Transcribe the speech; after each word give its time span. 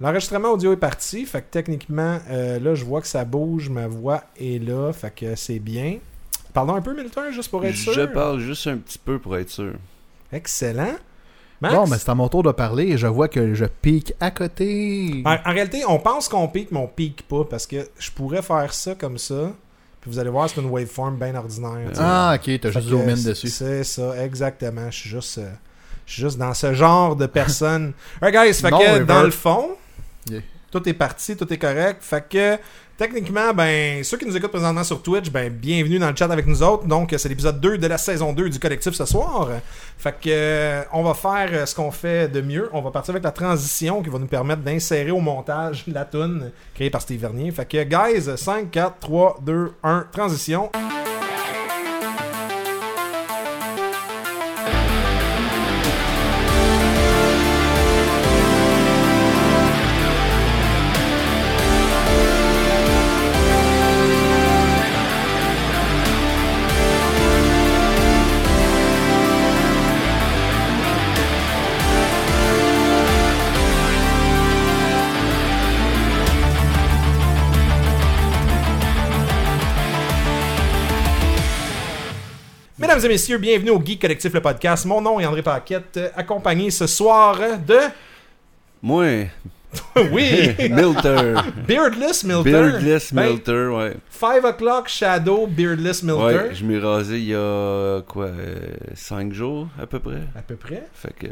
L'enregistrement 0.00 0.50
audio 0.52 0.72
est 0.72 0.76
parti, 0.78 1.24
fait 1.24 1.40
que 1.42 1.46
techniquement, 1.50 2.18
euh, 2.30 2.58
là, 2.58 2.74
je 2.74 2.84
vois 2.84 3.00
que 3.00 3.06
ça 3.06 3.24
bouge, 3.24 3.68
ma 3.68 3.86
voix 3.86 4.24
est 4.38 4.62
là, 4.62 4.92
fait 4.92 5.14
que 5.14 5.36
c'est 5.36 5.60
bien. 5.60 5.98
Parlons 6.52 6.74
un 6.74 6.82
peu, 6.82 6.94
Milton, 6.96 7.32
juste 7.32 7.50
pour 7.50 7.64
être 7.64 7.76
sûr. 7.76 7.92
Je 7.92 8.02
parle 8.02 8.40
juste 8.40 8.66
un 8.66 8.76
petit 8.76 8.98
peu 8.98 9.18
pour 9.18 9.36
être 9.36 9.50
sûr. 9.50 9.72
Excellent. 10.32 10.94
Max? 11.60 11.74
Bon, 11.74 11.86
mais 11.86 11.96
c'est 11.98 12.08
à 12.08 12.14
mon 12.14 12.28
tour 12.28 12.42
de 12.42 12.50
parler 12.52 12.88
et 12.88 12.98
je 12.98 13.06
vois 13.06 13.28
que 13.28 13.54
je 13.54 13.64
pique 13.64 14.12
à 14.20 14.30
côté. 14.30 15.22
En, 15.24 15.34
en 15.44 15.52
réalité, 15.52 15.84
on 15.88 15.98
pense 15.98 16.28
qu'on 16.28 16.48
pique, 16.48 16.70
mais 16.72 16.78
on 16.80 16.88
pique 16.88 17.26
pas, 17.28 17.44
parce 17.44 17.66
que 17.66 17.88
je 17.98 18.10
pourrais 18.10 18.42
faire 18.42 18.72
ça 18.74 18.94
comme 18.96 19.16
ça, 19.18 19.52
puis 20.00 20.10
vous 20.10 20.18
allez 20.18 20.30
voir, 20.30 20.50
c'est 20.50 20.60
une 20.60 20.68
waveform 20.70 21.16
bien 21.16 21.34
ordinaire. 21.36 21.90
Ah, 21.98 22.36
ok, 22.36 22.60
t'as 22.60 22.70
juste 22.70 22.84
que 22.84 22.90
zoom 22.90 23.08
in 23.08 23.16
c'est- 23.16 23.28
dessus. 23.30 23.48
C'est 23.48 23.84
ça, 23.84 24.22
exactement. 24.24 24.90
Je 24.90 24.98
suis 24.98 25.10
juste, 25.10 25.38
euh, 25.38 25.48
je 26.06 26.12
suis 26.12 26.22
juste 26.22 26.36
dans 26.38 26.52
ce 26.52 26.74
genre 26.74 27.14
de 27.16 27.26
personne. 27.26 27.92
Alright, 28.20 28.48
guys, 28.52 28.60
fait 28.60 28.70
Non, 28.70 28.78
que 28.80 29.02
dans 29.04 29.22
le 29.22 29.30
fond, 29.30 29.70
Tout 30.70 30.88
est 30.88 30.94
parti, 30.94 31.36
tout 31.36 31.52
est 31.52 31.58
correct. 31.58 31.98
Fait 32.00 32.28
que 32.28 32.58
techniquement, 32.96 33.54
ben, 33.54 34.02
ceux 34.02 34.16
qui 34.16 34.26
nous 34.26 34.36
écoutent 34.36 34.50
présentement 34.50 34.82
sur 34.82 35.02
Twitch, 35.02 35.30
ben, 35.30 35.52
bienvenue 35.52 35.98
dans 35.98 36.10
le 36.10 36.16
chat 36.16 36.30
avec 36.30 36.46
nous 36.46 36.62
autres. 36.62 36.86
Donc, 36.86 37.14
c'est 37.16 37.28
l'épisode 37.28 37.60
2 37.60 37.78
de 37.78 37.86
la 37.86 37.98
saison 37.98 38.32
2 38.32 38.50
du 38.50 38.58
collectif 38.58 38.92
ce 38.92 39.04
soir. 39.04 39.50
Fait 39.98 40.14
que, 40.20 40.82
on 40.92 41.02
va 41.04 41.14
faire 41.14 41.68
ce 41.68 41.74
qu'on 41.74 41.92
fait 41.92 42.28
de 42.28 42.40
mieux. 42.40 42.68
On 42.72 42.80
va 42.80 42.90
partir 42.90 43.12
avec 43.12 43.22
la 43.22 43.30
transition 43.30 44.02
qui 44.02 44.10
va 44.10 44.18
nous 44.18 44.26
permettre 44.26 44.62
d'insérer 44.62 45.12
au 45.12 45.20
montage 45.20 45.84
la 45.86 46.04
tune 46.04 46.50
créée 46.74 46.90
par 46.90 47.02
Steve 47.02 47.20
Vernier. 47.20 47.52
Fait 47.52 47.66
que, 47.66 47.84
guys, 47.84 48.36
5, 48.36 48.70
4, 48.70 48.98
3, 48.98 49.38
2, 49.42 49.72
1, 49.82 50.06
transition. 50.10 50.70
Mesdames 83.04 83.12
et 83.12 83.16
messieurs, 83.16 83.36
bienvenue 83.36 83.70
au 83.70 83.84
Geek 83.84 84.00
Collectif, 84.00 84.32
le 84.32 84.40
podcast. 84.40 84.86
Mon 84.86 85.02
nom 85.02 85.20
est 85.20 85.26
André 85.26 85.42
Paquette, 85.42 86.00
accompagné 86.16 86.70
ce 86.70 86.86
soir 86.86 87.38
de... 87.38 87.76
Moi, 88.82 89.26
oui! 90.10 90.54
Milter. 90.70 91.34
Beardless 91.68 92.24
Milter. 92.24 92.50
Beardless 92.50 93.12
Ben, 93.12 93.28
Milter, 93.28 93.66
ouais. 93.66 93.96
5 94.08 94.44
o'clock 94.46 94.88
Shadow 94.88 95.46
Beardless 95.46 96.02
Milter. 96.02 96.22
Ouais, 96.22 96.54
je 96.54 96.64
m'ai 96.64 96.78
rasé 96.78 97.18
il 97.18 97.26
y 97.26 97.34
a 97.34 98.00
quoi, 98.08 98.30
5 98.94 99.34
jours 99.34 99.68
à 99.78 99.86
peu 99.86 99.98
près. 99.98 100.22
À 100.34 100.40
peu 100.40 100.56
près. 100.56 100.86
Fait 100.94 101.12
que 101.12 101.26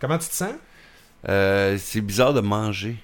Comment 0.00 0.18
tu 0.18 0.28
te 0.28 0.34
sens? 0.34 0.52
euh, 1.28 1.76
c'est 1.80 2.02
bizarre 2.02 2.34
de 2.34 2.40
manger. 2.40 2.94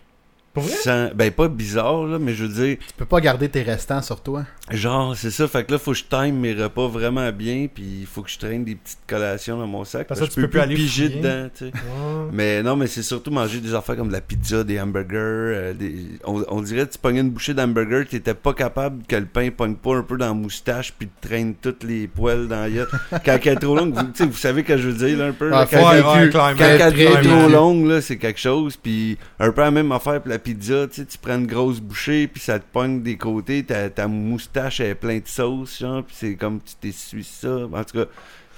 Pour 0.57 0.63
vrai? 0.65 0.75
Sans- 0.75 1.11
ben 1.15 1.31
pas 1.31 1.49
bizarre 1.49 2.05
là, 2.07 2.19
mais 2.19 2.33
je 2.33 2.45
veux 2.47 2.67
dire, 2.67 2.79
Tu 2.79 2.95
peux 2.97 3.05
pas 3.05 3.21
garder 3.21 3.47
tes 3.51 3.61
restants 3.63 4.01
sur 4.01 4.23
toi. 4.23 4.45
genre 4.71 5.15
c'est 5.15 5.31
ça. 5.31 5.47
Fait 5.47 5.65
que 5.65 5.73
là 5.73 5.79
faut 5.79 5.93
que 5.93 5.99
je 5.99 6.05
time 6.05 6.35
mes 6.41 6.55
repas 6.55 6.89
vraiment 6.89 7.31
bien, 7.31 7.67
puis 7.73 7.85
il 8.01 8.07
faut 8.07 8.23
que 8.23 8.31
je 8.31 8.39
traîne 8.39 8.65
des 8.65 8.75
petites 8.75 9.01
collations 9.07 9.59
dans 9.59 9.67
mon 9.67 9.85
sac. 9.85 10.07
Parce 10.07 10.19
que 10.21 10.25
je 10.27 10.31
tu 10.31 10.41
peux 10.41 10.49
plus 10.49 10.61
aller 10.61 10.75
piger 10.75 11.07
fouiller. 11.09 11.21
dedans, 11.21 11.49
tu 11.55 11.67
sais. 11.67 11.73
Ouais. 11.73 12.29
Mais 12.33 12.63
non, 12.63 12.75
mais 12.75 12.87
c'est 12.87 13.03
surtout 13.03 13.31
manger 13.31 13.61
des 13.61 13.75
affaires 13.75 13.97
comme 13.97 14.09
de 14.09 14.13
la 14.15 14.23
pizza, 14.23 14.65
des 14.65 14.81
hamburgers. 14.81 15.07
euh, 15.19 15.75
des... 15.75 15.95
On, 16.25 16.43
on 16.49 16.63
dirait 16.63 16.87
que 16.87 16.93
tu 16.93 16.99
pognes 16.99 17.19
une 17.19 17.31
bouchée 17.31 17.53
d'hamburger, 17.53 18.07
t'étais 18.09 18.33
pas 18.33 18.55
capable 18.55 19.03
que 19.07 19.17
le 19.17 19.27
pain 19.27 19.51
pogne 19.51 19.75
pas 19.75 19.95
un 19.97 20.03
peu 20.03 20.17
dans 20.17 20.27
la 20.29 20.33
moustache 20.33 20.93
puis 20.99 21.09
te 21.09 21.29
traîne 21.29 21.55
toutes 21.61 21.85
les 21.85 22.07
poils 22.07 22.49
dans 22.49 22.63
la. 22.73 22.87
Quand 23.25 23.39
elle 23.45 23.49
est 23.53 23.57
trop 23.57 23.77
longue, 23.77 23.93
vous, 23.95 24.03
tu 24.05 24.11
sais, 24.15 24.25
vous 24.27 24.33
savez 24.33 24.63
ce 24.63 24.67
que 24.69 24.77
je 24.79 24.89
veux 24.89 25.07
dire 25.07 25.19
là, 25.19 25.27
un 25.27 25.33
peu. 25.33 25.51
Ah, 25.53 25.61
là, 25.61 25.67
quand 25.71 25.77
Ouais, 25.77 25.97
elle- 25.99 26.05
ouais, 26.07 26.79
quand 26.79 26.91
vécu. 26.91 27.29
trop 27.29 27.49
longue, 27.49 27.87
là, 27.87 28.01
c'est 28.01 28.17
quelque 28.17 28.41
chose. 28.41 28.77
Puis 28.77 29.19
un 29.39 29.51
peu 29.53 29.61
la 29.61 29.71
même 29.71 29.93
affaire 29.93 30.21
la 30.25 30.39
pizza. 30.47 30.87
Tu 30.87 30.95
sais, 30.95 31.07
tu 31.07 31.19
prends 31.19 31.35
une 31.35 31.47
grosse 31.47 31.81
bouchée, 31.81 32.29
puis 32.29 32.41
ça 32.41 32.61
te 32.61 32.65
pogne 32.73 33.03
des 33.03 33.17
côtés. 33.17 33.65
Ta, 33.65 33.91
ta 33.91 34.07
moustache 34.07 34.79
est 34.79 34.95
pleine 34.95 35.21
de 35.21 35.27
sauce, 35.27 35.81
genre. 35.81 36.05
Puis 36.05 36.15
c'est 36.17 36.37
comme 36.37 36.61
tu 36.61 36.75
t'essuies 36.77 37.25
ça. 37.25 37.67
En 37.73 37.85
tout 37.85 37.99
cas. 37.99 38.07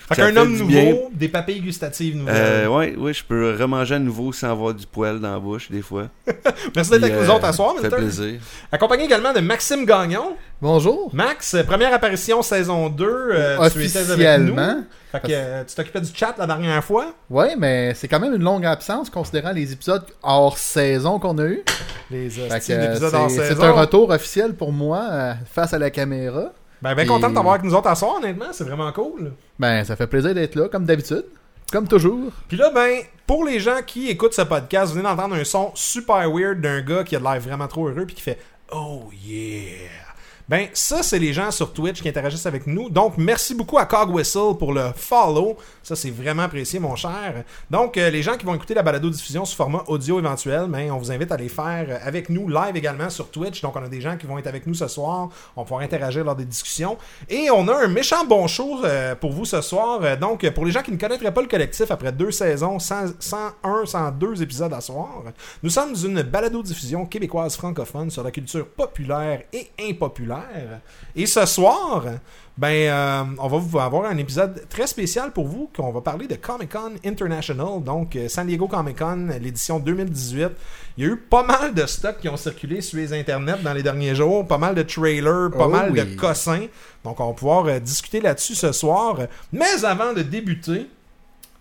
Fait 0.09 0.15
fait 0.15 0.39
homme 0.39 0.53
nouveau, 0.53 0.67
bien. 0.67 0.95
des 1.13 1.29
papilles 1.29 1.61
gustatives 1.61 2.17
nouvelles. 2.17 2.35
Euh, 2.37 2.67
ouais, 2.69 2.97
ouais, 2.97 3.13
je 3.13 3.23
peux 3.23 3.55
remanger 3.61 3.97
à 3.97 3.99
nouveau 3.99 4.33
sans 4.33 4.51
avoir 4.51 4.73
du 4.73 4.87
poil 4.87 5.21
dans 5.21 5.33
la 5.33 5.39
bouche, 5.39 5.71
des 5.71 5.83
fois. 5.83 6.09
Merci 6.75 6.91
d'être 6.93 7.05
avec 7.05 7.15
nous 7.17 7.31
euh, 7.31 7.35
autres 7.35 7.45
à 7.45 7.53
soir, 7.53 7.75
Ça 7.77 7.91
fait 7.91 7.97
plaisir. 7.97 8.41
Accompagné 8.73 9.05
également 9.05 9.33
de 9.35 9.41
Maxime 9.41 9.85
Gagnon. 9.85 10.35
Bonjour. 10.63 11.11
Max, 11.13 11.55
euh, 11.55 11.63
première 11.63 11.93
apparition 11.93 12.41
saison 12.43 12.89
2. 12.89 13.05
euh, 13.05 13.71
tu 13.71 13.85
étais 13.85 13.99
avec 13.99 14.09
nous. 14.09 14.53
Officiellement. 14.55 14.83
Fait 15.13 15.21
que 15.21 15.27
euh, 15.31 15.65
tu 15.65 15.75
t'occupais 15.75 16.01
du 16.01 16.11
chat 16.15 16.35
la 16.39 16.47
dernière 16.47 16.83
fois. 16.85 17.13
Ouais, 17.31 17.55
mais 17.57 17.95
c'est 17.95 18.09
quand 18.09 18.21
même 18.21 18.35
une 18.35 18.43
longue 18.43 18.67
absence 18.67 19.09
considérant 19.11 19.53
les 19.53 19.73
épisodes 19.73 20.05
hors 20.23 20.59
saison 20.59 21.19
qu'on 21.19 21.39
a 21.39 21.45
eu. 21.47 21.63
Les 22.11 22.39
euh, 22.39 22.49
euh, 22.51 22.57
en 22.57 22.61
c'est 22.61 22.99
saison. 23.29 23.29
c'est 23.29 23.63
un 23.65 23.73
retour 23.73 24.11
officiel 24.11 24.55
pour 24.55 24.73
moi 24.73 25.03
euh, 25.11 25.35
face 25.51 25.73
à 25.75 25.79
la 25.79 25.91
caméra. 25.91 26.53
Ben, 26.83 26.95
ben 26.95 27.03
Et- 27.03 27.07
content 27.07 27.29
de 27.31 27.35
t'avoir 27.35 27.55
avec 27.55 27.65
nous 27.65 27.75
autres 27.75 27.89
à 27.89 27.95
soir, 27.95 28.17
honnêtement. 28.17 28.47
C'est 28.53 28.65
vraiment 28.65 28.91
cool. 28.93 29.33
Ben, 29.59 29.85
ça 29.85 29.97
fait 29.97 30.07
plaisir 30.07 30.35
d'être 30.35 30.55
là, 30.55 30.69
comme 30.69 30.85
d'habitude. 30.85 31.25
Comme 31.73 31.87
toujours. 31.87 32.31
Puis 32.49 32.57
là, 32.57 32.71
ben, 32.75 33.01
pour 33.27 33.45
les 33.45 33.61
gens 33.61 33.81
qui 33.87 34.09
écoutent 34.09 34.33
ce 34.33 34.43
podcast, 34.43 34.87
vous 34.89 34.99
venez 34.99 35.03
d'entendre 35.03 35.35
un 35.35 35.45
son 35.45 35.71
super 35.75 36.31
weird 36.31 36.61
d'un 36.61 36.81
gars 36.81 37.05
qui 37.05 37.15
a 37.15 37.19
de 37.19 37.25
l'air 37.25 37.41
vraiment 37.41 37.69
trop 37.69 37.89
heureux 37.89 38.07
puis 38.07 38.15
qui 38.15 38.23
fait 38.23 38.39
Oh 38.73 39.03
yeah. 39.13 39.89
Ben, 40.49 40.69
ça, 40.73 41.03
c'est 41.03 41.19
les 41.19 41.35
gens 41.35 41.51
sur 41.51 41.75
Twitch 41.75 42.01
qui 42.01 42.09
interagissent 42.09 42.47
avec 42.47 42.67
nous. 42.67 42.89
Donc, 42.89 43.19
merci 43.19 43.55
beaucoup 43.55 43.77
à 43.77 43.85
Cog 43.85 44.15
Whistle 44.15 44.57
pour 44.59 44.73
le 44.73 44.93
follow. 44.97 45.59
Ça, 45.83 45.95
c'est 45.95 46.09
vraiment 46.09 46.45
apprécié, 46.45 46.79
mon 46.79 46.97
cher. 46.97 47.45
Donc, 47.71 47.99
euh, 47.99 48.09
les 48.09 48.23
gens 48.23 48.35
qui 48.39 48.47
vont 48.47 48.55
écouter 48.55 48.73
la 48.73 48.83
balado-diffusion 48.83 49.45
sous 49.45 49.55
format 49.55 49.85
audio 49.89 50.19
éventuel, 50.19 50.65
ben, 50.69 50.91
on 50.91 50.97
vous 50.97 51.13
invite 51.13 51.33
à 51.33 51.37
les 51.37 51.51
faire 51.51 51.85
euh, 51.91 51.99
avec 52.03 52.31
nous 52.31 52.49
live 52.49 52.75
également 52.75 53.11
sur 53.11 53.31
Twitch. 53.31 53.61
Donc, 53.61 53.77
on 53.77 53.85
a 53.85 53.89
des 53.89 54.01
gens 54.01 54.17
qui 54.17 54.25
vont 54.25 54.39
être 54.39 54.47
avec 54.47 54.67
nous 54.67 54.73
ce 54.73 54.89
soir. 54.89 55.29
On 55.55 55.65
pouvoir 55.65 55.83
interagir 55.83 56.25
lors 56.25 56.37
des 56.37 56.47
discussions. 56.47 56.97
Et 57.29 57.51
on 57.51 57.69
a 57.69 57.85
un 57.85 57.89
méchant 57.89 58.25
bon 58.25 58.47
show 58.47 58.83
euh, 58.85 59.15
pour 59.15 59.33
vous 59.33 59.45
ce 59.45 59.61
soir. 59.61 60.17
Donc, 60.17 60.49
pour 60.53 60.65
les 60.65 60.73
gens 60.73 60.81
qui 60.81 60.93
ne 60.93 60.97
connaîtraient 60.97 61.35
pas 61.35 61.43
le 61.43 61.49
collectif 61.49 61.91
après 61.91 62.11
deux 62.11 62.31
saisons, 62.31 62.79
100 62.79 63.21
101, 63.21 63.85
102 63.85 64.43
épisodes 64.43 64.73
à 64.73 64.81
soir, 64.81 65.25
nous 65.63 65.69
sommes 65.69 65.95
une 66.03 66.23
balado-diffusion 66.23 67.05
québécoise 67.05 67.55
francophone 67.55 68.11
sur 68.11 68.23
la 68.23 68.31
culture 68.31 68.67
populaire 68.67 69.43
et 69.53 69.69
impopulaire. 69.79 70.38
Et 71.15 71.27
ce 71.27 71.47
soir, 71.47 72.05
ben, 72.59 72.69
euh, 72.69 73.23
on 73.39 73.47
va 73.47 73.59
vous 73.59 73.79
avoir 73.79 74.11
un 74.11 74.17
épisode 74.17 74.67
très 74.69 74.89
spécial 74.89 75.31
pour 75.31 75.47
vous, 75.47 75.71
qu'on 75.77 75.93
va 75.93 76.01
parler 76.01 76.27
de 76.27 76.35
Comic 76.35 76.73
Con 76.73 76.91
International, 77.05 77.81
donc 77.81 78.17
euh, 78.17 78.29
San 78.29 78.49
Diego 78.49 78.67
Comic 78.67 78.99
Con, 78.99 79.29
l'édition 79.41 79.79
2018. 79.79 80.49
Il 80.97 81.05
y 81.05 81.07
a 81.07 81.13
eu 81.13 81.17
pas 81.17 81.45
mal 81.45 81.73
de 81.73 81.87
stocks 81.87 82.19
qui 82.19 82.29
ont 82.29 82.37
circulé 82.37 82.81
sur 82.81 82.99
les 82.99 83.13
internets 83.13 83.63
dans 83.63 83.73
les 83.73 83.85
derniers 83.85 84.17
jours, 84.17 84.45
pas 84.45 84.59
mal 84.59 84.75
de 84.75 84.83
trailers, 84.83 85.51
pas 85.57 85.67
Oh 85.67 85.69
mal 85.69 85.93
de 85.93 86.03
cossins. 86.17 86.67
Donc, 87.05 87.21
on 87.21 87.29
va 87.29 87.33
pouvoir 87.33 87.67
euh, 87.67 87.79
discuter 87.79 88.21
là-dessus 88.21 88.57
ce 88.57 88.73
soir. 88.73 89.19
Mais 89.53 89.85
avant 89.85 90.13
de 90.13 90.23
débuter, 90.23 90.89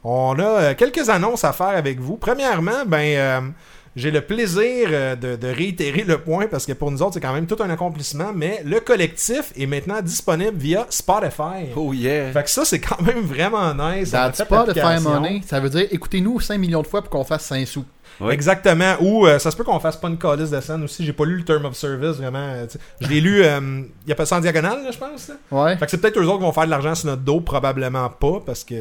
on 0.04 0.36
a 0.40 0.74
quelques 0.74 1.10
annonces 1.10 1.44
à 1.44 1.54
faire 1.54 1.68
avec 1.68 2.00
vous. 2.00 2.18
Premièrement, 2.18 2.86
ben, 2.88 3.54
j'ai 3.98 4.12
le 4.12 4.22
plaisir 4.22 4.90
euh, 4.92 5.16
de, 5.16 5.36
de 5.36 5.48
réitérer 5.48 6.04
le 6.04 6.20
point 6.20 6.46
parce 6.48 6.68
que 6.68 6.74
pour 6.74 6.92
nous 6.92 7.02
autres, 7.02 7.16
c'est 7.16 7.20
quand 7.20 7.34
même 7.34 7.48
tout 7.48 7.58
un 7.60 7.70
accomplissement. 7.72 8.32
Mais 8.34 8.62
le 8.64 8.80
collectif 8.80 9.52
est 9.58 9.66
maintenant 9.66 10.02
disponible 10.02 10.56
via 10.56 10.86
Spotify. 10.90 11.74
Oh 11.76 11.94
yeah! 11.94 12.32
Fait 12.32 12.44
que 12.44 12.50
ça, 12.50 12.64
c'est 12.64 12.80
quand 12.80 13.02
même 13.02 13.22
vraiment 13.22 13.74
nice. 13.74 14.12
That's 14.12 14.38
l'application. 14.38 15.10
money. 15.10 15.42
Ça 15.48 15.60
veut 15.60 15.72
dire 15.72 15.88
écoutez-nous 15.90 16.40
5 16.40 16.60
millions 16.60 16.84
de 16.84 16.88
fois 16.88 17.02
pour 17.02 17.10
qu'on 17.10 17.24
fasse 17.24 17.46
5 17.46 17.68
sous. 17.68 17.86
Exactement. 18.32 18.96
Ou 19.02 19.28
euh, 19.28 19.40
ça 19.40 19.52
se 19.52 19.58
peut 19.58 19.64
qu'on 19.64 19.80
fasse 19.80 19.96
pas 19.98 20.08
une 20.08 20.18
calice 20.18 20.50
de 20.50 20.60
scène 20.62 20.84
aussi. 20.84 21.06
J'ai 21.06 21.14
pas 21.14 21.26
lu 21.26 21.38
le 21.38 21.44
Term 21.46 21.66
of 21.66 21.76
Service 21.76 22.18
vraiment. 22.18 22.40
euh. 22.40 22.66
Je 23.02 23.08
l'ai 23.08 23.22
lu, 23.22 23.44
euh, 23.44 23.60
il 24.06 24.10
y 24.10 24.12
a 24.12 24.16
pas 24.16 24.26
ça 24.26 24.38
en 24.38 24.40
diagonale, 24.40 24.80
je 24.92 24.98
pense. 24.98 25.30
là. 25.30 25.36
Ouais. 25.52 25.78
Fait 25.78 25.86
que 25.86 25.92
c'est 25.92 25.98
peut-être 25.98 26.18
eux 26.20 26.26
autres 26.26 26.38
qui 26.40 26.44
vont 26.44 26.52
faire 26.52 26.66
de 26.66 26.70
l'argent 26.72 26.96
sur 26.96 27.08
notre 27.08 27.22
dos, 27.22 27.42
probablement 27.42 28.10
pas, 28.10 28.42
parce 28.46 28.64
que 28.64 28.76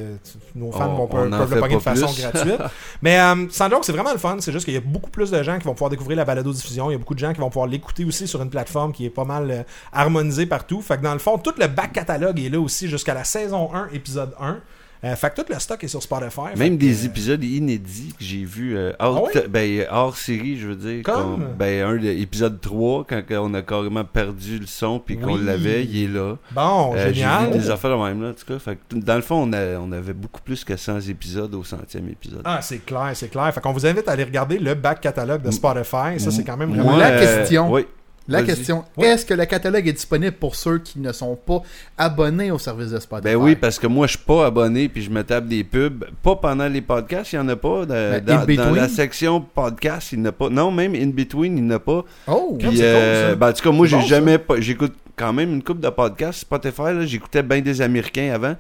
nos 0.55 0.73
fans 0.73 0.91
On- 0.93 0.97
vont 0.97 1.07
pas, 1.07 1.27
peuvent 1.39 1.55
le 1.55 1.61
pogner 1.61 1.77
de 1.77 1.81
façon 1.81 2.07
gratuite. 2.19 2.59
Mais 3.03 3.19
euh, 3.21 3.47
sans 3.51 3.69
joke, 3.71 3.85
c'est 3.85 3.93
vraiment 3.93 4.13
le 4.13 4.19
fun. 4.19 4.37
C'est 4.41 4.53
juste 4.53 4.65
qu'il 4.65 4.75
y 4.75 4.79
a 4.79 4.81
beaucoup 4.81 5.11
plus 5.11 5.31
de 5.31 5.43
gens 5.43 5.59
qui 5.59 5.65
vont 5.65 5.73
pouvoir 5.75 5.91
découvrir 5.91 6.17
la 6.17 6.25
balado-diffusion. 6.25 6.91
Il 6.91 6.95
y 6.95 6.97
a 6.97 6.99
beaucoup 6.99 7.15
de 7.15 7.19
gens 7.21 7.33
qui 7.33 7.41
vont 7.41 7.49
pouvoir 7.51 7.67
l'écouter 7.67 8.05
aussi 8.05 8.27
sur 8.27 8.41
une 8.43 8.51
plateforme 8.51 8.93
qui 8.93 9.05
est 9.07 9.11
pas 9.11 9.25
mal 9.25 9.65
harmonisée 9.93 10.47
partout. 10.47 10.81
Fait 10.83 10.97
que 10.97 11.03
dans 11.03 11.13
le 11.13 11.19
fond, 11.19 11.39
tout 11.39 11.55
le 11.59 11.67
back 11.67 11.93
catalogue 11.93 12.41
est 12.41 12.49
là 12.49 12.61
aussi 12.61 12.89
jusqu'à 12.89 13.15
la 13.15 13.25
saison 13.25 13.71
1, 13.75 13.89
épisode 13.93 14.35
1. 14.41 14.59
Euh, 15.07 15.17
fait 15.17 15.31
que 15.35 15.41
tout 15.43 15.53
le 15.53 15.59
stock 15.59 15.83
est 15.85 15.89
sur 15.89 16.03
Spotify. 16.03 16.57
Même 16.57 16.77
des 16.77 17.03
euh, 17.03 17.07
épisodes 17.07 17.43
inédits 17.45 18.13
que 18.19 18.25
j'ai 18.25 18.45
vus 18.45 18.77
euh, 18.77 18.93
hors, 18.99 19.29
Ah 19.35 19.39
ben, 19.49 19.87
hors 19.91 20.17
série, 20.17 20.59
je 20.59 20.69
veux 20.69 20.75
dire. 20.77 21.03
Comme? 21.05 21.49
Ben, 21.59 21.85
un 21.87 21.97
de 21.97 22.07
épisode 22.09 22.61
3, 22.61 23.05
quand 23.09 23.23
on 23.33 23.55
a 23.55 23.63
carrément 23.63 24.05
perdu 24.05 24.59
le 24.59 24.67
son 24.67 24.99
puis 24.99 25.17
qu'on 25.19 25.35
Oui. 25.35 25.45
l'avait, 25.45 25.85
il 25.85 26.05
est 26.05 26.09
là. 26.09 26.37
Bon, 26.53 26.95
Euh, 26.95 27.09
j'ai 27.09 27.15
génial. 27.15 27.53
vu 27.53 27.59
des 27.59 27.71
affaires 27.71 27.91
de 27.97 28.03
même 28.05 28.23
là, 28.23 28.31
en 28.31 28.33
tout 28.33 28.47
cas. 28.47 28.59
Fait 28.59 28.77
que, 28.77 28.97
dans 28.97 29.17
le 29.17 29.23
fond, 29.23 29.49
on, 29.49 29.53
a- 29.53 29.79
on 29.79 29.93
avait 29.93 30.13
beaucoup 30.15 30.41
plus 30.41 30.65
que 30.65 30.77
100 30.77 31.01
épisodes 31.09 31.55
au 31.55 31.63
centième 31.65 32.09
épisode. 32.09 32.43
Ah, 32.45 32.61
c'est 32.63 32.85
clair, 32.85 33.11
c'est 33.15 33.29
clair. 33.29 33.53
Fait 33.55 33.61
qu'on 33.61 33.73
vous 33.73 33.87
invite 33.87 34.09
à 34.09 34.13
aller 34.13 34.25
regarder 34.25 34.59
le 34.59 34.75
back 34.75 35.01
catalogue 35.01 35.43
de 35.43 35.51
Spotify. 35.51 36.19
Ça, 36.19 36.31
c'est 36.31 36.45
quand 36.45 36.57
même 36.57 36.71
Moi, 36.75 36.83
vraiment... 36.83 36.97
la 36.99 37.11
euh, 37.11 37.21
question- 37.39 37.71
oui. 37.71 37.87
La 38.29 38.43
question, 38.43 38.85
Ouais. 38.97 39.07
est-ce 39.09 39.25
que 39.25 39.35
le 39.35 39.45
catalogue 39.45 39.87
est 39.87 39.93
disponible 39.93 40.33
pour 40.37 40.57
ceux 40.57 40.79
qui 40.79 40.99
ne 40.99 41.13
sont 41.13 41.37
pas 41.37 41.63
abonnés 41.97 42.51
au 42.51 42.59
service 42.59 42.91
de 42.91 42.99
Spotify? 42.99 43.35
Ben 43.35 43.37
oui, 43.37 43.55
parce 43.57 43.79
que 43.79 43.87
moi, 43.87 44.07
je 44.07 44.17
suis 44.17 44.25
pas 44.27 44.47
abonné 44.47 44.89
puis 44.89 45.03
je 45.03 45.11
me 45.11 45.23
tape 45.23 45.47
des 45.47 45.63
pubs. 45.65 46.05
Pas 46.23 46.37
pendant 46.37 46.67
les 46.69 46.81
podcasts, 46.83 47.33
il 47.33 47.37
y 47.37 47.39
en 47.39 47.49
a 47.49 47.57
pas. 47.57 47.87
De- 47.87 48.21
Ben, 48.21 48.25
dans, 48.25 48.65
dans 48.65 48.75
la 48.75 48.89
section 48.89 49.41
podcast, 49.41 50.13
il 50.13 50.21
n'y 50.21 50.27
en 50.27 50.31
a 50.31 50.33
pas. 50.33 50.49
Non, 50.49 50.71
même 50.71 50.95
in 50.95 51.09
between, 51.09 51.57
il 51.57 51.65
n'y 51.65 51.73
en 51.73 51.77
a 51.77 51.79
pas. 51.79 52.05
Oh! 52.27 52.57
Puis, 52.59 52.69
cool, 52.69 52.77
euh, 52.81 53.31
ça. 53.31 53.37
ben, 53.37 53.49
en 53.49 53.53
tout 53.53 53.63
cas, 53.63 53.71
moi, 53.71 53.87
j'ai 53.87 53.97
bon, 53.97 54.03
jamais. 54.03 54.39
pas- 54.39 54.61
J'écoute 54.61 54.95
quand 55.15 55.33
même 55.33 55.53
une 55.53 55.63
coupe 55.63 55.81
de 55.81 55.89
podcasts 55.89 56.41
Spotify. 56.41 57.07
J'écoutais 57.07 57.43
bien 57.43 57.61
des 57.61 57.81
Américains 57.81 58.33
avant. 58.35 58.57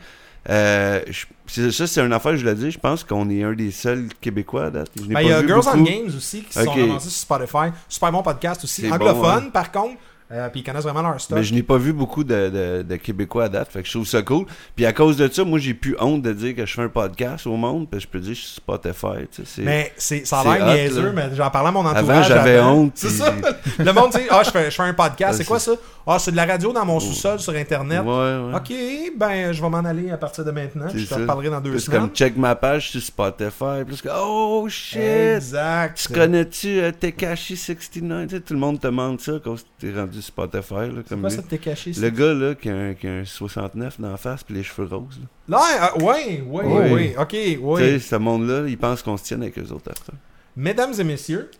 Euh, 0.48 1.00
je- 1.46 1.70
ça, 1.70 1.86
c'est 1.86 2.00
une 2.00 2.12
affaire, 2.12 2.36
je 2.36 2.44
l'ai 2.44 2.54
dit. 2.54 2.70
Je 2.70 2.78
pense 2.78 3.02
qu'on 3.04 3.28
est 3.30 3.42
un 3.42 3.52
des 3.52 3.70
seuls 3.70 4.08
Québécois 4.20 4.66
à 4.66 4.70
date. 4.70 4.90
Ben, 5.08 5.20
il 5.20 5.28
y 5.28 5.32
a 5.32 5.44
Girls 5.46 5.62
beaucoup. 5.64 5.78
on 5.78 5.82
Games 5.82 6.06
aussi 6.16 6.42
qui 6.42 6.52
se 6.52 6.62
sont 6.64 6.70
ramassés 6.72 7.08
sur 7.10 7.18
Spotify. 7.18 7.72
Super 7.88 8.12
bon 8.12 8.22
podcast 8.22 8.62
aussi. 8.64 8.82
C'est 8.82 8.88
bon, 8.88 8.94
Anglophone, 8.94 9.44
ouais. 9.46 9.50
par 9.50 9.72
contre. 9.72 9.94
Euh, 10.32 10.48
puis 10.48 10.60
ils 10.60 10.64
connaissent 10.64 10.82
vraiment 10.82 11.02
leur 11.02 11.20
stock. 11.20 11.38
Mais 11.38 11.44
je 11.44 11.54
n'ai 11.54 11.62
pas 11.62 11.76
vu 11.78 11.92
beaucoup 11.92 12.24
de, 12.24 12.48
de- 12.50 12.82
de 12.82 12.96
Québécois 12.96 13.44
à 13.44 13.48
date, 13.48 13.70
fait 13.70 13.80
que 13.82 13.86
je 13.86 13.92
trouve 13.92 14.06
ça 14.06 14.22
cool. 14.22 14.44
Puis 14.74 14.84
à 14.84 14.92
cause 14.92 15.16
de 15.16 15.28
ça, 15.28 15.44
moi 15.44 15.58
j'ai 15.60 15.72
plus 15.74 15.96
honte 16.00 16.22
de 16.22 16.32
dire 16.32 16.56
que 16.56 16.66
je 16.66 16.74
fais 16.74 16.82
un 16.82 16.88
podcast 16.88 17.46
au 17.46 17.56
monde, 17.56 17.88
parce 17.88 18.04
que 18.04 18.08
je 18.08 18.12
peux 18.12 18.20
dire 18.20 18.32
que 18.32 18.38
je 18.40 18.44
suis 18.44 18.54
Spotify. 18.56 19.26
Tu 19.32 19.44
sais, 19.44 19.62
Mais 19.62 19.92
c'est, 19.96 20.26
ça 20.26 20.40
a 20.40 20.44
l'air 20.58 20.66
niaiseux, 20.66 21.12
mais 21.14 21.28
j'en 21.34 21.48
parlais 21.50 21.68
à 21.68 21.72
mon 21.72 21.80
entourage. 21.86 22.08
Avant 22.08 22.22
j'avais 22.22 22.60
honte. 22.60 22.92
C'est 22.96 23.06
puis- 23.08 23.16
ça. 23.18 23.32
Le 23.78 23.92
monde 23.92 24.10
dit 24.10 24.22
Ah, 24.30 24.42
je 24.44 24.50
fais, 24.50 24.70
je 24.70 24.74
fais 24.74 24.82
un 24.82 24.94
podcast. 24.94 25.32
Ouais, 25.32 25.38
c'est 25.38 25.44
quoi 25.44 25.60
ça? 25.60 25.72
Ah, 26.08 26.18
c'est 26.20 26.30
de 26.30 26.36
la 26.36 26.44
radio 26.46 26.72
dans 26.72 26.84
mon 26.84 27.00
sous-sol 27.00 27.38
sur 27.40 27.52
Internet. 27.54 28.02
Ouais, 28.02 28.06
ouais. 28.08 28.54
Ok, 28.54 28.72
ben 29.18 29.52
je 29.52 29.60
vais 29.60 29.68
m'en 29.68 29.78
aller 29.78 30.10
à 30.10 30.16
partir 30.16 30.44
de 30.44 30.50
maintenant. 30.52 30.86
Je 30.94 31.04
te 31.04 31.14
reparlerai 31.14 31.50
dans 31.50 31.60
deux 31.60 31.70
Plus 31.70 31.80
semaines. 31.80 32.00
comme 32.02 32.10
check 32.10 32.36
ma 32.36 32.54
page 32.54 32.90
sur 32.90 33.02
Spotify. 33.02 33.84
Plus 33.86 34.02
que 34.02 34.08
oh 34.16 34.66
shit! 34.68 35.00
Exact. 35.00 35.98
Tu 36.06 36.12
connais-tu 36.12 36.80
euh, 36.80 36.90
Tekashi69? 36.92 38.26
Tu 38.28 38.36
sais, 38.36 38.40
tout 38.40 38.54
le 38.54 38.60
monde 38.60 38.80
te 38.80 38.86
demande 38.86 39.20
ça 39.20 39.32
quand 39.42 39.56
t'es 39.78 39.92
rendu 39.92 40.15
Spotify. 40.22 40.74
Là, 40.74 40.90
C'est 41.02 41.08
comme 41.10 41.20
quoi 41.20 41.30
lui. 41.30 41.36
ça 41.36 41.42
t'es 41.42 41.58
caché? 41.58 41.92
Le 41.92 42.10
gars 42.10 42.34
là, 42.34 42.54
qui 42.54 42.68
a, 42.68 42.74
un, 42.76 42.94
qui 42.94 43.06
a 43.06 43.12
un 43.12 43.24
69 43.24 44.00
dans 44.00 44.10
la 44.10 44.16
face 44.16 44.42
puis 44.44 44.54
les 44.54 44.62
cheveux 44.62 44.86
roses. 44.88 45.20
Là. 45.48 45.58
Là, 45.58 45.90
euh, 45.96 46.02
ouais, 46.04 46.42
ouais, 46.46 46.64
Oui. 46.64 46.90
oui, 46.92 47.14
ok, 47.18 47.28
Tu 47.28 47.58
oui. 47.62 47.80
sais, 47.80 47.98
ce 47.98 48.16
monde-là, 48.16 48.66
ils 48.68 48.78
pensent 48.78 49.02
qu'on 49.02 49.16
se 49.16 49.24
tienne 49.24 49.42
avec 49.42 49.58
eux 49.58 49.70
autres 49.72 49.90
after. 49.90 50.12
Mesdames 50.56 50.92
et 50.98 51.04
messieurs, 51.04 51.50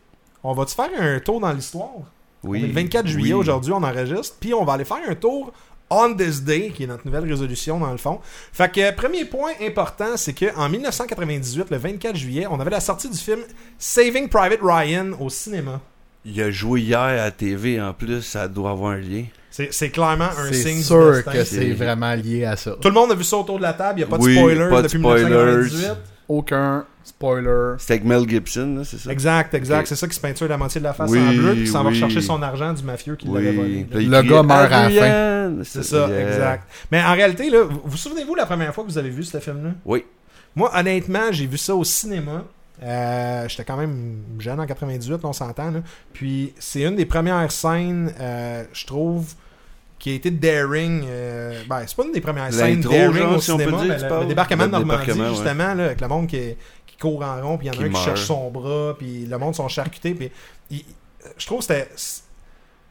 on 0.43 0.53
va-tu 0.53 0.75
faire 0.75 0.91
un 0.99 1.21
tour 1.21 1.41
dans 1.41 1.53
l'histoire? 1.53 1.91
Oui. 2.43 2.61
Le 2.61 2.73
24 2.73 3.07
juillet 3.07 3.35
oui. 3.35 3.41
aujourd'hui, 3.41 3.73
on 3.73 3.83
enregistre, 3.83 4.37
puis 4.41 4.55
on 4.55 4.65
va 4.65 4.75
aller 4.75 4.85
faire 4.85 4.99
un 5.09 5.15
tour 5.15 5.53
on 5.89 6.13
this 6.17 6.43
day, 6.43 6.73
qui 6.75 6.83
est 6.83 6.87
notre 6.89 7.07
nouvelle 7.07 7.29
résolution 7.31 7.79
dans 7.79 7.93
le 7.93 7.97
fond. 7.97 8.19
Fait 8.53 8.69
que, 8.73 8.91
premier 8.93 9.25
point 9.25 9.53
important, 9.61 10.17
c'est 10.17 10.33
qu'en 10.33 10.69
1998, 10.69 11.71
le 11.71 11.77
24 11.77 12.17
juillet, 12.17 12.47
on 12.51 12.59
avait 12.59 12.71
la 12.73 12.81
sortie 12.81 13.09
du 13.09 13.17
film 13.17 13.39
Saving 13.79 14.29
Private 14.29 14.59
Ryan 14.63 15.13
au 15.21 15.31
cinéma. 15.31 15.81
Il 16.29 16.43
a 16.43 16.51
joué 16.51 16.81
hier 16.81 16.99
à 17.01 17.15
la 17.15 17.31
TV 17.31 17.81
en 17.81 17.93
plus, 17.93 18.21
ça 18.23 18.49
doit 18.49 18.71
avoir 18.71 18.93
un 18.93 18.99
lien. 18.99 19.25
C'est 19.51 19.73
c'est 19.73 19.91
clairement 19.91 20.25
un 20.25 20.49
C'est 20.53 20.55
signe 20.55 20.79
du 20.79 20.83
sûr 20.83 21.25
que 21.25 21.45
c'est- 21.45 21.45
c'est 21.45 21.73
vraiment 21.73 22.13
lié 22.15 22.45
à 22.45 22.57
ça. 22.57 22.73
Tout 22.81 22.89
le 22.89 22.95
monde 22.95 23.13
a 23.13 23.15
vu 23.15 23.25
ça 23.25 23.37
autour 23.39 23.57
de 23.59 23.63
la 23.63 23.73
table, 23.73 24.01
il 24.01 24.03
n'y 24.03 24.05
a 24.05 24.07
pas 24.09 24.19
de 24.19 24.23
Oui, 24.23 24.35
spoilers 24.37 24.69
pas 24.69 24.83
de 24.83 24.87
depuis 24.89 24.99
spoilers. 24.99 25.25
1998. 25.25 25.91
Aucun 26.29 26.85
spoiler. 27.05 27.75
C'était 27.79 27.93
avec 27.95 28.05
Mel 28.05 28.29
Gibson, 28.29 28.83
c'est 28.85 28.99
ça? 28.99 29.11
Exact, 29.13 29.55
exact. 29.55 29.87
C'est 29.87 29.95
ça 29.95 30.09
qui 30.09 30.15
se 30.17 30.21
peinture 30.21 30.49
la 30.49 30.59
moitié 30.59 30.81
de 30.81 30.85
la 30.85 30.93
face 30.93 31.09
Oui, 31.09 31.21
en 31.21 31.33
bleu, 31.33 31.55
puis 31.55 31.69
s'en 31.69 31.85
va 31.85 31.93
chercher 31.93 32.21
son 32.21 32.43
argent 32.43 32.73
du 32.73 32.83
mafieux 32.83 33.15
qui 33.15 33.29
l'avait 33.29 33.53
volé. 33.53 33.87
Là. 33.91 34.21
Le 34.23 34.29
gars 34.29 34.43
meurt 34.43 34.73
à 34.73 34.89
la 34.89 34.91
fin. 34.91 35.53
C'est 35.63 35.85
ça, 35.85 36.09
Yeah. 36.09 36.29
exact. 36.29 36.65
Mais 36.91 37.01
en 37.03 37.13
réalité, 37.15 37.49
là, 37.49 37.63
vous, 37.63 37.81
vous 37.85 37.97
souvenez-vous 37.97 38.35
la 38.35 38.45
première 38.47 38.75
fois 38.75 38.83
que 38.85 38.91
vous 38.91 38.99
avez 38.99 39.11
vu 39.11 39.23
ce 39.23 39.39
film-là? 39.39 39.71
Oui. 39.85 40.05
Moi, 40.57 40.71
honnêtement, 40.75 41.31
j'ai 41.31 41.47
vu 41.47 41.57
ça 41.59 41.75
au 41.77 41.85
cinéma. 41.85 42.45
Euh, 42.83 43.49
J'étais 43.49 43.65
quand 43.65 43.77
même 43.77 44.23
jeune 44.39 44.61
en 44.61 44.67
98, 44.67 45.25
on 45.25 45.33
s'entend. 45.33 45.73
Puis 46.13 46.53
c'est 46.59 46.83
une 46.83 46.97
des 46.97 47.07
premières 47.07 47.51
scènes, 47.51 48.13
euh, 48.21 48.65
je 48.73 48.87
trouve, 48.87 49.33
qui 49.99 50.11
a 50.11 50.15
été 50.15 50.31
daring. 50.31 51.05
euh, 51.09 51.63
ben, 51.69 51.83
c'est 51.87 51.97
pas 51.97 52.05
une 52.05 52.13
des 52.13 52.21
premières 52.21 52.53
scènes 52.53 52.81
daring 52.91 53.15
genre, 53.15 53.37
au 53.37 53.41
si 53.41 53.51
cinéma, 53.53 53.83
dire, 53.83 54.09
le, 54.09 54.21
le 54.21 54.27
débarquement 54.27 54.67
de 54.67 54.71
Normandie, 54.73 55.11
ouais. 55.23 55.29
justement, 55.31 55.75
là, 55.75 55.85
avec 55.87 56.01
le 56.01 56.09
monde 56.09 56.27
qui, 56.27 56.55
qui 56.87 56.97
court 56.99 57.23
en 57.23 57.41
rond, 57.41 57.57
puis 57.59 57.69
il 57.69 57.75
y 57.75 57.77
en 57.77 57.81
a 57.81 57.85
un 57.85 57.89
qui 57.89 57.95
cherche 58.05 58.25
son 58.25 58.51
bras, 58.51 58.95
puis 58.99 59.25
le 59.27 59.39
monde 59.39 59.55
sont 59.55 59.69
charcutés. 59.69 60.15
Puis 60.15 60.31
il- 60.71 60.85
je 61.39 61.47
trouve 61.47 61.59
que 61.59 61.65
c'était. 61.65 61.89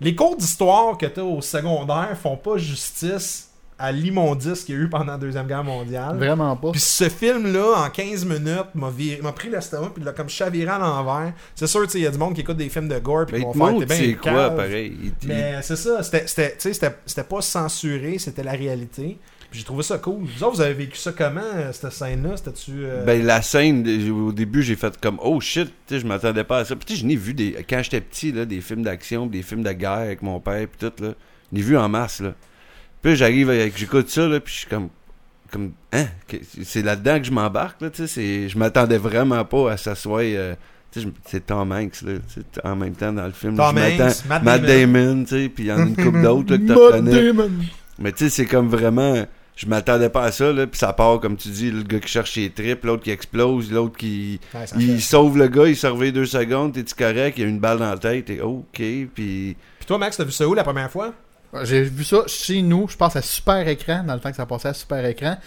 Les 0.02 0.14
cours 0.14 0.36
d'histoire 0.36 0.98
que 0.98 1.06
tu 1.06 1.22
as 1.22 1.24
au 1.24 1.42
secondaire 1.42 2.18
font 2.22 2.36
pas 2.36 2.58
justice 2.58 3.45
à 3.78 3.92
l'immondice 3.92 4.64
qu'il 4.64 4.76
y 4.76 4.78
a 4.78 4.82
eu 4.82 4.90
pendant 4.90 5.14
la 5.14 5.18
Deuxième 5.18 5.48
Guerre 5.48 5.64
mondiale. 5.64 6.16
Vraiment 6.18 6.56
pas. 6.56 6.72
Puis 6.72 6.80
ce 6.80 7.10
film-là, 7.10 7.74
en 7.86 7.90
15 7.90 8.24
minutes, 8.26 8.68
m'a 8.74 8.90
viré- 8.90 9.22
m'a 9.22 9.32
pris 9.34 9.50
l'estomac 9.50 9.92
puis 9.94 10.04
l'a 10.04 10.14
comme 10.14 10.30
chaviré 10.30 10.70
à 10.72 10.80
l'envers. 10.80 11.34
C'est 11.56 11.68
sûr, 11.68 11.82
tu 11.84 11.90
sais, 11.90 12.00
il 12.00 12.04
y 12.04 12.08
a 12.08 12.12
du 12.12 12.18
monde 12.18 12.34
qui 12.34 12.42
écoute 12.42 12.58
des 12.58 12.70
films 12.70 12.88
de 12.88 12.98
gore 13.00 13.26
puis 13.26 13.38
Mais 13.38 13.44
qui 13.44 13.52
il 13.54 13.60
vont 13.60 13.68
faire 13.68 13.80
t'es 13.80 13.86
bien 13.86 13.98
c'est 13.98 14.14
quoi, 14.16 14.32
cave. 14.32 14.56
pareil? 14.56 14.98
Il- 15.04 15.06
il- 15.24 15.28
Mais 15.28 15.62
c'est 15.62 15.76
ça, 15.76 16.02
c'était- 16.04 16.26
c'était 16.28 16.52
tu 16.52 16.56
sais, 16.60 16.74
c'était- 16.74 16.96
c'était 17.06 17.24
pas 17.24 17.42
censuré, 17.42 18.18
c'était 18.18 18.44
la 18.44 18.54
réalité. 18.54 19.18
Puis 19.52 19.60
j'ai 19.60 19.66
trouvé 19.66 19.84
ça 19.84 19.98
cool. 20.00 20.24
Vous 20.24 20.44
autres, 20.44 20.56
vous 20.56 20.62
avez 20.62 20.74
vécu 20.74 20.98
ça 20.98 21.12
comment, 21.12 21.40
euh, 21.56 21.72
cette 21.72 21.92
scène-là? 21.92 22.36
C'était-tu... 22.38 22.72
euh, 22.78 23.04
Ben, 23.06 23.24
la 23.26 23.42
scène, 23.42 23.86
au 24.12 24.32
début, 24.32 24.64
j'ai 24.64 24.76
fait 24.76 24.98
comme 25.00 25.18
Oh 25.24 25.40
shit, 25.40 25.68
tu 25.88 25.96
sais, 25.96 26.00
je 26.02 26.08
m'attendais 26.08 26.44
pas 26.44 26.60
à 26.60 26.66
ça. 26.66 26.76
Puis, 26.76 26.86
tu 26.86 26.94
sais, 26.94 27.00
je 27.02 27.06
n'ai 27.06 27.16
vu 27.16 27.34
des, 27.34 27.56
quand 27.70 27.82
j'étais 27.84 28.02
petit, 28.02 28.32
là, 28.32 28.46
des 28.46 28.60
films 28.62 28.84
d'action, 28.84 29.28
des 29.28 29.44
films 29.44 29.64
de 29.64 29.72
guerre 29.72 29.92
avec 29.92 30.22
mon 30.22 30.40
père, 30.40 30.66
puis 30.68 30.90
tout, 30.90 31.04
là. 31.04 31.14
Je 31.52 31.58
l'ai 31.58 31.62
vu 31.64 31.78
en 31.78 31.88
masse, 31.88 32.22
là. 32.22 32.34
Puis, 33.06 33.12
là, 33.12 33.16
j'arrive, 33.18 33.52
avec- 33.52 33.78
j'écoute 33.78 34.10
ça, 34.10 34.28
là, 34.28 34.40
puis 34.40 34.52
je 34.52 34.60
suis 34.62 34.68
comme, 34.68 34.90
comme, 35.52 35.74
hein, 35.94 36.06
c'est 36.64 36.82
là-dedans 36.82 37.20
que 37.20 37.26
je 37.26 37.32
m'embarque, 37.32 37.80
là, 37.84 37.92
tu 37.92 38.08
sais. 38.08 38.50
Je 38.50 38.58
m'attendais 38.58 38.98
vraiment 38.98 39.46
pas 39.46 39.74
à 39.74 39.78
s'asseoir. 39.78 40.22
euh, 40.24 40.56
tu 40.92 41.02
sais, 41.02 41.06
je- 41.06 41.12
c'est 41.30 41.46
Tom 41.46 41.72
Hanks, 41.72 42.02
là, 42.02 42.14
en 42.64 42.76
même 42.76 42.96
temps 42.96 43.14
dans 43.14 43.26
le 43.28 43.32
film. 43.32 43.56
Tom 43.58 43.76
Hanks, 43.78 44.26
Matt 44.28 44.44
Matt 44.44 44.62
Damon. 44.64 45.24
Tu 45.24 45.30
sais, 45.44 45.50
puis 45.50 45.66
il 45.66 45.68
y 45.68 45.72
en 45.72 45.78
a 45.78 45.82
une 45.84 45.96
couple 45.96 46.22
d'autres, 46.24 46.56
que 46.58 46.62
tu 46.66 46.66
reconnais. 46.74 47.24
Damon. 47.32 47.52
Mais 48.00 48.12
tu 48.12 48.24
sais, 48.24 48.30
c'est 48.32 48.46
comme 48.48 48.70
vraiment. 48.70 49.24
Je 49.56 49.68
m'attendais 49.68 50.10
pas 50.10 50.24
à 50.24 50.32
ça, 50.32 50.52
là. 50.52 50.66
Puis 50.66 50.80
ça 50.80 50.92
part, 50.92 51.20
comme 51.20 51.38
tu 51.38 51.50
dis, 51.50 51.70
le 51.70 51.84
gars 51.84 52.00
qui 52.00 52.08
cherche 52.10 52.34
ses 52.34 52.50
tripes, 52.50 52.84
l'autre 52.86 53.04
qui 53.04 53.12
explose, 53.12 53.72
l'autre 53.72 53.96
qui. 53.98 54.40
ouais, 54.56 54.66
Il 54.80 55.00
sauve 55.02 55.38
le 55.38 55.48
gars, 55.48 55.68
il 55.68 55.76
se 55.78 55.86
réveille 55.86 56.12
deux 56.12 56.26
secondes, 56.26 56.74
t'es-tu 56.74 56.96
correct, 56.96 57.38
il 57.38 57.42
y 57.44 57.46
a 57.46 57.50
une 57.50 57.60
balle 57.60 57.78
dans 57.78 57.92
la 57.92 57.98
tête, 58.00 58.32
et 58.32 58.42
OK, 58.42 58.66
puis. 58.74 59.06
Puis 59.14 59.56
toi, 59.86 59.98
Max, 60.00 60.18
t'as 60.18 60.24
vu 60.24 60.32
ça 60.32 60.48
où 60.48 60.56
la 60.56 60.64
première 60.64 60.90
fois? 60.90 61.14
J'ai 61.64 61.84
vu 61.84 62.04
ça 62.04 62.24
chez 62.28 62.62
nous, 62.62 62.88
je 62.90 62.98
pense 62.98 63.16
à 63.16 63.22
super 63.22 63.68
écran, 63.68 64.04
dans 64.04 64.14
le 64.14 64.20
temps 64.20 64.30
que 64.32 64.36
ça 64.38 64.46
passait 64.46 64.70
à 64.70 64.74
super 64.74 65.04
écran. 65.06 65.38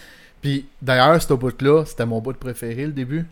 Puis 0.41 0.65
d'ailleurs, 0.81 1.21
ce 1.21 1.33
bout-là, 1.33 1.83
c'était 1.85 2.05
mon 2.05 2.19
bout 2.21 2.33
préféré 2.33 2.85
le 2.85 2.93
début. 2.93 3.25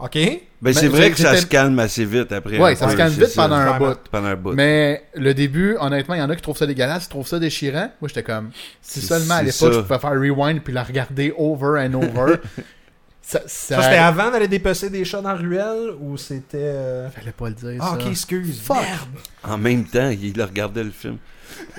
OK. 0.00 0.14
Ben, 0.14 0.38
Ben, 0.62 0.72
c'est 0.72 0.86
vrai 0.88 1.10
que 1.10 1.18
ça 1.18 1.36
se 1.36 1.46
calme 1.46 1.76
assez 1.80 2.04
vite 2.04 2.30
après. 2.30 2.58
Ouais, 2.58 2.76
ça 2.76 2.88
se 2.88 2.96
calme 2.96 3.12
vite 3.12 3.34
pendant 3.34 3.56
un 3.56 3.78
bout. 3.78 3.98
Pendant 4.10 4.28
un 4.28 4.36
bout. 4.36 4.52
Mais 4.52 5.02
le 5.14 5.34
début, 5.34 5.76
honnêtement, 5.80 6.14
il 6.14 6.18
y 6.18 6.22
en 6.22 6.30
a 6.30 6.36
qui 6.36 6.42
trouvent 6.42 6.56
ça 6.56 6.66
dégueulasse, 6.66 7.04
qui 7.04 7.08
trouvent 7.10 7.26
ça 7.26 7.38
déchirant. 7.40 7.90
Moi, 8.00 8.08
j'étais 8.08 8.22
comme, 8.22 8.50
si 8.80 9.00
C'est- 9.00 9.06
seulement 9.08 9.34
à 9.34 9.42
l'époque, 9.42 9.72
je 9.72 9.80
pouvais 9.80 9.98
faire 9.98 10.10
rewind 10.12 10.62
puis 10.62 10.72
la 10.72 10.84
regarder 10.84 11.34
over 11.36 11.80
and 11.84 11.94
over. 11.94 12.36
ça, 13.22 13.40
ça, 13.46 13.76
Ça, 13.76 13.82
c'était 13.82 13.96
avant 13.96 14.30
d'aller 14.30 14.46
dépecer 14.48 14.88
des 14.88 15.04
chats 15.04 15.20
dans 15.20 15.32
la 15.32 15.34
ruelle 15.38 15.90
ou 16.00 16.16
c'était... 16.16 16.58
euh, 16.58 17.10
Fallait 17.10 17.32
pas 17.32 17.48
le 17.48 17.54
dire, 17.56 17.78
Ah, 17.80 17.96
ça. 17.98 18.04
ok, 18.04 18.06
excuse. 18.10 18.60
Fuck. 18.62 18.76
Merde. 18.76 19.08
En 19.42 19.58
même 19.58 19.84
temps, 19.84 20.10
il 20.10 20.40
regardait 20.42 20.84
le 20.84 20.90
film. 20.92 21.18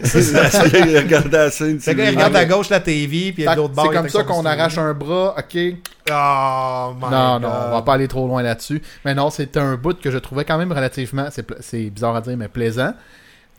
Il 0.04 0.98
regardait 0.98 1.38
la 1.38 1.52
scène. 1.52 1.80
C'est 1.80 1.92
sur 1.92 2.00
que 2.00 2.10
il 2.10 2.16
regarde 2.16 2.36
à 2.36 2.46
gauche 2.46 2.70
la 2.70 2.80
TV, 2.80 3.32
puis 3.32 3.44
il 3.44 3.44
y 3.44 3.48
a 3.48 3.52
Fait 3.52 3.56
de 3.56 3.62
l'autre 3.62 3.74
bord. 3.74 3.88
C'est 3.90 3.98
comme 3.98 4.10
ça 4.10 4.24
qu'on 4.24 4.46
arrache 4.46 4.78
un 4.78 4.94
bras, 4.94 5.36
ok? 5.38 5.58
Oh 6.12 6.94
my 6.96 7.12
non, 7.12 7.34
God. 7.34 7.42
non, 7.42 7.50
on 7.68 7.72
va 7.72 7.82
pas 7.84 7.94
aller 7.94 8.08
trop 8.08 8.28
loin 8.28 8.42
là-dessus. 8.42 8.82
Mais 9.06 9.14
non, 9.14 9.30
c'était 9.30 9.60
un 9.60 9.76
bout 9.76 10.00
que 10.00 10.12
je 10.12 10.18
trouvais 10.18 10.46
quand 10.46 10.58
même 10.58 10.72
relativement, 10.72 11.28
c'est 11.32 11.90
bizarre 11.90 12.16
à 12.16 12.22
dire, 12.22 12.38
mais 12.38 12.48
plaisant. 12.48 12.94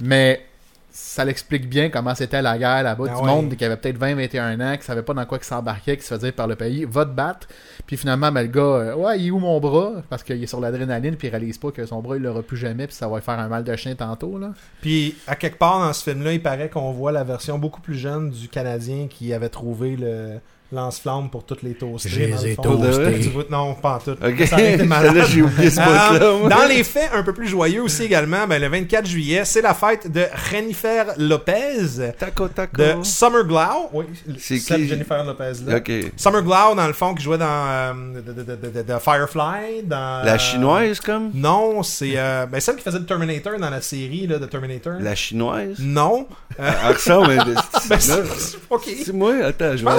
Mais 0.00 0.46
ça 0.90 1.24
l'explique 1.24 1.68
bien 1.68 1.88
comment 1.88 2.14
c'était 2.14 2.42
la 2.42 2.58
guerre 2.58 2.82
là-bas. 2.82 3.04
Ah 3.08 3.14
du 3.14 3.20
ouais. 3.20 3.26
monde 3.26 3.56
qui 3.56 3.64
avait 3.64 3.76
peut-être 3.76 3.98
20-21 3.98 4.60
ans, 4.60 4.76
qui 4.76 4.84
savait 4.84 5.02
pas 5.02 5.14
dans 5.14 5.24
quoi 5.24 5.38
il 5.40 5.44
s'embarquait, 5.44 5.96
qui 5.96 6.04
se 6.04 6.14
faisait 6.14 6.32
par 6.32 6.46
le 6.46 6.56
pays, 6.56 6.84
va 6.84 7.04
te 7.04 7.10
battre. 7.10 7.48
Puis 7.86 7.96
finalement, 7.96 8.32
ben, 8.32 8.42
le 8.42 8.48
gars, 8.48 8.62
euh, 8.62 8.94
ouais, 8.94 9.20
il 9.20 9.28
est 9.28 9.30
où 9.30 9.38
mon 9.38 9.60
bras? 9.60 10.02
Parce 10.08 10.22
qu'il 10.22 10.42
est 10.42 10.46
sur 10.46 10.60
l'adrénaline, 10.60 11.16
puis 11.16 11.28
il 11.28 11.30
réalise 11.30 11.58
pas 11.58 11.70
que 11.70 11.86
son 11.86 12.00
bras, 12.00 12.16
il 12.16 12.22
l'aura 12.22 12.42
plus 12.42 12.56
jamais, 12.56 12.86
puis 12.86 12.96
ça 12.96 13.08
va 13.08 13.16
lui 13.16 13.24
faire 13.24 13.38
un 13.38 13.48
mal 13.48 13.64
de 13.64 13.76
chien 13.76 13.94
tantôt. 13.94 14.38
là. 14.38 14.52
Puis, 14.80 15.16
à 15.26 15.36
quelque 15.36 15.58
part 15.58 15.80
dans 15.80 15.92
ce 15.92 16.02
film-là, 16.02 16.32
il 16.32 16.42
paraît 16.42 16.68
qu'on 16.68 16.92
voit 16.92 17.12
la 17.12 17.24
version 17.24 17.58
beaucoup 17.58 17.80
plus 17.80 17.96
jeune 17.96 18.30
du 18.30 18.48
Canadien 18.48 19.06
qui 19.08 19.32
avait 19.32 19.48
trouvé 19.48 19.96
le, 19.96 20.40
lance-flamme 20.72 21.28
pour 21.30 21.44
toutes 21.44 21.62
les 21.62 21.74
toaster. 21.74 22.08
Je 22.08 22.20
les 22.20 22.26
dans 22.28 22.40
le 22.42 22.48
ai 22.48 22.54
fond. 22.54 22.62
toastés. 22.62 23.20
Tu 23.22 23.28
vois- 23.30 23.44
Non, 23.50 23.74
pas 23.74 23.94
en 23.96 23.98
tout. 23.98 24.10
Ok. 24.22 24.46
Ça 24.46 24.56
aurait 24.56 24.74
été 24.74 24.84
malade. 24.86 25.14
Là, 25.16 25.24
j'ai 25.24 25.42
oublié 25.42 25.70
ce 25.70 25.80
Euh, 25.80 26.48
dans 26.48 26.64
les 26.68 26.84
faits 26.84 27.10
un 27.12 27.22
peu 27.22 27.32
plus 27.32 27.48
joyeux 27.48 27.82
aussi 27.82 28.04
également, 28.04 28.46
ben, 28.46 28.60
le 28.60 28.68
24 28.68 29.06
juillet, 29.06 29.44
c'est 29.44 29.62
la 29.62 29.74
fête 29.74 30.10
de 30.10 30.24
Jennifer 30.50 31.06
Lopez 31.16 32.12
Taco, 32.18 32.48
taco. 32.48 32.76
de 32.76 32.94
Summer 33.02 33.44
Glau. 33.44 33.88
Oui, 33.92 34.04
C'est 34.38 34.58
cette 34.58 34.76
qui? 34.78 34.88
Jennifer 34.88 35.24
Lopez 35.24 35.52
là. 35.66 35.76
Ok. 35.78 35.90
Summer 36.16 36.42
Glau, 36.42 36.74
dans 36.74 36.86
le 36.86 36.92
fond, 36.92 37.14
qui 37.14 37.22
jouait 37.24 37.38
dans 37.38 37.46
euh, 37.46 37.92
de, 38.24 38.32
de- 38.32 38.42
de- 38.42 38.56
de- 38.70 38.82
de 38.82 38.98
Firefly. 38.98 39.82
Dans, 39.84 40.24
La 40.24 40.38
chinoise, 40.38 41.00
comme? 41.00 41.30
Non, 41.34 41.82
c'est 41.82 42.12
euh, 42.16 42.46
ben, 42.46 42.60
celle 42.60 42.76
qui 42.76 42.82
faisait 42.82 42.98
le 42.98 43.06
Terminator 43.06 43.58
dans 43.58 43.70
la 43.70 43.80
série 43.80 44.26
là, 44.26 44.38
de 44.38 44.46
Terminator. 44.46 44.94
La 45.00 45.14
chinoise? 45.14 45.76
Non. 45.78 46.26
Euh, 46.58 46.70
Ah, 46.82 46.92
ça, 46.96 47.18
mais. 47.26 47.36
ben, 47.88 47.98
c'est- 47.98 48.58
ok. 48.68 48.82
C'est 49.04 49.12
moi, 49.12 49.34
attends, 49.44 49.72
je 49.72 49.78
Je 49.78 49.84
vais. 49.84 49.90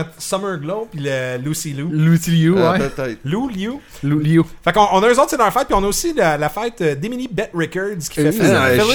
Entre 0.00 0.10
Summer 0.18 0.58
Glow 0.58 0.88
et 0.94 0.98
le 0.98 1.36
Lucy 1.42 1.72
Lou. 1.74 1.88
Lucy 1.90 2.30
Liu, 2.30 2.54
Ah, 2.58 2.72
ouais. 2.72 2.78
peut-être. 2.88 3.18
Lou 3.24 3.48
Liu. 3.48 3.72
Lou- 4.02 4.18
Liu. 4.18 4.42
Fait 4.64 4.72
qu'on 4.72 4.86
on 4.92 5.02
a 5.02 5.08
eux 5.08 5.18
autres, 5.18 5.30
c'est 5.30 5.36
leur 5.36 5.52
fête, 5.52 5.66
puis 5.66 5.74
on 5.74 5.82
a 5.84 5.86
aussi 5.86 6.12
la, 6.14 6.36
la 6.36 6.48
fête 6.48 6.80
euh, 6.80 6.94
d'Emily 6.94 7.28
Bet 7.30 7.50
Records 7.54 7.98
qui 8.10 8.14
fait 8.20 8.28
Euh, 8.28 8.32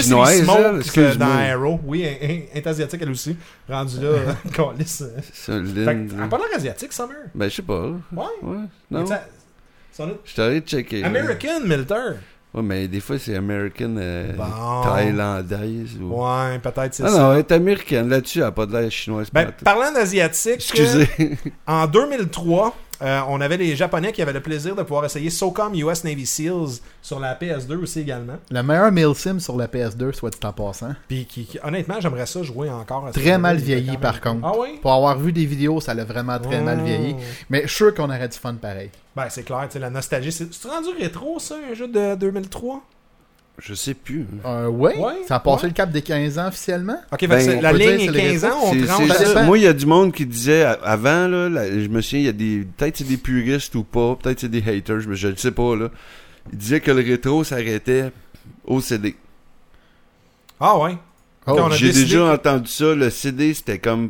chinoise, 0.02 0.38
elle, 0.40 0.44
Smoke 0.46 1.00
euh, 1.00 1.16
dans 1.16 1.26
Arrow. 1.28 1.80
Oui, 1.86 2.04
est 2.54 2.66
asiatique 2.68 3.00
elle 3.02 3.12
aussi. 3.12 3.36
Rendue 3.70 3.98
là, 4.02 4.08
euh, 4.08 4.34
euh. 5.02 5.12
Que, 5.86 6.28
elle 6.30 6.38
l'air 6.38 6.48
asiatique, 6.56 6.94
Summer. 6.94 7.16
Ben, 7.36 7.50
je 7.50 7.56
sais 7.56 7.62
pas. 7.62 7.82
Ouais. 7.82 8.24
Ouais. 8.42 8.58
Non. 8.92 9.06
Je 10.26 10.32
suis 10.32 10.42
allé 10.42 10.60
checker. 10.62 11.04
American 11.04 11.62
Milter. 11.66 12.16
Ouais, 12.54 12.62
mais 12.62 12.88
des 12.88 13.00
fois, 13.00 13.18
c'est 13.18 13.36
American 13.36 13.96
euh, 13.98 14.32
Bon. 14.38 14.84
thaïlandaise. 14.84 15.98
Ou... 16.00 16.24
Ouais, 16.24 16.60
peut-être 16.60 16.94
c'est 16.94 17.04
Ah 17.04 17.10
ça. 17.10 17.20
non, 17.20 17.34
elle 17.34 17.40
est 17.40 17.52
américaine. 17.52 18.10
Là-dessus, 18.10 18.40
elle 18.40 18.46
a 18.46 18.52
pas 18.52 18.66
de 18.68 18.74
l'air 18.78 18.92
chinoise. 18.92 19.30
Ben, 19.34 19.52
parlant 19.64 19.92
d'asiatique, 19.92 20.54
Excusez. 20.56 21.08
En 21.66 21.88
2003, 21.88 22.76
euh, 23.04 23.22
on 23.28 23.42
avait 23.42 23.58
les 23.58 23.76
Japonais 23.76 24.12
qui 24.14 24.22
avaient 24.22 24.34
le 24.34 24.40
plaisir 24.42 24.76
de 24.76 24.82
pouvoir 24.84 25.04
essayer 25.06 25.30
SOCOM 25.30 25.74
US 25.76 26.04
Navy 26.04 26.26
SEALs 26.26 26.80
sur 27.02 27.20
la 27.20 27.36
PS2 27.36 27.76
aussi 27.84 28.00
également. 28.00 28.38
Le 28.50 28.62
meilleur 28.64 28.92
Mail 28.92 29.14
Sim 29.16 29.40
sur 29.40 29.58
la 29.58 29.68
PS2, 29.68 30.14
soit 30.14 30.30
dit 30.30 30.38
en 30.46 30.54
passant. 30.54 30.94
Puis 31.08 31.26
qui, 31.26 31.46
qui- 31.46 31.60
honnêtement, 31.64 32.00
j'aimerais 32.00 32.26
ça 32.26 32.42
jouer 32.44 32.70
encore. 32.70 33.08
à 33.08 33.12
Très 33.12 33.38
mal 33.38 33.58
vieilli, 33.58 33.98
par 33.98 34.22
contre. 34.22 34.42
Ah 34.46 34.54
oui? 34.58 34.80
Pour 34.82 34.94
avoir 34.94 35.18
vu 35.20 35.32
des 35.34 35.46
vidéos, 35.46 35.82
ça 35.82 35.94
l'a 35.94 36.06
vraiment 36.06 36.40
très 36.40 36.62
mal 36.62 36.80
Oh. 36.82 36.86
vieilli. 36.86 37.16
Mais 37.50 37.64
je 37.64 37.68
suis 37.68 37.76
sûr 37.78 37.94
qu'on 37.94 38.06
aurait 38.10 38.28
du 38.30 38.38
fun 38.38 38.54
pareil. 38.56 38.90
Ben, 39.16 39.26
c'est 39.30 39.44
clair, 39.44 39.64
tu 39.68 39.74
sais, 39.74 39.80
la 39.80 39.90
nostalgie. 39.90 40.32
C'est 40.32 40.48
rendu 40.68 40.88
rétro, 41.00 41.38
ça, 41.40 41.56
un 41.70 41.74
jeu 41.76 41.88
de 41.88 42.16
2003? 42.16 42.82
Je 43.60 43.74
sais 43.76 43.94
plus. 43.94 44.26
Euh, 44.46 44.68
ouais, 44.68 44.98
Ouais, 44.98 45.14
ça 45.28 45.36
a 45.36 45.40
passé 45.40 45.64
ouais. 45.64 45.70
le 45.70 45.74
cap 45.76 45.92
des 45.92 46.02
15 46.02 46.40
ans 46.40 46.48
officiellement. 46.48 46.98
Ok, 47.12 47.28
Ben, 47.28 47.62
la 47.62 47.72
dire 47.74 47.88
ligne 47.98 48.02
est 48.08 48.12
les 48.12 48.32
15 48.34 48.46
ans, 48.46 48.58
on 48.64 48.74
dépend. 48.74 49.44
Moi, 49.46 49.58
il 49.60 49.64
y 49.64 49.68
a 49.68 49.74
du 49.74 49.86
monde 49.86 50.12
qui 50.12 50.26
disait 50.26 50.64
avant, 50.84 51.28
là, 51.28 51.50
là, 51.50 51.70
je 51.70 51.88
me 51.88 52.02
souviens, 52.02 52.20
il 52.20 52.26
y 52.26 52.30
a 52.30 52.32
des. 52.34 52.68
Peut-être 52.78 52.98
c'est 52.98 53.08
des 53.08 53.18
puristes 53.18 53.76
ou 53.76 53.84
pas, 53.84 54.16
peut-être 54.16 54.40
c'est 54.40 54.50
des 54.50 54.64
haters, 54.68 55.02
mais 55.08 55.16
je 55.16 55.28
ne 55.28 55.36
sais 55.36 55.52
pas. 55.52 55.76
là. 55.76 55.90
Ils 56.52 56.58
disaient 56.58 56.82
que 56.82 56.92
le 56.92 57.02
rétro 57.04 57.44
s'arrêtait 57.44 58.12
au 58.66 58.82
CD. 58.82 59.16
Ah 60.60 60.78
ouais? 60.80 60.98
Oh, 61.46 61.70
J'ai 61.72 61.92
déjà 61.94 62.18
que- 62.20 62.34
entendu 62.36 62.70
ça. 62.70 62.96
Le 62.96 63.10
CD, 63.10 63.54
c'était 63.54 63.80
comme 63.80 64.10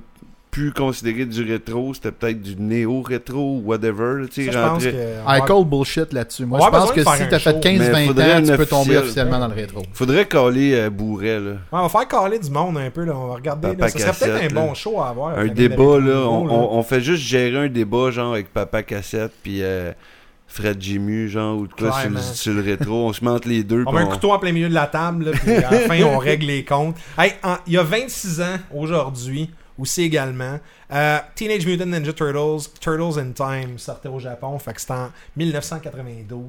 plus 0.53 0.71
considéré 0.71 1.25
du 1.25 1.43
rétro. 1.43 1.93
C'était 1.95 2.11
peut-être 2.11 2.39
du 2.41 2.55
néo-rétro 2.55 3.57
ou 3.57 3.61
whatever. 3.65 4.27
tu 4.31 4.45
sais, 4.45 4.51
je 4.51 4.57
pense 4.57 4.83
rentrer- 4.83 4.91
que... 4.91 4.97
I 5.27 5.41
call 5.47 5.65
bullshit 5.65 6.13
là-dessus. 6.13 6.45
Moi, 6.45 6.59
je 6.63 6.69
pense 6.69 6.91
que 6.91 6.99
si 7.01 7.05
t'as 7.27 7.39
fait 7.39 7.51
show. 7.51 7.59
15-20 7.59 7.91
Mais 7.91 8.05
faudrait 8.05 8.33
ans, 8.35 8.41
tu 8.43 8.57
peux 8.57 8.65
tomber 8.67 8.79
officiel. 8.81 8.97
officiellement 8.99 9.39
dans 9.39 9.47
le 9.47 9.55
rétro. 9.55 9.81
Faudrait 9.93 10.25
caler 10.27 10.73
euh, 10.75 10.89
Bourret, 10.91 11.39
là. 11.39 11.51
Ouais, 11.51 11.57
on 11.71 11.81
va 11.81 11.89
faire 11.89 12.07
caler 12.07 12.37
du 12.37 12.51
monde 12.51 12.77
un 12.77 12.91
peu, 12.91 13.03
là. 13.03 13.13
On 13.17 13.27
va 13.29 13.33
regarder. 13.33 13.69
Papa 13.69 13.81
là. 13.85 13.87
Ça 13.89 14.13
serait 14.13 14.31
peut-être 14.31 14.51
un 14.51 14.55
là. 14.55 14.61
bon 14.61 14.73
show 14.75 15.01
à 15.01 15.09
avoir. 15.09 15.37
Un 15.39 15.47
débat, 15.47 15.75
rétro 15.95 15.99
là. 15.99 16.27
On, 16.29 16.83
fait 16.83 17.01
juste 17.01 17.23
gérer 17.23 17.57
un 17.57 17.67
débat, 17.67 18.11
genre, 18.11 18.33
avec 18.33 18.53
Papa 18.53 18.83
Cassette, 18.83 19.31
puis 19.41 19.63
euh, 19.63 19.91
Fred 20.47 20.79
Jimu, 20.79 21.29
genre, 21.29 21.57
ou 21.57 21.65
de 21.67 21.73
quoi, 21.73 21.99
sur 21.99 22.09
le, 22.11 22.17
sur 22.19 22.53
le 22.53 22.61
rétro. 22.61 23.07
On 23.07 23.13
se 23.13 23.25
mente 23.25 23.45
les 23.45 23.63
deux. 23.63 23.83
On 23.87 23.91
met 23.91 24.01
un 24.01 24.05
on- 24.05 24.09
couteau 24.09 24.31
en 24.33 24.37
plein 24.39 24.51
milieu 24.51 24.69
de 24.69 24.73
la 24.75 24.85
table, 24.85 25.25
là, 25.25 25.31
puis 25.31 25.51
à 25.55 25.71
la 25.71 25.79
fin, 25.87 26.03
on 26.03 26.19
règle 26.19 26.45
les 26.45 26.63
comptes. 26.63 26.95
Hey, 27.17 27.31
en- 27.43 27.55
il 27.65 27.73
y 27.73 27.77
a 27.79 27.83
26 27.83 28.41
ans, 28.41 28.57
aujourd'hui, 28.71 29.49
aussi 29.77 30.03
également, 30.03 30.59
euh, 30.91 31.17
Teenage 31.35 31.65
Mutant 31.65 31.85
Ninja 31.85 32.13
Turtles, 32.13 32.69
Turtles 32.79 33.19
in 33.19 33.31
Time, 33.31 33.77
sortait 33.79 34.09
au 34.09 34.19
Japon. 34.19 34.57
Fait 34.59 34.73
que 34.73 34.81
c'était 34.81 34.93
en 34.93 35.09
1992. 35.35 36.41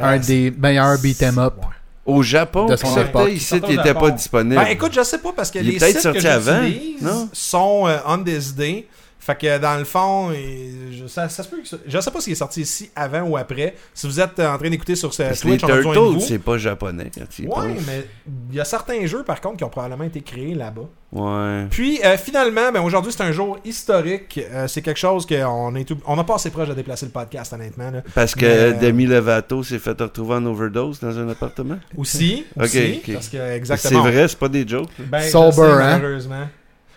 Un 0.00 0.18
des 0.18 0.50
meilleurs 0.56 0.98
beat'em 0.98 1.38
up. 1.38 1.54
Ouais. 1.58 1.64
Au 2.06 2.22
Japon, 2.22 2.66
De 2.66 2.76
son 2.76 2.98
époque. 3.00 3.30
ici, 3.30 3.56
il 3.68 3.72
était 3.74 3.84
Japon. 3.88 4.00
pas 4.00 4.10
disponible. 4.12 4.54
Ben 4.56 4.66
écoute, 4.68 4.92
je 4.94 5.02
sais 5.02 5.18
pas 5.18 5.32
parce 5.32 5.50
que 5.50 5.58
Il 5.58 5.68
est 5.68 5.72
les 5.72 5.78
peut-être 5.78 6.00
sites 6.00 6.12
que 6.12 6.20
sorti 6.20 6.26
avant, 6.28 6.62
j'utilise 6.66 7.02
non? 7.02 7.28
sont 7.32 7.84
euh, 7.86 7.98
on 8.06 8.18
this 8.24 8.54
day. 8.54 8.86
Fait 9.22 9.36
que 9.38 9.58
dans 9.58 9.76
le 9.78 9.84
fond, 9.84 10.30
je, 10.32 11.06
ça, 11.06 11.28
ça 11.28 11.42
se 11.42 11.48
peut 11.48 11.58
que 11.60 11.68
ça- 11.68 11.76
je 11.86 12.00
sais 12.00 12.10
pas 12.10 12.20
s'il 12.20 12.32
est 12.32 12.36
sorti 12.36 12.62
ici 12.62 12.90
avant 12.96 13.20
ou 13.22 13.36
après. 13.36 13.74
Si 13.92 14.06
vous 14.06 14.18
êtes 14.18 14.40
en 14.40 14.56
train 14.56 14.70
d'écouter 14.70 14.96
sur 14.96 15.12
ce 15.12 15.22
Parce 15.24 15.40
que 15.42 15.48
les 15.48 15.58
Twitch, 15.58 15.70
a 15.70 15.76
de 15.76 15.82
Turtles, 15.82 16.20
c'est 16.22 16.38
pas 16.38 16.56
japonais 16.56 17.10
quand 17.14 17.24
Ouais, 17.38 17.46
penses. 17.74 17.84
mais 17.86 18.06
il 18.50 18.56
y 18.56 18.60
a 18.60 18.64
certains 18.64 19.04
jeux 19.06 19.22
par 19.22 19.40
contre 19.42 19.58
qui 19.58 19.64
ont 19.64 19.68
probablement 19.68 20.04
été 20.04 20.22
créés 20.22 20.54
là-bas. 20.54 20.88
Ouais. 21.12 21.66
Puis 21.70 22.00
euh, 22.04 22.16
finalement, 22.16 22.72
ben, 22.72 22.80
aujourd'hui 22.82 23.12
c'est 23.12 23.22
un 23.22 23.32
jour 23.32 23.58
historique. 23.64 24.40
Euh, 24.52 24.66
c'est 24.68 24.80
quelque 24.80 24.98
chose 25.00 25.26
qu'on 25.26 25.74
est 25.74 25.84
tout- 25.84 25.98
on 26.06 26.16
n'a 26.16 26.24
pas 26.24 26.36
assez 26.36 26.50
proche 26.50 26.68
de 26.68 26.74
déplacer 26.74 27.04
le 27.06 27.12
podcast 27.12 27.52
honnêtement. 27.52 27.90
là. 27.90 28.02
Parce 28.14 28.34
que 28.34 28.40
Mais, 28.46 28.46
euh, 28.46 28.70
euh, 28.70 28.80
Demi 28.80 29.06
Lovato 29.06 29.62
s'est 29.62 29.78
fait 29.80 30.00
retrouver 30.00 30.34
en 30.36 30.46
overdose 30.46 31.00
dans 31.00 31.18
un 31.18 31.28
appartement? 31.28 31.78
Aussi, 31.96 32.46
Ok, 32.56 32.62
aussi 32.64 33.02
ok. 33.06 33.12
parce 33.14 33.28
que 33.28 33.36
C'est 33.38 33.56
exactement. 33.56 34.02
vrai, 34.02 34.28
c'est 34.28 34.38
pas 34.38 34.48
des 34.48 34.66
jokes. 34.66 34.88
Ben, 34.98 35.20
Sober, 35.22 35.52
sais, 35.56 35.62
hein? 35.62 35.98
malheureusement. 35.98 36.46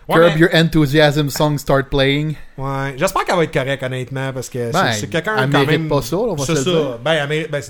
Ouais, 0.08 0.16
Curb 0.16 0.32
mais- 0.34 0.40
Your 0.42 0.50
Enthusiasm 0.54 1.30
song 1.30 1.58
start 1.58 1.90
playing. 1.90 2.36
ouais. 2.58 2.94
J'espère 2.98 3.24
qu'elle 3.26 3.36
va 3.38 3.44
être 3.46 3.54
correcte 3.54 3.84
honnêtement 3.84 4.34
parce 4.34 4.50
que 4.50 4.72
Ben, 4.72 4.92
c'est- 4.92 5.08
quelqu'un 5.08 5.48
quand 5.50 5.66
même. 5.66 5.88
pas 5.88 6.02
ça, 6.02 6.18
on 6.18 6.36
va 6.36 6.46
se 6.46 6.56
ça. 6.56 6.64
dire. 6.64 7.00
Ben, 7.04 7.12
elle 7.14 7.30
mérite- 7.30 7.52
ben, 7.52 7.62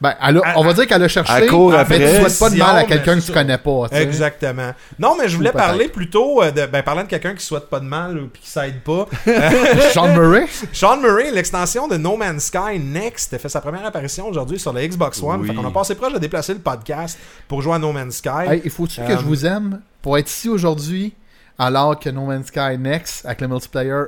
Ben, 0.00 0.14
elle 0.22 0.38
a- 0.38 0.40
À- 0.44 0.58
on 0.58 0.64
va 0.64 0.74
dire 0.74 0.86
qu'elle 0.86 1.02
a 1.02 1.08
cherché. 1.08 1.32
à 1.32 1.46
court 1.48 1.70
mais 1.72 1.78
après. 1.78 1.98
tu 1.98 2.06
souhaites 2.20 2.38
pas 2.38 2.50
de 2.50 2.56
mal 2.56 2.76
à 2.76 2.84
quelqu'un 2.84 3.14
que 3.16 3.20
tu 3.20 3.26
ça. 3.26 3.32
connais 3.32 3.58
pas. 3.58 3.86
Exactement. 3.90 4.70
Non, 4.98 5.16
mais 5.18 5.28
je 5.28 5.36
voulais 5.36 5.50
parler 5.50 5.88
plutôt 5.88 6.40
euh, 6.42 6.50
de. 6.52 6.66
Ben, 6.66 6.82
parlant 6.82 7.02
de 7.02 7.08
quelqu'un 7.08 7.34
qui 7.34 7.44
souhaite 7.44 7.64
pas 7.68 7.80
de 7.80 7.84
mal 7.84 8.16
ou 8.16 8.28
qui 8.28 8.48
s'aide 8.48 8.80
pas. 8.82 9.06
Sean 9.92 10.08
Murray? 10.14 10.46
Sean 10.72 10.98
Murray, 10.98 11.30
l'extension 11.32 11.88
de 11.88 11.96
No 11.96 12.16
Man's 12.16 12.44
Sky 12.44 12.78
Next, 12.78 13.34
a 13.34 13.38
fait 13.38 13.48
sa 13.48 13.60
première 13.60 13.84
apparition 13.84 14.28
aujourd'hui 14.28 14.58
sur 14.58 14.72
la 14.72 14.86
Xbox 14.86 15.20
One. 15.22 15.40
Oui. 15.40 15.48
Fait 15.48 15.54
qu'on 15.54 15.66
a 15.66 15.70
passé 15.72 15.94
proche 15.96 16.12
de 16.12 16.18
déplacer 16.18 16.52
le 16.54 16.60
podcast 16.60 17.18
pour 17.48 17.60
jouer 17.62 17.74
à 17.74 17.78
No 17.78 17.92
Man's 17.92 18.16
Sky. 18.18 18.28
Hey, 18.48 18.62
il 18.64 18.70
faut-tu 18.70 19.00
que 19.00 19.12
Euh, 19.12 19.16
je 19.18 19.24
vous 19.24 19.46
aime 19.46 19.80
pour 20.00 20.16
être 20.16 20.28
ici 20.28 20.48
aujourd'hui 20.48 21.14
alors 21.58 21.98
que 21.98 22.08
No 22.08 22.22
Man's 22.26 22.46
Sky 22.46 22.78
Next 22.78 23.26
avec 23.26 23.40
le 23.40 23.48
multiplayer 23.48 24.02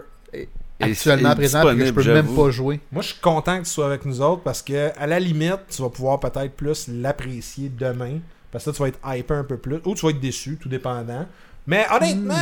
actuellement 0.80 1.34
présent 1.34 1.70
et 1.70 1.76
que 1.76 1.86
je 1.86 1.92
peux 1.92 2.14
même 2.14 2.34
pas 2.34 2.50
jouer. 2.50 2.80
Moi, 2.92 3.02
je 3.02 3.08
suis 3.08 3.20
content 3.20 3.58
que 3.58 3.64
tu 3.64 3.70
sois 3.70 3.86
avec 3.86 4.04
nous 4.04 4.20
autres 4.20 4.42
parce 4.42 4.62
que, 4.62 4.90
à 4.98 5.06
la 5.06 5.20
limite, 5.20 5.60
tu 5.70 5.82
vas 5.82 5.90
pouvoir 5.90 6.20
peut-être 6.20 6.52
plus 6.54 6.88
l'apprécier 6.88 7.68
demain. 7.68 8.18
Parce 8.50 8.64
que 8.64 8.70
là, 8.70 8.74
tu 8.74 8.82
vas 8.82 8.88
être 8.88 9.00
hypé 9.06 9.34
un 9.34 9.44
peu 9.44 9.56
plus. 9.56 9.80
Ou 9.84 9.94
tu 9.94 10.04
vas 10.04 10.10
être 10.10 10.20
déçu, 10.20 10.58
tout 10.60 10.68
dépendant. 10.68 11.26
Mais 11.66 11.86
honnêtement, 11.94 12.34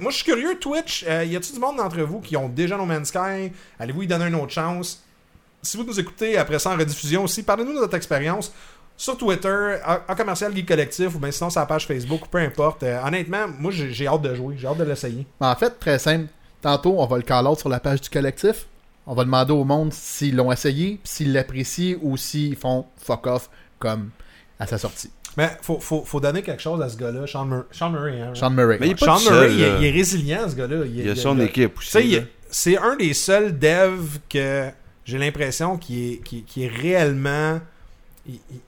moi 0.00 0.10
je 0.10 0.16
suis 0.16 0.24
curieux, 0.24 0.58
Twitch, 0.58 1.04
euh, 1.08 1.24
y 1.24 1.36
a-tu 1.36 1.52
du 1.52 1.58
monde 1.58 1.76
d'entre 1.76 2.00
vous 2.02 2.20
qui 2.20 2.36
ont 2.36 2.48
déjà 2.48 2.76
No 2.76 2.84
Man's 2.84 3.08
Sky? 3.08 3.52
Allez-vous 3.78 4.02
y 4.02 4.06
donner 4.06 4.26
une 4.26 4.34
autre 4.34 4.52
chance? 4.52 5.02
Si 5.62 5.76
vous 5.76 5.84
nous 5.84 5.98
écoutez 5.98 6.36
après 6.36 6.58
ça 6.58 6.70
en 6.70 6.76
rediffusion 6.76 7.24
aussi, 7.24 7.44
parlez-nous 7.44 7.72
de 7.72 7.78
votre 7.78 7.94
expérience 7.94 8.52
sur 8.96 9.16
Twitter, 9.16 9.76
en, 10.08 10.14
commercial 10.14 10.54
Geek 10.54 10.66
Collectif, 10.66 11.14
ou 11.14 11.18
bien 11.18 11.30
sinon 11.30 11.50
sur 11.50 11.60
la 11.60 11.66
page 11.66 11.86
Facebook, 11.86 12.24
ou 12.24 12.28
peu 12.28 12.38
importe. 12.38 12.82
Euh, 12.82 13.00
honnêtement, 13.02 13.46
moi 13.58 13.70
j'ai 13.70 13.92
j'ai 13.92 14.06
hâte 14.06 14.22
de 14.22 14.34
jouer, 14.34 14.56
j'ai 14.58 14.66
hâte 14.66 14.78
de 14.78 14.84
l'essayer. 14.84 15.26
Mais 15.40 15.46
en 15.46 15.56
fait, 15.56 15.78
très 15.78 15.98
simple. 15.98 16.26
Tantôt, 16.62 16.94
on 16.98 17.06
va 17.06 17.16
le 17.16 17.22
call 17.24 17.46
out 17.46 17.58
sur 17.58 17.68
la 17.68 17.80
page 17.80 18.00
du 18.00 18.08
collectif. 18.08 18.66
On 19.06 19.14
va 19.14 19.24
demander 19.24 19.52
au 19.52 19.64
monde 19.64 19.92
s'ils 19.92 20.36
l'ont 20.36 20.52
essayé, 20.52 21.00
s'ils 21.02 21.32
l'apprécient 21.32 21.96
ou 22.02 22.16
s'ils 22.16 22.54
font 22.56 22.86
fuck 22.96 23.26
off 23.26 23.50
comme 23.80 24.10
à 24.60 24.66
sa 24.68 24.78
sortie. 24.78 25.10
Mais 25.36 25.50
faut, 25.60 25.80
faut, 25.80 26.04
faut 26.04 26.20
donner 26.20 26.42
quelque 26.42 26.62
chose 26.62 26.80
à 26.82 26.88
ce 26.88 26.96
gars-là, 26.96 27.26
Sean, 27.26 27.46
Mur- 27.46 27.64
Sean 27.72 27.90
Murray. 27.90 28.20
Hein, 28.20 28.30
Sean 28.34 28.50
Murray. 28.50 28.76
Mais 28.80 28.86
il 28.88 28.90
est 28.92 29.00
pas 29.00 29.18
Sean 29.18 29.30
Murray, 29.30 29.48
seul, 29.48 29.52
il, 29.54 29.62
est, 29.62 29.88
il 29.88 29.92
résilient, 29.92 30.48
ce 30.48 30.54
gars-là. 30.54 30.84
Il 30.86 31.04
y 31.04 31.10
a 31.10 31.16
son 31.16 31.36
il- 31.38 31.42
équipe 31.44 31.76
aussi. 31.78 31.98
il- 32.00 32.26
c'est 32.50 32.76
un 32.78 32.94
des 32.96 33.14
seuls 33.14 33.58
devs 33.58 34.18
que 34.28 34.68
j'ai 35.04 35.18
l'impression 35.18 35.78
qui 35.78 36.12
est, 36.12 36.16
qui, 36.18 36.42
qui 36.44 36.64
est 36.64 36.68
réellement. 36.68 37.60
il- 38.28 38.34
il- 38.52 38.60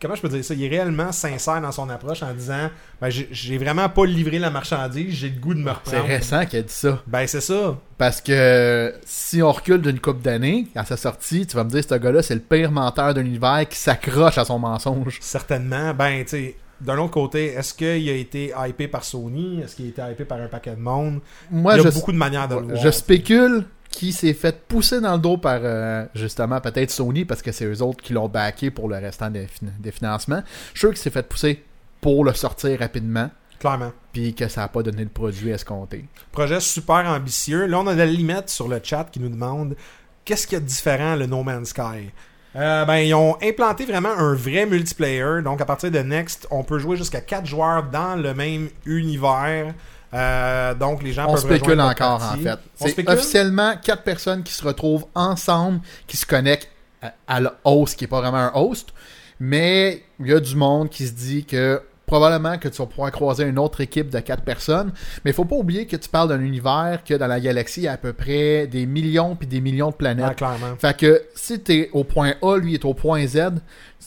comment 0.00 0.14
je 0.14 0.22
peux 0.22 0.28
dire 0.28 0.44
ça? 0.44 0.54
Il 0.54 0.64
est 0.64 0.68
réellement 0.68 1.12
sincère 1.12 1.60
dans 1.60 1.72
son 1.72 1.88
approche 1.90 2.22
en 2.22 2.32
disant 2.32 2.70
ben, 3.00 3.08
j'ai- 3.10 3.58
vraiment 3.58 3.88
pas 3.88 4.04
livré 4.06 4.38
la 4.38 4.50
marchandise, 4.50 5.14
j'ai 5.14 5.28
le 5.30 5.38
goût 5.40 5.54
de 5.54 5.60
me 5.60 5.70
C'est 5.84 5.96
reprendre. 5.96 6.06
récent 6.06 6.46
qu'il 6.46 6.58
a 6.58 6.62
dit 6.62 6.72
ça. 6.72 7.02
Ben, 7.06 7.26
c'est 7.26 7.40
ça. 7.40 7.76
Parce 7.98 8.20
que 8.20 8.94
si 9.04 9.42
on 9.42 9.52
recule 9.52 9.80
d'une 9.82 10.00
couple 10.00 10.22
d'années, 10.22 10.68
à 10.74 10.84
sa 10.84 10.96
sortie, 10.96 11.46
tu 11.46 11.56
vas 11.56 11.64
me 11.64 11.70
dire 11.70 11.82
ce 11.88 11.94
gars-là, 11.94 12.22
c'est 12.22 12.34
le 12.34 12.40
pire 12.40 12.70
menteur 12.70 13.12
de 13.14 13.20
l'univers 13.20 13.66
qui 13.68 13.76
s'accroche 13.78 14.38
à 14.38 14.44
son 14.44 14.58
mensonge. 14.58 15.18
Certainement. 15.20 15.92
Ben, 15.94 16.22
tu 16.24 16.28
sais. 16.30 16.56
D'un 16.80 16.96
autre 16.96 17.10
côté, 17.10 17.48
est-ce 17.48 17.74
qu'il 17.74 18.08
a 18.08 18.14
été 18.14 18.54
hypé 18.66 18.88
par 18.88 19.04
Sony? 19.04 19.60
Est-ce 19.60 19.76
qu'il 19.76 19.84
a 19.84 19.88
été 19.88 20.02
hypé 20.12 20.24
par 20.24 20.40
un 20.40 20.46
paquet 20.46 20.70
de 20.70 20.80
monde? 20.80 21.20
Moi, 21.50 21.74
Il 21.74 21.76
y 21.76 21.86
a 21.86 21.90
je, 21.90 21.94
beaucoup 21.94 22.10
de 22.10 22.16
manières 22.16 22.48
de 22.48 22.54
le 22.54 22.62
voir. 22.62 22.76
je 22.82 22.90
spécule 22.90 23.64
qu'il 23.90 24.12
s'est 24.14 24.34
fait 24.34 24.58
pousser 24.66 25.00
dans 25.00 25.12
le 25.14 25.18
dos 25.18 25.36
par 25.36 25.60
euh, 25.62 26.06
justement 26.14 26.60
peut-être 26.60 26.90
Sony 26.90 27.24
parce 27.24 27.42
que 27.42 27.52
c'est 27.52 27.64
eux 27.66 27.82
autres 27.82 28.02
qui 28.02 28.12
l'ont 28.12 28.28
backé 28.28 28.70
pour 28.70 28.88
le 28.88 28.96
restant 28.96 29.30
des, 29.30 29.46
fin- 29.46 29.66
des 29.78 29.90
financements. 29.92 30.42
Je 30.74 30.78
suis 30.78 30.80
sûr 30.80 30.88
qu'il 30.90 30.98
s'est 30.98 31.10
fait 31.10 31.28
pousser 31.28 31.62
pour 32.00 32.24
le 32.24 32.32
sortir 32.34 32.78
rapidement. 32.78 33.30
Clairement. 33.58 33.92
puis 34.10 34.32
que 34.34 34.48
ça 34.48 34.62
n'a 34.62 34.68
pas 34.68 34.82
donné 34.82 35.02
le 35.02 35.10
produit 35.10 35.50
escompté. 35.50 36.06
Projet 36.32 36.60
super 36.60 37.04
ambitieux. 37.06 37.66
Là, 37.66 37.78
on 37.80 37.86
a 37.88 37.94
la 37.94 38.06
limite 38.06 38.48
sur 38.48 38.68
le 38.68 38.80
chat 38.82 39.04
qui 39.12 39.20
nous 39.20 39.28
demande 39.28 39.76
qu'est-ce 40.24 40.46
qu'il 40.46 40.54
y 40.54 40.56
a 40.56 40.60
de 40.60 40.66
différent 40.66 41.14
le 41.14 41.26
No 41.26 41.42
Man's 41.42 41.68
Sky? 41.68 42.10
Euh, 42.56 42.84
ben, 42.86 42.96
ils 42.96 43.12
ont 43.12 43.36
implanté 43.42 43.84
vraiment 43.84 44.16
un 44.16 44.34
vrai 44.34 44.64
multiplayer. 44.64 45.42
Donc, 45.44 45.60
à 45.60 45.66
partir 45.66 45.90
de 45.90 45.98
Next, 45.98 46.48
on 46.50 46.64
peut 46.64 46.78
jouer 46.78 46.96
jusqu'à 46.96 47.20
4 47.20 47.44
joueurs 47.44 47.82
dans 47.90 48.16
le 48.16 48.32
même 48.32 48.70
univers. 48.86 49.74
Euh, 50.12 50.74
donc, 50.74 51.02
les 51.02 51.12
gens 51.12 51.26
On 51.28 51.34
peuvent 51.34 51.42
spécule 51.42 51.80
encore, 51.80 52.22
en 52.22 52.36
fait. 52.36 52.58
On 52.80 52.86
C'est 52.86 53.08
officiellement 53.08 53.74
quatre 53.82 54.02
personnes 54.02 54.42
qui 54.42 54.52
se 54.52 54.64
retrouvent 54.64 55.06
ensemble, 55.14 55.80
qui 56.06 56.16
se 56.16 56.26
connectent 56.26 56.68
à, 57.02 57.12
à 57.28 57.40
le 57.40 57.50
host, 57.64 57.96
qui 57.96 58.04
est 58.04 58.08
pas 58.08 58.20
vraiment 58.20 58.38
un 58.38 58.52
host. 58.54 58.90
Mais 59.38 60.02
il 60.18 60.26
y 60.26 60.32
a 60.32 60.40
du 60.40 60.54
monde 60.56 60.90
qui 60.90 61.06
se 61.06 61.12
dit 61.12 61.44
que 61.44 61.80
probablement 62.10 62.58
que 62.58 62.68
tu 62.68 62.76
vas 62.78 62.86
pouvoir 62.86 63.12
croiser 63.12 63.44
une 63.44 63.58
autre 63.58 63.80
équipe 63.80 64.10
de 64.10 64.18
quatre 64.18 64.42
personnes. 64.42 64.92
Mais 65.24 65.30
il 65.30 65.34
faut 65.34 65.44
pas 65.44 65.54
oublier 65.54 65.86
que 65.86 65.94
tu 65.94 66.08
parles 66.08 66.28
d'un 66.28 66.40
univers 66.40 67.02
que 67.06 67.14
dans 67.14 67.28
la 67.28 67.38
galaxie, 67.38 67.82
il 67.82 67.84
y 67.84 67.88
a 67.88 67.92
à 67.92 67.96
peu 67.96 68.12
près 68.12 68.66
des 68.66 68.84
millions 68.84 69.36
puis 69.36 69.46
des 69.46 69.60
millions 69.60 69.90
de 69.90 69.94
planètes. 69.94 70.26
Ah, 70.28 70.34
clairement. 70.34 70.76
Fait 70.76 70.96
que 70.96 71.22
si 71.36 71.60
t'es 71.60 71.88
au 71.92 72.02
point 72.02 72.34
A, 72.42 72.56
lui 72.56 72.74
est 72.74 72.84
au 72.84 72.94
point 72.94 73.24
Z, 73.26 73.52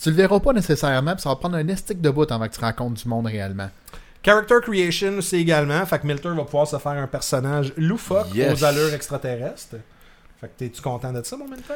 tu 0.02 0.10
le 0.10 0.16
verras 0.16 0.42
pas 0.42 0.52
nécessairement, 0.52 1.14
puis 1.14 1.22
ça 1.22 1.30
va 1.30 1.38
prendre 1.38 1.56
un 1.56 1.68
estique 1.70 2.02
de 2.02 2.10
bout 2.10 2.30
avant 2.30 2.46
que 2.46 2.54
tu 2.54 2.60
rencontres 2.60 3.02
du 3.02 3.08
monde 3.08 3.28
réellement. 3.28 3.70
Character 4.24 4.56
creation 4.62 5.18
aussi 5.18 5.36
également. 5.38 5.86
Fait 5.86 6.00
que 6.00 6.08
Milter 6.08 6.30
va 6.30 6.44
pouvoir 6.44 6.68
se 6.68 6.78
faire 6.78 6.94
un 6.94 7.08
personnage 7.08 7.74
loufoque 7.78 8.34
Yes. 8.34 8.54
aux 8.62 8.64
allures 8.66 8.94
extraterrestres. 8.94 9.76
Fait 10.40 10.48
que 10.48 10.54
t'es-tu 10.58 10.82
content 10.82 11.12
de 11.12 11.22
ça, 11.24 11.36
mon 11.38 11.46
Milter? 11.46 11.74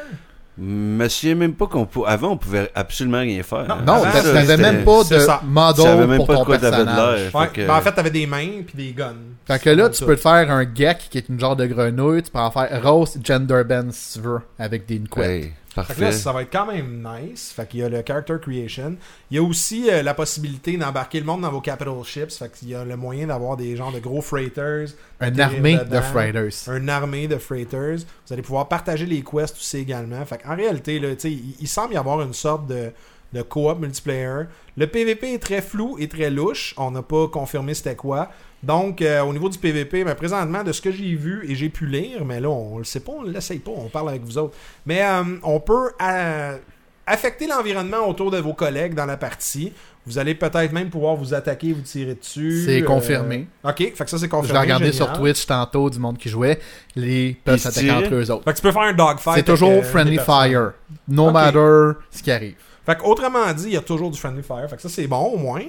Me 0.59 1.07
souviens 1.07 1.35
même 1.35 1.53
pas 1.53 1.67
qu'on 1.67 1.85
pou- 1.85 2.05
Avant, 2.07 2.31
on 2.31 2.37
pouvait 2.37 2.71
absolument 2.73 3.19
rien 3.19 3.43
faire. 3.43 3.67
Non, 3.67 3.75
hein. 3.75 3.83
Non, 3.85 4.01
t'avais 4.01 4.57
même 4.57 4.83
pas 4.83 5.03
c'est 5.03 5.13
de 5.15 5.21
model 5.43 6.07
même 6.07 6.17
pour 6.17 6.25
pas 6.27 6.33
de 6.33 6.37
ton 6.39 6.45
quoi 6.45 6.57
t'avais 6.57 6.77
de 6.77 6.83
personnage. 6.85 7.19
l'air. 7.25 7.35
Ouais, 7.35 7.45
Fait 7.47 7.53
que- 7.53 7.67
ben, 7.67 7.75
en 7.75 7.81
fait, 7.81 7.91
t'avais 7.91 8.09
des 8.09 8.25
mains 8.25 8.63
puis 8.65 8.73
des 8.75 8.91
guns. 8.93 9.13
Fait 9.45 9.61
que 9.61 9.69
là, 9.69 9.83
C'est 9.85 9.91
tu 9.91 9.99
tout. 9.99 10.05
peux 10.07 10.15
te 10.15 10.21
faire 10.21 10.49
un 10.51 10.63
geck 10.73 10.97
qui 11.11 11.17
est 11.19 11.29
une 11.29 11.39
genre 11.39 11.55
de 11.55 11.67
grenouille, 11.67 12.23
tu 12.23 12.31
peux 12.31 12.39
en 12.39 12.49
faire 12.49 12.81
Rose 12.83 13.19
Genderbend 13.23 13.91
si 13.91 14.13
tu 14.19 14.25
veux, 14.25 14.39
avec 14.57 14.87
des 14.87 14.99
couettes. 15.07 15.29
Hey, 15.29 15.53
Fait 15.83 15.93
que 15.93 16.01
là, 16.01 16.11
ça 16.11 16.31
va 16.31 16.41
être 16.43 16.51
quand 16.51 16.65
même 16.65 17.05
nice. 17.05 17.51
Fait 17.55 17.67
qu'il 17.67 17.79
y 17.79 17.83
a 17.83 17.89
le 17.89 18.03
character 18.05 18.35
creation. 18.41 18.95
Il 19.31 19.37
y 19.37 19.39
a 19.39 19.43
aussi 19.43 19.89
euh, 19.89 20.03
la 20.03 20.13
possibilité 20.13 20.77
d'embarquer 20.77 21.19
le 21.19 21.25
monde 21.25 21.41
dans 21.41 21.51
vos 21.51 21.61
capital 21.61 21.93
ships. 22.03 22.37
Fait 22.37 22.51
qu'il 22.51 22.69
y 22.69 22.75
a 22.75 22.83
le 22.83 22.95
moyen 22.95 23.27
d'avoir 23.27 23.57
des 23.57 23.75
genres 23.75 23.91
de 23.91 23.99
gros 23.99 24.21
freighters. 24.21 24.89
Une 25.21 25.39
armée 25.39 25.77
dedans. 25.77 25.97
de 25.97 26.01
freighters. 26.01 26.69
Une 26.75 26.89
armée 26.89 27.27
de 27.27 27.37
freighters. 27.37 27.99
Vous 28.25 28.33
allez 28.33 28.41
pouvoir 28.41 28.67
partager 28.67 29.05
les 29.05 29.21
quests 29.21 29.57
aussi 29.57 29.77
également. 29.77 30.23
Fait 30.25 30.37
qu'en 30.37 30.55
réalité, 30.55 30.99
là, 30.99 31.09
il, 31.23 31.55
il 31.59 31.67
semble 31.67 31.93
y 31.93 31.97
avoir 31.97 32.21
une 32.21 32.33
sorte 32.33 32.67
de, 32.67 32.91
de 33.33 33.41
co-op 33.41 33.79
multiplayer. 33.79 34.43
Le 34.75 34.87
PVP 34.87 35.33
est 35.33 35.39
très 35.39 35.61
flou 35.61 35.97
et 35.99 36.07
très 36.07 36.29
louche. 36.29 36.73
On 36.77 36.91
n'a 36.91 37.01
pas 37.01 37.27
confirmé 37.27 37.73
c'était 37.73 37.95
quoi. 37.95 38.29
Donc, 38.63 39.01
euh, 39.01 39.21
au 39.21 39.33
niveau 39.33 39.49
du 39.49 39.57
PVP, 39.57 40.03
ben, 40.03 40.15
présentement, 40.15 40.63
de 40.63 40.71
ce 40.71 40.81
que 40.81 40.91
j'ai 40.91 41.13
vu 41.15 41.45
et 41.49 41.55
j'ai 41.55 41.69
pu 41.69 41.85
lire, 41.85 42.25
mais 42.25 42.39
là, 42.39 42.49
on 42.49 42.77
le 42.79 42.83
sait 42.83 42.99
pas, 43.01 43.11
on 43.19 43.23
ne 43.23 43.31
l'essaye 43.31 43.59
pas, 43.59 43.71
on 43.71 43.87
parle 43.87 44.09
avec 44.09 44.23
vous 44.23 44.37
autres. 44.37 44.55
Mais 44.85 45.03
euh, 45.03 45.23
on 45.43 45.59
peut 45.59 45.91
euh, 46.01 46.57
affecter 47.05 47.47
l'environnement 47.47 48.07
autour 48.09 48.31
de 48.31 48.37
vos 48.39 48.53
collègues 48.53 48.93
dans 48.95 49.05
la 49.05 49.15
partie. 49.17 49.71
Vous 50.07 50.17
allez 50.17 50.35
peut-être 50.35 50.71
même 50.71 50.89
pouvoir 50.89 51.15
vous 51.15 51.33
attaquer, 51.33 51.73
vous 51.73 51.81
tirer 51.81 52.15
dessus. 52.15 52.63
C'est 52.65 52.81
Euh, 52.81 52.85
confirmé. 52.85 53.47
Ok, 53.63 53.77
fait 53.77 53.91
que 53.91 54.09
ça 54.09 54.17
c'est 54.17 54.25
Je 54.25 54.29
confirmé. 54.31 54.53
l'ai 54.53 54.59
regardé 54.59 54.91
génial. 54.91 55.07
sur 55.09 55.13
Twitch 55.13 55.45
tantôt 55.45 55.89
du 55.89 55.99
monde 55.99 56.17
qui 56.17 56.29
jouait. 56.29 56.59
Les 56.95 57.37
peuvent 57.43 57.59
s'attaquer 57.59 57.91
entre 57.91 58.13
eux 58.15 58.31
autres. 58.31 58.43
Fait 58.45 58.51
que 58.51 58.55
tu 58.55 58.61
peux 58.63 58.71
faire 58.71 58.81
un 58.83 58.93
dogfight. 58.93 59.35
C'est 59.35 59.43
toujours 59.43 59.69
euh, 59.71 59.81
friendly 59.83 60.17
fire. 60.17 60.71
No 61.09 61.29
matter 61.29 61.99
ce 62.09 62.23
qui 62.23 62.31
arrive. 62.31 62.55
Fait 62.85 62.95
que, 62.97 63.03
autrement 63.03 63.51
dit, 63.53 63.65
il 63.65 63.73
y 63.73 63.77
a 63.77 63.81
toujours 63.81 64.09
du 64.09 64.17
friendly 64.17 64.43
fire. 64.43 64.65
Fait 64.69 64.77
que 64.77 64.81
ça, 64.81 64.87
c'est 64.87 65.07
bon 65.07 65.17
au 65.33 65.37
moins. 65.37 65.61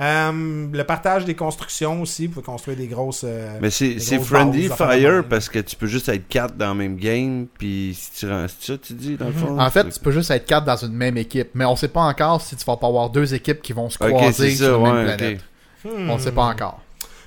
Euh, 0.00 0.66
le 0.72 0.82
partage 0.82 1.24
des 1.24 1.34
constructions 1.34 2.02
aussi. 2.02 2.26
Vous 2.26 2.34
pouvez 2.34 2.44
construire 2.46 2.76
des 2.76 2.88
grosses. 2.88 3.22
euh, 3.24 3.58
Mais 3.60 3.70
c'est 3.70 4.18
Friendly 4.18 4.68
Fire 4.68 5.24
parce 5.28 5.48
que 5.48 5.60
tu 5.60 5.76
peux 5.76 5.86
juste 5.86 6.08
être 6.08 6.26
4 6.28 6.56
dans 6.56 6.70
le 6.70 6.78
même 6.78 6.96
game, 6.96 7.46
puis 7.58 7.96
si 7.98 8.10
tu 8.12 8.28
rends 8.28 8.46
ça, 8.48 8.76
tu 8.78 8.92
dis, 8.94 9.16
dans 9.16 9.26
le 9.26 9.32
fond? 9.32 9.58
En 9.58 9.70
fait, 9.70 9.88
tu 9.88 10.00
peux 10.00 10.10
juste 10.10 10.30
être 10.30 10.46
quatre 10.46 10.64
dans 10.64 10.76
une 10.76 10.92
même 10.94 11.16
équipe. 11.16 11.50
Mais 11.54 11.64
on 11.64 11.76
sait 11.76 11.88
pas 11.88 12.02
encore 12.02 12.40
si 12.40 12.56
tu 12.56 12.64
vas 12.64 12.76
pas 12.76 12.88
avoir 12.88 13.10
deux 13.10 13.34
équipes 13.34 13.62
qui 13.62 13.72
vont 13.72 13.88
se 13.88 13.98
croiser 13.98 14.56
sur 14.56 14.66
ça, 14.66 14.72
la 14.72 14.78
même 14.92 15.16
planète. 15.16 15.40
ok. 15.84 15.92
hmm. 15.98 16.10
On 16.10 16.18
sait 16.18 16.32
pas 16.32 16.44
encore. 16.44 16.80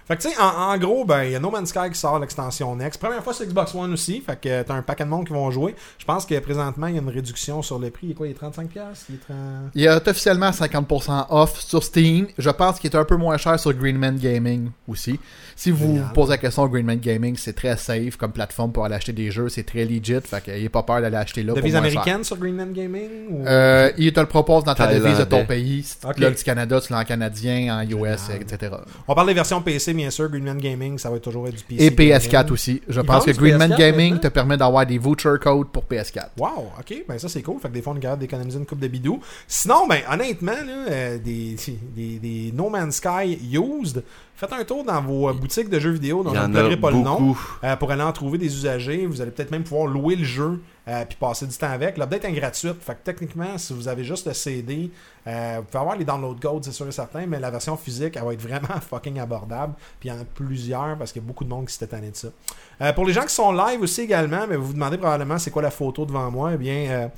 Fait 0.07 0.15
que 0.15 0.21
tu 0.21 0.29
sais, 0.29 0.35
en, 0.39 0.77
gros, 0.77 1.03
ben, 1.03 1.23
il 1.23 1.31
y 1.31 1.35
a 1.35 1.39
No 1.39 1.51
Man's 1.51 1.67
Sky 1.67 1.89
qui 1.91 1.99
sort 1.99 2.17
l'extension 2.17 2.73
Next. 2.77 2.97
Première 2.97 3.21
fois 3.21 3.33
sur 3.33 3.45
Xbox 3.45 3.75
One 3.75 3.91
aussi. 3.91 4.21
Fait 4.21 4.39
que 4.39 4.63
t'as 4.63 4.73
un 4.73 4.81
paquet 4.81 5.03
de 5.03 5.09
monde 5.09 5.27
qui 5.27 5.33
vont 5.33 5.51
jouer. 5.51 5.75
Je 5.97 6.05
pense 6.05 6.25
que 6.25 6.39
présentement, 6.39 6.87
il 6.87 6.95
y 6.95 6.97
a 6.97 7.01
une 7.01 7.09
réduction 7.09 7.61
sur 7.61 7.77
le 7.77 7.89
prix. 7.89 8.07
Il 8.07 8.11
est 8.11 8.13
quoi 8.13 8.27
Il 8.27 8.31
est 8.31 8.41
35$? 8.41 8.63
Il 9.09 9.15
est 9.15 9.17
30... 9.17 9.37
Il 9.75 9.83
est 9.83 10.07
officiellement 10.07 10.51
50% 10.51 11.25
off 11.29 11.59
sur 11.59 11.83
Steam. 11.83 12.27
Je 12.37 12.49
pense 12.49 12.79
qu'il 12.79 12.89
est 12.89 12.95
un 12.95 13.03
peu 13.03 13.17
moins 13.17 13.35
cher 13.35 13.59
sur 13.59 13.73
Greenman 13.73 14.15
Gaming 14.15 14.69
aussi. 14.87 15.19
Si 15.59 15.71
vous 15.71 15.87
Génial. 15.87 16.03
vous 16.03 16.13
posez 16.13 16.29
la 16.33 16.37
question, 16.37 16.67
Greenman 16.67 16.99
Gaming, 16.99 17.35
c'est 17.35 17.53
très 17.53 17.75
safe 17.77 18.15
comme 18.15 18.31
plateforme 18.31 18.71
pour 18.71 18.85
aller 18.85 18.93
acheter 18.93 19.11
des 19.11 19.31
jeux. 19.31 19.49
C'est 19.49 19.63
très 19.63 19.85
legit. 19.85 20.21
Fait 20.23 20.39
qu'il 20.43 20.69
pas 20.69 20.83
peur 20.83 21.01
d'aller 21.01 21.15
acheter 21.17 21.41
là 21.41 21.53
pour 21.53 21.57
Devise 21.57 21.71
cher. 21.73 21.79
américaine 21.81 22.23
sur 22.23 22.37
Greenland 22.37 22.71
Gaming 22.71 23.09
ou... 23.31 23.43
Euh, 23.47 23.91
il 23.97 24.13
te 24.13 24.19
le 24.19 24.27
propose 24.27 24.63
dans 24.63 24.75
ta 24.75 24.85
devise 24.93 25.17
de 25.17 25.23
ton 25.23 25.45
pays. 25.47 25.81
Si 25.81 25.99
tu 25.99 26.05
Ok. 26.05 26.19
l'as 26.19 26.29
du 26.29 26.43
Canada, 26.43 26.79
tu 26.79 26.93
l'as 26.93 26.99
en 26.99 27.03
canadien, 27.05 27.75
en 27.75 27.81
US, 27.81 28.27
Génial. 28.27 28.41
etc. 28.43 28.71
On 29.07 29.15
parle 29.15 29.29
des 29.29 29.33
versions 29.33 29.59
PC, 29.63 29.95
bien 29.95 30.11
sûr. 30.11 30.29
Greenland 30.29 30.59
Gaming, 30.61 30.99
ça 30.99 31.09
va 31.09 31.17
toujours 31.19 31.47
être 31.47 31.55
du 31.55 31.63
PC. 31.63 31.85
Et 31.85 31.89
PS4 31.89 32.29
gaming. 32.29 32.51
aussi. 32.51 32.81
Je 32.87 33.01
Ils 33.01 33.05
pense 33.07 33.25
que 33.25 33.31
Greenman 33.31 33.71
PS4 33.71 33.77
Gaming 33.79 34.19
te 34.19 34.27
permet 34.27 34.57
d'avoir 34.57 34.85
des 34.85 34.99
voucher 34.99 35.33
codes 35.41 35.69
pour 35.69 35.85
PS4. 35.85 36.27
Wow, 36.37 36.69
ok, 36.79 37.03
ben 37.09 37.17
ça 37.17 37.27
c'est 37.29 37.41
cool. 37.41 37.59
Fait 37.59 37.69
que 37.69 37.73
des 37.73 37.81
fois 37.81 37.93
on 37.97 37.99
capable 37.99 38.21
d'économiser 38.21 38.59
une 38.59 38.67
coupe 38.67 38.79
de 38.79 38.87
bidou. 38.87 39.19
Sinon, 39.47 39.87
ben 39.87 40.01
honnêtement, 40.11 40.51
là, 40.51 40.85
euh, 40.91 41.17
des, 41.17 41.55
des, 41.95 42.19
des 42.19 42.51
No 42.53 42.69
Man's 42.69 42.97
Sky 42.97 43.39
used, 43.57 44.03
faites 44.35 44.53
un 44.53 44.63
tour 44.63 44.83
dans 44.83 45.01
vos 45.01 45.29
euh, 45.29 45.33
boutiques 45.47 45.69
de 45.69 45.79
jeux 45.79 45.91
vidéo 45.91 46.23
dont 46.23 46.33
je 46.33 46.39
ne 46.39 46.53
donnerai 46.53 46.77
pas 46.77 46.91
le 46.91 46.97
nom 46.97 47.35
euh, 47.63 47.75
pour 47.77 47.91
aller 47.91 48.03
en 48.03 48.11
trouver 48.11 48.37
des 48.37 48.53
usagers. 48.53 49.05
Vous 49.05 49.21
allez 49.21 49.31
peut-être 49.31 49.51
même 49.51 49.63
pouvoir 49.63 49.87
louer 49.87 50.15
le 50.15 50.25
jeu 50.25 50.61
euh, 50.87 51.05
puis 51.05 51.17
passer 51.17 51.47
du 51.47 51.55
temps 51.55 51.71
avec. 51.71 51.97
L'update 51.97 52.25
est 52.25 52.31
gratuite. 52.33 52.81
Fait 52.81 52.93
que 52.93 53.03
techniquement, 53.03 53.57
si 53.57 53.73
vous 53.73 53.87
avez 53.87 54.03
juste 54.03 54.27
le 54.27 54.33
CD, 54.33 54.91
euh, 55.25 55.57
vous 55.59 55.63
pouvez 55.63 55.79
avoir 55.79 55.95
les 55.95 56.05
download 56.05 56.39
codes, 56.39 56.65
c'est 56.65 56.71
sûr 56.71 56.87
et 56.87 56.91
certain, 56.91 57.25
mais 57.25 57.39
la 57.39 57.49
version 57.49 57.77
physique, 57.77 58.17
elle 58.17 58.23
va 58.23 58.33
être 58.33 58.41
vraiment 58.41 58.79
fucking 58.89 59.19
abordable. 59.19 59.73
Puis 59.99 60.09
il 60.09 60.13
y 60.13 60.15
en 60.15 60.21
a 60.21 60.25
plusieurs 60.25 60.97
parce 60.97 61.11
qu'il 61.11 61.21
y 61.21 61.25
a 61.25 61.27
beaucoup 61.27 61.45
de 61.45 61.49
monde 61.49 61.67
qui 61.67 61.73
s'était 61.73 61.87
tanné 61.87 62.11
de 62.11 62.15
ça. 62.15 62.93
Pour 62.93 63.05
les 63.05 63.13
gens 63.13 63.23
qui 63.23 63.33
sont 63.33 63.51
live 63.51 63.81
aussi 63.81 64.01
également, 64.01 64.45
mais 64.47 64.55
vous 64.55 64.67
vous 64.67 64.73
demandez 64.73 64.97
probablement 64.97 65.37
c'est 65.37 65.51
quoi 65.51 65.61
la 65.61 65.71
photo 65.71 66.05
devant 66.05 66.29
moi, 66.29 66.51
eh 66.53 66.57
bien. 66.57 67.09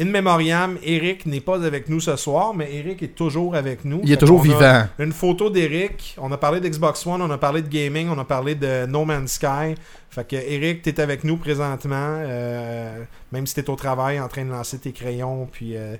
In 0.00 0.06
Memoriam, 0.06 0.78
Eric 0.84 1.26
n'est 1.26 1.40
pas 1.40 1.64
avec 1.64 1.88
nous 1.88 1.98
ce 2.00 2.14
soir, 2.16 2.54
mais 2.54 2.72
Eric 2.72 3.02
est 3.02 3.16
toujours 3.16 3.56
avec 3.56 3.84
nous. 3.84 4.00
Il 4.04 4.10
est 4.10 4.14
Fait 4.14 4.20
toujours 4.20 4.40
vivant. 4.42 4.84
Une 5.00 5.12
photo 5.12 5.50
d'Eric. 5.50 6.14
On 6.18 6.30
a 6.30 6.36
parlé 6.38 6.60
d'Xbox 6.60 7.04
One, 7.06 7.20
on 7.20 7.30
a 7.30 7.38
parlé 7.38 7.62
de 7.62 7.68
gaming, 7.68 8.08
on 8.08 8.18
a 8.18 8.24
parlé 8.24 8.54
de 8.54 8.86
No 8.86 9.04
Man's 9.04 9.32
Sky. 9.32 9.74
Fait 10.10 10.26
que 10.26 10.36
Eric, 10.36 10.82
t'es 10.82 11.00
avec 11.00 11.24
nous 11.24 11.36
présentement, 11.36 11.94
euh, 12.20 13.02
même 13.32 13.46
si 13.46 13.54
t'es 13.56 13.68
au 13.68 13.74
travail 13.76 14.20
en 14.20 14.28
train 14.28 14.44
de 14.44 14.50
lancer 14.50 14.78
tes 14.78 14.92
crayons 14.92 15.48
puis 15.50 15.76
euh, 15.76 15.96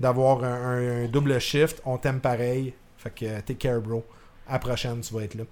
d'avoir 0.00 0.42
un, 0.44 0.48
un- 0.78 1.04
un 1.04 1.08
double 1.08 1.38
shift, 1.38 1.82
on 1.84 1.98
t'aime 1.98 2.20
pareil. 2.20 2.72
Fait 2.96 3.10
que 3.14 3.40
take 3.40 3.54
care, 3.68 3.80
bro. 3.80 4.02
À 4.48 4.54
la 4.54 4.58
prochaine, 4.60 5.00
tu 5.00 5.12
vas 5.14 5.22
être 5.22 5.34
là. 5.34 5.44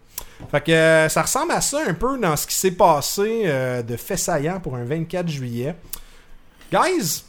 Fait 0.51 0.61
que 0.65 0.73
euh, 0.73 1.09
ça 1.09 1.23
ressemble 1.23 1.53
à 1.53 1.61
ça 1.61 1.79
un 1.87 1.95
peu 1.95 2.19
dans 2.19 2.35
ce 2.37 2.47
qui 2.47 2.55
s'est 2.55 2.71
passé 2.73 3.43
euh, 3.45 3.83
de 3.83 3.97
fait 3.97 4.17
saillant 4.17 4.59
pour 4.59 4.75
un 4.77 4.85
24 4.85 5.29
juillet. 5.29 5.75
Guys, 6.73 7.25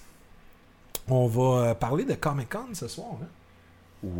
on 1.09 1.27
va 1.27 1.41
euh, 1.69 1.73
parler 1.73 2.05
de 2.05 2.13
Comic 2.13 2.49
Con 2.49 2.73
ce 2.73 2.87
soir. 2.87 3.07
Hein? 3.21 3.25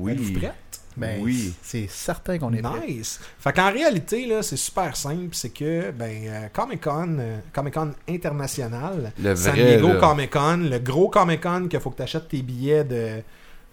Êtes-vous 0.09 0.25
Oui. 0.27 0.31
prêts? 0.33 0.53
Ben, 0.97 1.21
Oui. 1.23 1.53
C'est 1.63 1.87
certain 1.89 2.37
qu'on 2.37 2.51
est 2.53 2.61
prêt. 2.61 2.85
Nice. 2.87 3.19
Fait 3.39 3.53
qu'en 3.53 3.71
réalité, 3.71 4.25
là, 4.25 4.43
c'est 4.43 4.57
super 4.57 4.95
simple. 4.97 5.29
C'est 5.31 5.49
que 5.51 5.91
ben, 5.91 6.11
euh, 6.27 6.47
Comic 6.53 6.81
Con, 6.83 7.17
euh, 7.19 7.37
Comic 7.53 7.73
Con 7.73 7.91
international, 8.09 9.13
Le 9.21 9.35
San 9.35 9.53
Diego. 9.55 9.89
Comic 9.99 10.31
Con, 10.31 10.57
le 10.69 10.79
gros 10.79 11.07
Comic 11.09 11.41
Con 11.41 11.67
qu'il 11.69 11.79
faut 11.79 11.91
que 11.91 11.97
tu 11.97 12.01
achètes 12.03 12.27
tes 12.27 12.41
billets 12.41 12.83
de 12.83 13.21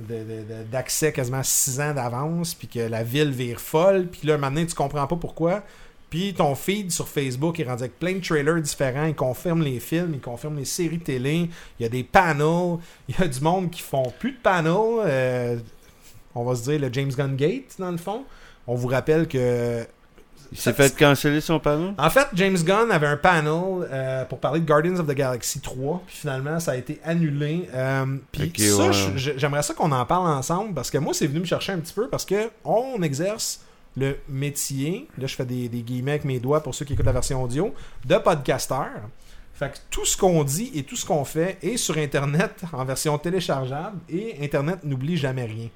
de- 0.00 0.14
de- 0.14 0.22
de- 0.22 0.62
d'accès 0.70 1.12
quasiment 1.12 1.42
6 1.42 1.80
ans 1.80 1.92
d'avance, 1.92 2.54
puis 2.54 2.68
que 2.68 2.78
la 2.78 3.02
ville 3.02 3.32
vire 3.32 3.60
folle, 3.60 4.06
puis 4.06 4.28
là, 4.28 4.38
maintenant, 4.38 4.64
tu 4.64 4.72
comprends 4.76 5.08
pas 5.08 5.16
pourquoi. 5.16 5.64
Puis 6.10 6.32
ton 6.32 6.54
feed 6.54 6.90
sur 6.90 7.06
Facebook 7.08 7.60
est 7.60 7.64
rendu 7.64 7.82
avec 7.82 7.98
plein 7.98 8.14
de 8.14 8.20
trailers 8.20 8.60
différents. 8.62 9.04
Il 9.06 9.14
confirme 9.14 9.62
les 9.62 9.78
films, 9.80 10.12
il 10.14 10.20
confirme 10.20 10.56
les 10.56 10.64
séries 10.64 10.98
télé. 11.00 11.50
Il 11.78 11.82
y 11.82 11.86
a 11.86 11.88
des 11.90 12.02
panels. 12.04 12.78
Il 13.08 13.14
y 13.18 13.22
a 13.22 13.28
du 13.28 13.40
monde 13.40 13.70
qui 13.70 13.82
font 13.82 14.10
plus 14.18 14.32
de 14.32 14.38
panels. 14.42 14.72
euh, 15.04 15.56
on 16.34 16.44
va 16.44 16.54
se 16.54 16.62
dire 16.62 16.80
le 16.80 16.92
James 16.92 17.10
Gunn 17.10 17.36
Gate, 17.36 17.74
dans 17.78 17.90
le 17.90 17.96
fond. 17.96 18.24
On 18.66 18.74
vous 18.74 18.88
rappelle 18.88 19.26
que 19.26 19.84
Il 20.52 20.58
s'est 20.58 20.72
fait 20.72 20.96
canceller 20.96 21.40
son 21.40 21.58
panneau? 21.58 21.92
en 21.98 22.10
fait, 22.10 22.26
James 22.34 22.56
Gunn 22.56 22.90
avait 22.90 23.06
un 23.06 23.16
panel 23.16 23.86
euh, 23.90 24.24
pour 24.24 24.38
parler 24.38 24.60
de 24.60 24.66
Guardians 24.66 24.98
of 24.98 25.06
the 25.06 25.14
Galaxy 25.14 25.60
3, 25.60 26.02
puis 26.06 26.16
finalement, 26.16 26.60
ça 26.60 26.72
a 26.72 26.76
été 26.76 27.00
annulé. 27.04 27.68
Euh, 27.74 28.16
puis 28.32 28.52
ça, 28.56 28.88
ouais. 28.88 28.92
j'aimerais 29.16 29.62
ça 29.62 29.74
qu'on 29.74 29.90
en 29.92 30.06
parle 30.06 30.28
ensemble, 30.28 30.74
parce 30.74 30.90
que 30.90 30.98
moi, 30.98 31.12
c'est 31.12 31.26
venu 31.26 31.40
me 31.40 31.44
chercher 31.44 31.72
un 31.72 31.78
petit 31.78 31.92
peu, 31.94 32.08
parce 32.08 32.24
que 32.24 32.50
on 32.64 33.02
exerce 33.02 33.60
le 33.98 34.18
métier, 34.28 35.08
là, 35.18 35.26
je 35.26 35.34
fais 35.34 35.44
des, 35.44 35.68
des 35.68 35.82
guillemets 35.82 36.12
avec 36.12 36.24
mes 36.24 36.38
doigts 36.40 36.62
pour 36.62 36.74
ceux 36.74 36.84
qui 36.84 36.92
écoutent 36.92 37.06
la 37.06 37.12
version 37.12 37.42
audio, 37.42 37.74
de 38.06 38.16
podcasteur. 38.16 38.88
Fait 39.54 39.72
que 39.72 39.78
tout 39.90 40.04
ce 40.04 40.16
qu'on 40.16 40.44
dit 40.44 40.70
et 40.74 40.84
tout 40.84 40.94
ce 40.96 41.04
qu'on 41.04 41.24
fait 41.24 41.58
est 41.62 41.76
sur 41.76 41.96
Internet 41.98 42.62
en 42.72 42.84
version 42.84 43.18
téléchargeable, 43.18 43.98
et 44.08 44.36
Internet 44.42 44.84
n'oublie 44.84 45.16
jamais 45.16 45.44
rien. 45.44 45.68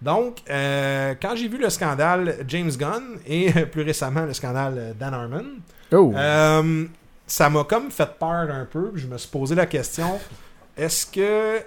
Donc, 0.00 0.38
euh, 0.48 1.14
quand 1.20 1.36
j'ai 1.36 1.48
vu 1.48 1.58
le 1.58 1.68
scandale 1.68 2.38
James 2.48 2.70
Gunn 2.70 3.18
et 3.26 3.52
plus 3.72 3.82
récemment 3.82 4.24
le 4.24 4.32
scandale 4.32 4.94
Dan 4.98 5.12
Harmon, 5.14 5.44
Oh. 5.92 6.12
euh, 6.14 6.86
ça 7.26 7.50
m'a 7.50 7.64
comme 7.64 7.90
fait 7.90 8.10
peur 8.18 8.48
un 8.50 8.64
peu. 8.64 8.92
Je 8.94 9.06
me 9.08 9.18
suis 9.18 9.28
posé 9.28 9.54
la 9.54 9.66
question 9.66 10.18
est-ce 10.76 11.04
que 11.04 11.60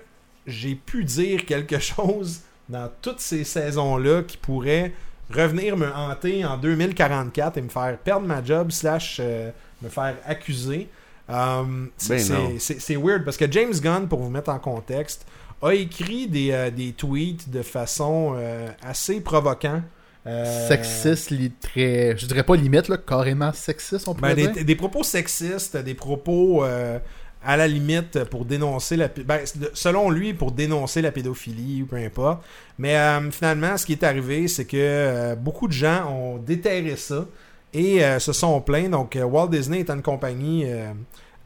j'ai 0.47 0.75
pu 0.75 1.03
dire 1.03 1.45
quelque 1.45 1.77
chose 1.91 2.41
dans 2.69 2.89
toutes 3.01 3.19
ces 3.19 3.43
saisons-là 3.43 4.23
qui 4.23 4.37
pourrait 4.37 4.93
revenir 5.31 5.77
me 5.77 5.87
hanter 5.93 6.45
en 6.45 6.57
2044 6.57 7.57
et 7.57 7.61
me 7.61 7.69
faire 7.69 7.97
perdre 7.97 8.25
ma 8.27 8.43
job 8.43 8.71
slash 8.71 9.17
euh, 9.19 9.51
me 9.81 9.89
faire 9.89 10.15
accuser 10.25 10.89
Euh, 11.29 11.85
c'est- 11.95 12.29
Ben 12.29 12.59
c'est- 12.59 12.95
weird 12.97 13.23
parce 13.23 13.37
que 13.37 13.49
James 13.49 13.73
Gunn, 13.73 14.09
pour 14.09 14.19
vous 14.19 14.29
mettre 14.29 14.49
en 14.49 14.59
contexte, 14.59 15.25
a 15.61 15.71
écrit 15.73 16.27
des, 16.27 16.51
euh, 16.51 16.69
des 16.69 16.91
tweets 16.91 17.49
de 17.49 17.61
façon 17.61 18.35
euh, 18.37 18.67
assez 18.85 19.21
provocant. 19.21 19.81
Euh, 20.27 20.67
Sexiste, 20.67 21.31
très. 21.61 22.17
Je 22.17 22.25
dirais 22.25 22.43
pas 22.43 22.55
limite, 22.57 22.89
là, 22.89 22.97
carrément 22.97 23.53
sexiste, 23.53 24.07
on 24.09 24.13
pourrait 24.15 24.35
ben, 24.35 24.45
dire. 24.47 24.51
des, 24.53 24.63
des 24.65 24.75
propos 24.75 25.03
sexistes, 25.03 25.77
des 25.77 25.93
propos 25.93 26.65
euh, 26.65 26.99
à 27.45 27.57
la 27.57 27.67
limite 27.67 28.23
pour 28.25 28.45
dénoncer 28.45 28.95
la 28.95 29.07
ben, 29.07 29.41
selon 29.73 30.09
lui 30.09 30.33
pour 30.33 30.51
dénoncer 30.51 31.01
la 31.01 31.11
pédophilie 31.11 31.83
ou 31.83 31.85
peu 31.85 31.97
importe. 31.97 32.43
Mais 32.77 32.95
euh, 32.95 33.31
finalement, 33.31 33.77
ce 33.77 33.85
qui 33.85 33.93
est 33.93 34.03
arrivé, 34.03 34.47
c'est 34.47 34.65
que 34.65 34.77
euh, 34.77 35.35
beaucoup 35.35 35.67
de 35.67 35.73
gens 35.73 36.09
ont 36.09 36.37
déterré 36.37 36.95
ça 36.95 37.25
et 37.73 38.03
euh, 38.03 38.19
se 38.19 38.33
sont 38.33 38.59
plaints. 38.61 38.89
Donc 38.89 39.15
euh, 39.15 39.23
Walt 39.23 39.47
Disney 39.47 39.79
est 39.79 39.89
une 39.89 40.01
compagnie 40.01 40.63
euh, 40.67 40.93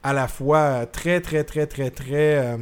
à 0.08 0.14
la 0.14 0.30
fois 0.30 0.86
très 0.86 1.20
très 1.20 1.44
très 1.44 1.68
très 1.68 1.90
très 1.90 2.38
euh, 2.38 2.56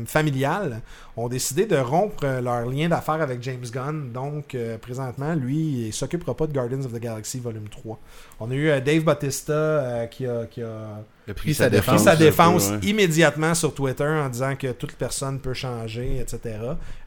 ont 1.15 1.29
décidé 1.29 1.67
de 1.67 1.77
rompre 1.77 2.23
euh, 2.23 2.41
leur 2.41 2.65
lien 2.65 2.89
d'affaires 2.89 3.21
avec 3.21 3.43
James 3.43 3.65
Gunn. 3.71 4.11
Donc 4.11 4.55
euh, 4.55 4.79
présentement, 4.79 5.35
lui, 5.35 5.85
il 5.87 5.93
s'occupera 5.93 6.35
pas 6.35 6.47
de 6.47 6.53
Guardians 6.53 6.83
of 6.83 6.91
the 6.91 6.99
Galaxy 6.99 7.39
Volume 7.39 7.69
3. 7.69 7.99
On 8.39 8.49
a 8.49 8.53
eu 8.55 8.69
euh, 8.69 8.81
Dave 8.81 9.03
Bautista 9.03 9.53
euh, 9.53 10.05
qui 10.07 10.25
a, 10.25 10.45
qui 10.47 10.63
a 10.63 11.03
Il 11.27 11.31
a 11.31 11.33
pris 11.35 11.53
sa 11.53 11.69
défense 11.69 12.03
sa 12.03 12.13
un 12.13 12.15
peu, 12.15 12.23
défense 12.23 12.69
ouais. 12.71 12.79
immédiatement 12.81 13.53
sur 13.53 13.75
Twitter 13.75 14.07
en 14.07 14.27
disant 14.27 14.55
que 14.55 14.71
toute 14.71 14.93
personne 14.93 15.39
peut 15.39 15.53
changer, 15.53 16.17
etc. 16.19 16.39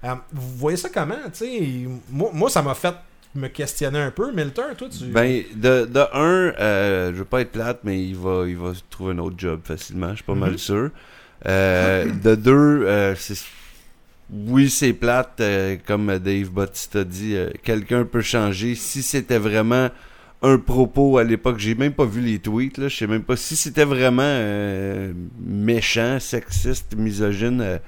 Euh, 0.05 0.14
vous 0.33 0.57
voyez 0.57 0.77
ça 0.77 0.88
comment, 0.88 1.16
tu 1.33 1.46
sais? 1.46 1.88
Moi, 2.11 2.31
moi, 2.33 2.48
ça 2.48 2.62
m'a 2.62 2.74
fait 2.74 2.94
me 3.35 3.49
questionner 3.49 3.99
un 4.01 4.11
peu. 4.11 4.33
Milton, 4.33 4.75
toi, 4.77 4.88
tu... 4.88 5.05
Ben, 5.07 5.43
de, 5.55 5.85
de 5.87 6.01
un, 6.12 6.53
euh, 6.59 7.11
je 7.12 7.19
veux 7.19 7.25
pas 7.25 7.41
être 7.43 7.53
plate, 7.53 7.81
mais 7.85 8.03
il 8.03 8.17
va, 8.17 8.45
il 8.47 8.57
va 8.57 8.73
trouver 8.91 9.12
un 9.14 9.19
autre 9.19 9.37
job 9.38 9.61
facilement, 9.64 10.11
je 10.11 10.17
suis 10.17 10.25
pas 10.25 10.35
Mhm. 10.35 10.41
mal 10.41 10.59
sûr. 10.59 10.91
Euh, 11.47 12.07
de 12.07 12.35
deux, 12.35 12.53
euh, 12.85 13.14
c'est, 13.17 13.37
oui, 14.31 14.69
c'est 14.71 14.93
plate, 14.93 15.37
euh, 15.41 15.77
comme 15.87 16.19
Dave 16.19 16.51
Bautista 16.51 17.05
dit, 17.05 17.37
quelqu'un 17.62 18.05
peut 18.05 18.23
changer. 18.23 18.75
Si 18.75 19.03
c'était 19.03 19.38
vraiment 19.38 19.88
un 20.43 20.59
propos 20.59 21.19
à 21.19 21.25
l'époque, 21.25 21.59
j'ai 21.59 21.75
même 21.75 21.93
pas 21.93 22.05
vu 22.05 22.21
les 22.21 22.38
tweets, 22.38 22.79
là, 22.79 22.88
je 22.88 22.97
sais 22.97 23.07
même 23.07 23.23
pas 23.25 23.37
si 23.37 23.57
c'était 23.57 23.85
vraiment 23.85 24.23
euh, 24.25 25.12
méchant, 25.41 26.19
sexiste, 26.21 26.95
misogyne. 26.97 27.61
euh, 27.61 27.79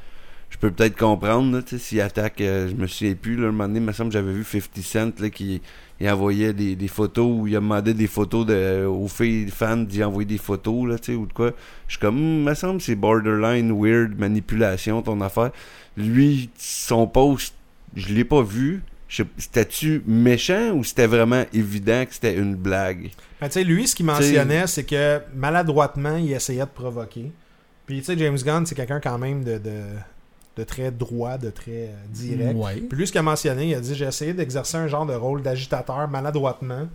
je 0.51 0.59
peux 0.59 0.71
peut-être 0.71 0.97
comprendre, 0.97 1.57
là, 1.57 1.63
tu 1.63 1.71
sais, 1.71 1.79
s'il 1.79 2.01
attaque, 2.01 2.41
euh, 2.41 2.69
je 2.69 2.75
me 2.75 2.87
souviens 2.87 3.15
plus, 3.15 3.37
là, 3.37 3.49
un 3.49 3.53
moment 3.53 3.69
donné, 3.69 3.79
il 3.79 3.87
me 3.87 3.93
semble 3.93 4.11
que 4.11 4.15
j'avais 4.15 4.33
vu 4.33 4.45
50 4.45 4.83
Cent, 4.83 5.21
là, 5.21 5.31
qui, 5.31 5.63
il 6.01 6.11
envoyait 6.11 6.53
des, 6.53 6.77
des 6.77 6.89
photos 6.89 7.27
ou 7.31 7.47
il 7.47 7.55
a 7.57 7.61
demandé 7.61 7.95
des 7.95 8.07
photos 8.07 8.47
de, 8.47 8.85
aux 8.85 9.07
filles 9.07 9.49
fans 9.49 9.77
d'y 9.77 10.03
envoyer 10.03 10.27
des 10.27 10.39
photos 10.39 10.89
là, 10.89 10.99
tu 10.99 11.13
sais, 11.13 11.19
ou 11.19 11.27
de 11.27 11.33
quoi. 11.33 11.53
Je 11.87 11.93
suis 11.93 12.01
comme, 12.01 12.17
hmm, 12.17 12.45
me 12.45 12.55
semble 12.55 12.79
que 12.79 12.85
c'est 12.85 12.95
borderline 12.95 13.71
weird 13.73 14.19
manipulation 14.19 15.03
ton 15.03 15.21
affaire. 15.21 15.51
Lui, 15.97 16.51
son 16.59 17.07
post, 17.07 17.55
je 17.95 18.13
l'ai 18.15 18.25
pas 18.25 18.43
vu. 18.43 18.83
C'était-tu 19.09 20.03
méchant 20.07 20.71
ou 20.71 20.85
c'était 20.85 21.09
vraiment 21.09 21.45
évident 21.53 22.05
que 22.07 22.15
c'était 22.15 22.37
une 22.37 22.55
blague? 22.55 23.11
Ben, 23.41 23.49
tu 23.49 23.55
sais, 23.55 23.65
lui, 23.65 23.87
ce 23.89 23.95
qu'il 23.95 24.07
mentionnait, 24.07 24.67
c'est 24.69 24.85
que 24.85 25.21
maladroitement, 25.35 26.17
il 26.17 26.33
essayait 26.33 26.61
de 26.61 26.67
provoquer. 26.67 27.33
Puis, 27.87 27.99
tu 27.99 28.05
sais, 28.05 28.17
James 28.17 28.39
Gunn, 28.39 28.65
c'est 28.67 28.77
quelqu'un 28.77 29.01
quand 29.01 29.19
même 29.19 29.43
de, 29.43 29.59
de, 29.59 29.83
de 30.57 30.65
très 30.65 30.91
droit, 30.91 31.39
de 31.39 31.51
très 31.51 31.89
euh, 31.89 31.95
direct. 32.09 32.57
Ouais. 32.57 32.77
Puis 32.77 32.99
lui, 32.99 33.07
ce 33.07 33.13
qu'il 33.13 33.21
a 33.21 33.23
mentionné, 33.23 33.69
il 33.69 33.75
a 33.75 33.81
dit 33.81 33.95
J'ai 33.95 34.07
essayé 34.07 34.35
d'exercer 34.35 34.77
un 34.77 34.89
genre 34.89 35.07
de 35.07 35.15
rôle 35.15 35.43
d'agitateur 35.43 36.09
maladroitement 36.09 36.89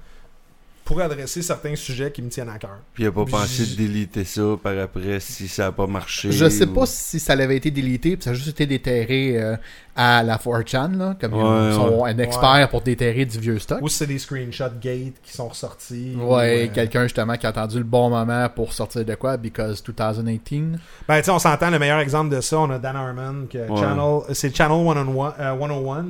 pour 0.85 1.01
adresser 1.01 1.41
certains 1.41 1.75
sujets 1.75 2.11
qui 2.11 2.21
me 2.21 2.29
tiennent 2.29 2.47
à 2.47 2.59
cœur. 2.59 2.77
Puis 2.93 3.03
il 3.03 3.07
a 3.07 3.11
pas 3.11 3.25
pensé 3.25 3.65
de 3.65 3.75
déliter 3.75 4.23
ça 4.23 4.43
par 4.61 4.77
après 4.77 5.19
si 5.19 5.47
ça 5.47 5.65
a 5.67 5.71
pas 5.71 5.87
marché. 5.87 6.31
Je 6.31 6.47
sais 6.47 6.67
ou- 6.67 6.73
pas 6.73 6.85
si 6.85 7.19
ça 7.19 7.33
avait 7.33 7.57
été 7.57 7.71
délité, 7.71 8.15
puis 8.15 8.23
ça 8.23 8.29
a 8.29 8.33
juste 8.35 8.49
été 8.49 8.67
déterré 8.67 9.35
euh, 9.41 9.57
à 9.95 10.21
la 10.21 10.37
4chan, 10.37 10.95
là, 10.95 11.15
comme 11.19 11.33
Ouais, 11.33 11.69
ils 11.69 11.73
sont 11.73 12.05
un 12.05 12.17
expert 12.19 12.69
pour 12.69 12.81
déterrer 12.81 13.25
du 13.25 13.39
vieux 13.39 13.57
stock. 13.57 13.79
Ou 13.81 13.89
si 13.89 13.97
c'est 13.97 14.05
des 14.07 14.19
screenshots 14.19 14.77
gate 14.79 15.15
qui 15.23 15.33
sont 15.33 15.47
ressortis. 15.47 16.15
Ouais, 16.19 16.23
ou, 16.67 16.69
euh, 16.69 16.73
quelqu'un 16.73 17.03
justement 17.03 17.35
qui 17.35 17.47
a 17.47 17.49
attendu 17.49 17.79
le 17.79 17.83
bon 17.83 18.11
moment 18.11 18.47
pour 18.49 18.71
sortir 18.71 19.03
de 19.03 19.15
quoi, 19.15 19.37
because 19.37 19.83
2018. 19.83 20.77
Ben, 21.07 21.17
tu 21.17 21.23
sais, 21.23 21.31
on 21.31 21.39
s'entend, 21.39 21.71
le 21.71 21.79
meilleur 21.79 21.99
exemple 21.99 22.33
de 22.35 22.41
ça, 22.41 22.59
on 22.59 22.69
a 22.69 22.77
Dan 22.77 22.95
Harmon, 22.95 23.47
que 23.51 23.57
Ouais. 23.57 23.75
Channel, 23.81 24.21
c'est 24.33 24.55
Channel 24.55 24.85
101, 24.85 25.33
euh, 25.39 25.57
101, 25.59 26.05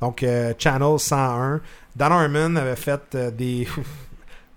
donc 0.00 0.22
euh, 0.22 0.54
Channel 0.58 0.98
101. 0.98 1.60
Dan 1.96 2.10
Harmon 2.10 2.56
avait 2.56 2.74
fait 2.74 3.00
euh, 3.14 3.30
des, 3.30 3.68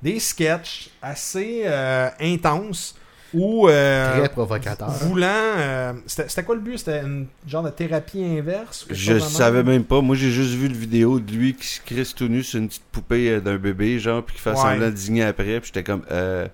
des 0.01 0.19
sketchs 0.19 0.89
assez 1.01 1.63
euh, 1.65 2.09
intenses 2.21 2.95
où, 3.33 3.67
euh, 3.67 4.19
Très 4.19 4.29
provocateur. 4.29 4.89
voulant. 4.89 5.27
euh, 5.27 5.93
C'était 6.05 6.29
c'était 6.29 6.43
quoi 6.43 6.55
le 6.55 6.61
but? 6.61 6.77
C'était 6.77 7.01
une 7.01 7.27
genre 7.47 7.63
de 7.63 7.69
thérapie 7.69 8.23
inverse 8.23 8.85
ou 8.89 8.93
Je 8.93 9.19
savais 9.19 9.63
même 9.63 9.83
pas. 9.83 9.99
Moi, 10.01 10.15
j'ai 10.15 10.31
juste 10.31 10.53
vu 10.53 10.67
le 10.69 10.75
vidéo 10.75 11.19
de 11.19 11.31
lui 11.31 11.53
qui 11.53 11.67
se 11.67 11.81
crisse 11.81 12.15
tout 12.15 12.27
nu 12.29 12.41
sur 12.41 12.59
une 12.59 12.67
petite 12.69 12.85
poupée 12.91 13.41
d'un 13.41 13.57
bébé, 13.57 13.99
genre, 13.99 14.23
puis 14.23 14.35
qui 14.35 14.41
fait 14.41 14.51
Ouais. 14.51 14.55
semblant 14.55 14.85
de 14.87 14.91
digner 14.91 15.23
après, 15.23 15.59
puis 15.59 15.67
j'étais 15.73 15.83
comme, 15.83 16.03
euh... 16.11 16.47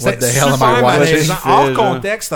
What 0.00 0.12
C'est 0.12 0.18
the 0.18 0.24
hell 0.24 0.42
am 0.44 0.48
I 0.48 0.52
super 0.54 0.82
watching? 0.82 0.98
malaisant. 0.98 1.34
Fait, 1.36 1.48
Hors 1.50 1.74
genre? 1.74 1.94
contexte. 1.94 2.34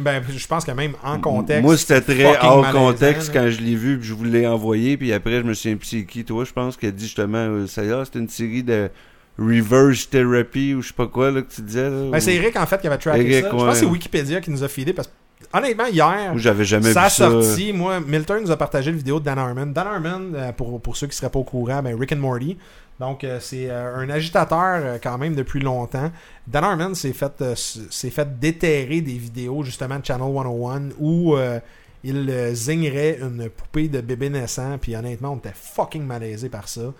Ben, 0.00 0.22
je 0.28 0.46
pense 0.46 0.64
que 0.66 0.72
même 0.72 0.92
en 1.02 1.18
contexte. 1.20 1.62
Moi, 1.62 1.76
c'était 1.78 2.00
très 2.02 2.36
hors 2.44 2.60
malaisant, 2.60 2.86
contexte 2.86 3.34
là. 3.34 3.40
quand 3.40 3.50
je 3.50 3.60
l'ai 3.62 3.76
vu, 3.76 3.98
puis 3.98 4.08
je 4.08 4.12
vous 4.14 4.24
l'ai 4.24 4.46
envoyé, 4.46 4.96
puis 4.98 5.12
après, 5.14 5.38
je 5.38 5.42
me 5.42 5.54
souviens 5.54 5.76
plus 5.76 5.86
c'est 5.86 6.04
qui, 6.04 6.24
toi, 6.24 6.44
je 6.44 6.52
pense, 6.52 6.76
qui 6.76 6.84
a 6.86 6.90
dit 6.90 7.04
justement, 7.04 7.66
ça 7.66 7.82
y 7.84 7.88
est, 7.88 8.04
c'était 8.04 8.18
une 8.18 8.28
série 8.28 8.62
de 8.62 8.90
reverse 9.38 10.08
therapy, 10.10 10.74
ou 10.74 10.82
je 10.82 10.88
sais 10.88 10.94
pas 10.94 11.06
quoi, 11.06 11.30
là, 11.30 11.42
que 11.42 11.52
tu 11.52 11.62
disais, 11.62 11.88
là. 11.88 12.10
Ben, 12.10 12.18
ou- 12.18 12.20
c'est 12.20 12.34
Eric 12.34 12.56
en 12.56 12.66
fait 12.66 12.80
qui 12.80 12.86
avait 12.86 12.98
tracké 12.98 13.20
Eric, 13.30 13.44
ça. 13.44 13.50
Je 13.50 13.56
pense 13.56 13.72
que 13.74 13.74
c'est 13.74 13.86
Wikipédia 13.86 14.40
qui 14.40 14.50
nous 14.50 14.64
a 14.64 14.68
filé 14.68 14.92
parce 14.92 15.08
que 15.08 15.12
honnêtement 15.56 15.86
hier 15.86 16.36
j'avais 16.36 16.64
jamais 16.64 16.92
ça 16.92 17.02
a 17.02 17.08
vu 17.08 17.14
ça. 17.14 17.30
sorti. 17.30 17.72
Moi, 17.72 18.00
Milton 18.00 18.42
nous 18.42 18.50
a 18.50 18.56
partagé 18.56 18.90
le 18.90 18.96
vidéo 18.98 19.20
de 19.20 19.24
Dan 19.24 19.38
Harmon. 19.38 19.66
Dan 19.66 19.86
Harmon, 19.86 20.32
euh, 20.34 20.52
pour, 20.52 20.80
pour 20.80 20.96
ceux 20.96 21.06
qui 21.06 21.16
seraient 21.16 21.30
pas 21.30 21.38
au 21.38 21.44
courant, 21.44 21.82
ben 21.82 21.96
Rick 21.98 22.12
and 22.12 22.16
Morty. 22.16 22.58
Donc 22.98 23.22
euh, 23.22 23.38
c'est 23.40 23.70
euh, 23.70 23.96
un 23.96 24.10
agitateur 24.10 24.98
quand 25.00 25.16
même 25.18 25.36
depuis 25.36 25.60
longtemps. 25.60 26.10
Dan 26.48 26.64
Harmon 26.64 26.94
s'est 26.94 27.12
fait 27.12 27.32
s'est 27.54 28.10
fait 28.10 28.38
déterrer 28.40 29.00
des 29.00 29.12
vidéos 29.18 29.62
justement 29.62 30.00
de 30.00 30.04
Channel 30.04 30.26
101 30.34 30.88
où 30.98 31.36
euh, 31.36 31.60
il 32.02 32.28
zignerait 32.54 33.18
une 33.20 33.48
poupée 33.50 33.86
de 33.88 34.00
bébé 34.00 34.30
naissant. 34.30 34.78
Puis 34.78 34.96
honnêtement, 34.96 35.32
on 35.32 35.36
était 35.36 35.54
fucking 35.54 36.02
malaisé 36.04 36.48
par 36.48 36.68
ça. 36.68 36.92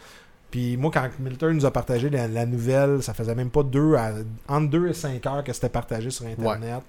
Puis 0.50 0.76
moi, 0.76 0.90
quand 0.92 1.08
Milton 1.18 1.52
nous 1.56 1.66
a 1.66 1.70
partagé 1.70 2.08
la, 2.10 2.26
la 2.28 2.46
nouvelle, 2.46 3.02
ça 3.02 3.12
faisait 3.14 3.34
même 3.34 3.50
pas 3.50 3.62
deux 3.62 3.94
à, 3.96 4.12
entre 4.48 4.70
2 4.70 4.88
et 4.88 4.94
5 4.94 5.26
heures 5.26 5.44
que 5.44 5.52
c'était 5.52 5.68
partagé 5.68 6.10
sur 6.10 6.24
Internet. 6.26 6.82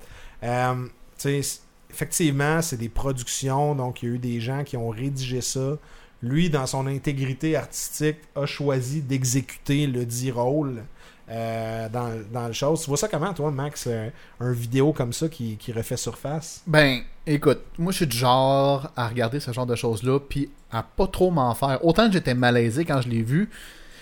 Euh, 0.44 0.74
tu 0.86 0.90
sais, 1.18 1.42
c- 1.42 1.60
effectivement, 1.90 2.62
c'est 2.62 2.78
des 2.78 2.88
productions, 2.90 3.76
donc 3.76 4.02
il 4.02 4.10
y 4.10 4.12
a 4.12 4.16
eu 4.16 4.20
des 4.20 4.40
gens 4.40 4.64
qui 4.64 4.78
ont 4.78 4.90
rédigé 4.90 5.42
ça. 5.42 5.78
Lui, 6.22 6.50
dans 6.50 6.66
son 6.66 6.88
intégrité 6.88 7.56
artistique, 7.56 8.18
a 8.36 8.46
choisi 8.46 9.02
d'exécuter 9.02 9.88
le 9.88 10.06
dit 10.06 10.32
rôle 10.32 10.84
euh, 11.30 11.90
dans, 11.90 12.10
dans 12.32 12.48
le 12.48 12.54
chose. 12.54 12.82
Tu 12.82 12.88
vois 12.88 12.98
ça 12.98 13.08
comment, 13.08 13.34
toi, 13.34 13.52
Max, 13.52 13.86
euh, 13.88 14.10
un 14.40 14.52
vidéo 14.52 14.94
comme 14.94 15.14
ça 15.14 15.28
qui, 15.30 15.58
qui 15.58 15.72
refait 15.72 15.98
surface? 15.98 16.62
Ben, 16.66 17.02
écoute, 17.36 17.60
moi 17.78 17.92
je 17.92 17.98
suis 17.98 18.08
du 18.08 18.18
genre 18.18 18.92
à 18.96 19.08
regarder 19.08 19.40
ce 19.40 19.52
genre 19.52 19.66
de 19.66 19.76
choses-là, 19.76 20.20
puis 20.20 20.50
à 20.72 20.84
pas 20.84 21.08
trop 21.08 21.32
m'en 21.32 21.54
faire. 21.56 21.84
Autant 21.86 22.08
que 22.08 22.14
j'étais 22.14 22.34
malaisé 22.34 22.86
quand 22.86 23.02
je 23.02 23.10
l'ai 23.10 23.22
vu, 23.24 23.50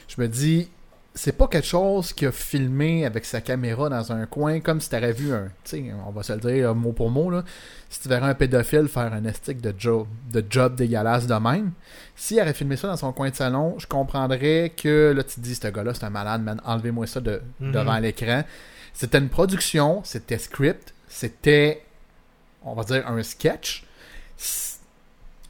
je 0.08 0.22
me 0.22 0.28
dis, 0.28 0.70
c'est 1.14 1.32
pas 1.36 1.48
quelque 1.48 1.66
chose 1.68 2.14
qu'il 2.14 2.28
a 2.28 2.32
filmé 2.32 3.04
avec 3.06 3.26
sa 3.26 3.42
caméra 3.42 3.90
dans 3.90 4.12
un 4.12 4.28
coin, 4.28 4.60
comme 4.60 4.80
si 4.80 4.90
t'aurais 4.90 5.14
vu 5.14 5.34
un, 5.34 5.46
tu 5.64 5.78
sais, 5.78 5.86
on 6.08 6.12
va 6.12 6.22
se 6.22 6.32
le 6.34 6.40
dire 6.40 6.76
mot 6.76 6.92
pour 6.92 7.10
mot, 7.10 7.32
là, 7.32 7.44
si 7.90 8.02
tu 8.02 8.08
verrais 8.08 8.30
un 8.30 8.36
pédophile 8.36 8.88
faire 8.88 9.12
un 9.14 9.26
estique 9.26 9.60
de 9.62 9.74
job, 9.78 10.06
de 10.32 10.46
job 10.48 10.76
dégueulasse 10.76 11.26
de 11.26 11.34
même, 11.34 11.72
s'il 12.16 12.40
aurait 12.40 12.54
filmé 12.54 12.76
ça 12.78 12.88
dans 12.88 12.98
son 12.98 13.14
coin 13.14 13.30
de 13.32 13.36
salon, 13.36 13.76
je 13.80 13.88
comprendrais 13.88 14.72
que, 14.78 15.12
là, 15.16 15.24
tu 15.24 15.36
te 15.36 15.40
dis, 15.40 15.56
ce 15.56 15.68
gars-là, 15.68 15.94
c'est 15.96 16.04
un 16.04 16.12
malade, 16.12 16.44
man, 16.44 16.62
enlevez-moi 16.64 17.08
ça 17.08 17.20
de, 17.20 17.42
Mhm. 17.62 17.72
devant 17.72 17.98
l'écran. 17.98 18.44
C'était 18.94 19.18
une 19.18 19.30
production, 19.30 20.02
c'était 20.04 20.38
script, 20.38 20.94
c'était, 21.08 21.82
on 22.64 22.74
va 22.74 22.84
dire, 22.84 23.08
un 23.08 23.22
sketch. 23.24 23.84
C'est 24.38 24.78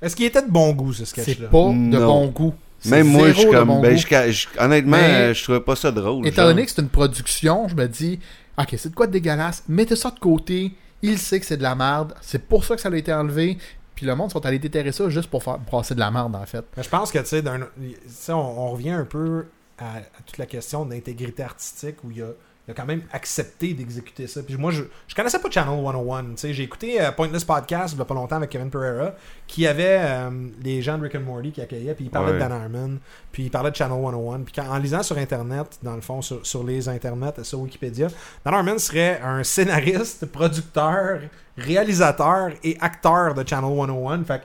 Est-ce 0.02 0.16
qu'il 0.16 0.26
était 0.26 0.42
de 0.44 0.50
bon 0.52 0.74
goût, 0.74 0.94
ce 0.94 1.06
sketch-là? 1.06 1.48
Pas 1.50 1.58
de 1.70 1.74
Non. 1.74 2.06
bon 2.08 2.28
goût. 2.28 2.54
C'est 2.80 2.92
Même 2.92 3.08
moi, 3.08 3.30
je 3.32 3.40
suis 3.40 3.50
comme, 3.50 3.68
bon 3.70 3.82
ben, 3.82 3.98
je- 3.98 4.32
je- 4.32 4.48
honnêtement, 4.60 4.98
Mais- 4.98 5.34
je 5.34 5.44
trouvais 5.44 5.60
pas 5.62 5.76
ça 5.76 5.92
drôle. 5.92 6.28
Étant 6.28 6.44
genre. 6.44 6.52
donné 6.52 6.64
que 6.66 6.72
c'est 6.72 6.82
une 6.82 6.90
production, 6.90 7.68
je 7.68 7.74
me 7.76 7.88
dis, 7.88 8.20
ok, 8.60 8.76
c'est 8.78 8.90
de 8.90 8.96
quoi 8.96 9.08
de 9.08 9.12
dégueulasse, 9.14 9.64
mettez 9.68 9.96
ça 9.96 10.12
de 10.12 10.20
côté, 10.20 10.74
il 11.02 11.18
sait 11.18 11.40
que 11.40 11.46
c'est 11.48 11.58
de 11.58 11.64
la 11.64 11.74
merde, 11.74 12.14
c'est 12.22 12.48
pour 12.48 12.64
ça 12.64 12.76
que 12.76 12.82
ça 12.82 12.90
a 12.90 12.96
été 12.96 13.12
enlevé, 13.12 13.58
puis 13.96 14.06
le 14.06 14.16
monde 14.16 14.30
sont 14.32 14.46
allés 14.46 14.60
déterrer 14.60 14.92
ça 14.92 15.10
juste 15.10 15.28
pour 15.32 15.42
faire 15.42 15.58
brasser 15.58 15.96
de 15.96 16.00
la 16.00 16.12
merde, 16.12 16.36
en 16.36 16.46
fait. 16.46 16.64
Mais 16.78 16.84
je 16.84 16.90
pense 16.90 17.12
que, 17.12 17.18
tu 17.18 17.26
sais, 17.26 18.32
on, 18.32 18.38
on 18.38 18.72
revient 18.74 18.92
un 18.92 19.06
peu 19.06 19.48
à, 19.80 19.98
à 19.98 20.22
toute 20.24 20.38
la 20.38 20.46
question 20.46 20.86
d'intégrité 20.86 21.42
artistique 21.42 21.96
où 22.04 22.12
il 22.12 22.22
a, 22.22 22.28
il 22.68 22.72
a 22.72 22.74
quand 22.74 22.86
même 22.86 23.02
accepté 23.14 23.74
d'exécuter 23.74 24.28
ça. 24.28 24.44
Puis 24.44 24.58
moi, 24.58 24.72
je, 24.72 24.84
je 25.08 25.16
connaissais 25.16 25.40
pas 25.40 25.50
Channel 25.50 25.82
101. 25.86 26.24
Tu 26.24 26.30
sais, 26.36 26.54
j'ai 26.54 26.64
écouté 26.64 27.00
euh, 27.02 27.12
Pointless 27.12 27.46
Podcast 27.46 27.94
il 27.96 28.00
y 28.00 28.02
a 28.02 28.06
pas 28.06 28.14
longtemps 28.14 28.36
avec 28.36 28.50
Kevin 28.50 28.70
Pereira, 28.70 29.14
qui 29.48 29.66
avait 29.66 29.98
euh, 30.02 30.30
les 30.62 30.82
gens 30.82 30.98
de 30.98 31.04
Rick 31.04 31.16
and 31.16 31.22
Morty 31.22 31.52
qui 31.54 31.62
accueillaient, 31.62 31.94
puis 31.94 32.06
il 32.06 32.12
parlait 32.12 32.28
Ouais. 32.32 32.34
de 32.36 32.40
Dan 32.40 32.52
Harmon, 32.52 32.98
puis 33.32 33.44
il 33.44 33.50
parlait 33.52 33.72
de 33.72 33.76
Channel 33.76 33.98
101. 34.04 34.40
Puis 34.42 34.54
quand- 34.54 34.68
en 34.70 34.78
lisant 34.80 35.02
sur 35.02 35.18
Internet, 35.18 35.80
dans 35.82 35.96
le 35.96 36.02
fond, 36.02 36.22
sur, 36.22 36.46
sur 36.46 36.64
les 36.66 36.90
Internets, 36.90 37.44
sur 37.44 37.60
Wikipédia, 37.62 38.08
Dan 38.44 38.54
Harmon 38.54 38.78
serait 38.78 39.22
un 39.24 39.44
scénariste, 39.44 40.26
producteur, 40.26 41.20
réalisateur 41.58 42.50
et 42.64 42.78
acteur 42.82 43.34
de 43.34 43.48
Channel 43.48 43.70
101. 43.78 44.24
Fait 44.24 44.40
que 44.40 44.44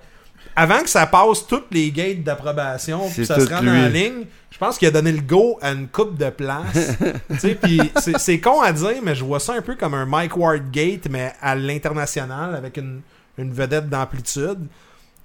avant 0.57 0.81
que 0.83 0.89
ça 0.91 1.07
passe 1.07 1.47
toutes 1.47 1.67
les 1.73 1.91
gates 1.91 2.23
d'approbation, 2.23 3.09
puis 3.11 3.25
ça 3.27 3.39
se 3.41 3.49
rende 3.53 3.65
lui. 3.65 3.71
en 3.71 3.89
ligne, 3.89 4.25
je 4.51 4.59
pense 4.59 4.79
qu'il 4.79 4.89
a 4.89 4.91
donné 4.91 5.13
le 5.13 5.21
go 5.23 5.59
à 5.63 5.73
une 5.73 5.89
coupe 5.89 6.17
de 6.19 6.31
place. 6.31 6.93
Tu 7.31 7.39
sais, 7.39 7.55
puis 7.55 7.81
c'est- 8.01 8.19
c'est 8.19 8.41
con 8.41 8.61
à 8.61 8.73
dire, 8.73 8.97
mais 9.03 9.15
je 9.15 9.25
vois 9.25 9.41
ça 9.41 9.55
un 9.55 9.63
peu 9.63 9.75
comme 9.77 9.95
un 9.95 10.05
Mike 10.07 10.37
Ward 10.37 10.71
Gate, 10.71 11.09
mais 11.11 11.33
à 11.41 11.55
l'international, 11.55 12.55
avec 12.55 12.77
une, 12.77 13.01
une 13.39 13.53
vedette 13.53 13.89
d'amplitude. 13.89 14.59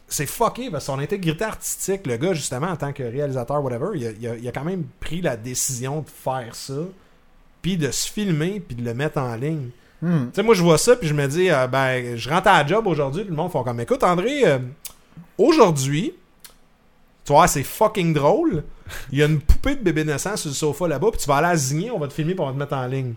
C'est 0.10 0.26
fucké, 0.26 0.70
parce 0.72 0.86
que 0.86 0.92
son 0.94 1.00
intégrité 1.00 1.44
artistique, 1.44 2.08
le 2.08 2.16
gars, 2.16 2.34
justement, 2.34 2.68
en 2.68 2.78
tant 2.78 2.94
que 2.94 3.04
réalisateur, 3.04 3.62
whatever, 3.62 3.88
il 3.96 4.08
a, 4.08 4.12
il 4.12 4.28
a- 4.28 4.36
il 4.38 4.48
a 4.48 4.52
quand 4.54 4.64
même 4.64 4.86
pris 5.02 5.22
la 5.22 5.36
décision 5.36 6.00
de 6.02 6.08
faire 6.10 6.56
ça, 6.56 6.74
puis 7.62 7.76
de 7.76 7.92
se 7.92 8.10
filmer, 8.10 8.62
puis 8.66 8.76
de 8.78 8.86
le 8.86 8.94
mettre 8.94 9.18
en 9.18 9.36
ligne. 9.36 9.70
Hmm. 10.02 10.28
Tu 10.28 10.36
sais, 10.36 10.44
moi, 10.44 10.56
je 10.56 10.62
vois 10.64 10.78
ça, 10.78 10.96
puis 10.96 11.10
je 11.10 11.14
me 11.14 11.28
dis, 11.28 11.50
euh, 11.50 11.68
ben, 11.68 12.16
je 12.16 12.30
rentre 12.30 12.48
à 12.48 12.62
la 12.64 12.68
job 12.68 12.88
aujourd'hui, 12.88 13.24
puis 13.24 13.32
le 13.32 13.36
monde 13.36 13.52
font 13.52 13.64
comme, 13.64 13.82
écoute, 13.82 14.02
André, 14.04 14.44
euh, 14.48 14.60
aujourd'hui, 15.38 16.14
tu 17.26 17.34
vois, 17.34 17.48
c'est 17.48 17.64
fucking 17.64 18.14
drôle. 18.14 18.64
Il 19.12 19.20
y 19.20 19.24
a 19.24 19.26
une 19.26 19.42
poupée 19.42 19.76
de 19.76 19.82
bébé 19.84 20.04
naissant 20.06 20.38
sur 20.38 20.50
le 20.50 20.56
sofa 20.56 20.88
là-bas, 20.88 21.08
puis 21.12 21.20
tu 21.20 21.28
vas 21.28 21.36
aller 21.38 21.48
à 21.48 21.56
zigner, 21.58 21.92
on 21.92 22.00
va 22.00 22.08
te 22.08 22.14
filmer, 22.14 22.34
puis 22.34 22.42
on 22.42 22.48
va 22.48 22.54
te 22.54 22.58
mettre 22.58 22.74
en 22.76 22.88
ligne. 22.88 23.14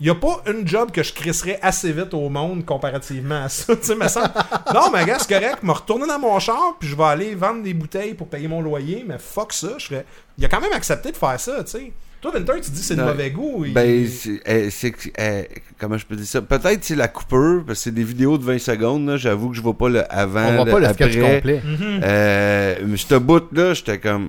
Il 0.00 0.04
n'y 0.04 0.10
a 0.10 0.14
pas 0.14 0.42
une 0.46 0.66
job 0.66 0.90
que 0.90 1.02
je 1.02 1.12
crisserais 1.12 1.58
assez 1.60 1.92
vite 1.92 2.14
au 2.14 2.28
monde 2.30 2.64
comparativement 2.64 3.44
à 3.44 3.48
ça. 3.50 3.76
Tu 3.80 3.86
semble- 3.86 4.32
Non, 4.74 4.90
mais 4.90 5.04
gars, 5.04 5.18
c'est 5.18 5.28
correct. 5.28 5.62
Me 5.62 5.72
retourner 5.72 6.06
dans 6.06 6.18
mon 6.18 6.38
char, 6.38 6.76
puis 6.80 6.88
je 6.88 6.96
vais 6.96 7.04
aller 7.04 7.34
vendre 7.34 7.62
des 7.62 7.74
bouteilles 7.74 8.14
pour 8.14 8.26
payer 8.26 8.48
mon 8.48 8.62
loyer, 8.62 9.04
mais 9.06 9.18
fuck 9.18 9.52
ça. 9.52 9.74
Je 9.78 9.86
ferais... 9.86 10.06
Il 10.38 10.44
a 10.44 10.48
quand 10.48 10.60
même 10.60 10.72
accepté 10.72 11.12
de 11.12 11.16
faire 11.18 11.38
ça, 11.38 11.62
tu 11.64 11.70
sais. 11.72 11.92
Toi, 12.20 12.32
Winter, 12.34 12.52
tu 12.62 12.70
dis 12.70 12.80
que 12.80 12.84
c'est 12.86 12.96
de 12.96 13.02
mauvais 13.02 13.30
goût. 13.30 13.64
il- 13.64 13.72
Ben, 13.72 14.06
c'est, 14.06 14.40
euh, 14.46 14.68
c'est 14.70 14.90
que- 14.90 15.08
euh, 15.18 15.42
comment 15.78 15.96
je 15.96 16.04
peux 16.04 16.16
dire 16.16 16.26
ça? 16.26 16.42
Peut-être 16.42 16.84
c'est 16.84 16.94
la 16.96 17.08
coupeur, 17.08 17.64
parce 17.66 17.78
que 17.78 17.84
c'est 17.84 17.94
des 17.94 18.04
vidéos 18.04 18.36
de 18.36 18.44
20 18.44 18.58
secondes, 18.58 19.06
là. 19.08 19.16
J'avoue 19.16 19.48
que 19.50 19.56
je 19.56 19.62
vois 19.62 19.76
pas 19.78 19.88
le 19.88 20.02
avant, 20.12 20.48
On 20.48 20.56
voit 20.56 20.64
pas 20.66 20.80
le 20.80 20.86
après. 20.86 21.10
sketch 21.10 21.22
complet. 21.22 21.62
Mhm. 21.64 22.00
Euh, 22.04 22.74
mais 22.86 22.96
ce 22.98 23.14
bout-là, 23.14 23.74
j'étais 23.74 23.98
comme. 23.98 24.28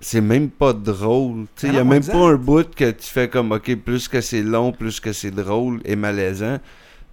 C'est 0.00 0.20
même 0.20 0.50
pas 0.50 0.72
drôle. 0.74 1.46
Tu 1.56 1.66
Ah 1.66 1.68
il 1.70 1.74
y 1.74 1.78
a 1.78 1.84
même 1.84 1.98
exact. 1.98 2.12
pas 2.12 2.18
un 2.28 2.34
bout 2.36 2.74
que 2.74 2.90
tu 2.90 3.06
fais 3.10 3.28
comme, 3.28 3.52
ok, 3.52 3.76
plus 3.76 4.08
que 4.08 4.20
c'est 4.20 4.42
long, 4.42 4.70
plus 4.72 5.00
que 5.00 5.12
c'est 5.12 5.30
drôle 5.30 5.80
et 5.86 5.96
malaisant. 5.96 6.58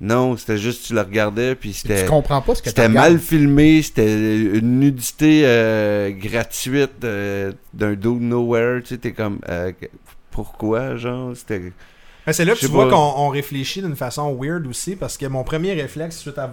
Non, 0.02 0.36
c'était 0.36 0.58
juste, 0.58 0.88
tu 0.88 0.94
le 0.94 1.00
regardais, 1.00 1.56
puis 1.56 1.70
Tu 1.72 1.76
c'était. 1.80 2.06
comprends 2.06 2.42
pas 2.42 2.56
ce 2.56 2.62
que 2.62 2.66
tu 2.66 2.70
C'était 2.72 2.88
regardes. 2.88 3.12
mal 3.14 3.20
filmé, 3.20 3.82
c'était 3.82 4.38
une 4.38 4.80
nudité 4.82 5.44
euh, 5.46 6.10
gratuite 6.12 7.06
euh, 7.06 7.54
d'un 7.74 7.94
dude 7.94 8.22
nowhere, 8.22 8.82
tu 8.84 8.90
sais, 8.96 8.98
t'es 8.98 9.14
comme, 9.14 9.40
euh, 9.48 9.72
pourquoi, 10.34 10.96
genre, 10.98 11.36
c'était... 11.36 11.72
C'est 12.32 12.46
là 12.46 12.54
que 12.54 12.60
tu 12.60 12.68
vois 12.68 12.90
qu'on 12.90 12.96
on 13.18 13.30
réfléchit 13.30 13.82
d'une 13.82 13.96
façon 13.98 14.34
weird 14.40 14.66
aussi, 14.68 14.96
parce 14.96 15.18
que 15.18 15.26
mon 15.26 15.44
premier 15.44 15.74
réflexe 15.74 16.18
suite 16.20 16.38
à- 16.38 16.52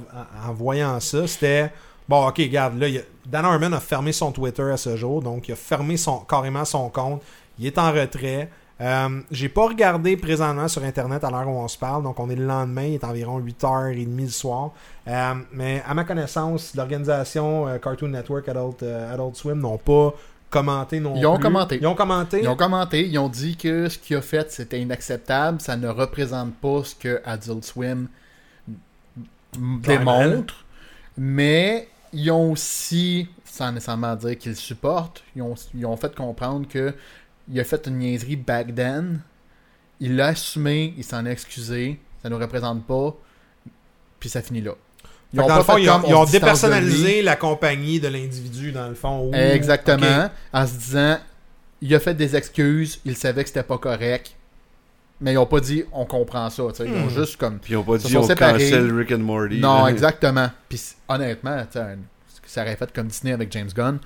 en 0.48 0.52
voyant 0.52 0.98
ça, 1.00 1.26
c'était 1.28 1.70
bon, 2.08 2.26
ok, 2.26 2.38
regarde, 2.38 2.76
là, 2.78 2.86
a- 2.88 3.04
Dan 3.26 3.44
Harmon 3.44 3.72
a 3.72 3.78
fermé 3.80 4.10
son 4.12 4.32
Twitter 4.32 4.64
à 4.70 4.76
ce 4.76 4.96
jour, 4.96 5.22
donc 5.22 5.46
il 5.48 5.52
a 5.52 5.56
fermé 5.56 5.96
son, 5.96 6.18
carrément 6.20 6.64
son 6.64 6.88
compte, 6.88 7.22
il 7.58 7.66
est 7.66 7.78
en 7.78 7.92
retrait. 7.92 8.48
Euh, 8.80 9.20
J'ai 9.30 9.48
pas 9.50 9.66
regardé 9.68 10.16
présentement 10.16 10.66
sur 10.66 10.82
Internet 10.82 11.22
à 11.22 11.30
l'heure 11.30 11.46
où 11.46 11.52
on 11.60 11.68
se 11.68 11.78
parle, 11.78 12.02
donc 12.02 12.18
on 12.18 12.28
est 12.30 12.34
le 12.34 12.46
lendemain, 12.46 12.84
il 12.86 12.94
est 12.94 13.04
environ 13.04 13.38
8h30 13.38 14.16
du 14.16 14.28
soir. 14.30 14.72
Euh, 15.06 15.34
mais 15.52 15.82
à 15.86 15.94
ma 15.94 16.02
connaissance, 16.04 16.74
l'organisation 16.74 17.68
euh, 17.68 17.78
Cartoon 17.78 18.08
Network 18.08 18.48
Adult, 18.48 18.82
euh, 18.82 19.12
Adult 19.14 19.36
Swim 19.36 19.58
n'ont 19.60 19.78
pas 19.78 20.14
commenté 20.50 21.00
non 21.00 21.14
Ils 21.16 21.26
ont 21.26 21.36
plus. 21.36 21.42
commenté. 21.42 21.78
Ils 21.80 21.86
ont 21.86 21.94
commenté. 21.94 22.40
Ils 22.42 22.48
ont 22.48 22.56
commenté, 22.56 23.06
ils 23.06 23.18
ont 23.18 23.28
dit 23.28 23.56
que 23.56 23.88
ce 23.88 23.98
qu'il 23.98 24.16
a 24.16 24.22
fait 24.22 24.50
c'était 24.50 24.80
inacceptable, 24.80 25.60
ça 25.60 25.76
ne 25.76 25.88
représente 25.88 26.54
pas 26.56 26.82
ce 26.84 26.94
que 26.94 27.22
Adult 27.24 27.64
Swim 27.64 28.08
démontre, 29.58 30.64
mais 31.16 31.88
ils 32.12 32.30
ont 32.30 32.52
aussi, 32.52 33.28
sans 33.44 33.72
nécessairement 33.72 34.16
dire 34.16 34.36
qu'ils 34.38 34.56
supportent, 34.56 35.22
ils 35.36 35.42
ont, 35.42 35.54
ils 35.74 35.86
ont 35.86 35.96
fait 35.96 36.14
comprendre 36.14 36.68
que 36.68 36.94
il 37.48 37.58
a 37.58 37.64
fait 37.64 37.86
une 37.86 37.98
niaiserie 37.98 38.36
back 38.36 38.74
then, 38.74 39.20
il 39.98 40.16
l'a 40.16 40.28
assumé, 40.28 40.94
il 40.96 41.04
s'en 41.04 41.26
est 41.26 41.32
excusé, 41.32 42.00
ça 42.22 42.28
ne 42.28 42.34
nous 42.34 42.40
représente 42.40 42.84
pas, 42.84 43.16
puis 44.18 44.28
ça 44.28 44.42
finit 44.42 44.60
là. 44.60 44.74
Fond, 45.36 45.74
fait 45.74 45.82
ils 45.82 45.90
ont, 45.90 46.00
comme 46.00 46.10
ils 46.10 46.14
on 46.14 46.20
ont 46.22 46.24
de 46.24 46.30
dépersonnalisé 46.30 47.22
la 47.22 47.36
compagnie 47.36 48.00
de 48.00 48.08
l'individu, 48.08 48.72
dans 48.72 48.88
le 48.88 48.94
fond. 48.94 49.30
Exactement. 49.32 50.28
En 50.52 50.66
se 50.66 50.72
disant, 50.74 51.18
il 51.80 51.94
a 51.94 52.00
fait 52.00 52.14
des 52.14 52.34
excuses, 52.36 53.00
il 53.04 53.16
savait 53.16 53.42
que 53.44 53.48
c'était 53.48 53.62
pas 53.62 53.78
correct, 53.78 54.34
mais 55.20 55.32
ils 55.34 55.38
ont 55.38 55.46
pas 55.46 55.60
dit 55.60 55.84
on 55.92 56.04
comprend 56.04 56.50
ça. 56.50 56.62
Ils 56.80 56.90
ont 56.92 57.06
Hmm. 57.06 57.10
juste 57.10 57.36
comme. 57.36 57.58
Puis 57.58 57.74
ils 57.74 57.76
ont 57.76 57.84
pas 57.84 57.98
dit 57.98 58.16
on 58.16 58.22
séparés. 58.24 58.58
cancel 58.64 58.92
Rick 58.96 59.12
and 59.12 59.18
Morty. 59.18 59.60
Non, 59.60 59.84
là. 59.84 59.90
exactement. 59.90 60.50
Puis 60.68 60.80
honnêtement, 61.08 61.64
ça 62.46 62.62
aurait 62.62 62.76
fait 62.76 62.92
comme 62.92 63.06
Disney 63.06 63.32
avec 63.32 63.52
James 63.52 63.70
Gunn. 63.74 63.98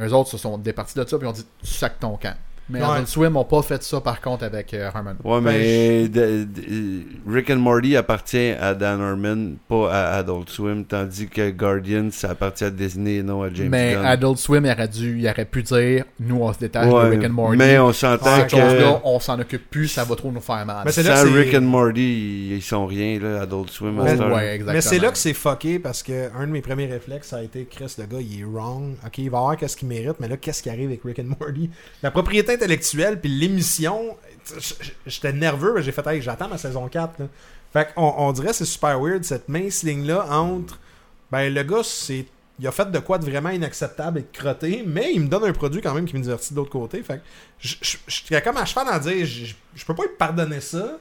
Eux 0.00 0.12
autres 0.12 0.30
se 0.30 0.38
sont 0.38 0.56
départis 0.58 0.98
de 0.98 1.06
ça, 1.06 1.18
puis 1.18 1.26
ils 1.26 1.30
ont 1.30 1.34
dit 1.34 1.44
tu 1.62 1.72
sacs 1.74 2.00
ton 2.00 2.16
camp. 2.16 2.34
Mais 2.70 2.80
Ouais. 2.80 2.86
Adult 2.94 3.08
Swim 3.08 3.32
n'ont 3.32 3.44
pas 3.44 3.62
fait 3.62 3.82
ça 3.82 4.00
par 4.00 4.20
contre 4.20 4.44
avec 4.44 4.72
euh, 4.74 4.88
Harmon. 4.94 5.14
Ouais, 5.24 5.40
Ben, 5.40 5.42
mais 5.42 6.08
de- 6.08 6.44
de- 6.44 7.02
Rick 7.26 7.50
and 7.50 7.56
Morty 7.56 7.96
appartient 7.96 8.52
à 8.60 8.74
Dan 8.74 9.00
Harmon, 9.00 9.56
pas 9.68 9.92
à 9.92 10.16
Adult 10.18 10.48
Swim, 10.48 10.84
tandis 10.84 11.28
que 11.28 11.50
Guardian, 11.50 12.08
ça 12.10 12.30
appartient 12.30 12.64
à 12.64 12.70
Disney 12.70 13.16
et 13.16 13.22
non 13.22 13.42
à 13.42 13.52
James 13.52 13.68
mais 13.70 13.94
Gunn. 13.94 14.04
Adult 14.04 14.38
Swim 14.38 14.64
il 14.64 14.70
aurait 14.72 14.88
dû, 14.88 15.18
il 15.18 15.28
aurait 15.28 15.44
pu 15.44 15.62
dire 15.62 16.04
nous 16.18 16.36
on 16.40 16.52
se 16.52 16.58
détache 16.58 16.86
Ouais, 16.92 17.04
de 17.04 17.10
Rick 17.10 17.24
and 17.24 17.30
Morty. 17.32 17.56
mais 17.56 17.78
on 17.78 17.92
s'entend 17.92 18.36
Cette 18.36 18.50
que 18.50 18.84
on 19.04 19.18
s'en 19.20 19.38
occupe 19.40 19.68
plus, 19.70 19.88
ça 19.88 20.04
va 20.04 20.14
trop 20.16 20.30
nous 20.30 20.40
faire 20.40 20.64
mal. 20.66 20.82
Mais 20.84 20.92
c'est 20.92 21.02
là 21.02 21.16
sans 21.16 21.24
que 21.24 21.28
c'est- 21.32 21.38
Rick 21.40 21.54
and 21.54 21.60
Morty, 21.62 22.50
ils, 22.56 22.62
sont 22.62 22.86
rien, 22.86 23.18
là, 23.18 23.42
Adult 23.42 23.70
Swim. 23.70 23.98
Oh, 23.98 24.02
ouais, 24.02 24.10
exactement. 24.54 24.72
Mais 24.72 24.80
c'est 24.80 24.98
là 24.98 25.10
que 25.10 25.18
c'est 25.18 25.34
fucké 25.34 25.78
parce 25.78 26.02
que 26.02 26.30
un 26.38 26.46
de 26.46 26.52
mes 26.52 26.60
premiers 26.60 26.86
réflexes 26.86 27.28
ça 27.28 27.36
a 27.38 27.42
été 27.42 27.66
Chris, 27.70 27.94
le 27.98 28.04
gars, 28.06 28.20
il 28.20 28.40
est 28.40 28.44
wrong. 28.44 28.94
Ok, 29.06 29.18
il 29.18 29.30
va 29.30 29.38
avoir 29.38 29.56
qu'est-ce 29.56 29.76
qu'il 29.76 29.88
mérite, 29.88 30.14
mais 30.20 30.28
là, 30.28 30.36
qu'est-ce 30.36 30.62
qui 30.62 30.70
arrive 30.70 30.86
avec 30.88 31.00
Rick 31.04 31.18
and 31.20 31.34
Morty? 31.40 31.70
La 32.02 32.10
propriété 32.10 32.56
intellectuelle 32.60 33.20
puis 33.20 33.30
l'émission, 33.30 34.16
j'étais 35.06 35.32
nerveux, 35.32 35.80
j'ai 35.80 35.92
fait, 35.92 36.06
hey, 36.06 36.20
j'attends 36.20 36.48
ma 36.48 36.58
saison 36.58 36.88
4. 36.88 37.18
Là. 37.18 37.26
Fait 37.72 37.92
qu'on 37.94 38.14
on 38.18 38.32
dirait 38.32 38.52
c'est 38.52 38.64
super 38.64 39.00
weird 39.00 39.24
cette 39.24 39.48
mince 39.48 39.82
ligne-là 39.82 40.26
entre. 40.30 40.78
Ben, 41.30 41.52
le 41.52 41.62
gars, 41.62 41.82
c'est. 41.84 42.26
Il 42.58 42.66
a 42.66 42.72
fait 42.72 42.90
de 42.90 42.98
quoi 42.98 43.16
de 43.16 43.24
vraiment 43.24 43.48
inacceptable 43.48 44.18
et 44.18 44.22
de 44.22 44.28
crotté, 44.30 44.84
mais 44.86 45.12
il 45.14 45.22
me 45.22 45.28
donne 45.28 45.44
un 45.44 45.52
produit 45.52 45.80
quand 45.80 45.94
même 45.94 46.04
qui 46.04 46.14
me 46.14 46.22
divertit 46.22 46.52
de 46.52 46.58
l'autre 46.58 46.70
côté. 46.70 47.02
Fait 47.02 47.18
que 47.18 47.66
suis 47.66 48.42
comme 48.44 48.58
à 48.58 48.66
cheval 48.66 48.86
à 48.90 48.98
dire, 48.98 49.24
je, 49.24 49.84
peux 49.86 49.94
pas 49.94 50.02
lui 50.02 50.10
pardonner 50.18 50.60
ça. 50.60 50.98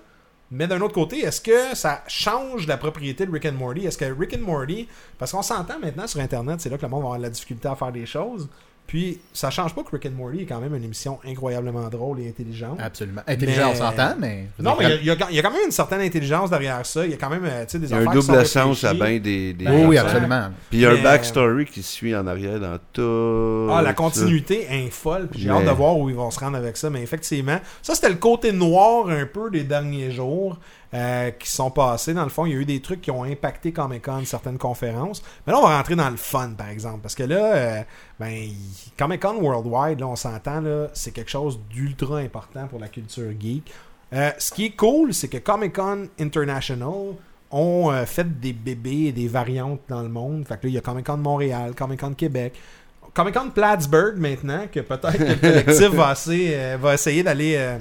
Mais 0.52 0.68
d'un 0.68 0.80
autre 0.80 0.94
côté, 0.94 1.20
est-ce 1.20 1.42
que 1.42 1.76
ça 1.76 2.04
change 2.08 2.66
la 2.66 2.78
propriété 2.78 3.26
de 3.26 3.32
Rick 3.32 3.46
and 3.46 3.52
Morty? 3.54 3.86
Est-ce 3.86 3.98
que 3.98 4.06
Rick 4.06 4.36
and 4.36 4.42
Morty, 4.42 4.88
parce 5.18 5.34
qu'on 5.34 5.42
s'entend 5.42 5.80
maintenant 5.80 6.08
sur 6.08 6.22
Internet, 6.22 6.62
c'est 6.62 6.70
là 6.70 6.78
que 6.78 6.84
le 6.84 6.88
monde 6.88 7.02
va 7.02 7.08
avoir 7.08 7.20
la 7.20 7.30
difficulté 7.30 7.68
à 7.68 7.76
faire 7.76 7.92
des 7.92 8.06
choses. 8.06 8.48
Puis 8.90 9.20
ça 9.34 9.52
change 9.52 9.76
pas 9.76 9.84
que 9.84 9.92
Rick 9.92 10.08
and 10.08 10.18
Morty 10.18 10.40
est 10.42 10.46
quand 10.48 10.60
même 10.60 10.74
une 10.74 10.84
émission 10.84 11.20
incroyablement 11.24 11.88
drôle 11.90 12.22
et 12.22 12.28
intelligente. 12.28 12.80
Absolument. 12.82 13.22
Intelligent, 13.28 13.68
Mais- 13.68 13.72
on 13.72 13.76
s'entend, 13.76 14.16
mais. 14.18 14.48
Non, 14.58 14.76
mais 14.80 14.98
il 15.00 15.06
y, 15.06 15.12
a- 15.12 15.14
y 15.30 15.36
y 15.38 15.42
quand 15.44 15.52
même 15.52 15.62
une 15.68 15.72
certaine 15.72 16.02
intelligence 16.02 16.50
derrière 16.50 16.84
ça. 16.88 17.06
Il 17.06 17.12
y 17.12 17.14
a 17.14 17.18
quand 17.18 17.30
même 17.30 17.46
euh, 17.46 17.66
tu 17.66 17.74
sais, 17.74 17.80
des 17.80 17.86
Il 17.86 17.92
y 17.92 17.94
a 17.94 17.98
un 18.10 18.12
double 18.12 18.46
sens 18.48 18.84
à 18.84 18.96
bien 18.96 19.20
des. 19.20 19.54
des 19.54 19.66
Ben, 19.66 19.76
Oui, 19.82 19.86
oui, 19.90 19.98
absolument. 20.00 20.50
Puis 20.72 20.80
il 20.80 20.82
y 20.82 20.86
a 20.88 20.92
Mais- 20.94 21.00
un 21.02 21.04
backstory 21.04 21.66
qui 21.66 21.84
suit 21.84 22.16
en 22.16 22.26
arrière 22.26 22.60
dans 22.60 22.80
tout. 22.92 23.72
Ah, 23.72 23.84
la 23.84 23.90
ça. 23.90 23.94
continuité 23.94 24.66
est 24.72 24.90
folle, 24.90 25.28
puis 25.30 25.42
j'ai 25.42 25.50
Mais- 25.50 25.58
hâte 25.58 25.66
de 25.66 25.70
voir 25.72 25.96
où 25.96 26.10
ils 26.10 26.16
vont 26.16 26.32
se 26.32 26.40
rendre 26.40 26.58
avec 26.58 26.76
ça. 26.76 26.90
Mais 26.90 27.04
effectivement, 27.04 27.60
ça 27.84 27.94
c'était 27.94 28.10
le 28.10 28.16
côté 28.16 28.52
noir 28.52 29.08
un 29.10 29.28
peu 29.28 29.52
des 29.52 29.64
derniers 29.64 30.10
jours 30.10 30.58
euh, 30.96 31.30
qui 31.30 31.48
sont 31.52 31.70
passés. 31.70 32.16
Dans 32.16 32.24
le 32.24 32.30
fond, 32.30 32.48
il 32.48 32.54
y 32.54 32.56
a 32.56 32.58
eu 32.62 32.66
des 32.66 32.82
trucs 32.82 33.02
qui 33.02 33.12
ont 33.12 33.24
impacté 33.24 33.72
Comic 33.72 34.04
Con, 34.06 34.24
certaines 34.26 34.58
conférences. 34.58 35.22
Mais 35.46 35.54
là, 35.54 35.60
on 35.60 35.68
va 35.68 35.78
rentrer 35.78 35.96
dans 35.96 36.10
le 36.10 36.18
fun, 36.18 36.50
par 36.58 36.70
exemple. 36.70 37.02
Parce 37.04 37.14
que 37.14 37.22
là, 37.22 37.54
euh, 37.56 37.82
ben, 38.20 38.50
Comic 38.98 39.22
Con 39.22 39.38
Worldwide, 39.42 40.00
là, 40.00 40.08
on 40.08 40.16
s'entend, 40.16 40.62
là, 40.62 40.88
c'est 40.94 41.12
quelque 41.12 41.32
chose 41.32 41.60
d'ultra 41.70 42.18
important 42.18 42.68
pour 42.68 42.80
la 42.80 42.88
culture 42.88 43.32
geek. 43.40 43.72
Euh, 44.14 44.32
ce 44.38 44.52
qui 44.52 44.66
est 44.66 44.72
cool, 44.76 45.14
c'est 45.14 45.28
que 45.28 45.38
Comic 45.38 45.74
Con 45.76 46.08
International 46.20 47.14
ont 47.52 47.92
euh, 47.92 48.06
fait 48.06 48.40
des 48.40 48.54
bébés 48.54 49.06
et 49.08 49.12
des 49.12 49.28
variantes 49.28 49.82
dans 49.88 50.02
le 50.02 50.10
monde. 50.10 50.46
Fait 50.48 50.56
que 50.60 50.64
là, 50.66 50.70
il 50.70 50.74
y 50.74 50.78
a 50.78 50.82
Comic 50.82 51.06
Con 51.06 51.18
Montréal, 51.18 51.74
Comic 51.76 52.00
Con 52.00 52.14
Québec. 52.14 52.54
Comic 53.14 53.34
Con 53.36 53.50
Plattsburgh 53.52 54.18
maintenant, 54.18 54.66
que 54.72 54.80
peut-être 54.82 55.18
que 55.18 55.24
le 55.24 55.36
collectif 55.36 55.90
va, 55.90 56.10
assez, 56.10 56.52
euh, 56.54 56.78
va 56.80 56.94
essayer 56.94 57.24
d'aller 57.24 57.56
euh, 57.58 57.78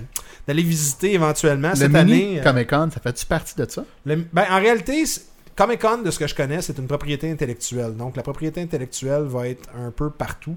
d'aller 0.47 0.63
visiter 0.63 1.13
éventuellement 1.15 1.71
Le 1.71 1.77
cette 1.77 1.93
mini 1.93 2.01
année. 2.39 2.41
Comic 2.43 2.71
Con, 2.71 2.89
ça 2.93 3.01
fait-tu 3.01 3.27
partie 3.27 3.55
de 3.55 3.67
ça? 3.69 3.85
le- 4.07 4.25
ben, 4.33 4.45
en 4.51 4.57
réalité, 4.59 5.05
Comic 5.59 5.81
Con, 5.81 5.99
de 6.05 6.11
ce 6.13 6.19
que 6.21 6.27
je 6.29 6.35
connais, 6.37 6.63
c'est 6.63 6.79
une 6.79 6.87
propriété 6.87 7.29
intellectuelle. 7.31 7.97
Donc, 7.97 8.17
la 8.17 8.23
propriété 8.23 8.63
intellectuelle 8.63 9.25
va 9.25 9.49
être 9.49 9.69
un 9.77 9.91
peu 9.91 10.09
partout. 10.09 10.55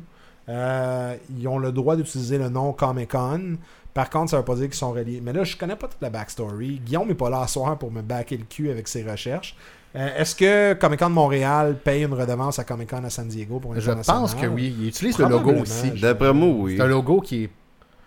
Euh, 0.47 1.15
ils 1.35 1.47
ont 1.47 1.57
le 1.57 1.71
droit 1.71 1.95
d'utiliser 1.95 2.37
le 2.37 2.49
nom 2.49 2.71
Comic 2.73 3.09
Con. 3.11 3.57
Par 3.95 4.09
contre, 4.11 4.29
ça 4.31 4.37
veut 4.37 4.45
pas 4.45 4.53
dire 4.55 4.65
qu'ils 4.65 4.75
sont 4.75 4.91
reliés. 4.91 5.19
Mais 5.23 5.33
là, 5.33 5.43
je 5.43 5.57
connais 5.57 5.75
pas 5.75 5.87
toute 5.87 6.01
la 6.01 6.09
backstory. 6.11 6.79
Guillaume 6.85 7.07
n'est 7.07 7.15
pas 7.15 7.29
là 7.31 7.41
à 7.41 7.47
soir 7.47 7.77
pour 7.79 7.91
me 7.91 8.01
backer 8.03 8.37
le 8.37 8.45
cul 8.45 8.69
avec 8.69 8.87
ses 8.87 9.03
recherches. 9.03 9.55
Euh, 9.95 10.07
Est-ce 10.17 10.35
que 10.35 10.73
Comic 10.79 10.99
Con 10.99 11.09
de 11.09 11.15
Montréal 11.15 11.77
paye 11.83 12.03
une 12.03 12.13
redevance 12.13 12.59
à 12.59 12.63
Comic 12.63 12.89
Con 12.91 13.03
à 13.03 13.09
San 13.09 13.27
Diego 13.27 13.59
pour 13.59 13.73
Je 13.73 13.79
l'international? 13.79 14.21
pense 14.21 14.35
que 14.35 14.45
oui. 14.47 14.73
Il 14.79 14.87
utilise 14.87 15.17
le 15.17 15.25
logo 15.27 15.51
aussi. 15.51 15.91
je- 15.95 16.01
D'après 16.01 16.31
moi, 16.31 16.47
oui. 16.55 16.75
C'est 16.77 16.83
un 16.83 16.87
logo 16.87 17.19
qui 17.21 17.43
est 17.45 17.49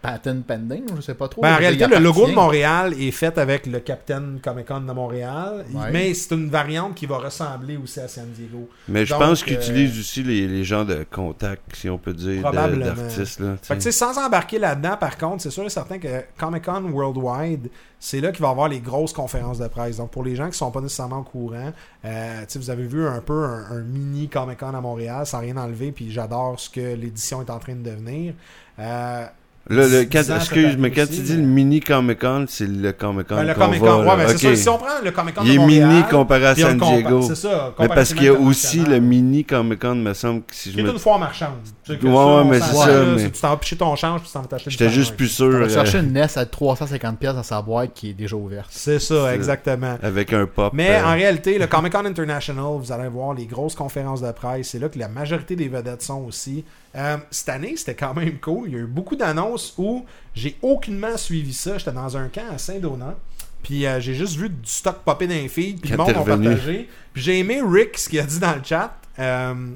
patent 0.04 0.42
pending, 0.46 0.84
je 0.96 1.00
sais 1.00 1.14
pas 1.14 1.28
trop. 1.28 1.40
Ben, 1.42 1.54
en 1.54 1.56
réalité, 1.56 1.86
le 1.86 1.98
logo 1.98 2.26
de. 2.26 2.32
Montréal 2.32 2.94
est 3.00 3.10
fait 3.10 3.38
avec 3.38 3.66
le 3.66 3.80
Captain 3.80 4.22
Comic 4.42 4.66
Con 4.66 4.80
de 4.82 4.92
Montréal, 4.92 5.64
Ouais. 5.72 5.90
mais 5.92 6.14
c'est 6.14 6.34
une 6.34 6.48
variante 6.50 6.94
qui 6.94 7.06
va 7.06 7.18
ressembler 7.18 7.76
aussi 7.76 8.00
à 8.00 8.08
San 8.08 8.26
Diego. 8.30 8.68
Mais 8.88 9.06
je 9.06 9.14
pense 9.14 9.42
qu'ils 9.42 9.56
euh, 9.56 9.60
utilisent 9.60 9.98
aussi 9.98 10.22
les, 10.22 10.46
les 10.46 10.64
gens 10.64 10.84
de 10.84 11.04
contact, 11.10 11.74
si 11.76 11.88
on 11.88 11.98
peut 11.98 12.12
dire, 12.14 12.50
d'artistes. 12.52 13.42
Fait 13.62 13.78
que, 13.78 13.90
sans 13.90 14.18
embarquer 14.18 14.58
là-dedans, 14.58 14.96
par 14.98 15.16
contre, 15.16 15.42
c'est 15.42 15.50
sûr 15.50 15.64
et 15.64 15.70
certain 15.70 15.98
que 15.98 16.22
Comic 16.38 16.64
Con 16.64 16.82
Worldwide, 16.92 17.68
c'est 17.98 18.20
là 18.20 18.32
qu'il 18.32 18.42
va 18.42 18.48
y 18.48 18.50
avoir 18.50 18.68
les 18.68 18.80
grosses 18.80 19.12
conférences 19.14 19.58
de 19.58 19.68
presse. 19.68 19.96
Donc, 19.96 20.10
pour 20.10 20.24
les 20.24 20.36
gens 20.36 20.50
qui 20.50 20.58
sont 20.58 20.70
pas 20.70 20.80
nécessairement 20.80 21.20
au 21.20 21.22
courant, 21.22 21.72
euh, 22.04 22.40
tu 22.40 22.44
sais, 22.48 22.58
vous 22.58 22.70
avez 22.70 22.86
vu 22.86 23.06
un 23.06 23.20
peu 23.20 23.44
un, 23.44 23.64
un 23.70 23.80
mini 23.80 24.28
Comic 24.28 24.58
Con 24.58 24.74
à 24.74 24.80
Montréal, 24.80 25.24
sans 25.26 25.40
rien 25.40 25.56
enlever, 25.56 25.92
puis 25.92 26.10
j'adore 26.10 26.60
ce 26.60 26.68
que 26.68 26.94
l'édition 26.94 27.40
est 27.40 27.50
en 27.50 27.58
train 27.58 27.74
de 27.74 27.82
devenir. 27.88 28.34
Euh, 28.78 29.24
Là, 29.70 29.86
le, 29.86 30.02
quand, 30.04 30.20
10 30.20 30.30
ans 30.30 30.36
excuse, 30.36 30.76
mais 30.78 30.90
quand 30.90 31.04
aussi, 31.04 31.12
tu 31.16 31.20
dis 31.22 31.32
mais- 31.36 31.38
le 31.42 31.46
mini 31.48 31.80
Comic 31.80 32.18
Con, 32.18 32.44
c'est 32.48 32.66
le 32.68 32.92
Comic 32.92 33.26
Con. 33.28 33.36
ben, 33.36 33.44
le 33.46 33.54
qu'on 33.54 33.60
Comic 33.60 33.80
Con, 33.80 34.00
ouais, 34.00 34.04
là. 34.04 34.16
ben, 34.16 34.28
c'est 34.28 34.34
Ok. 34.48 34.56
ça. 34.56 34.62
Si 34.62 34.68
on 34.68 34.76
prend 34.76 34.86
le 35.02 35.10
Comic 35.10 35.34
Con 35.34 35.42
de 35.42 35.48
Il 35.48 35.54
est 35.54 35.58
Montréal, 35.58 35.88
mini 35.88 36.02
comparé 36.10 36.46
à 36.48 36.54
San 36.54 36.78
le 36.78 36.84
Diego. 36.84 37.22
C'est 37.22 37.34
ça. 37.34 37.74
Mais 37.78 37.88
parce 37.88 38.12
qu'il 38.12 38.24
y 38.24 38.28
a 38.28 38.34
aussi 38.34 38.80
le 38.80 38.98
mini 39.00 39.42
Comic 39.44 39.78
Con, 39.80 39.94
me 39.94 40.12
semble 40.12 40.42
que 40.42 40.54
si 40.54 40.68
je 40.70 40.74
Qui 40.74 40.80
est 40.80 40.84
me. 40.84 40.90
une 40.92 40.98
foire 40.98 41.18
marchande. 41.18 41.48
Tu 41.82 41.92
sais 41.92 41.98
que 41.98 42.06
Ouais, 42.06 42.12
ça, 42.14 42.36
ouais, 42.36 42.44
mais 42.44 42.60
c'est 42.60 42.74
ça, 42.76 42.86
là, 42.88 43.04
mais- 43.14 43.18
c'est- 43.22 43.30
Tu 43.30 43.40
t'en 43.40 43.48
vas 43.48 43.56
picher 43.56 43.76
ton 43.76 43.96
change, 43.96 44.20
puis 44.20 44.28
tu 44.28 44.32
t'en 44.34 44.42
vas 44.42 44.46
t'acheter 44.48 44.70
J'étais 44.70 44.90
juste 44.90 45.16
plus 45.16 45.28
sûr 45.28 45.46
On 45.46 45.50
va 45.50 45.56
euh, 45.64 45.68
chercher 45.70 45.98
une 46.00 46.12
NES 46.12 46.26
à 46.36 46.44
350$ 46.44 47.16
pièces 47.16 47.36
à 47.36 47.42
sa 47.42 47.62
boîte 47.62 47.92
qui 47.94 48.10
est 48.10 48.14
déjà 48.14 48.36
ouverte. 48.36 48.66
C'est 48.70 48.98
ça, 48.98 49.28
C'est- 49.28 49.34
exactement. 49.34 49.96
avec 50.02 50.30
un 50.34 50.44
pop. 50.44 50.74
Mais 50.74 50.90
euh, 50.96 51.06
en 51.06 51.12
réalité, 51.14 51.58
le 51.58 51.66
Comic 51.68 51.92
Con 51.92 52.04
International, 52.04 52.64
vous 52.78 52.92
allez 52.92 53.08
voir 53.08 53.32
les 53.32 53.46
grosses 53.46 53.74
conférences 53.74 54.20
de 54.20 54.30
presse. 54.32 54.68
C'est 54.68 54.78
là 54.78 54.90
que 54.90 54.98
la 54.98 55.08
majorité 55.08 55.56
des 55.56 55.68
vedettes 55.68 56.02
sont 56.02 56.22
aussi. 56.28 56.64
Euh, 56.96 57.16
cette 57.30 57.48
année, 57.48 57.76
c'était 57.76 57.94
quand 57.94 58.14
même 58.14 58.38
cool. 58.38 58.68
Il 58.68 58.74
y 58.74 58.76
a 58.76 58.80
eu 58.80 58.86
beaucoup 58.86 59.16
d'annonces 59.16 59.74
où 59.78 60.04
j'ai 60.34 60.56
aucunement 60.62 61.16
suivi 61.16 61.52
ça. 61.52 61.78
J'étais 61.78 61.92
dans 61.92 62.16
un 62.16 62.28
camp 62.28 62.52
à 62.52 62.58
Saint-Donat. 62.58 63.16
Puis 63.62 63.86
euh, 63.86 63.98
j'ai 63.98 64.14
juste 64.14 64.36
vu 64.36 64.48
du 64.48 64.58
stock 64.68 64.98
popper 65.04 65.26
dans 65.26 65.34
les 65.34 65.48
feeds. 65.48 65.80
Puis 65.80 65.90
le 65.90 65.96
monde 65.96 66.10
a 66.10 66.22
partagé. 66.22 66.88
Puis 67.12 67.22
j'ai 67.22 67.38
aimé 67.40 67.60
Rick, 67.66 67.98
ce 67.98 68.08
qu'il 68.08 68.20
a 68.20 68.24
dit 68.24 68.38
dans 68.38 68.54
le 68.54 68.62
chat. 68.62 68.94
Euh, 69.18 69.70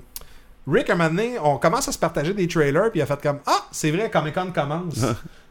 Rick, 0.71 0.91
un 0.91 0.95
moment 0.95 1.09
donné, 1.09 1.39
on 1.43 1.57
commence 1.57 1.89
à 1.89 1.93
se 1.93 1.99
partager 1.99 2.35
des 2.35 2.47
trailers. 2.47 2.91
Puis 2.91 3.01
il 3.01 3.03
a 3.03 3.07
fait 3.07 3.21
comme 3.21 3.41
Ah, 3.47 3.67
c'est 3.73 3.91
vrai, 3.91 4.11
Comic 4.11 4.35
Con 4.35 4.53
commence. 4.55 4.95
tu 4.95 5.05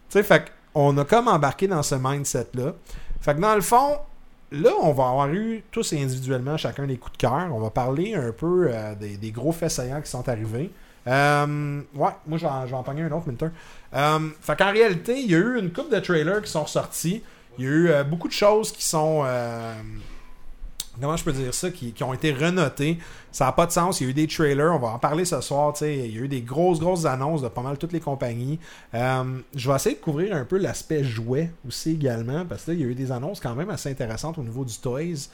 sais, 0.09 0.23
fait 0.23 0.51
qu'on 0.73 0.95
a 0.97 1.03
comme 1.05 1.27
embarqué 1.27 1.67
dans 1.67 1.83
ce 1.83 1.95
mindset-là. 1.95 2.73
Fait 3.19 3.35
que 3.35 3.41
dans 3.41 3.55
le 3.55 3.61
fond, 3.61 3.97
là, 4.51 4.69
on 4.81 4.93
va 4.93 5.09
avoir 5.09 5.29
eu 5.33 5.63
tous 5.71 5.91
individuellement 5.93 6.55
chacun 6.55 6.85
des 6.85 6.97
coups 6.97 7.13
de 7.13 7.17
cœur. 7.17 7.49
On 7.51 7.59
va 7.59 7.71
parler 7.71 8.13
un 8.13 8.31
peu 8.31 8.69
euh, 8.69 8.93
des, 8.95 9.17
des 9.17 9.31
gros 9.31 9.51
faits 9.51 9.71
saillants 9.71 10.01
qui 10.01 10.11
sont 10.11 10.29
arrivés. 10.29 10.71
Euh, 11.07 11.81
ouais, 11.95 12.09
moi, 12.27 12.37
je 12.37 12.45
vais 12.45 12.47
en, 12.73 12.85
un 12.85 13.11
autre, 13.11 13.27
Milton. 13.27 13.51
Euh, 13.93 14.19
fait 14.41 14.57
qu'en 14.57 14.71
réalité, 14.71 15.19
il 15.19 15.31
y 15.31 15.35
a 15.35 15.37
eu 15.37 15.59
une 15.59 15.71
couple 15.71 15.93
de 15.95 15.99
trailers 15.99 16.41
qui 16.41 16.51
sont 16.51 16.65
sortis. 16.65 17.23
Il 17.57 17.65
y 17.65 17.67
a 17.67 17.71
eu 17.71 17.89
euh, 17.89 18.03
beaucoup 18.03 18.27
de 18.27 18.33
choses 18.33 18.71
qui 18.71 18.83
sont. 18.83 19.23
euh, 19.25 19.73
comment 20.99 21.15
je 21.15 21.23
peux 21.23 21.31
dire 21.31 21.53
ça 21.53 21.69
qui, 21.71 21.93
qui 21.93 22.03
ont 22.03 22.13
été 22.13 22.33
renotées. 22.33 22.99
Ça 23.31 23.45
n'a 23.45 23.51
pas 23.51 23.65
de 23.67 23.71
sens. 23.71 24.01
Il 24.01 24.03
y 24.03 24.07
a 24.07 24.09
eu 24.09 24.13
des 24.13 24.27
trailers. 24.27 24.73
On 24.73 24.79
va 24.79 24.89
en 24.89 24.99
parler 24.99 25.23
ce 25.23 25.39
soir. 25.41 25.73
Il 25.81 26.13
y 26.13 26.19
a 26.19 26.21
eu 26.23 26.27
des 26.27 26.41
grosses, 26.41 26.79
grosses 26.79 27.05
annonces 27.05 27.41
de 27.41 27.47
pas 27.47 27.61
mal 27.61 27.77
toutes 27.77 27.93
les 27.93 27.99
compagnies. 27.99 28.59
Je 28.93 29.69
vais 29.69 29.75
essayer 29.75 29.95
de 29.95 30.01
couvrir 30.01 30.35
un 30.35 30.43
peu 30.43 30.57
l'aspect 30.57 31.03
jouet 31.03 31.51
aussi 31.67 31.91
également. 31.91 32.45
Parce 32.45 32.63
que 32.63 32.71
là, 32.71 32.77
il 32.77 32.81
y 32.81 32.83
a 32.83 32.87
eu 32.87 32.95
des 32.95 33.11
annonces 33.11 33.39
quand 33.39 33.53
même 33.53 33.69
assez 33.69 33.91
intéressantes 33.91 34.39
au 34.39 34.43
niveau 34.43 34.65
du 34.65 34.75
toys. 34.79 35.29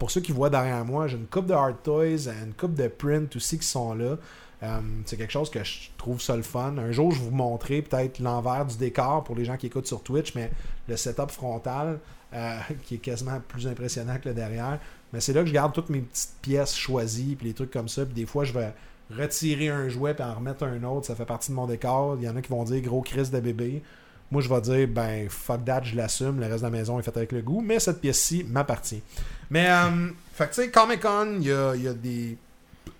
Pour 0.00 0.10
ceux 0.10 0.20
qui 0.20 0.32
voient 0.32 0.50
derrière 0.50 0.84
moi, 0.84 1.06
j'ai 1.06 1.16
une 1.16 1.26
coupe 1.26 1.46
de 1.46 1.54
hard 1.54 1.76
toys, 1.84 2.28
une 2.44 2.54
coupe 2.58 2.74
de 2.74 2.88
print 2.88 3.34
aussi 3.36 3.56
qui 3.56 3.66
sont 3.68 3.94
là. 3.94 4.16
Euh, 4.64 4.80
c'est 5.04 5.16
quelque 5.16 5.32
chose 5.32 5.50
que 5.50 5.62
je 5.62 5.90
trouve 5.98 6.20
ça 6.20 6.36
le 6.36 6.42
fun. 6.42 6.76
Un 6.78 6.90
jour, 6.90 7.12
je 7.12 7.18
vais 7.18 7.26
vous 7.26 7.36
montrer 7.36 7.82
peut-être 7.82 8.18
l'envers 8.18 8.64
du 8.64 8.76
décor 8.76 9.22
pour 9.24 9.36
les 9.36 9.44
gens 9.44 9.56
qui 9.56 9.66
écoutent 9.66 9.86
sur 9.86 10.02
Twitch, 10.02 10.34
mais 10.34 10.50
le 10.88 10.96
setup 10.96 11.30
frontal 11.30 11.98
euh, 12.32 12.58
qui 12.84 12.94
est 12.94 12.98
quasiment 12.98 13.40
plus 13.46 13.66
impressionnant 13.66 14.16
que 14.18 14.28
le 14.28 14.34
derrière. 14.34 14.78
Mais 15.12 15.20
c'est 15.20 15.32
là 15.32 15.42
que 15.42 15.48
je 15.48 15.52
garde 15.52 15.72
toutes 15.72 15.90
mes 15.90 16.00
petites 16.00 16.36
pièces 16.40 16.74
choisies, 16.74 17.36
puis 17.36 17.48
les 17.48 17.54
trucs 17.54 17.70
comme 17.70 17.88
ça. 17.88 18.06
Puis 18.06 18.14
des 18.14 18.26
fois, 18.26 18.44
je 18.44 18.52
vais 18.52 18.72
retirer 19.10 19.68
un 19.68 19.88
jouet 19.88 20.14
puis 20.14 20.24
en 20.24 20.34
remettre 20.34 20.64
un 20.64 20.82
autre. 20.84 21.06
Ça 21.06 21.14
fait 21.14 21.26
partie 21.26 21.50
de 21.50 21.56
mon 21.56 21.66
décor. 21.66 22.16
Il 22.18 22.24
y 22.24 22.28
en 22.28 22.36
a 22.36 22.40
qui 22.40 22.50
vont 22.50 22.64
dire 22.64 22.80
gros 22.80 23.02
crise 23.02 23.30
de 23.30 23.40
bébé. 23.40 23.82
Moi, 24.30 24.40
je 24.40 24.48
vais 24.48 24.60
dire, 24.62 24.88
ben, 24.88 25.28
fuck 25.28 25.64
that, 25.66 25.82
je 25.84 25.94
l'assume. 25.94 26.40
Le 26.40 26.46
reste 26.46 26.60
de 26.60 26.62
la 26.64 26.70
maison 26.70 26.98
est 26.98 27.02
fait 27.02 27.16
avec 27.16 27.32
le 27.32 27.42
goût. 27.42 27.60
Mais 27.60 27.78
cette 27.78 28.00
pièce-ci 28.00 28.44
m'appartient. 28.48 29.02
Mais, 29.50 29.68
euh, 29.68 30.08
fait 30.32 30.48
tu 30.48 30.54
sais, 30.54 30.70
Comic 30.70 31.00
Con, 31.00 31.36
il 31.38 31.46
y 31.46 31.52
a, 31.52 31.74
il 31.76 31.82
y 31.82 31.88
a 31.88 31.92
des, 31.92 32.38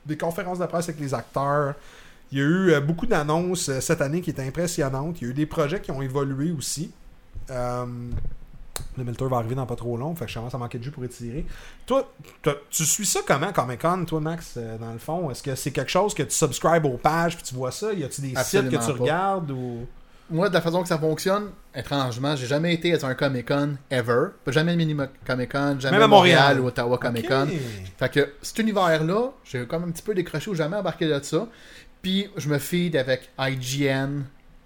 des 0.06 0.16
conférences 0.16 0.58
de 0.58 0.66
presse 0.66 0.88
avec 0.88 1.00
les 1.00 1.14
acteurs. 1.14 1.74
Il 2.32 2.38
y 2.38 2.40
a 2.40 2.44
eu 2.44 2.70
euh, 2.72 2.80
beaucoup 2.80 3.06
d'annonces 3.06 3.68
euh, 3.68 3.80
cette 3.80 4.00
année 4.00 4.20
qui 4.20 4.30
étaient 4.30 4.46
impressionnantes. 4.46 5.20
Il 5.20 5.24
y 5.24 5.26
a 5.28 5.30
eu 5.30 5.34
des 5.34 5.46
projets 5.46 5.80
qui 5.80 5.90
ont 5.90 6.02
évolué 6.02 6.52
aussi. 6.52 6.90
Euh, 7.50 7.86
le 8.96 9.04
Milter 9.04 9.26
va 9.28 9.38
arriver 9.38 9.54
dans 9.54 9.66
pas 9.66 9.76
trop 9.76 9.96
long, 9.96 10.14
fait 10.14 10.24
que 10.24 10.30
je 10.30 10.36
commence 10.38 10.54
à 10.54 10.58
manquer 10.58 10.78
de 10.78 10.84
jus 10.84 10.90
pour 10.90 11.04
étirer. 11.04 11.44
Toi, 11.86 12.10
toi, 12.42 12.54
tu 12.70 12.84
suis 12.84 13.06
ça 13.06 13.20
comment, 13.26 13.52
Comic 13.52 13.80
Con, 13.80 14.04
toi, 14.04 14.20
Max, 14.20 14.54
euh, 14.56 14.78
dans 14.78 14.92
le 14.92 14.98
fond 14.98 15.30
Est-ce 15.30 15.42
que 15.42 15.54
c'est 15.54 15.70
quelque 15.70 15.90
chose 15.90 16.14
que 16.14 16.22
tu 16.22 16.34
subscribes 16.34 16.84
aux 16.86 16.96
pages 16.96 17.36
puis 17.36 17.44
tu 17.44 17.54
vois 17.54 17.72
ça? 17.72 17.92
Y 17.92 18.04
a-tu 18.04 18.20
des 18.20 18.36
Absolument 18.36 18.70
sites 18.70 18.80
que 18.80 18.84
tu 18.84 18.92
pas. 18.92 19.02
regardes 19.02 19.50
ou 19.50 19.86
Moi, 20.30 20.48
de 20.48 20.54
la 20.54 20.62
façon 20.62 20.82
que 20.82 20.88
ça 20.88 20.98
fonctionne, 20.98 21.50
étrangement, 21.74 22.34
j'ai 22.34 22.46
jamais 22.46 22.72
été 22.72 22.94
à 22.94 23.06
un 23.06 23.14
Comic 23.14 23.48
Con 23.48 23.76
ever. 23.90 24.28
Pas 24.44 24.52
Jamais 24.52 24.72
de 24.72 24.78
mini 24.78 24.96
Comic 25.26 25.52
Con, 25.52 25.76
jamais 25.78 25.96
Même 25.98 26.04
à 26.04 26.08
Montréal 26.08 26.60
ou 26.60 26.66
Ottawa 26.66 26.96
Comic 26.96 27.28
Con. 27.28 27.46
Fait 27.98 28.08
que 28.08 28.32
cet 28.40 28.58
univers-là, 28.58 29.32
j'ai 29.44 29.66
comme 29.66 29.84
un 29.84 29.90
petit 29.90 30.02
peu 30.02 30.14
décroché 30.14 30.50
ou 30.50 30.54
jamais 30.54 30.76
embarqué 30.76 31.06
de 31.06 31.22
ça. 31.22 31.46
Puis 32.00 32.30
je 32.38 32.48
me 32.48 32.58
feed 32.58 32.96
avec 32.96 33.30
IGN, 33.38 34.22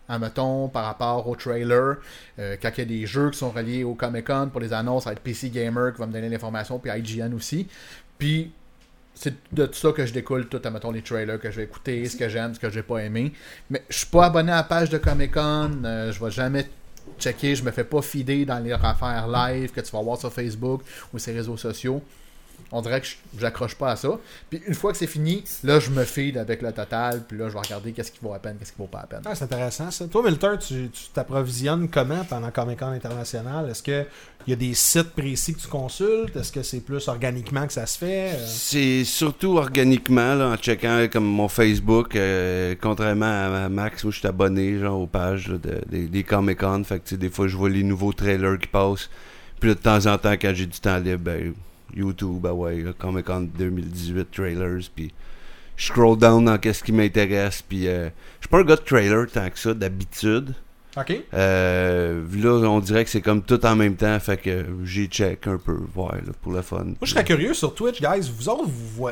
admettons, 0.09 0.69
par 0.69 0.85
rapport 0.85 1.27
au 1.29 1.35
trailer. 1.35 1.97
Euh, 2.39 2.57
quand 2.63 2.71
il 2.77 2.79
y 2.79 2.83
a 2.83 2.85
des 3.01 3.07
jeux 3.07 3.31
qui 3.31 3.39
sont 3.39 3.51
reliés 3.51 3.83
au 3.83 3.95
Comic 3.95 4.29
Con 4.29 4.51
pour 4.53 4.61
les 4.61 4.73
annonces, 4.73 5.05
ça 5.05 5.11
va 5.11 5.15
être 5.15 5.23
PC 5.23 5.51
Gamer 5.51 5.93
qui 5.93 5.99
va 5.99 6.07
me 6.07 6.13
donner 6.13 6.29
l'information, 6.29 6.79
puis 6.79 6.93
IGN 6.93 7.35
aussi. 7.35 7.67
Puis 8.17 8.53
c'est 9.21 9.35
de 9.53 9.67
tout 9.67 9.75
ça 9.75 9.93
que 9.93 10.07
je 10.07 10.13
découle 10.13 10.47
tout, 10.47 10.61
admettons, 10.65 10.93
les 10.93 11.03
trailers 11.03 11.41
que 11.41 11.51
je 11.51 11.57
vais 11.57 11.65
écouter, 11.65 12.09
ce 12.09 12.17
que 12.17 12.29
j'aime, 12.29 12.55
ce 12.55 12.61
que 12.61 12.71
j'ai 12.71 12.83
pas 12.83 12.99
aimé. 12.99 13.33
Mais 13.69 13.83
je 13.89 13.99
suis 13.99 14.07
pas 14.07 14.27
abonné 14.27 14.53
à 14.53 14.57
la 14.57 14.63
page 14.63 14.91
de 14.91 14.99
Comic 14.99 15.33
Con, 15.35 15.83
euh, 15.85 16.13
je 16.13 16.25
vais 16.25 16.31
jamais 16.31 16.69
checker, 17.19 17.57
je 17.57 17.65
me 17.65 17.73
fais 17.73 17.85
pas 17.85 18.01
fider 18.01 18.45
dans 18.45 18.59
les 18.61 18.73
affaires 18.73 19.27
live 19.27 19.73
que 19.73 19.81
tu 19.81 19.91
vas 19.91 20.03
voir 20.03 20.19
sur 20.19 20.33
Facebook 20.33 20.83
ou 21.13 21.19
ces 21.19 21.33
réseaux 21.33 21.57
sociaux. 21.57 22.01
On 22.71 22.83
dirait 22.83 23.01
que 23.01 23.07
je- 23.07 23.17
j'accroche 23.41 23.75
pas 23.77 23.93
à 23.93 23.97
ça. 23.97 24.11
Puis 24.51 24.61
une 24.67 24.75
fois 24.75 24.93
que 24.93 24.99
c'est 24.99 25.07
fini, 25.07 25.43
là, 25.65 25.81
je 25.81 25.91
me 25.91 26.05
feed 26.05 26.37
avec 26.37 26.61
le 26.61 26.71
total. 26.73 27.23
Puis 27.27 27.39
là, 27.39 27.49
je 27.49 27.55
vais 27.55 27.61
regarder 27.61 27.93
qu'est-ce 27.93 28.13
qui 28.13 28.19
vaut 28.23 28.35
à 28.35 28.39
peine, 28.39 28.57
qu'est-ce 28.59 28.73
qui 28.73 28.79
vaut 28.79 28.87
pas 28.87 29.01
à 29.01 29.07
peine. 29.07 29.21
Ah, 29.25 29.35
c'est 29.35 29.45
intéressant 29.45 29.91
ça. 29.91 30.07
Toi, 30.07 30.23
Milter, 30.25 30.53
tu 30.67 30.91
t'approvisionnes 31.15 31.89
comment 31.89 32.25
pendant 32.25 32.51
Comic 32.51 32.79
Con 32.79 32.89
International? 32.89 33.69
Est-ce 33.71 33.83
qu'il 33.83 34.07
y 34.47 34.53
a 34.53 34.57
des 34.57 34.75
sites 34.75 35.11
précis 35.15 35.55
que 35.55 35.61
tu 35.61 35.69
consultes? 35.69 36.37
Est-ce 36.37 36.53
que 36.53 36.63
c'est 36.63 36.81
plus 36.81 37.09
organiquement 37.09 37.67
que 37.67 37.73
ça 37.73 37.87
se 37.87 37.99
fait? 37.99 38.33
Euh, 38.35 38.47
C'est 38.47 39.05
surtout 39.05 39.57
organiquement, 39.57 40.35
là, 40.35 40.49
en 40.49 40.57
checkant 40.57 41.07
comme 41.11 41.25
mon 41.25 41.49
Facebook, 41.49 42.15
euh, 42.17 42.75
contrairement 42.81 43.27
à, 43.65 43.69
Max, 43.69 44.05
où 44.05 44.11
je 44.11 44.19
suis 44.19 44.29
abonné 44.29 44.79
genre, 44.79 45.01
aux 45.01 45.07
pages 45.07 45.49
là, 45.49 45.59
de- 45.59 45.81
des, 45.89 46.07
des 46.07 46.23
Comic 46.23 46.59
Con. 46.59 46.83
Fait 46.85 46.99
que 46.99 47.05
tu 47.05 47.11
sais, 47.15 47.17
des 47.17 47.31
fois, 47.31 47.49
je 47.49 47.57
vois 47.57 47.71
les 47.71 47.83
nouveaux 47.83 48.13
trailers 48.13 48.59
qui 48.59 48.69
passent. 48.69 49.09
Puis 49.61 49.71
là, 49.71 49.75
de 49.75 49.81
temps 49.81 50.07
en 50.07 50.19
temps, 50.19 50.33
quand 50.33 50.53
j'ai 50.55 50.67
du 50.67 50.79
temps 50.79 50.99
libre, 50.99 51.19
ben, 51.25 51.53
YouTube, 51.95 52.47
ah 52.47 52.55
ouais, 52.55 52.85
Comic 52.99 53.27
Con 53.27 53.49
2018 53.57 54.31
trailers. 54.31 54.91
Puis 54.95 55.13
je 55.77 55.87
scroll 55.87 56.19
down 56.19 56.45
dans 56.45 56.59
qu'est-ce 56.59 56.83
qui 56.83 56.93
m'intéresse. 56.93 57.63
Puis 57.63 57.89
euh, 57.89 58.09
je 58.41 58.47
suis 58.47 58.49
pas 58.49 58.59
un 58.59 58.65
gars 58.65 58.77
de 58.77 58.83
trailer 58.83 59.27
tant 59.31 59.49
que 59.49 59.59
ça, 59.59 59.75
d'habitude. 59.75 60.55
Ok. 60.99 61.15
Euh, 61.35 62.25
là, 62.43 62.69
on 62.69 62.81
dirait 62.81 63.05
que 63.05 63.11
c'est 63.11 63.21
comme 63.21 63.43
tout 63.43 63.65
en 63.65 63.77
même 63.77 63.97
temps. 63.97 64.19
Fait 64.21 64.37
que 64.37 64.65
j'ai 64.85 65.07
check 65.07 65.47
un 65.47 65.59
peu, 65.59 65.77
voir 65.95 66.15
là, 66.15 66.33
pour 66.43 66.53
le 66.53 66.63
fun. 66.63 66.85
Moi, 66.85 66.97
je 67.03 67.11
serais 67.11 67.25
curieux 67.25 67.55
sur 67.55 67.75
Twitch, 67.75 68.01
guys. 68.01 68.31
Vous 68.37 68.49
autres, 68.49 68.65
vous, 68.67 69.09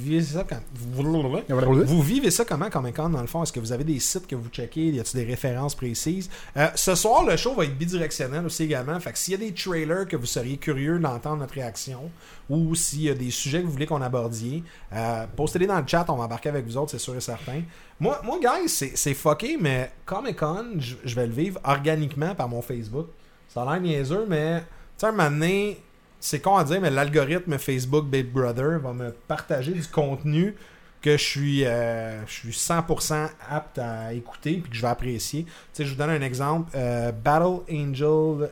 vivez 0.00 0.22
ça 0.22 0.44
quand. 0.48 0.60
Vous, 0.74 1.84
vous 1.84 2.02
vivez 2.02 2.30
ça 2.30 2.44
comment, 2.44 2.70
Comic 2.70 2.96
Con, 2.96 3.10
dans 3.10 3.20
le 3.20 3.26
fond? 3.26 3.42
Est-ce 3.42 3.52
que 3.52 3.60
vous 3.60 3.72
avez 3.72 3.84
des 3.84 4.00
sites 4.00 4.26
que 4.26 4.36
vous 4.36 4.48
checkez? 4.48 4.88
Y 4.88 5.00
a-t-il 5.00 5.24
des 5.24 5.30
références 5.30 5.74
précises? 5.74 6.28
Euh, 6.56 6.68
Ce 6.74 6.94
soir, 6.94 7.24
le 7.24 7.36
show 7.36 7.54
va 7.54 7.64
être 7.64 7.76
bidirectionnel 7.76 8.44
aussi 8.44 8.64
également. 8.64 8.98
Fait 9.00 9.12
que 9.12 9.18
s'il 9.18 9.32
y 9.32 9.34
a 9.34 9.38
des 9.38 9.52
trailers 9.52 10.06
que 10.08 10.16
vous 10.16 10.26
seriez 10.26 10.56
curieux 10.56 10.98
d'entendre 10.98 11.38
notre 11.38 11.54
réaction, 11.54 12.10
ou 12.48 12.74
s'il 12.74 13.02
y 13.02 13.10
a 13.10 13.14
des 13.14 13.30
sujets 13.30 13.60
que 13.60 13.66
vous 13.66 13.72
voulez 13.72 13.86
qu'on 13.86 14.00
abordie, 14.02 14.62
euh, 14.92 15.26
postez-les 15.36 15.66
dans 15.66 15.78
le 15.78 15.86
chat. 15.86 16.04
On 16.08 16.16
va 16.16 16.24
embarquer 16.24 16.48
avec 16.48 16.64
vous 16.64 16.76
autres, 16.76 16.90
c'est 16.92 16.98
sûr 16.98 17.14
et 17.14 17.20
certain. 17.20 17.62
Moi, 18.00 18.20
moi 18.24 18.38
guys, 18.40 18.68
c'est 18.68 19.14
fucké, 19.14 19.56
mais 19.60 19.90
Comic 20.06 20.36
Con, 20.36 20.78
je 20.78 21.14
vais 21.14 21.26
le 21.26 21.32
vivre 21.32 21.60
organiquement 21.64 22.34
par 22.34 22.48
mon 22.48 22.62
Facebook. 22.62 23.08
Ça 23.48 23.62
a 23.62 23.72
l'air 23.72 23.80
niaiseux, 23.80 24.26
mais 24.28 24.60
tu 24.60 24.66
sais, 24.98 25.06
un 25.06 25.12
moment 25.12 25.30
donné, 25.30 25.80
c'est 26.20 26.40
con 26.40 26.56
à 26.56 26.64
dire, 26.64 26.80
mais 26.80 26.90
l'algorithme 26.90 27.58
Facebook 27.58 28.06
Big 28.06 28.30
Brother 28.30 28.78
va 28.78 28.92
me 28.92 29.10
partager 29.10 29.72
du 29.72 29.86
contenu 29.86 30.54
que 31.00 31.12
je 31.12 31.22
suis, 31.22 31.64
euh, 31.64 32.26
je 32.26 32.32
suis 32.32 32.50
100% 32.50 33.28
apte 33.48 33.78
à 33.78 34.12
écouter 34.12 34.58
puis 34.58 34.70
que 34.70 34.76
je 34.76 34.82
vais 34.82 34.88
apprécier. 34.88 35.44
Tu 35.44 35.50
sais, 35.72 35.84
je 35.84 35.90
vous 35.90 35.96
donne 35.96 36.10
un 36.10 36.22
exemple. 36.22 36.72
Euh, 36.74 37.12
Battle 37.12 37.60
Angel 37.72 38.50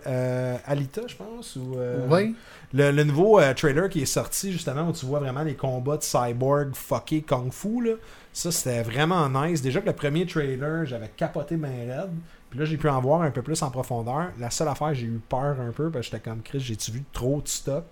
Alita, 0.65 1.03
je 1.09 1.17
pense. 1.17 1.57
Ou, 1.57 1.77
Oui. 2.09 2.37
Le, 2.77 3.05
nouveau 3.05 3.41
euh, 3.41 3.55
trailer 3.55 3.89
qui 3.89 4.03
est 4.03 4.07
sorti, 4.07 4.53
justement, 4.53 4.89
où 4.89 4.93
tu 4.93 5.07
vois 5.07 5.21
vraiment 5.21 5.43
les 5.43 5.55
combats 5.55 5.97
de 5.97 6.03
cyborg 6.03 6.75
fucké 6.75 7.23
kung 7.23 7.53
fu, 7.53 7.83
là. 7.83 7.93
Ça, 8.33 8.53
c'était 8.53 8.83
vraiment 8.83 9.29
nice. 9.29 9.63
Déjà 9.63 9.81
que 9.81 9.87
le 9.87 9.95
premier 9.95 10.27
trailer, 10.27 10.85
j'avais 10.85 11.09
capoté 11.09 11.57
ben 11.57 11.71
raide. 11.71 12.11
Puis 12.51 12.59
là, 12.59 12.65
j'ai 12.67 12.77
pu 12.77 12.89
en 12.89 13.01
voir 13.01 13.23
un 13.23 13.31
peu 13.31 13.43
plus 13.43 13.63
en 13.63 13.71
profondeur. 13.71 14.31
La 14.39 14.51
seule 14.51 14.69
affaire, 14.69 14.95
j'ai 14.95 15.07
eu 15.07 15.21
peur 15.29 15.57
un 15.61 15.73
peu, 15.73 15.91
parce 15.91 16.07
que 16.07 16.17
j'étais 16.17 16.31
comme 16.31 16.43
Chris, 16.43 16.61
j'ai-tu 16.61 16.91
vu 16.91 17.05
trop 17.13 17.41
de 17.41 17.49
stock? 17.49 17.85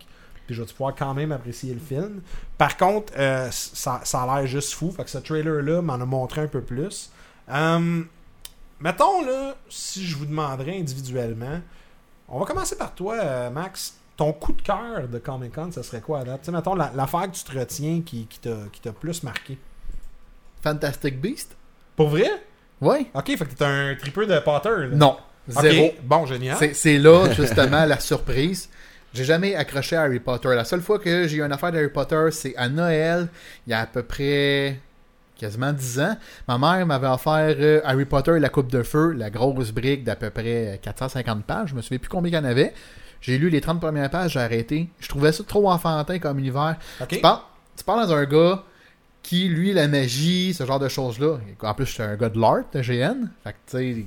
Puis 0.46 0.54
je 0.54 0.62
vais 0.62 0.70
pouvoir 0.70 0.94
quand 0.94 1.14
même 1.14 1.32
apprécier 1.32 1.72
le 1.72 1.80
film? 1.80 2.20
Par 2.58 2.76
contre, 2.76 3.14
euh, 3.16 3.48
ça, 3.50 4.02
ça 4.04 4.22
a 4.22 4.36
l'air 4.38 4.46
juste 4.46 4.74
fou. 4.74 4.90
Fait 4.90 5.04
que 5.04 5.10
ce 5.10 5.18
trailer-là 5.18 5.80
m'en 5.80 5.94
a 5.94 6.04
montré 6.04 6.42
un 6.42 6.46
peu 6.46 6.60
plus. 6.60 7.10
Hum, 7.48 8.06
mettons, 8.80 9.24
là, 9.24 9.54
si 9.70 10.04
je 10.06 10.16
vous 10.16 10.26
demanderais 10.26 10.78
individuellement, 10.78 11.60
on 12.28 12.38
va 12.38 12.44
commencer 12.44 12.76
par 12.76 12.94
toi, 12.94 13.14
euh, 13.14 13.50
Max. 13.50 13.98
Ton 14.16 14.32
coup 14.32 14.52
de 14.52 14.62
cœur 14.62 15.08
de 15.10 15.18
Comic 15.18 15.52
Con, 15.54 15.72
ça 15.72 15.82
serait 15.82 16.00
quoi 16.00 16.20
à 16.20 16.24
date? 16.24 16.40
Tu 16.42 16.46
sais, 16.46 16.52
mettons, 16.52 16.74
la- 16.76 16.92
l'affaire 16.94 17.30
que 17.30 17.36
tu 17.36 17.42
te 17.44 17.58
retiens 17.58 18.00
qui, 18.06 18.26
qui 18.28 18.38
t'a 18.40 18.92
plus 18.92 19.22
marqué. 19.24 19.58
Fantastic 20.62 21.20
Beast? 21.20 21.56
Pour 21.96 22.08
vrai? 22.08 22.30
Oui. 22.80 23.08
Ok, 23.14 23.26
fait 23.36 23.44
que 23.44 23.54
t'es 23.54 23.64
un 23.64 23.94
tripeux 23.96 24.26
de 24.26 24.38
Potter. 24.38 24.68
Là. 24.70 24.86
Non. 24.96 25.16
Zéro. 25.48 25.92
Bon, 26.02 26.26
génial. 26.26 26.56
C'est- 26.58 26.74
C'est 26.74 26.98
là, 26.98 27.30
justement, 27.36 27.84
la 27.84 28.00
surprise. 28.00 28.68
J'ai 29.12 29.24
jamais 29.24 29.54
accroché 29.54 29.94
à 29.96 30.02
Harry 30.02 30.18
Potter. 30.20 30.48
La 30.54 30.64
seule 30.64 30.80
fois 30.80 30.98
que 30.98 31.28
j'ai 31.28 31.36
eu 31.36 31.42
une 31.42 31.52
affaire 31.52 31.70
d'Harry 31.70 31.88
Potter, 31.90 32.28
c'est 32.32 32.56
à 32.56 32.68
Noël, 32.68 33.28
il 33.66 33.70
y 33.70 33.72
a 33.74 33.80
à 33.80 33.86
peu 33.86 34.02
près 34.02 34.80
quasiment 35.38 35.72
10 35.72 36.00
ans. 36.00 36.16
Ma 36.48 36.58
mère 36.58 36.84
m'avait 36.86 37.06
offert 37.06 37.54
euh, 37.58 37.80
Harry 37.84 38.06
Potter 38.06 38.32
et 38.36 38.40
la 38.40 38.48
Coupe 38.48 38.70
de 38.72 38.82
Feu, 38.82 39.12
la 39.12 39.30
grosse 39.30 39.70
brique 39.70 40.02
d'à 40.02 40.16
peu 40.16 40.30
près 40.30 40.80
450 40.82 41.44
pages. 41.44 41.70
Je 41.70 41.74
me 41.76 41.82
souviens 41.82 41.98
plus 41.98 42.08
combien 42.08 42.30
il 42.32 42.34
y 42.34 42.38
en 42.38 42.44
avait. 42.48 42.72
J'ai 43.26 43.38
lu 43.38 43.48
les 43.48 43.62
30 43.62 43.80
premières 43.80 44.10
pages, 44.10 44.32
j'ai 44.32 44.40
arrêté. 44.40 44.90
Je 45.00 45.08
trouvais 45.08 45.32
ça 45.32 45.42
trop 45.44 45.70
enfantin 45.70 46.18
comme 46.18 46.38
univers. 46.38 46.76
Tu 47.08 47.20
parles, 47.20 47.40
tu 47.74 47.82
parles 47.82 48.06
dans 48.06 48.12
un 48.12 48.24
gars 48.26 48.62
qui, 49.22 49.48
lui, 49.48 49.72
la 49.72 49.88
magie, 49.88 50.52
ce 50.52 50.66
genre 50.66 50.78
de 50.78 50.88
choses-là. 50.88 51.38
En 51.62 51.72
plus, 51.72 51.86
je 51.86 51.92
suis 51.92 52.02
un 52.02 52.16
gars 52.16 52.28
de 52.28 52.38
l'art, 52.38 52.64
de 52.70 52.82
GN. 52.82 53.28
Fait 53.42 53.52
que, 53.52 53.56
tu 53.66 53.94
sais. 53.94 54.06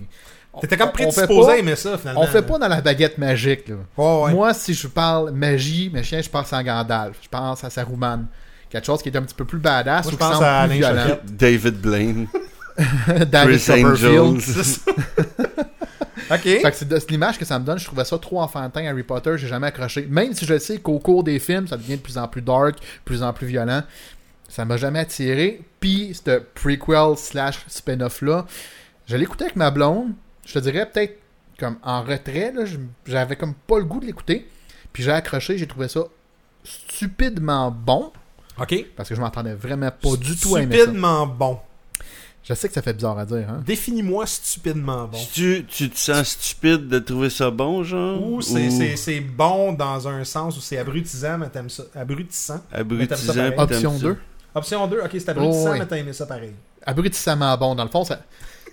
T'étais 0.61 0.77
comme 0.77 0.91
prédisposé 0.91 1.51
à 1.51 1.57
aimer 1.57 1.75
ça, 1.75 1.97
finalement. 1.97 2.21
on 2.21 2.27
fait 2.27 2.43
pas 2.43 2.59
dans 2.59 2.67
la 2.67 2.81
baguette 2.81 3.17
magique. 3.17 3.67
Là. 3.69 3.75
Ouais, 3.97 4.23
ouais. 4.23 4.33
Moi, 4.33 4.53
si 4.53 4.75
je 4.75 4.87
parle 4.87 5.31
magie, 5.31 5.89
mes 5.91 6.03
chiens, 6.03 6.21
je 6.21 6.29
pense 6.29 6.53
à 6.53 6.63
Gandalf. 6.63 7.17
Je 7.21 7.27
pense 7.27 7.63
à 7.63 7.71
Saruman. 7.71 8.25
Quelque 8.69 8.85
chose 8.85 9.01
qui 9.01 9.09
est 9.09 9.17
un 9.17 9.23
petit 9.23 9.35
peu 9.35 9.45
plus 9.45 9.59
badass 9.59 10.03
Moi, 10.05 10.11
je 10.11 10.15
ou 10.15 10.17
qui 10.17 10.17
pense 10.17 10.33
semble 10.33 10.45
à 10.45 10.67
plus 10.67 10.83
Alain. 10.83 11.17
David 11.23 11.81
Blaine, 11.81 12.27
David 13.31 13.59
Chris. 13.59 13.83
Angels. 13.83 14.79
Ok. 16.29 16.41
Fait 16.41 16.61
que 16.61 16.75
c'est 16.75 17.11
l'image 17.11 17.37
que 17.37 17.45
ça 17.45 17.57
me 17.59 17.65
donne. 17.65 17.79
Je 17.79 17.85
trouvais 17.85 18.05
ça 18.05 18.17
trop 18.17 18.41
enfantin, 18.41 18.85
Harry 18.85 19.03
Potter. 19.03 19.37
J'ai 19.37 19.47
jamais 19.47 19.67
accroché. 19.67 20.05
Même 20.09 20.33
si 20.33 20.45
je 20.45 20.57
sais 20.57 20.79
qu'au 20.79 20.99
cours 20.99 21.23
des 21.23 21.39
films, 21.39 21.67
ça 21.67 21.77
devient 21.77 21.97
de 21.97 22.01
plus 22.01 22.17
en 22.17 22.27
plus 22.27 22.41
dark, 22.41 22.75
de 22.75 22.81
plus 23.05 23.23
en 23.23 23.33
plus 23.33 23.47
violent. 23.47 23.83
Ça 24.49 24.65
m'a 24.65 24.77
jamais 24.77 24.99
attiré. 24.99 25.61
Puis, 25.79 26.13
ce 26.13 26.39
prequel 26.39 27.17
slash 27.17 27.65
spin-off 27.67 28.21
là, 28.21 28.45
je 29.07 29.15
l'écoutais 29.15 29.45
avec 29.45 29.55
ma 29.55 29.71
blonde. 29.71 30.13
Je 30.45 30.53
te 30.53 30.59
dirais 30.59 30.89
peut-être 30.89 31.19
comme 31.59 31.77
en 31.83 32.01
retrait. 32.01 32.53
J'avais 33.05 33.35
comme 33.35 33.53
pas 33.53 33.79
le 33.79 33.85
goût 33.85 33.99
de 33.99 34.05
l'écouter. 34.05 34.49
Puis 34.93 35.03
j'ai 35.03 35.11
accroché. 35.11 35.57
J'ai 35.57 35.67
trouvé 35.67 35.87
ça 35.87 36.01
stupidement 36.63 37.71
bon. 37.71 38.11
Ok. 38.59 38.85
Parce 38.95 39.09
que 39.09 39.15
je 39.15 39.21
m'entendais 39.21 39.53
vraiment 39.53 39.91
pas 39.91 40.15
du 40.15 40.35
tout 40.35 40.55
à 40.55 40.61
aimer 40.61 40.75
ça. 40.75 40.83
Stupidement 40.83 41.27
bon. 41.27 41.59
Je 42.47 42.53
sais 42.53 42.67
que 42.69 42.73
ça 42.73 42.81
fait 42.81 42.93
bizarre 42.93 43.19
à 43.19 43.25
dire. 43.25 43.45
Hein? 43.49 43.61
Définis-moi 43.65 44.25
stupidement 44.25 45.05
bon. 45.11 45.17
Tu, 45.33 45.65
tu 45.67 45.89
te 45.89 45.97
sens 45.99 46.27
stupide 46.29 46.87
de 46.87 46.99
trouver 46.99 47.29
ça 47.29 47.49
bon, 47.51 47.83
genre? 47.83 48.21
Ou 48.25 48.41
c'est 48.41 48.69
c'est- 48.69 48.95
c'est 48.95 49.19
bon 49.19 49.73
dans 49.73 50.07
un 50.07 50.23
sens 50.23 50.55
où 50.57 50.61
c'est 50.61 50.77
abrutisant, 50.77 51.37
mais 51.39 51.49
t'aimes 51.49 51.69
ça. 51.69 51.83
Abrutissant. 51.93 52.61
abrutissant? 52.71 53.33
t'aimes 53.33 53.53
Option 53.57 53.97
ça. 53.97 54.03
2. 54.03 54.17
Option 54.55 54.87
2, 54.87 55.01
ok, 55.01 55.09
c'est 55.13 55.29
abrutissant, 55.29 55.63
Oh, 55.67 55.69
ouais. 55.71 55.79
mais 55.79 55.85
t'as 55.85 55.97
aimé 55.97 56.13
ça 56.13 56.25
pareil. 56.25 56.53
Abrutissamment 56.85 57.57
bon. 57.57 57.75
Dans 57.75 57.83
le 57.83 57.89
fond, 57.89 58.05
ça, 58.05 58.19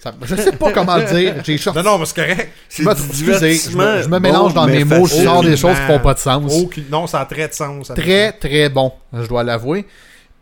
ça- 0.01 0.14
je 0.22 0.37
sais 0.37 0.53
pas 0.53 0.70
comment 0.72 0.97
le 0.97 1.05
dire. 1.12 1.35
J'ai 1.45 1.59
sorti. 1.59 1.79
Non, 1.81 1.85
non, 1.85 1.99
mais 1.99 2.07
c'est 2.07 2.14
correct. 2.14 2.53
C'est 2.68 2.83
Je 2.85 2.89
me- 2.89 2.95
je 2.95 3.77
me, 3.77 4.03
je 4.03 4.09
me 4.09 4.18
mélange 4.20 4.55
bon, 4.55 4.61
dans 4.61 4.66
mais 4.68 4.85
mes 4.85 4.85
mots, 4.85 5.07
je 5.07 5.14
sors 5.16 5.43
des 5.43 5.57
choses 5.57 5.75
qui 5.77 5.87
font 5.87 5.99
pas 5.99 6.14
de 6.14 6.18
sens. 6.20 6.53
Aucune- 6.62 6.85
Non, 6.91 7.07
ça 7.09 7.20
a 7.22 7.27
très 7.27 7.49
de 7.49 7.53
sens. 7.55 7.91
Très, 7.97 8.33
très 8.33 8.68
bon, 8.68 8.93
je 9.12 9.27
dois 9.27 9.43
l'avouer. 9.43 9.85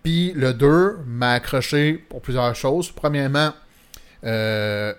Puis 0.02 0.32
le 0.34 0.52
2 0.52 0.98
m'a 1.06 1.32
accroché 1.34 1.94
pour 1.94 2.20
plusieurs 2.22 2.54
choses. 2.56 2.90
Premièrement, 2.90 3.52
euh, 4.24 4.92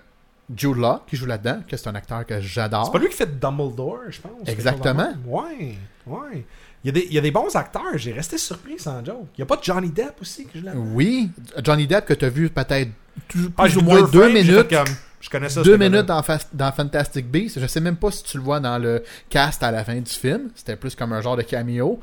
Jude 0.54 0.76
Law, 0.76 1.00
qui 1.06 1.16
joue 1.16 1.26
là-dedans, 1.26 1.60
que 1.68 1.76
c'est 1.76 1.88
un 1.88 1.94
acteur 1.94 2.24
que 2.26 2.40
j'adore. 2.40 2.86
C'est 2.86 2.92
pas 2.92 2.98
lui 2.98 3.08
qui 3.08 3.16
fait 3.16 3.38
Dumbledore, 3.38 4.00
je 4.10 4.20
pense. 4.20 4.46
Exactement. 4.48 5.12
Ouais, 5.26 5.76
ouais. 6.06 6.44
Il 6.84 6.88
y, 6.88 6.90
a 6.90 6.92
des, 6.92 7.06
il 7.08 7.14
y 7.14 7.18
a 7.18 7.22
des 7.22 7.30
bons 7.30 7.54
acteurs, 7.56 7.96
j'ai 7.96 8.12
resté 8.12 8.36
surpris 8.36 8.78
sans 8.78 9.02
joke. 9.02 9.28
Il 9.36 9.40
y 9.40 9.42
a 9.42 9.46
pas 9.46 9.56
de 9.56 9.64
Johnny 9.64 9.88
Depp 9.88 10.16
aussi 10.20 10.44
que 10.44 10.58
je 10.58 10.64
l'aime. 10.64 10.92
Oui, 10.94 11.30
Johnny 11.62 11.86
Depp 11.86 12.04
que 12.04 12.12
tu 12.12 12.26
as 12.26 12.28
vu 12.28 12.50
peut-être 12.50 12.90
plus, 13.28 13.48
Ah, 13.56 13.62
plus 13.62 13.78
ou 13.78 13.80
moins 13.80 14.02
deux 14.02 14.20
frames, 14.20 14.32
minutes. 14.34 14.68
comme, 14.68 14.94
je 15.18 15.30
connais 15.30 15.48
ça. 15.48 15.62
deux 15.62 15.78
minutes 15.78 16.04
dans, 16.04 16.22
dans 16.52 16.72
Fantastic 16.72 17.26
Beasts. 17.30 17.58
Je 17.58 17.66
sais 17.66 17.80
même 17.80 17.96
pas 17.96 18.10
si 18.10 18.22
tu 18.24 18.36
le 18.36 18.42
vois 18.42 18.60
dans 18.60 18.76
le 18.76 19.02
cast 19.30 19.62
à 19.62 19.70
la 19.70 19.82
fin 19.82 19.94
du 19.98 20.10
film. 20.12 20.50
C'était 20.54 20.76
plus 20.76 20.94
comme 20.94 21.14
un 21.14 21.22
genre 21.22 21.38
de 21.38 21.42
cameo. 21.42 21.98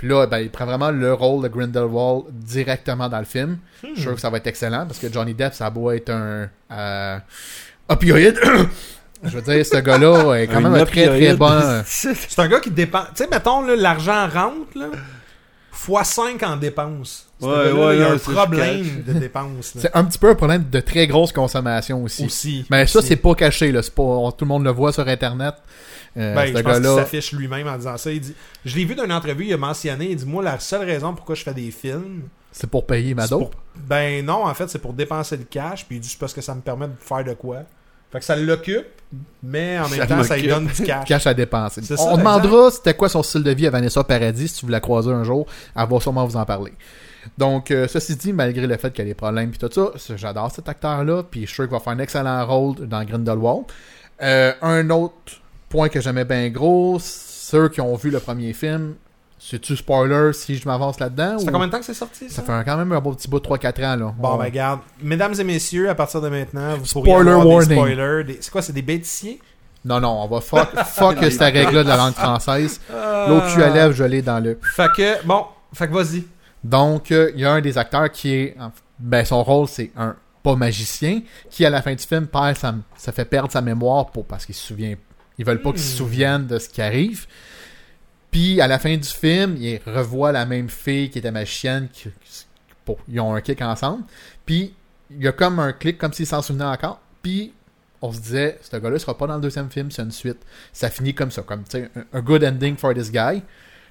Puis 0.00 0.08
là, 0.08 0.26
ben, 0.26 0.38
il 0.38 0.48
prend 0.48 0.64
vraiment 0.64 0.90
le 0.90 1.12
rôle 1.12 1.42
de 1.42 1.48
Grindelwald 1.48 2.24
directement 2.32 3.10
dans 3.10 3.18
le 3.18 3.26
film. 3.26 3.58
Je 3.82 3.88
suis 3.88 4.00
sûr 4.00 4.14
que 4.14 4.20
ça 4.22 4.30
va 4.30 4.38
être 4.38 4.46
excellent 4.46 4.86
parce 4.86 4.98
que 4.98 5.12
Johnny 5.12 5.34
Depp, 5.34 5.52
ça 5.52 5.66
a 5.66 5.70
beau 5.70 5.90
être 5.90 6.08
un 6.08 6.48
euh, 6.72 7.18
opioïde. 7.86 8.40
Je 9.22 9.28
veux 9.28 9.42
dire, 9.42 9.66
ce 9.66 9.76
gars-là 9.76 10.36
est 10.36 10.46
quand 10.46 10.62
même 10.62 10.72
un 10.72 10.86
très 10.86 11.04
très 11.04 11.34
bon. 11.34 11.60
C'est 11.84 12.38
un 12.38 12.48
gars 12.48 12.60
qui 12.60 12.70
dépense. 12.70 13.08
Tu 13.14 13.24
sais, 13.24 13.28
mettons, 13.30 13.60
là, 13.60 13.76
l'argent 13.76 14.26
rentre, 14.26 14.70
là, 14.74 14.86
fois 15.72 16.04
5 16.04 16.42
en 16.42 16.56
dépenses. 16.56 17.26
Ouais, 17.40 17.72
ouais, 17.72 17.96
il 17.96 18.00
y 18.00 18.02
a 18.02 18.12
un 18.12 18.18
problème 18.18 19.02
de 19.06 19.12
dépenses. 19.14 19.74
C'est 19.78 19.94
un 19.96 20.04
petit 20.04 20.18
peu 20.18 20.30
un 20.30 20.34
problème 20.34 20.64
de 20.70 20.80
très 20.80 21.06
grosse 21.06 21.32
consommation 21.32 22.02
aussi. 22.02 22.26
Aussi. 22.26 22.66
Mais 22.70 22.86
ça, 22.86 23.00
c'est 23.02 23.16
pas 23.16 23.34
caché. 23.34 23.72
Là. 23.72 23.82
C'est 23.82 23.94
Pas, 23.94 24.02
on- 24.02 24.30
tout 24.32 24.44
le 24.44 24.48
monde 24.48 24.64
le 24.64 24.70
voit 24.70 24.92
sur 24.92 25.06
Internet. 25.08 25.54
Euh, 26.16 26.34
Ben, 26.34 26.42
ce 26.52 26.58
je 26.58 26.62
pense 26.62 26.74
qu'il 26.74 26.82
gars-là. 26.82 26.96
s'affiche 26.96 27.32
lui-même 27.32 27.68
en 27.68 27.76
disant 27.76 27.96
ça. 27.96 28.10
Il 28.10 28.20
dit, 28.20 28.34
je 28.64 28.76
l'ai 28.76 28.84
vu 28.84 28.94
dans 28.96 29.04
une 29.04 29.12
entrevue, 29.12 29.46
il 29.46 29.52
a 29.52 29.56
mentionné, 29.56 30.10
il 30.10 30.16
dit 30.16 30.26
Moi, 30.26 30.42
la 30.42 30.58
seule 30.58 30.84
raison 30.84 31.14
pourquoi 31.14 31.36
je 31.36 31.44
fais 31.44 31.54
des 31.54 31.70
films, 31.70 32.22
C'est 32.50 32.68
pour 32.68 32.84
payer 32.84 33.14
ma 33.14 33.28
dope. 33.28 33.52
pour- 33.52 33.60
Ben 33.88 34.24
non, 34.26 34.44
en 34.44 34.52
fait, 34.54 34.68
c'est 34.68 34.80
pour 34.80 34.92
dépenser 34.92 35.36
le 35.36 35.44
cash, 35.44 35.86
puis 35.86 35.96
il 35.98 36.00
dit 36.00 36.08
C'est 36.08 36.18
parce 36.18 36.34
que 36.34 36.40
ça 36.40 36.52
me 36.54 36.60
permet 36.62 36.88
de 36.88 36.92
faire 37.00 37.22
de 37.24 37.32
quoi. 37.34 37.58
Fait 38.10 38.18
que 38.18 38.24
ça 38.24 38.34
l'occupe, 38.34 38.86
mais 39.42 39.78
en 39.78 39.88
même 39.88 39.98
Ça 39.98 40.06
temps, 40.06 40.22
ça 40.22 40.36
lui 40.36 40.46
donne 40.48 40.66
du 40.66 40.82
cash. 40.82 41.08
cash 41.08 41.26
à 41.26 41.34
dépenser. 41.34 41.82
On 41.98 42.16
demandera 42.16 42.70
c'était 42.70 42.94
quoi 42.94 43.08
son 43.08 43.22
style 43.22 43.42
de 43.42 43.50
vie 43.50 43.66
à 43.66 43.70
Vanessa 43.70 44.04
Paradis 44.04 44.48
si 44.48 44.54
tu 44.60 44.66
voulais 44.66 44.76
la 44.76 44.80
croiser 44.80 45.10
un 45.10 45.24
jour. 45.24 45.46
Elle 45.76 45.88
va 45.88 46.00
sûrement 46.00 46.24
vous 46.26 46.36
en 46.36 46.44
parler. 46.44 46.72
Donc, 47.36 47.70
euh, 47.70 47.86
ceci 47.88 48.16
dit, 48.16 48.32
malgré 48.32 48.66
le 48.66 48.76
fait 48.76 48.92
qu'elle 48.92 49.06
ait 49.06 49.10
des 49.10 49.14
problèmes 49.14 49.52
et 49.54 49.58
tout 49.58 49.68
ça, 49.70 50.16
j'adore 50.16 50.50
cet 50.50 50.68
acteur-là, 50.68 51.22
puis 51.22 51.42
je 51.42 51.46
suis 51.46 51.54
sûr 51.56 51.64
qu'il 51.64 51.72
va 51.72 51.80
faire 51.80 51.92
un 51.92 51.98
excellent 51.98 52.46
rôle 52.46 52.76
dans 52.86 53.04
Grindelwald. 53.04 53.64
Euh, 54.22 54.52
un 54.62 54.88
autre 54.90 55.14
point 55.68 55.88
que 55.88 56.00
j'aimais 56.00 56.24
bien 56.24 56.48
gros, 56.48 56.98
ceux 57.00 57.68
qui 57.68 57.80
ont 57.80 57.94
vu 57.96 58.10
le 58.10 58.20
premier 58.20 58.52
film, 58.52 58.94
c'est-tu 59.42 59.74
spoiler 59.74 60.32
si 60.34 60.56
je 60.56 60.68
m'avance 60.68 61.00
là-dedans? 61.00 61.38
Ça 61.38 61.44
fait 61.44 61.50
ou- 61.50 61.52
combien 61.52 61.66
de 61.66 61.72
temps 61.72 61.78
que 61.80 61.84
c'est 61.86 61.94
sorti 61.94 62.28
ça, 62.28 62.36
Ça? 62.36 62.42
fait 62.42 62.52
un- 62.52 62.62
quand 62.62 62.76
même 62.76 62.92
un 62.92 63.00
beau 63.00 63.12
petit 63.14 63.26
bout 63.26 63.38
de 63.40 63.44
3-4 63.44 63.82
ans, 63.82 63.96
là. 63.96 64.14
Bon, 64.18 64.28
On- 64.34 64.36
ben, 64.36 64.44
regarde. 64.44 64.80
Mesdames 65.02 65.34
et 65.38 65.44
messieurs, 65.44 65.88
à 65.88 65.94
partir 65.94 66.20
de 66.20 66.28
maintenant, 66.28 66.76
vous 66.76 66.84
pourriez 66.84 67.12
Spoiler 67.12 67.30
avoir 67.30 67.46
warning. 67.46 67.68
des 67.68 67.74
spoilers. 67.74 68.24
des- 68.24 68.38
C'est 68.42 68.50
quoi, 68.50 68.60
c'est 68.62 68.72
des 68.74 68.82
bêtisiers? 68.82 69.40
Non, 69.84 69.98
non, 69.98 70.10
on 70.22 70.28
va 70.28 70.40
fuck, 70.42 70.68
fuck 70.86 71.16
cette 71.24 71.40
règle-là 71.40 71.82
de 71.84 71.88
la 71.88 71.96
langue 71.96 72.12
française. 72.12 72.80
L'autre 73.28 73.54
cul 73.54 73.62
à 73.62 73.70
lèvres, 73.70 73.94
je 73.94 74.04
l'ai 74.04 74.20
dans 74.20 74.38
le 74.38 74.58
Fait 74.76 74.90
que, 74.94 75.24
bon, 75.26 75.46
fait 75.72 75.88
que 75.88 75.94
vas-y. 75.94 76.24
Donc, 76.62 77.10
euh, 77.10 77.30
il 77.34 77.40
y 77.40 77.44
a 77.46 77.52
un 77.52 77.60
des 77.62 77.78
acteurs 77.78 78.10
qui 78.10 78.34
est. 78.34 78.56
en- 78.60 78.70
Ben, 78.98 79.24
son 79.24 79.42
rôle, 79.42 79.66
c'est 79.66 79.90
un 79.96 80.14
pas 80.42 80.56
magicien, 80.56 81.22
qui 81.48 81.64
à 81.64 81.70
la 81.70 81.80
fin 81.80 81.94
du 81.94 82.04
film 82.04 82.26
perd 82.26 82.54
sa, 82.58 82.74
ça 82.98 83.12
fait 83.12 83.24
perdre 83.24 83.50
sa 83.50 83.62
mémoire 83.62 84.10
pour, 84.10 84.26
parce 84.26 84.44
qu'il 84.44 84.54
se 84.54 84.66
souvient. 84.66 84.94
Ils 85.38 85.44
veulent 85.46 85.62
pas 85.62 85.70
qu'il 85.70 85.80
se 85.80 85.94
Hmm. 85.94 85.96
souvienne 85.96 86.46
de 86.46 86.58
ce 86.58 86.68
qui 86.68 86.82
arrive. 86.82 87.26
Puis 88.30 88.60
à 88.60 88.66
la 88.66 88.78
fin 88.78 88.96
du 88.96 89.08
film, 89.08 89.56
il 89.58 89.80
revoit 89.86 90.32
la 90.32 90.46
même 90.46 90.68
fille 90.68 91.10
qui 91.10 91.18
était 91.18 91.32
magicienne. 91.32 91.88
Qui, 91.92 92.04
qui- 92.24 92.44
bon, 92.86 92.96
ils 93.08 93.20
ont 93.20 93.34
un 93.34 93.40
kick 93.40 93.60
ensemble. 93.62 94.04
Puis 94.46 94.72
il 95.10 95.22
y 95.24 95.28
a 95.28 95.32
comme 95.32 95.58
un 95.58 95.72
clic, 95.72 95.98
comme 95.98 96.12
s'il 96.12 96.26
s'en 96.26 96.40
souvenait 96.42 96.64
encore. 96.64 97.00
Puis 97.22 97.52
on 98.02 98.12
se 98.12 98.20
disait, 98.20 98.58
ce 98.62 98.76
gars-là 98.76 98.98
sera 98.98 99.16
pas 99.18 99.26
dans 99.26 99.34
le 99.34 99.40
deuxième 99.42 99.68
film, 99.70 99.90
c'est 99.90 100.02
une 100.02 100.10
suite. 100.12 100.38
Ça 100.72 100.88
finit 100.90 101.14
comme 101.14 101.30
ça, 101.30 101.42
comme 101.42 101.64
un, 101.74 102.18
un 102.18 102.20
good 102.22 102.44
ending 102.44 102.76
for 102.76 102.94
this 102.94 103.10
guy. 103.10 103.42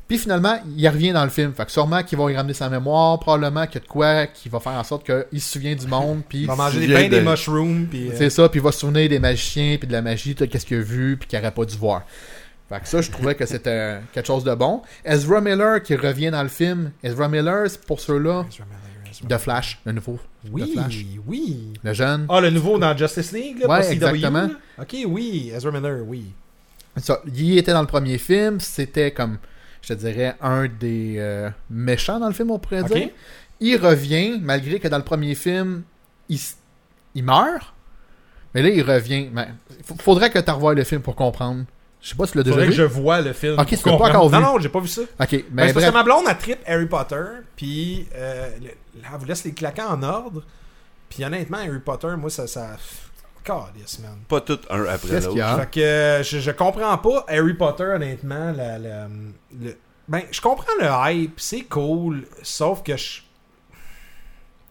Puis 0.07 0.17
finalement, 0.17 0.59
il 0.75 0.87
revient 0.89 1.11
dans 1.11 1.23
le 1.23 1.29
film. 1.29 1.53
Fait 1.53 1.65
que 1.65 1.71
sûrement 1.71 2.01
qu'il 2.01 2.17
va 2.17 2.31
y 2.31 2.35
ramener 2.35 2.55
sa 2.55 2.67
mémoire, 2.69 3.19
probablement 3.19 3.67
qu'il 3.67 3.75
y 3.75 3.77
a 3.77 3.81
de 3.81 3.87
quoi 3.87 4.25
qui 4.25 4.49
va 4.49 4.59
faire 4.59 4.71
en 4.71 4.83
sorte 4.83 5.05
qu'il 5.05 5.39
se 5.39 5.51
souvient 5.51 5.75
du 5.75 5.85
monde. 5.85 6.23
Puis 6.27 6.39
Il 6.39 6.47
va 6.47 6.55
manger 6.55 6.79
des 6.79 6.93
pains, 6.95 7.09
des 7.09 7.21
de- 7.21 7.29
mushrooms, 7.29 7.85
puis... 7.87 8.09
euh, 8.09 8.13
c'est 8.17 8.31
ça, 8.31 8.49
puis 8.49 8.59
il 8.59 8.63
va 8.63 8.71
se 8.71 8.79
souvenir 8.79 9.07
des 9.07 9.19
magiciens, 9.19 9.77
puis 9.77 9.87
de 9.87 9.91
la 9.93 10.01
magie, 10.01 10.33
tout 10.33 10.47
qu'est-ce 10.47 10.65
qu'il 10.65 10.77
a 10.77 10.81
vu, 10.81 11.15
puis 11.17 11.27
qu'il 11.27 11.37
n'aurait 11.37 11.51
pas 11.53 11.63
dû 11.65 11.77
voir. 11.77 12.01
Fait 12.70 12.80
que 12.80 12.88
ça, 12.88 13.01
je 13.01 13.09
trouvais 13.09 13.34
que 13.36 13.45
c'était 13.47 13.97
quelque 14.13 14.28
chose 14.28 14.43
de 14.43 14.53
bon. 14.53 14.84
Ezra 15.03 15.41
Miller 15.41 15.82
qui 15.82 15.95
revient 15.95 16.30
dans 16.30 16.43
le 16.43 16.49
film. 16.49 16.91
Ezra 17.03 17.28
Miller, 17.28 17.67
c'est 17.70 17.82
pour 17.84 17.99
ceux-là, 17.99 18.45
de 19.24 19.38
Flash, 19.38 19.80
le 19.86 19.91
nouveau. 19.91 20.20
Oui, 20.51 20.72
Flash. 20.74 21.03
oui. 21.28 21.74
Le 21.84 21.93
jeune. 21.93 22.28
Ah, 22.30 22.39
le 22.39 22.51
nouveau 22.51 22.78
dans 22.78 22.95
Justice 22.95 23.32
League, 23.32 23.59
là, 23.59 23.67
Ouais, 23.67 23.78
pour 23.80 23.88
CW, 23.88 23.93
exactement. 23.93 24.41
là? 24.43 24.49
Ok, 24.80 24.95
oui, 25.07 25.51
Ezra 25.53 25.72
Miller, 25.72 26.03
oui. 26.07 26.26
Ça, 26.97 27.22
il 27.36 27.57
était 27.57 27.74
dans 27.74 27.82
le 27.82 27.88
premier 27.88 28.17
film. 28.20 28.59
C'était 28.59 29.11
comme, 29.11 29.38
je 29.82 29.88
te 29.89 29.93
dirais, 29.93 30.36
un 30.41 30.67
des 30.67 31.15
euh, 31.17 31.49
méchants 31.72 32.20
dans 32.20 32.28
le 32.28 32.34
film, 32.34 32.51
on 32.51 32.59
pourrait 32.59 32.84
dire. 32.84 33.09
Il 33.59 33.78
revient, 33.78 34.39
malgré 34.41 34.80
que 34.80 34.88
dans 34.88 34.97
le 34.97 35.03
premier 35.03 35.34
film, 35.36 35.82
il, 36.30 36.39
il 37.15 37.24
meurt. 37.24 37.74
Mais 38.53 38.61
là, 38.61 38.70
il 38.70 38.82
revient. 38.84 39.28
Mais, 39.34 39.47
f- 39.88 39.99
faudrait 40.01 40.30
que 40.30 40.39
tu 40.39 40.51
revoies 40.51 40.76
le 40.76 40.84
film 40.84 41.01
pour 41.01 41.15
comprendre. 41.15 41.65
Je 42.01 42.09
sais 42.09 42.15
pas 42.15 42.25
si 42.25 42.31
tu 42.31 42.37
l'as 42.37 42.43
déjà 42.43 42.53
Faudrait 42.53 42.65
vu. 42.67 42.71
que 42.71 42.77
je 42.77 42.83
vois 42.83 43.21
le 43.21 43.33
film. 43.33 43.59
Ok, 43.59 43.67
tu 43.67 43.75
l'as 43.75 43.97
pas 43.97 44.09
encore 44.09 44.29
Non, 44.31 44.37
vu. 44.39 44.43
non, 44.43 44.59
j'ai 44.59 44.69
pas 44.69 44.79
vu 44.79 44.87
ça. 44.87 45.01
Ok, 45.01 45.07
Ben, 45.31 45.43
mais 45.51 45.61
parce 45.63 45.73
bref. 45.73 45.89
que 45.89 45.93
ma 45.93 46.03
blonde, 46.03 46.27
a 46.27 46.35
trip 46.35 46.59
Harry 46.65 46.85
Potter, 46.85 47.23
puis 47.57 48.07
euh, 48.15 48.49
le- 48.61 49.01
là, 49.01 49.09
elle 49.13 49.19
vous 49.19 49.25
laisse 49.25 49.43
les 49.43 49.51
claquants 49.53 49.89
en 49.89 50.01
ordre. 50.03 50.43
Puis 51.09 51.25
honnêtement, 51.25 51.57
Harry 51.57 51.79
Potter, 51.79 52.07
moi, 52.17 52.29
ça... 52.29 52.47
ça... 52.47 52.77
Calice, 53.43 53.99
man. 53.99 54.17
Pas 54.27 54.41
tout 54.41 54.59
un 54.69 54.83
après 54.85 55.21
l'autre. 55.21 55.41
a? 55.41 55.59
Fait 55.61 55.71
que 55.71 55.79
euh, 55.79 56.23
je, 56.23 56.39
je 56.39 56.51
comprends 56.51 56.97
pas 56.97 57.25
Harry 57.29 57.53
Potter, 57.53 57.83
honnêtement. 57.85 58.51
La, 58.51 58.77
la- 58.77 59.07
le- 59.59 59.77
ben, 60.07 60.21
je 60.29 60.41
comprends 60.41 60.71
le 60.79 60.87
hype, 61.13 61.39
c'est 61.39 61.61
cool, 61.61 62.25
sauf 62.43 62.83
que 62.83 62.95
je... 62.97 63.21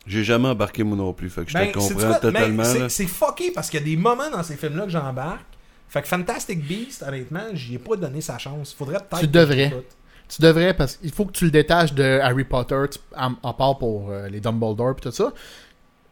J'ai 0.06 0.24
jamais 0.24 0.48
embarqué 0.48 0.82
moi 0.84 0.96
non 0.96 1.12
plus, 1.12 1.28
fait 1.28 1.44
que 1.44 1.50
je 1.50 1.54
Ben, 1.54 1.68
te 1.72 1.78
comprends 1.78 2.14
totalement. 2.14 2.62
Ben, 2.62 2.64
c'est- 2.64 2.78
là. 2.78 2.88
c'est 2.88 3.06
fucké 3.06 3.50
parce 3.52 3.68
qu'il 3.68 3.80
y 3.80 3.82
a 3.82 3.86
des 3.86 3.96
moments 3.96 4.30
dans 4.30 4.42
ces 4.42 4.56
films-là 4.56 4.84
que 4.84 4.90
j'embarque. 4.90 5.44
Fait 5.88 6.02
que 6.02 6.08
Fantastic 6.08 6.66
Beast, 6.66 7.02
honnêtement, 7.06 7.44
j'y 7.54 7.76
ai 7.76 7.78
pas 7.78 7.96
donné 7.96 8.20
sa 8.20 8.36
chance. 8.38 8.74
Faudrait 8.74 8.98
peut-être. 8.98 9.20
Tu 9.20 9.26
devrais. 9.28 9.72
Tu 10.28 10.42
devrais, 10.42 10.74
parce 10.74 10.96
qu'il 10.96 11.10
faut 11.10 11.24
que 11.24 11.32
tu 11.32 11.46
le 11.46 11.50
détaches 11.50 11.94
de 11.94 12.20
Harry 12.22 12.44
Potter, 12.44 12.84
en 13.16 13.54
part 13.54 13.78
pour 13.78 14.10
euh, 14.10 14.28
les 14.28 14.40
Dumbledore 14.40 14.90
et 14.98 15.00
tout 15.00 15.10
ça. 15.10 15.32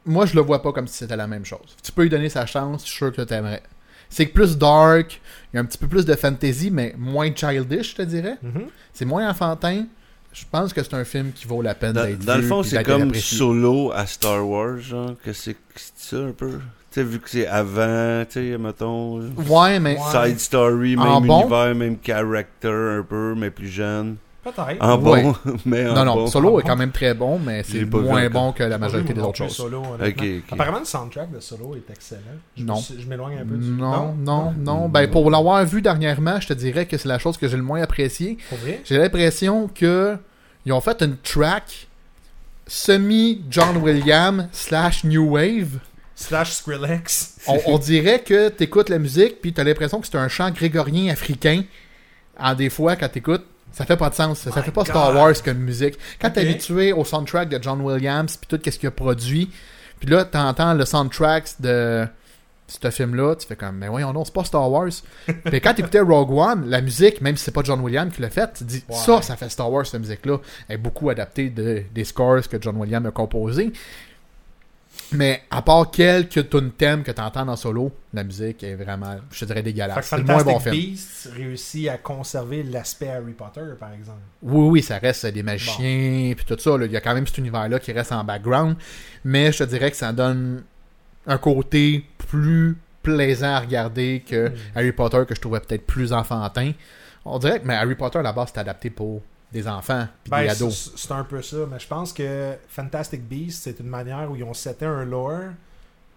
Moi, 0.06 0.24
je 0.24 0.34
le 0.34 0.40
vois 0.40 0.62
pas 0.62 0.72
comme 0.72 0.86
si 0.86 0.94
c'était 0.98 1.16
la 1.16 1.26
même 1.26 1.44
chose. 1.44 1.76
Tu 1.82 1.92
peux 1.92 2.02
lui 2.02 2.08
donner 2.08 2.30
sa 2.30 2.46
chance, 2.46 2.82
je 2.82 2.86
suis 2.88 2.96
sûr 2.96 3.12
que 3.12 3.20
tu 3.20 3.34
aimerais. 3.34 3.62
C'est 4.08 4.24
plus 4.26 4.56
dark, 4.56 5.20
il 5.52 5.56
y 5.56 5.58
a 5.58 5.62
un 5.62 5.66
petit 5.66 5.76
peu 5.78 5.88
plus 5.88 6.06
de 6.06 6.14
fantasy, 6.14 6.70
mais 6.70 6.94
moins 6.96 7.30
childish, 7.34 7.90
je 7.90 7.96
te 7.96 8.02
dirais. 8.02 8.38
Mhm. 8.42 8.68
C'est 8.94 9.04
moins 9.04 9.28
enfantin. 9.28 9.84
Je 10.32 10.44
pense 10.50 10.72
que 10.72 10.82
c'est 10.82 10.94
un 10.94 11.04
film 11.04 11.32
qui 11.32 11.46
vaut 11.46 11.60
la 11.60 11.74
peine 11.74 11.92
Dans, 11.92 12.04
d'être 12.04 12.24
dans 12.24 12.36
le 12.36 12.42
vu 12.42 12.48
fond, 12.48 12.62
c'est 12.62 12.82
comme 12.84 13.02
apprécié. 13.02 13.38
solo 13.38 13.90
à 13.92 14.06
Star 14.06 14.46
Wars, 14.48 14.78
genre, 14.78 15.14
que 15.24 15.32
c'est 15.32 15.56
c'est 15.74 15.92
ça 15.96 16.16
un 16.16 16.32
peu? 16.32 16.60
Tu 16.96 17.02
sais, 17.02 17.06
vu 17.06 17.18
que 17.20 17.28
c'est 17.28 17.46
avant, 17.46 18.24
tu 18.24 18.52
sais, 18.52 18.56
mettons. 18.56 19.20
Ouais, 19.50 19.78
mais. 19.78 19.98
Side 20.10 20.40
story, 20.40 20.96
même 20.96 21.06
En 21.06 21.20
bon? 21.20 21.40
univers, 21.42 21.74
même 21.74 21.98
character 22.02 22.68
un 23.00 23.02
peu, 23.06 23.34
mais 23.36 23.50
plus 23.50 23.68
jeune. 23.68 24.16
Peut-être. 24.42 24.82
En 24.82 24.98
Ouais. 25.02 25.22
bon, 25.22 25.34
mais 25.66 25.86
en 25.90 25.94
non, 25.94 26.04
non, 26.06 26.14
bon. 26.14 26.26
Solo 26.28 26.58
est 26.58 26.62
quand 26.62 26.76
même 26.76 26.92
très 26.92 27.12
bon, 27.12 27.38
mais 27.38 27.62
c'est 27.64 27.84
moins 27.84 28.30
bon 28.30 28.52
que 28.52 28.62
la 28.62 28.78
majorité 28.78 29.12
des 29.12 29.20
non 29.20 29.28
autres 29.28 29.36
choses. 29.36 29.54
Solo. 29.54 29.82
Apparemment, 30.50 30.78
le 30.78 30.84
soundtrack 30.86 31.32
de 31.32 31.40
Solo 31.40 31.74
est 31.76 31.90
excellent. 31.92 32.20
Je, 32.56 32.64
Non. 32.64 32.76
je 32.98 33.06
m'éloigne 33.06 33.40
un 33.42 33.44
peu 33.44 33.56
du 33.56 33.70
Non, 33.72 34.14
non, 34.18 34.54
non. 34.56 34.88
Ben, 34.88 35.10
pour 35.10 35.30
l'avoir 35.30 35.62
vu 35.66 35.82
dernièrement, 35.82 36.40
je 36.40 36.48
te 36.48 36.52
dirais 36.54 36.86
que 36.86 36.96
c'est 36.96 37.08
la 37.08 37.18
chose 37.18 37.36
que 37.36 37.46
j'ai 37.46 37.58
le 37.58 37.62
moins 37.62 37.82
appréciée. 37.82 38.38
Pour 38.48 38.56
vrai? 38.56 38.80
J'ai 38.86 38.96
l'impression 38.96 39.68
que 39.68 40.16
ils 40.64 40.72
ont 40.72 40.80
fait 40.80 41.02
une 41.02 41.18
track 41.18 41.88
semi 42.66 43.42
John 43.50 43.76
Williams 43.76 44.46
slash 44.52 45.04
New 45.04 45.28
Wave. 45.34 45.78
Slash 46.16 46.52
Skrillex. 46.54 47.36
On, 47.46 47.58
on 47.66 47.78
dirait 47.78 48.20
que 48.20 48.48
t'écoutes 48.48 48.88
la 48.88 48.98
musique 48.98 49.40
puis 49.40 49.52
t'as 49.52 49.62
l'impression 49.64 50.00
que 50.00 50.06
c'est 50.06 50.16
un 50.16 50.28
chant 50.28 50.50
grégorien 50.50 51.12
africain. 51.12 51.62
En 52.38 52.54
des 52.54 52.70
fois, 52.70 52.96
quand 52.96 53.08
t'écoutes, 53.08 53.44
ça 53.72 53.84
fait 53.84 53.96
pas 53.96 54.08
de 54.10 54.14
sens. 54.14 54.40
Ça, 54.40 54.50
ça 54.50 54.62
fait 54.62 54.70
pas 54.70 54.84
Star. 54.84 55.14
Wars 55.14 55.34
comme 55.44 55.58
musique. 55.58 55.94
Quand 56.20 56.30
t'es 56.30 56.40
Ok. 56.40 56.46
habitué 56.48 56.92
au 56.92 57.04
soundtrack 57.04 57.48
de 57.50 57.62
John 57.62 57.80
Williams 57.82 58.36
puis 58.36 58.46
tout 58.48 58.58
ce 58.70 58.78
qu'il 58.78 58.88
a 58.88 58.90
produit, 58.90 59.50
puis 60.00 60.08
là 60.10 60.24
t'entends 60.24 60.72
le 60.74 60.84
soundtrack 60.84 61.60
de 61.60 62.06
ce 62.68 62.90
film-là, 62.90 63.36
tu 63.36 63.46
fais 63.46 63.54
comme, 63.54 63.76
mais 63.76 63.86
voyons 63.86 64.12
non, 64.12 64.24
c'est 64.24 64.34
pas 64.34 64.42
Star 64.42 64.68
Wars. 64.68 64.88
Puis 65.44 65.60
quand 65.60 65.72
t'écoutais 65.74 66.00
Rogue 66.00 66.32
One, 66.32 66.68
la 66.68 66.80
musique, 66.80 67.20
même 67.20 67.36
si 67.36 67.44
c'est 67.44 67.52
pas 67.52 67.62
John 67.62 67.78
Williams 67.78 68.12
qui 68.12 68.20
l'a 68.20 68.28
fait, 68.28 68.52
tu 68.54 68.64
dis, 68.64 68.82
Ouais. 68.88 68.96
ça, 68.96 69.22
ça 69.22 69.36
fait 69.36 69.48
Star 69.50 69.70
Wars, 69.70 69.86
cette 69.86 70.00
musique-là. 70.00 70.38
Elle 70.68 70.74
est 70.74 70.78
beaucoup 70.78 71.08
adaptée 71.08 71.48
de, 71.48 71.84
des 71.94 72.02
scores 72.02 72.48
que 72.48 72.56
John 72.60 72.76
Williams 72.76 73.06
a 73.06 73.12
composés. 73.12 73.72
Mais 75.12 75.42
à 75.50 75.62
part 75.62 75.90
quelques 75.90 76.48
tunes 76.50 76.72
thèmes 76.72 77.02
que 77.04 77.12
t'entends 77.12 77.44
dans 77.44 77.56
solo, 77.56 77.92
la 78.12 78.24
musique 78.24 78.62
est 78.64 78.74
vraiment, 78.74 79.16
je 79.30 79.40
te 79.40 79.44
dirais, 79.44 79.62
dégueulasse. 79.62 80.06
C'est 80.06 80.16
le 80.18 80.24
moins 80.24 80.42
bon 80.42 80.58
film. 80.58 80.74
Beasts 80.74 81.30
réussit 81.34 81.88
à 81.88 81.96
conserver 81.98 82.62
l'aspect 82.64 83.08
Harry 83.08 83.32
Potter, 83.32 83.60
par 83.78 83.92
exemple. 83.92 84.18
Oui, 84.42 84.68
oui, 84.68 84.82
ça 84.82 84.98
reste 84.98 85.26
des 85.26 85.42
magiciens, 85.42 86.32
puis 86.36 86.44
tout 86.44 86.58
ça. 86.58 86.76
là. 86.76 86.86
Il 86.86 86.92
y 86.92 86.96
a 86.96 87.00
quand 87.00 87.14
même 87.14 87.26
cet 87.26 87.38
univers-là 87.38 87.78
qui 87.78 87.92
reste 87.92 88.12
en 88.12 88.24
background. 88.24 88.76
Mais 89.24 89.52
je 89.52 89.58
te 89.58 89.64
dirais 89.64 89.90
que 89.90 89.96
ça 89.96 90.12
donne 90.12 90.64
un 91.26 91.38
côté 91.38 92.04
plus 92.28 92.76
plaisant 93.02 93.54
à 93.54 93.60
regarder 93.60 94.24
que 94.28 94.48
Mm. 94.48 94.54
Harry 94.74 94.92
Potter, 94.92 95.22
que 95.28 95.34
je 95.34 95.40
trouvais 95.40 95.60
peut-être 95.60 95.86
plus 95.86 96.12
enfantin. 96.12 96.72
On 97.24 97.38
dirait 97.38 97.60
que 97.60 97.66
mais 97.66 97.74
Harry 97.74 97.94
Potter, 97.94 98.18
à 98.18 98.22
la 98.22 98.32
base, 98.32 98.50
c'est 98.52 98.60
adapté 98.60 98.90
pour 98.90 99.22
des 99.60 99.68
enfants 99.68 100.06
puis 100.24 100.30
Ben, 100.30 100.42
des 100.42 100.48
c'est 100.50 100.62
ados. 100.62 100.92
c'est 100.96 101.12
un 101.12 101.24
peu 101.24 101.42
ça, 101.42 101.56
mais 101.70 101.78
je 101.78 101.86
pense 101.86 102.12
que 102.12 102.54
Fantastic 102.68 103.22
Beasts, 103.22 103.62
c'est 103.64 103.80
une 103.80 103.88
manière 103.88 104.30
où 104.30 104.36
ils 104.36 104.44
ont 104.44 104.54
seté 104.54 104.84
un 104.86 105.04
lore, 105.04 105.50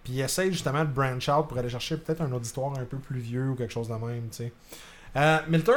puis 0.04 0.14
ils 0.14 0.20
essayent 0.20 0.52
justement 0.52 0.84
de 0.84 0.90
branch 0.90 1.28
out 1.28 1.48
pour 1.48 1.58
aller 1.58 1.68
chercher 1.68 1.96
peut-être 1.96 2.20
un 2.22 2.32
auditoire 2.32 2.78
un 2.78 2.84
peu 2.84 2.96
plus 2.98 3.20
vieux 3.20 3.50
ou 3.50 3.54
quelque 3.54 3.72
chose 3.72 3.88
de 3.88 3.94
même, 3.94 4.28
tu 4.30 4.36
sais. 4.38 4.52
Euh, 5.16 5.38
Milter, 5.48 5.72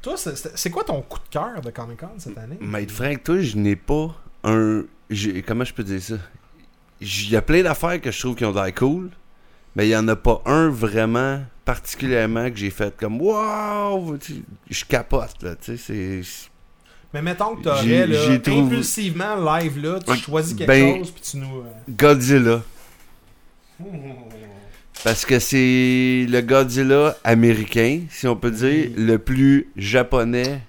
toi, 0.00 0.16
c'est- 0.16 0.70
quoi 0.70 0.82
ton 0.84 1.00
coup 1.02 1.18
de 1.18 1.28
cœur 1.30 1.60
de 1.60 1.70
Comic 1.70 2.00
Con 2.00 2.08
cette 2.18 2.38
année? 2.38 2.58
Mais 2.60 2.86
Frank, 2.88 3.22
toi, 3.22 3.40
je 3.40 3.56
n'ai 3.56 3.76
pas 3.76 4.14
un. 4.44 4.82
j'ai- 5.10 5.42
Comment 5.42 5.64
je 5.64 5.74
peux 5.74 5.84
dire 5.84 6.02
ça? 6.02 6.14
Il 7.00 7.30
y 7.30 7.36
a 7.36 7.42
plein 7.42 7.62
d'affaires 7.62 8.00
que 8.00 8.10
je 8.10 8.18
trouve 8.20 8.34
qui 8.36 8.44
ont 8.44 8.52
l'air 8.52 8.72
cool, 8.74 9.10
mais 9.76 9.86
il 9.86 9.90
n'y 9.90 9.96
en 9.96 10.06
a 10.08 10.16
pas 10.16 10.40
un 10.46 10.68
vraiment 10.70 11.42
particulièrement 11.64 12.48
que 12.50 12.56
j'ai 12.56 12.70
fait 12.70 12.96
comme 12.96 13.20
Waouh 13.20 14.18
Je 14.70 14.84
capote, 14.84 15.42
là. 15.42 15.54
Tu 15.56 15.76
sais, 15.76 16.22
c'est. 16.22 16.50
Mais 17.14 17.22
mettons 17.22 17.56
que 17.56 17.62
t'aurais, 17.62 18.06
là, 18.06 18.18
impulsivement, 18.46 19.36
live, 19.36 19.82
là, 19.82 19.98
tu 20.00 20.16
choisis 20.16 20.54
quelque 20.54 20.68
ben- 20.68 20.98
chose, 20.98 21.10
puis 21.10 21.22
tu 21.22 21.36
nous... 21.36 21.58
euh, 21.58 21.64
Godzilla. 21.90 22.62
Parce 25.04 25.24
que 25.24 25.38
c'est 25.38 26.26
le 26.28 26.40
Godzilla 26.40 27.16
américain, 27.24 28.02
si 28.08 28.28
on 28.28 28.36
peut 28.36 28.52
dire, 28.52 28.90
le 28.96 29.18
plus 29.18 29.68
japonais 29.76 30.60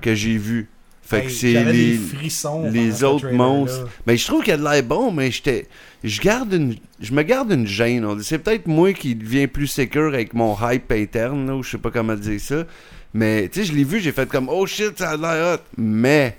que 0.00 0.14
j'ai 0.14 0.36
vu. 0.36 0.68
Fait 1.02 1.24
que 1.24 1.30
c'est 1.30 1.64
les. 1.64 1.96
frissons 1.96 2.70
les 2.70 3.02
autres 3.02 3.30
monstres. 3.30 3.88
Mais 4.06 4.16
je 4.16 4.24
trouve 4.24 4.44
qu'il 4.44 4.52
a 4.52 4.56
de 4.56 4.62
l'air 4.62 4.82
bon, 4.84 5.10
mais 5.10 5.32
j'étais. 5.32 5.66
Je 6.04 6.20
garde 6.20 6.52
une. 6.52 6.76
Je 7.00 7.12
me 7.12 7.22
garde 7.22 7.50
une 7.50 7.66
gêne. 7.66 8.06
C'est 8.22 8.38
peut-être 8.38 8.68
moi 8.68 8.92
qui 8.92 9.16
deviens 9.16 9.48
plus 9.48 9.66
sécure 9.66 10.06
avec 10.14 10.34
mon 10.34 10.56
hype 10.62 10.92
interne, 10.92 11.48
là, 11.48 11.56
ou 11.56 11.64
je 11.64 11.70
sais 11.72 11.78
pas 11.78 11.90
comment 11.90 12.14
dire 12.14 12.40
ça. 12.40 12.64
Mais 13.14 13.48
tu 13.48 13.60
sais, 13.60 13.66
je 13.66 13.72
l'ai 13.76 13.84
vu, 13.84 14.00
j'ai 14.00 14.12
fait 14.12 14.28
comme 14.28 14.48
Oh 14.48 14.66
shit, 14.66 14.98
ça 14.98 15.10
a 15.10 15.16
l'air 15.16 15.54
hot. 15.58 15.62
Mais 15.76 16.36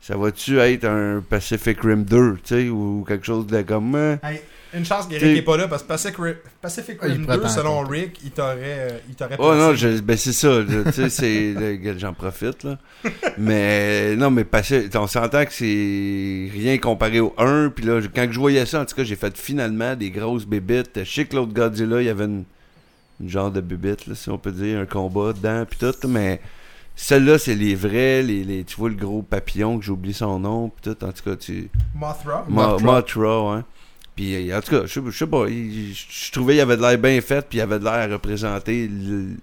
ça 0.00 0.16
va-tu 0.16 0.58
être 0.58 0.84
un 0.84 1.22
Pacific 1.28 1.80
Rim 1.82 2.04
2, 2.04 2.32
tu 2.34 2.38
sais, 2.44 2.68
ou 2.68 3.04
quelque 3.06 3.24
chose 3.26 3.46
de 3.46 3.62
comme. 3.62 3.94
euh, 3.94 4.16
Hey, 4.22 4.40
une 4.72 4.84
chance 4.84 5.06
qu'Eric 5.06 5.22
T'sais- 5.24 5.34
n'est 5.34 5.42
pas 5.42 5.56
là 5.56 5.66
parce 5.68 5.82
que 5.82 5.88
Pacific, 5.88 6.16
Ri- 6.18 6.34
Pacific 6.62 6.98
Ah, 7.02 7.06
Rim 7.06 7.24
pourrait 7.24 7.36
2, 7.38 7.42
t'en 7.42 7.48
selon 7.48 7.78
raconter. 7.78 8.00
Rick, 8.00 8.20
il 8.24 8.30
t'aurait 8.30 8.56
euh, 8.62 8.98
il 9.08 9.14
t'aurait 9.14 9.36
Oh 9.38 9.54
non, 9.54 9.74
je- 9.74 10.00
ben 10.00 10.16
c'est 10.16 10.32
ça, 10.32 10.60
tu 10.94 11.10
sais, 11.10 11.54
j'en 11.98 12.12
profite, 12.14 12.62
là. 12.64 12.78
mais, 13.38 14.16
non, 14.16 14.30
mais 14.30 14.44
passé, 14.44 14.88
on 14.94 15.06
s'entend 15.06 15.44
que 15.44 15.52
c'est 15.52 16.50
rien 16.52 16.78
comparé 16.78 17.20
au 17.20 17.34
1, 17.38 17.70
puis 17.74 17.84
là, 17.84 18.00
quand 18.14 18.28
je 18.30 18.38
voyais 18.38 18.64
ça, 18.66 18.80
en 18.80 18.84
tout 18.84 18.94
cas, 18.94 19.04
j'ai 19.04 19.16
fait 19.16 19.36
finalement 19.36 19.96
des 19.96 20.10
grosses 20.10 20.46
bébites. 20.46 21.00
Je 21.04 21.10
sais 21.10 21.24
que 21.24 21.36
l'autre 21.36 21.52
Godzilla, 21.52 22.00
il 22.00 22.06
y 22.06 22.10
avait 22.10 22.24
une, 22.26 22.44
une 23.20 23.28
genre 23.28 23.50
de 23.50 23.60
bébite, 23.60 24.06
là, 24.06 24.14
si 24.14 24.30
on 24.30 24.38
peut 24.38 24.52
dire, 24.52 24.78
un 24.80 24.86
combat 24.86 25.32
dedans, 25.32 25.64
puis 25.68 25.78
tout, 25.78 26.08
mais 26.08 26.40
celle-là, 26.96 27.38
c'est 27.38 27.54
les 27.54 27.74
vrais, 27.74 28.22
les, 28.22 28.44
les, 28.44 28.64
tu 28.64 28.76
vois 28.76 28.88
le 28.88 28.94
gros 28.94 29.22
papillon, 29.22 29.78
que 29.78 29.84
j'ai 29.84 29.92
oublié 29.92 30.14
son 30.14 30.38
nom, 30.38 30.68
puis 30.70 30.92
tout, 30.94 31.04
en 31.04 31.12
tout 31.12 31.22
cas, 31.24 31.36
tu... 31.36 31.70
Mothra? 31.94 32.44
Mo- 32.48 32.62
Mothra. 32.78 32.84
Mothra, 32.92 33.56
ouais. 33.56 33.62
Puis 34.16 34.50
euh, 34.50 34.58
en 34.58 34.60
tout 34.60 34.70
cas, 34.72 34.82
je 34.86 35.00
je 35.08 35.16
sais 35.18 35.26
pas, 35.26 35.46
il- 35.48 35.94
je 35.94 36.04
je 36.26 36.32
trouvais 36.32 36.54
qu'il 36.54 36.60
avait 36.62 36.76
de 36.76 36.82
l'air 36.82 36.98
bien 36.98 37.20
fait, 37.20 37.46
puis 37.48 37.58
il 37.58 37.60
avait 37.62 37.78
de 37.78 37.84
l'air 37.84 37.92
à 37.94 38.06
représenter 38.06 38.88
le- 38.88 39.36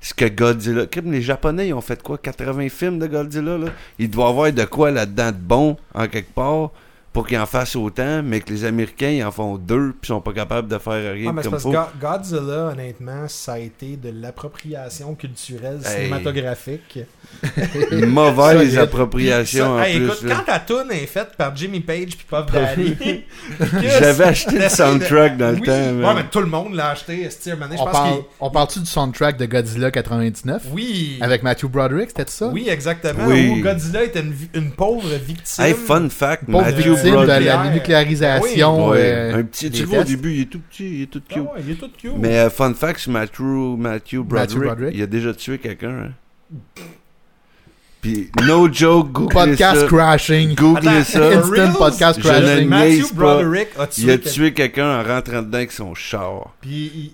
ce 0.00 0.14
que 0.14 0.26
Godzilla. 0.26 0.84
Les 1.04 1.22
Japonais, 1.22 1.68
ils 1.68 1.74
ont 1.74 1.80
fait 1.80 2.00
quoi 2.02 2.16
80 2.16 2.68
films 2.68 2.98
de 2.98 3.06
Godzilla, 3.08 3.58
là? 3.58 3.66
Il 3.98 4.08
doit 4.08 4.26
y 4.26 4.28
avoir 4.28 4.52
de 4.52 4.64
quoi 4.64 4.90
là-dedans 4.90 5.32
de 5.32 5.36
bon, 5.38 5.76
en 5.94 6.06
quelque 6.06 6.32
part, 6.32 6.70
pour 7.16 7.26
qu'ils 7.26 7.38
en 7.38 7.46
fassent 7.46 7.76
autant, 7.76 8.22
mais 8.22 8.40
que 8.40 8.50
les 8.52 8.66
Américains 8.66 9.08
ils 9.08 9.24
en 9.24 9.30
font 9.30 9.56
deux 9.56 9.94
puis 9.98 10.08
sont 10.08 10.20
pas 10.20 10.34
capables 10.34 10.68
de 10.68 10.76
faire 10.76 11.14
rien 11.14 11.30
Ah, 11.30 11.32
mais 11.32 11.40
comme 11.40 11.52
parce 11.52 11.62
faut. 11.62 11.72
Go- 11.72 11.78
Godzilla, 11.98 12.72
honnêtement, 12.72 13.26
ça 13.26 13.54
a 13.54 13.58
été 13.58 13.96
de 13.96 14.10
l'appropriation 14.20 15.14
culturelle 15.14 15.80
Hey. 15.82 15.94
cinématographique. 16.04 16.98
Mauvaise 18.06 18.76
appropriation 18.78 19.76
en 19.76 19.80
hey, 19.82 19.96
plus. 19.98 20.06
écoute, 20.08 20.22
là. 20.24 20.34
quand 20.36 20.52
ta 20.52 20.58
tune 20.60 20.90
est 20.92 21.06
faite 21.06 21.30
par 21.38 21.56
Jimmy 21.56 21.80
Page 21.80 22.18
puis 22.18 22.26
Puff 22.28 22.52
Daddy, 22.52 23.24
J'avais 23.98 24.24
acheté 24.24 24.58
le 24.58 24.68
soundtrack 24.68 25.38
dans 25.38 25.52
le 25.52 25.56
Oui, 25.56 25.62
temps. 25.62 25.72
Ouais, 25.72 26.14
mais 26.16 26.24
tout 26.30 26.40
le 26.40 26.46
monde 26.46 26.74
l'a 26.74 26.90
acheté. 26.90 27.28
donné, 27.46 27.76
On, 27.78 27.84
parle, 27.86 28.18
on 28.40 28.50
parle-tu 28.50 28.80
du 28.80 28.86
soundtrack 28.86 29.38
de 29.38 29.46
Godzilla 29.46 29.90
99 29.90 30.64
Oui. 30.72 31.18
avec 31.22 31.42
Matthew 31.42 31.66
Broderick, 31.66 32.10
c'était 32.10 32.30
ça? 32.30 32.48
Oui, 32.48 32.68
exactement. 32.68 33.24
Oui. 33.26 33.48
Où 33.58 33.62
Godzilla 33.62 34.04
était 34.04 34.22
une, 34.54 34.70
pauvre 34.72 35.08
victime. 35.14 35.64
Hey, 35.64 35.72
fun 35.72 36.08
fact, 36.10 36.46
Matthew 36.48 37.05
victime 37.10 37.40
de 37.40 37.44
la 37.46 37.70
nucléarisation. 37.70 38.88
Ouais, 38.90 38.98
euh, 39.00 39.36
un 39.38 39.42
petit, 39.44 39.70
tu 39.70 39.84
vois 39.84 40.00
au 40.00 40.04
début, 40.04 40.34
il 40.34 40.40
est 40.42 40.44
tout 40.46 40.60
petit, 40.60 40.88
il 40.96 41.02
est 41.02 41.06
tout 41.06 41.22
Ah 41.30 41.34
cute. 41.34 41.42
ouais, 41.42 41.48
il 41.66 41.70
est 41.70 41.74
tout 41.74 41.90
cute. 41.96 42.12
Mais 42.18 42.38
euh, 42.38 42.50
fun 42.50 42.74
fact 42.74 43.06
Matthew, 43.08 43.76
Matthew 43.78 44.16
Broderick, 44.22 44.58
Broderick. 44.62 44.94
il 44.94 45.02
a 45.02 45.06
déjà 45.06 45.34
tué 45.34 45.58
quelqu'un. 45.58 46.10
Hein. 46.54 46.56
Puis, 48.02 48.30
no 48.46 48.72
joke, 48.72 49.10
googlez 49.12 49.34
Podcast 49.34 49.80
ça. 49.80 49.86
crashing. 49.88 50.54
Googlez 50.54 50.88
Attends, 50.88 51.04
ça. 51.04 51.28
Instant 51.28 51.72
podcast 51.78 52.20
Je 52.20 52.28
crashing. 52.28 52.68
Matthew 52.68 53.08
pas. 53.14 53.14
Broderick 53.14 53.68
a 53.78 53.86
tué. 53.88 54.02
Il 54.04 54.10
a 54.10 54.18
tué 54.18 54.52
quelqu'un 54.52 55.00
en 55.00 55.02
rentrant 55.02 55.42
dedans 55.42 55.58
avec 55.58 55.72
son 55.72 55.94
char. 55.94 56.54
Puis 56.60 56.70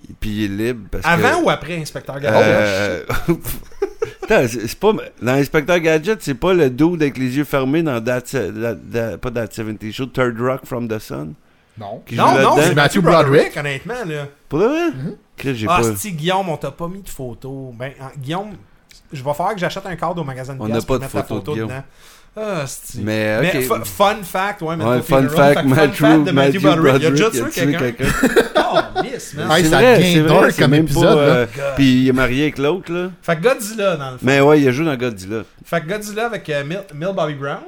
il- 0.07 0.15
Puis 0.19 0.29
il 0.29 0.43
est 0.61 0.65
libre 0.67 0.87
parce 0.91 1.05
Avant 1.05 1.39
que... 1.39 1.45
ou 1.45 1.49
après 1.49 1.77
Inspecteur 1.77 2.19
Gadget? 2.19 3.07
Euh, 4.31 4.47
c'est 4.49 4.79
pas 4.79 4.93
dans 5.21 5.33
Inspector 5.33 5.79
Gadget, 5.79 6.21
c'est 6.21 6.33
pas 6.33 6.53
le 6.53 6.69
dude 6.69 7.01
avec 7.03 7.17
les 7.17 7.37
yeux 7.37 7.43
fermés 7.43 7.83
dans 7.83 8.01
That, 8.01 8.21
That- 8.21 8.75
That- 8.91 9.17
pas 9.17 9.31
That 9.31 9.47
70 9.51 9.91
Show, 9.91 10.05
Third 10.07 10.39
Rock 10.39 10.61
from 10.65 10.87
the 10.87 10.97
Sun? 10.97 11.33
Non. 11.77 12.01
Non, 12.11 12.39
non, 12.41 12.55
c'est 12.57 12.73
Matthew 12.73 12.99
Broderick, 13.01 13.53
Broderick. 13.53 13.57
honnêtement. 13.57 14.05
Là. 14.07 14.27
Pour 14.47 14.59
vrai? 14.59 14.89
Chris, 15.35 15.55
j'ai 15.55 15.67
Ah, 15.69 15.81
pas. 15.81 15.95
si 15.97 16.13
Guillaume, 16.13 16.47
on 16.49 16.57
t'a 16.57 16.71
pas 16.71 16.87
mis 16.87 17.01
de 17.01 17.09
photo? 17.09 17.73
Ben, 17.77 17.91
hein, 17.99 18.11
Guillaume, 18.17 18.51
je 19.11 19.23
vais 19.23 19.33
faire 19.33 19.53
que 19.53 19.59
j'achète 19.59 19.85
un 19.85 19.95
cadre 19.95 20.21
au 20.21 20.23
magasin 20.23 20.55
de 20.55 20.61
On 20.61 20.65
pièces 20.65 20.75
n'a 20.75 20.81
pour 20.81 20.87
pas 20.87 20.97
de 20.97 21.01
mettre 21.03 21.15
la 21.15 21.23
photo 21.23 21.55
de 21.55 21.61
dedans. 21.61 21.83
Ah, 22.35 22.63
c'est 22.65 22.99
Mais, 23.03 23.41
Mais 23.41 23.61
fun 23.61 24.23
fact, 24.23 24.63
ouais, 24.63 24.75
mais 24.75 24.83
Ouais, 24.85 25.01
fun 25.03 25.29
fact, 25.29 25.59
Fait 25.59 25.63
que 25.63 25.67
Matthew, 25.69 25.93
fun 25.93 26.07
fact 26.07 26.23
de 26.25 26.31
Matthew 26.31 26.61
Matthew 26.63 26.81
Broderick. 26.81 27.01
Il 27.01 27.05
a 27.05 27.11
déjà 27.11 27.29
tué 27.29 27.51
quelqu'un? 27.51 28.05
Oh, 28.75 29.01
miss, 29.03 29.35
man. 29.35 29.51
Hey, 29.51 29.63
C'est 29.65 29.69
vrai, 29.69 30.21
vrai, 30.21 30.51
c'est 30.51 30.61
comme 30.63 30.71
même 30.71 30.85
épisode, 30.85 31.03
pas, 31.03 31.09
euh, 31.19 31.45
God. 31.55 31.63
Puis 31.75 32.01
il 32.01 32.07
est 32.07 32.11
marié 32.11 32.41
avec 32.43 32.57
l'autre, 32.57 32.91
là. 32.91 33.11
Fait 33.21 33.35
que 33.35 33.43
Godzilla, 33.43 33.97
dans 33.97 34.05
le 34.11 34.17
fond. 34.17 34.25
Mais 34.25 34.41
ouais, 34.41 34.61
il 34.61 34.67
a 34.67 34.71
joué 34.71 34.85
dans 34.85 34.95
Godzilla. 34.95 35.43
Fait 35.63 35.81
que 35.81 35.87
Godzilla 35.89 36.25
avec 36.25 36.49
euh, 36.49 36.63
Mill, 36.63 36.81
Mill 36.95 37.11
Bobby 37.15 37.35
Brown. 37.35 37.59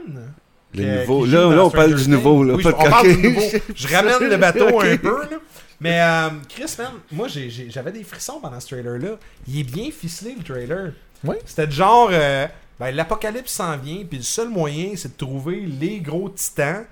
Le 0.73 0.81
qui- 0.81 0.89
nouveau. 0.89 1.23
qui 1.25 1.29
joue 1.29 1.35
Là, 1.35 1.55
là, 1.55 1.63
on 1.65 1.69
parle 1.69 1.93
du 1.93 2.09
nouveau, 2.09 2.43
là. 2.43 2.55
Oui, 2.55 2.63
pas 2.63 2.73
on 2.75 2.83
parle 2.89 3.07
du 3.15 3.17
nouveau. 3.21 3.41
Je 3.75 3.87
ramène 3.87 4.27
le 4.29 4.37
bateau 4.37 4.79
un 4.81 4.97
peu, 4.97 5.21
là. 5.29 5.37
Mais 5.79 6.01
euh, 6.01 6.29
Chris, 6.49 6.73
man, 6.79 6.87
moi 7.11 7.27
j'avais 7.69 7.91
des 7.91 8.03
frissons 8.03 8.39
pendant 8.41 8.59
ce 8.59 8.67
trailer-là. 8.69 9.09
Il 9.47 9.59
est 9.59 9.63
bien 9.63 9.89
ficelé, 9.95 10.33
le 10.35 10.43
trailer. 10.43 10.93
Oui. 11.27 11.35
C'était 11.45 11.69
genre, 11.71 12.09
euh, 12.11 12.47
ben, 12.79 12.91
l'apocalypse 12.95 13.51
s'en 13.53 13.77
vient, 13.77 14.03
puis 14.07 14.17
le 14.17 14.23
seul 14.23 14.49
moyen, 14.49 14.91
c'est 14.95 15.13
de 15.13 15.17
trouver 15.25 15.61
les 15.61 15.99
gros 15.99 16.29
titans. 16.29 16.83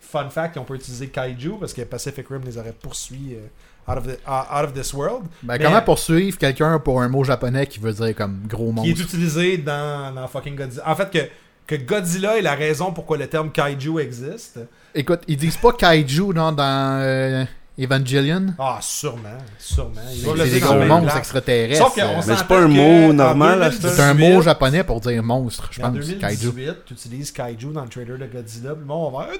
Fun 0.00 0.28
fact, 0.30 0.56
on 0.58 0.64
peut 0.64 0.76
utiliser 0.76 1.08
Kaiju, 1.08 1.54
parce 1.58 1.72
que 1.72 1.82
Pacific 1.82 2.26
Rim 2.28 2.42
les 2.44 2.56
aurait 2.56 2.72
poursuivis 2.72 3.34
euh, 3.34 3.92
out, 3.92 3.98
of 3.98 4.06
the- 4.06 4.18
uh, 4.28 4.56
out 4.56 4.64
of 4.66 4.72
this 4.74 4.92
world. 4.94 5.24
Ben, 5.42 5.58
Mais- 5.58 5.64
comment 5.64 5.82
poursuivre 5.82 6.38
quelqu'un 6.38 6.78
pour 6.78 7.02
un 7.02 7.08
mot 7.08 7.24
japonais 7.24 7.66
qui 7.66 7.80
veut 7.80 7.92
dire 7.92 8.14
comme 8.14 8.42
gros 8.48 8.72
Qui 8.72 8.78
est 8.90 8.90
monstre? 8.92 9.02
utilisé 9.02 9.58
dans, 9.58 10.14
dans 10.14 10.28
fucking 10.28 10.54
Godzilla. 10.54 10.82
En 10.88 10.94
fait, 10.94 11.10
que, 11.10 11.18
que 11.76 11.82
Godzilla 11.82 12.38
est 12.38 12.42
la 12.42 12.54
raison 12.54 12.92
pourquoi 12.92 13.16
le 13.16 13.26
terme 13.26 13.50
Kaiju 13.50 13.98
existe. 13.98 14.60
Écoute, 14.94 15.22
ils 15.26 15.36
disent 15.36 15.56
pas 15.56 15.72
kaiju 15.72 16.32
non, 16.32 16.52
dans 16.52 17.00
euh, 17.02 17.44
Evangelion? 17.78 18.54
Ah, 18.58 18.78
sûrement, 18.80 19.38
sûrement. 19.58 20.00
Ils 20.12 20.22
C'est 20.22 20.50
des 20.50 20.60
gros 20.60 20.74
monstres 20.84 21.16
extraterrestres. 21.16 21.92
Euh, 21.98 22.20
Mais 22.26 22.36
c'est 22.36 22.46
pas 22.46 22.60
un 22.60 22.68
mot 22.68 23.10
en 23.10 23.12
normal, 23.14 23.62
à 23.62 23.70
ce 23.72 23.78
2018, 23.78 23.96
C'est 23.96 24.02
un 24.02 24.14
mot 24.14 24.42
japonais 24.42 24.84
pour 24.84 25.00
dire 25.00 25.22
monstre, 25.22 25.68
je 25.72 25.82
En 25.82 25.92
pense. 25.92 26.06
Kaiju. 26.06 26.50
2018, 26.52 26.74
tu 26.86 26.94
utilises 26.94 27.32
Kaiju 27.32 27.72
dans 27.72 27.82
le 27.82 27.88
trailer 27.88 28.16
de 28.18 28.26
Godzilla, 28.26 28.70
puis 28.72 28.80
le 28.80 28.86
monde 28.86 29.12
va 29.14 29.24
faire 29.24 29.34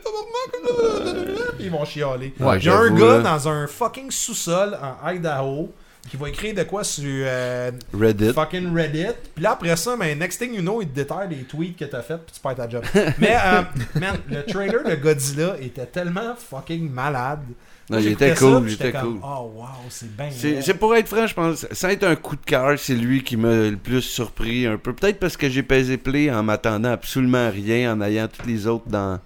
ils 1.61 1.71
vont 1.71 1.85
chialer. 1.85 2.35
Ouais, 2.41 2.59
Il 2.59 2.65
y 2.65 2.69
a 2.69 2.77
un 2.77 2.91
gars 2.91 3.19
là. 3.19 3.21
dans 3.21 3.49
un 3.49 3.67
fucking 3.67 4.11
sous-sol 4.11 4.77
en 4.83 5.09
Idaho 5.11 5.73
qui 6.11 6.17
va 6.19 6.29
écrire 6.29 6.55
de 6.55 6.65
quoi 6.65 6.85
sur 6.85 7.05
euh, 7.07 7.71
Reddit. 7.99 8.33
fucking 8.35 8.75
Reddit. 8.75 9.15
Puis 9.35 9.43
là, 9.43 9.53
après 9.53 9.75
ça, 9.77 9.97
ben, 9.97 10.19
next 10.19 10.39
thing 10.39 10.53
you 10.55 10.61
know, 10.61 10.83
il 10.83 10.89
te 10.89 10.95
déterre 10.97 11.29
des 11.29 11.45
tweets 11.45 11.79
que 11.79 11.85
t'as 11.87 12.03
fait, 12.03 12.19
puis 12.19 12.35
tu 12.35 12.41
perds 12.41 12.57
ta 12.57 12.69
job. 12.69 12.85
Mais, 13.19 13.37
euh, 13.43 13.63
man, 13.99 14.17
le 14.29 14.45
trailer 14.45 14.85
de 14.85 14.95
Godzilla 14.97 15.57
était 15.63 15.87
tellement 15.87 16.35
fucking 16.37 16.91
malade. 16.91 17.45
Non, 17.91 17.99
il 17.99 18.09
était 18.09 18.35
cool, 18.35 18.65
il 18.67 18.73
était. 18.75 18.93
Oh, 19.23 19.53
wow, 19.57 19.67
c'est 19.91 20.17
bien. 20.17 20.31
C'est 20.63 20.75
pour 20.75 20.95
être 20.97 21.09
franc, 21.09 21.27
je 21.27 21.35
pense, 21.35 21.67
sans 21.71 21.89
être 21.89 22.05
un 22.05 22.17
coup 22.17 22.37
de 22.37 22.45
cœur, 22.45 22.79
c'est 22.79 22.95
lui 22.95 23.23
qui 23.23 23.37
m'a 23.37 23.71
le 23.71 23.77
plus 23.77 24.01
surpris 24.01 24.67
un 24.67 24.79
peu. 24.79 24.93
Peut-être 24.93 25.19
parce 25.19 25.37
que 25.37 25.49
j'ai 25.51 25.63
pesé 25.63 25.97
play 25.99 26.31
en 26.31 26.43
m'attendant 26.43 26.93
absolument 26.93 27.47
à 27.47 27.51
rien, 27.51 27.95
en 27.95 28.01
ayant 28.01 28.29
tous 28.29 28.47
les 28.47 28.67
autres 28.67 28.89
dans, 28.89 29.21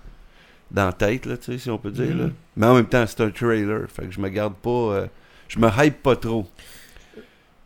dans 0.70 0.86
la 0.86 0.92
tête, 0.92 1.26
là, 1.26 1.36
tu 1.36 1.52
sais, 1.52 1.58
si 1.58 1.70
on 1.70 1.78
peut 1.78 1.92
dire. 1.92 2.16
Là. 2.16 2.30
Mais 2.56 2.66
en 2.66 2.74
même 2.74 2.86
temps, 2.86 3.04
c'est 3.06 3.20
un 3.20 3.30
trailer, 3.30 3.86
fait 3.88 4.06
que 4.06 4.12
je 4.12 4.20
me 4.20 4.28
garde 4.28 4.54
pas... 4.54 4.70
euh, 4.70 5.06
je 5.48 5.58
me 5.58 5.68
hype 5.78 6.02
pas 6.02 6.14
trop. 6.14 6.46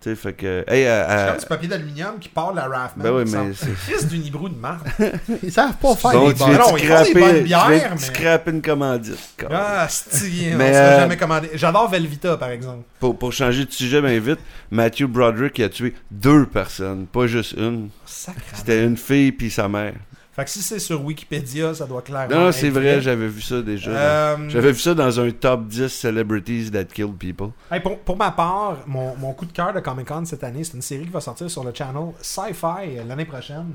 Tu 0.03 0.11
sais, 0.11 0.17
fait 0.17 0.33
que... 0.33 0.65
Hey, 0.67 0.85
euh, 0.87 1.05
C'est 1.07 1.13
euh, 1.15 1.31
comme 1.31 1.41
du 1.41 1.47
papier 1.47 1.69
d'aluminium 1.69 2.19
qui 2.19 2.29
part 2.29 2.53
la 2.53 2.67
Raffman. 2.67 3.05
ben 3.05 3.13
oui, 3.13 3.23
mais 3.31 3.53
c'est... 3.55 3.73
Chris 3.93 4.05
du 4.07 4.19
Nibrou 4.19 4.49
de 4.49 4.57
marde. 4.59 4.81
Ils 5.43 5.53
savent 5.53 5.77
pas 5.77 5.95
faire 5.95 6.11
Bon, 6.13 6.29
des 6.29 6.35
bonnes. 6.35 6.53
non, 6.53 6.73
de 6.73 6.79
ils 6.81 6.87
font 6.89 7.05
des 7.05 7.15
bonnes 7.15 7.41
bières, 7.43 7.69
de 7.69 7.91
mais- 7.93 7.97
scraper 7.99 8.51
une 8.51 8.63
commandite. 8.63 9.35
quoi. 9.39 9.49
Ah, 9.53 9.87
c'est 9.89 10.17
on 10.17 10.29
serait 10.59 10.75
euh, 10.75 11.01
jamais 11.01 11.17
commandé. 11.17 11.51
J'adore 11.55 11.89
Velvita, 11.89 12.37
par 12.37 12.51
exemple. 12.51 12.83
Pour, 12.99 13.17
pour 13.17 13.33
changer 13.33 13.65
de 13.65 13.71
sujet 13.73 14.01
bien 14.03 14.19
vite, 14.19 14.41
Matthew 14.73 15.05
Broderick 15.05 15.61
a 15.61 15.69
tué 15.69 15.95
deux 16.11 16.47
personnes, 16.47 17.07
pas 17.07 17.29
juste 17.29 17.53
une. 17.57 17.91
C'était 18.05 18.85
une 18.85 18.97
fille 18.97 19.31
puis 19.33 19.51
sa 19.51 19.69
mère. 19.69 19.95
Fait 20.35 20.45
que 20.45 20.51
si 20.51 20.63
c'est 20.63 20.79
sur 20.79 21.05
Wikipédia, 21.05 21.75
ça 21.75 21.85
doit 21.85 22.01
clairement. 22.01 22.35
Non, 22.47 22.53
c'est 22.53 22.71
vrai, 22.71 23.03
j'avais 23.03 23.29
vu 23.29 23.43
ça 23.43 23.61
déjà. 23.61 23.91
Euh, 23.91 24.49
J'avais 24.49 24.73
vu 24.73 24.79
ça 24.79 24.95
dans 24.95 25.21
un 25.21 25.31
top 25.31 25.67
10 25.67 25.89
celebrities 25.89 26.71
that 26.71 26.85
kill 26.85 27.13
people. 27.13 27.51
hey, 27.71 27.81
pour, 27.81 27.99
pour 27.99 28.17
ma 28.17 28.31
part, 28.31 28.79
mon, 28.87 29.15
mon 29.17 29.35
coup 29.35 29.45
de 29.45 29.53
cœur 29.53 29.75
de 29.75 29.81
Comic 29.81 30.09
Con 30.09 30.25
cette 30.25 30.43
année, 30.43 30.65
c'est 30.65 30.73
une 30.75 30.81
série 30.83 31.05
qui 31.05 31.11
va 31.11 31.21
sortir 31.21 31.51
sur 31.51 31.63
le 31.65 31.73
channel 31.75 32.13
Sci-Fi 32.23 32.97
euh, 32.99 33.05
l'année 33.07 33.27
prochaine. 33.27 33.75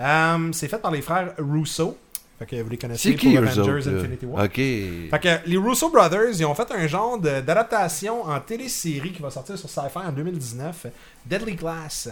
Euh, 0.00 0.48
c'est 0.52 0.66
fait 0.68 0.78
par 0.78 0.90
les 0.90 1.02
frères 1.02 1.34
Russo. 1.38 1.96
Fait 2.38 2.46
que 2.46 2.60
vous 2.60 2.68
les 2.68 2.76
connaissez 2.76 3.14
qui 3.14 3.32
pour 3.34 3.44
eux 3.44 3.46
Avengers 3.46 3.60
autres? 3.60 3.90
là? 3.90 3.98
Infinity 4.00 4.26
War. 4.26 4.44
Ok. 4.44 4.54
Fait 4.56 5.20
que 5.22 5.48
les 5.48 5.56
Russo 5.56 5.88
Brothers, 5.88 6.30
ils 6.38 6.44
ont 6.44 6.54
fait 6.56 6.70
un 6.72 6.86
genre 6.88 7.16
d'adaptation 7.18 8.24
en 8.24 8.40
télésérie 8.40 9.12
qui 9.12 9.22
va 9.22 9.30
sortir 9.30 9.56
sur 9.56 9.70
Sci-Fi 9.70 9.98
en 10.08 10.12
2019, 10.12 10.86
Deadly 11.24 11.54
Class. 11.56 12.08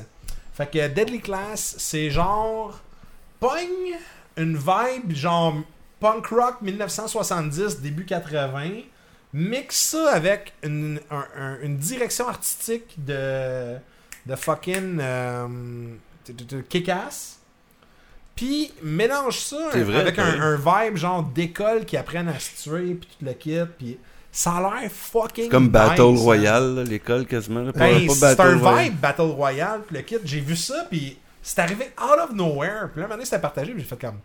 Fait 0.55 0.71
que 0.71 0.87
Deadly 0.89 1.19
Class, 1.21 1.75
c'est 1.79 2.09
genre 2.11 2.81
pogne 3.49 3.99
une 4.37 4.57
vibe 4.57 5.13
genre 5.15 5.55
punk 6.01 6.27
rock 6.29 6.61
1970 6.63 7.81
début 7.81 8.05
80, 8.05 8.71
mixe 9.33 9.77
ça 9.91 10.13
avec 10.13 10.53
une, 10.63 11.01
un- 11.11 11.27
un- 11.39 11.59
une 11.63 11.77
direction 11.77 12.29
artistique 12.29 12.95
de 13.05 13.77
de 14.27 14.37
fucking 14.37 14.99
euh, 15.01 15.47
kick-ass. 16.69 17.39
Puis 18.35 18.73
mélange 18.83 19.39
ça 19.39 19.69
vrai, 19.75 20.01
avec 20.01 20.19
un, 20.19 20.57
vibe 20.57 20.97
genre 20.97 21.23
d'école 21.23 21.85
qui 21.85 21.97
apprennent 21.97 22.29
à 22.29 22.39
se 22.41 22.63
tuer 22.63 22.95
puis 22.95 23.09
tout 23.19 23.25
le 23.25 23.33
kit 23.35 23.61
puis 23.79 23.99
ça 24.33 24.55
a 24.57 24.61
l'air 24.81 24.91
fucking 24.91 25.49
Comme 25.49 25.69
Battle 25.69 26.03
nice, 26.03 26.19
hein. 26.21 26.23
Royale, 26.25 26.85
l'école 26.89 27.27
quasiment. 27.27 27.71
Ben, 27.77 28.09
c'est 28.11 28.41
un 28.41 28.59
Royale. 28.59 28.85
vibe 28.87 28.99
Battle 28.99 29.21
Royale 29.23 29.83
puis 29.87 29.97
le 29.97 30.03
kit 30.03 30.17
j'ai 30.25 30.41
vu 30.41 30.57
ça 30.57 30.85
puis 30.91 31.17
c'est 31.45 31.61
arrivé 31.61 31.93
out 32.03 32.19
of 32.19 32.33
nowhere 32.33 32.89
puis 32.93 33.01
là 33.01 33.07
maintenant 33.07 33.25
c'était 33.25 33.39
partagé 33.39 33.73
puis 33.73 33.83
j'ai 33.83 33.89
fait 33.89 34.01
comme 34.01 34.19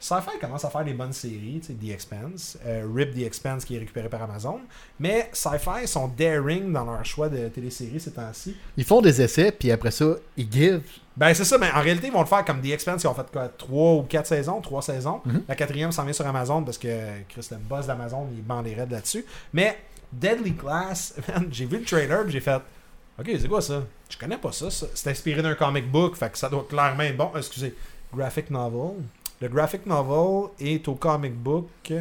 Sci-Fi 0.00 0.38
commence 0.40 0.64
à 0.64 0.70
faire 0.70 0.84
des 0.84 0.92
bonnes 0.92 1.12
séries, 1.12 1.60
tu 1.60 1.68
sais, 1.68 1.72
The 1.72 1.90
Expanse, 1.90 2.56
euh, 2.64 2.86
Rip 2.94 3.14
The 3.14 3.22
Expanse 3.22 3.64
qui 3.64 3.74
est 3.74 3.80
récupéré 3.80 4.08
par 4.08 4.22
Amazon, 4.22 4.60
mais 5.00 5.28
Sci-Fi 5.32 5.88
sont 5.88 6.08
daring 6.16 6.72
dans 6.72 6.84
leur 6.84 7.04
choix 7.04 7.28
de 7.28 7.48
téléséries 7.48 7.98
ces 7.98 8.12
temps-ci. 8.12 8.56
Ils 8.76 8.84
font 8.84 9.00
des 9.00 9.20
essais, 9.20 9.50
puis 9.50 9.72
après 9.72 9.90
ça, 9.90 10.14
ils 10.36 10.50
give. 10.50 10.82
Ben 11.16 11.34
c'est 11.34 11.44
ça, 11.44 11.58
mais 11.58 11.68
en 11.72 11.80
réalité 11.80 12.06
ils 12.06 12.12
vont 12.12 12.20
le 12.20 12.26
faire 12.26 12.44
comme 12.44 12.60
The 12.60 12.66
Expanse, 12.66 13.02
ils 13.02 13.08
ont 13.08 13.14
fait 13.14 13.28
quoi, 13.32 13.48
3 13.48 13.94
ou 13.94 14.02
4 14.02 14.26
saisons, 14.26 14.60
3 14.60 14.82
saisons. 14.82 15.20
Mhm. 15.24 15.42
La 15.48 15.56
quatrième 15.56 15.90
s'en 15.90 16.04
vient 16.04 16.12
sur 16.12 16.26
Amazon 16.26 16.62
parce 16.62 16.78
que 16.78 16.88
Chris 17.28 17.48
le 17.50 17.56
boss 17.56 17.88
d'Amazon 17.88 18.28
il 18.32 18.42
bande 18.44 18.66
les 18.66 18.74
raids 18.74 18.86
là-dessus. 18.88 19.24
Mais 19.52 19.78
Deadly 20.12 20.54
Class, 20.54 21.16
j'ai 21.50 21.66
vu 21.66 21.78
le 21.78 21.84
trailer 21.84 22.22
puis 22.22 22.32
j'ai 22.32 22.40
fait 22.40 22.62
Ok, 23.18 23.30
c'est 23.40 23.48
quoi 23.48 23.60
ça? 23.60 23.82
Je 24.08 24.16
connais 24.16 24.38
pas 24.38 24.52
ça. 24.52 24.70
ça. 24.70 24.86
C'est 24.94 25.10
inspiré 25.10 25.42
d'un 25.42 25.54
comic 25.54 25.90
book, 25.90 26.16
fait 26.16 26.30
que 26.30 26.38
ça 26.38 26.48
doit 26.48 26.66
clairement 26.68 27.10
bon. 27.16 27.32
Excusez, 27.36 27.74
graphic 28.14 28.48
novel. 28.50 29.02
Le 29.40 29.48
graphic 29.48 29.86
novel 29.86 30.50
est 30.60 30.86
au 30.86 30.94
comic 30.94 31.34
book 31.34 31.92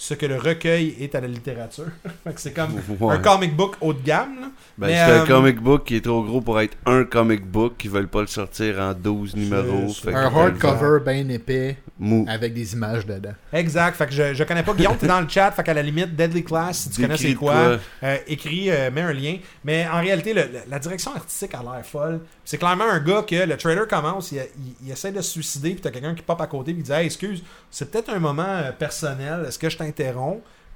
ce 0.00 0.14
que 0.14 0.26
le 0.26 0.36
recueil 0.36 0.94
est 1.00 1.14
à 1.16 1.20
la 1.20 1.26
littérature. 1.26 1.86
c'est 2.36 2.52
comme 2.52 2.70
Ouais. 3.00 3.14
un 3.16 3.18
comic 3.18 3.54
book 3.56 3.74
haut 3.80 3.92
de 3.92 4.00
gamme. 4.00 4.40
là. 4.40 4.46
Ben, 4.78 4.86
c'est 4.88 5.10
euh, 5.10 5.22
un 5.24 5.26
comic 5.26 5.60
book 5.60 5.84
qui 5.86 5.96
est 5.96 6.04
trop 6.04 6.22
gros 6.22 6.40
pour 6.40 6.60
être 6.60 6.76
un 6.86 7.02
comic 7.02 7.44
book, 7.44 7.74
qui 7.76 7.88
veulent 7.88 8.06
pas 8.06 8.20
le 8.20 8.28
sortir 8.28 8.78
en 8.78 8.94
12 8.94 9.34
numéros. 9.34 9.92
fait 9.92 10.14
Un 10.14 10.26
hardcover 10.32 11.00
bien 11.04 11.28
épais. 11.28 11.76
Mou. 12.00 12.24
avec 12.28 12.54
des 12.54 12.74
images 12.74 13.04
dedans. 13.06 13.32
Exact. 13.52 13.96
Fait 13.96 14.06
que 14.06 14.12
je, 14.12 14.32
je 14.32 14.44
connais 14.44 14.62
pas 14.62 14.72
Guillaume, 14.72 14.96
t'es 14.96 15.08
dans 15.08 15.20
le 15.20 15.28
chat. 15.28 15.50
Fait 15.50 15.64
qu'à 15.64 15.74
la 15.74 15.82
limite, 15.82 16.14
Deadly 16.14 16.44
Class, 16.44 16.82
si 16.82 16.90
tu 16.90 17.02
connais 17.02 17.16
c'est 17.16 17.34
quoi, 17.34 17.52
quoi? 17.54 17.78
euh, 18.04 18.16
écris, 18.28 18.70
euh, 18.70 18.92
mets 18.92 19.00
un 19.00 19.12
lien. 19.12 19.38
Mais 19.64 19.84
en 19.92 19.98
réalité, 20.00 20.32
le- 20.32 20.42
le- 20.42 20.60
la 20.70 20.78
direction 20.78 21.12
artistique 21.16 21.52
a 21.54 21.60
l'air 21.60 21.84
folle. 21.84 22.20
C'est 22.44 22.56
clairement 22.56 22.88
un 22.88 23.00
gars 23.00 23.24
que 23.28 23.34
le 23.44 23.56
trailer 23.56 23.88
commence, 23.88 24.30
il, 24.30 24.36
il- 24.36 24.74
il 24.86 24.92
essaie 24.92 25.10
de 25.10 25.20
se 25.20 25.32
suicider, 25.32 25.70
puis 25.72 25.80
t'as 25.80 25.90
quelqu'un 25.90 26.14
qui 26.14 26.22
pop 26.22 26.40
à 26.40 26.46
côté, 26.46 26.72
puis 26.72 26.82
il 26.82 26.84
dit 26.84 26.92
Hey, 26.92 27.06
excuse, 27.06 27.42
c'est 27.68 27.90
peut-être 27.90 28.10
un 28.10 28.20
moment 28.20 28.44
euh, 28.46 28.70
personnel, 28.70 29.44
est-ce 29.48 29.58
que 29.58 29.68
je 29.68 29.76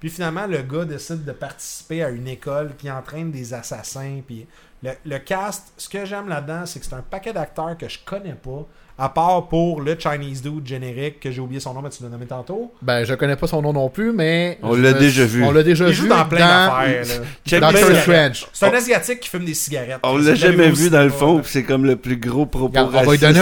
Puis 0.00 0.10
finalement, 0.10 0.46
le 0.48 0.58
gars 0.62 0.84
décide 0.84 1.24
de 1.24 1.32
participer 1.32 2.02
à 2.02 2.08
une 2.10 2.26
école, 2.26 2.70
il 2.82 2.90
entraîne 2.90 3.30
des 3.30 3.54
assassins. 3.54 4.20
Puis 4.26 4.46
le, 4.82 4.90
le 5.06 5.18
cast, 5.18 5.72
ce 5.76 5.88
que 5.88 6.04
j'aime 6.04 6.28
là-dedans, 6.28 6.66
c'est 6.66 6.80
que 6.80 6.86
c'est 6.86 6.94
un 6.94 7.04
paquet 7.08 7.32
d'acteurs 7.32 7.76
que 7.78 7.88
je 7.88 7.98
connais 8.04 8.34
pas, 8.34 8.66
à 8.98 9.08
part 9.08 9.46
pour 9.46 9.80
le 9.80 9.96
Chinese 9.98 10.42
dude 10.42 10.66
générique, 10.66 11.20
que 11.20 11.30
j'ai 11.30 11.40
oublié 11.40 11.60
son 11.60 11.72
nom, 11.72 11.82
mais 11.82 11.88
tu 11.90 12.02
l'as 12.02 12.08
nommé 12.08 12.26
tantôt. 12.26 12.72
Ben, 12.82 13.04
je 13.04 13.14
connais 13.14 13.36
pas 13.36 13.46
son 13.46 13.62
nom 13.62 13.72
non 13.72 13.88
plus, 13.90 14.12
mais. 14.12 14.58
On 14.62 14.74
l'a 14.74 14.92
déjà 14.92 15.24
vu. 15.24 15.44
On 15.44 15.52
l'a 15.52 15.62
déjà 15.62 15.84
Il 15.86 15.90
vu 15.92 16.02
joue 16.02 16.08
dans 16.08 16.24
plein 16.24 16.40
d'affaires. 16.68 17.04
C'est 18.52 18.66
un 18.66 18.74
Asiatique 18.74 19.20
qui 19.20 19.28
fume 19.28 19.44
des 19.44 19.54
cigarettes. 19.54 20.00
On 20.02 20.16
l'a 20.18 20.34
jamais 20.34 20.70
vu 20.70 20.90
dans 20.90 21.02
le 21.04 21.10
fond, 21.10 21.38
puis 21.40 21.50
c'est 21.52 21.62
comme 21.62 21.84
le 21.86 21.94
plus 21.94 22.16
gros 22.16 22.46
propos 22.46 22.72
va 22.90 23.02
lui 23.12 23.18
donner- 23.34 23.40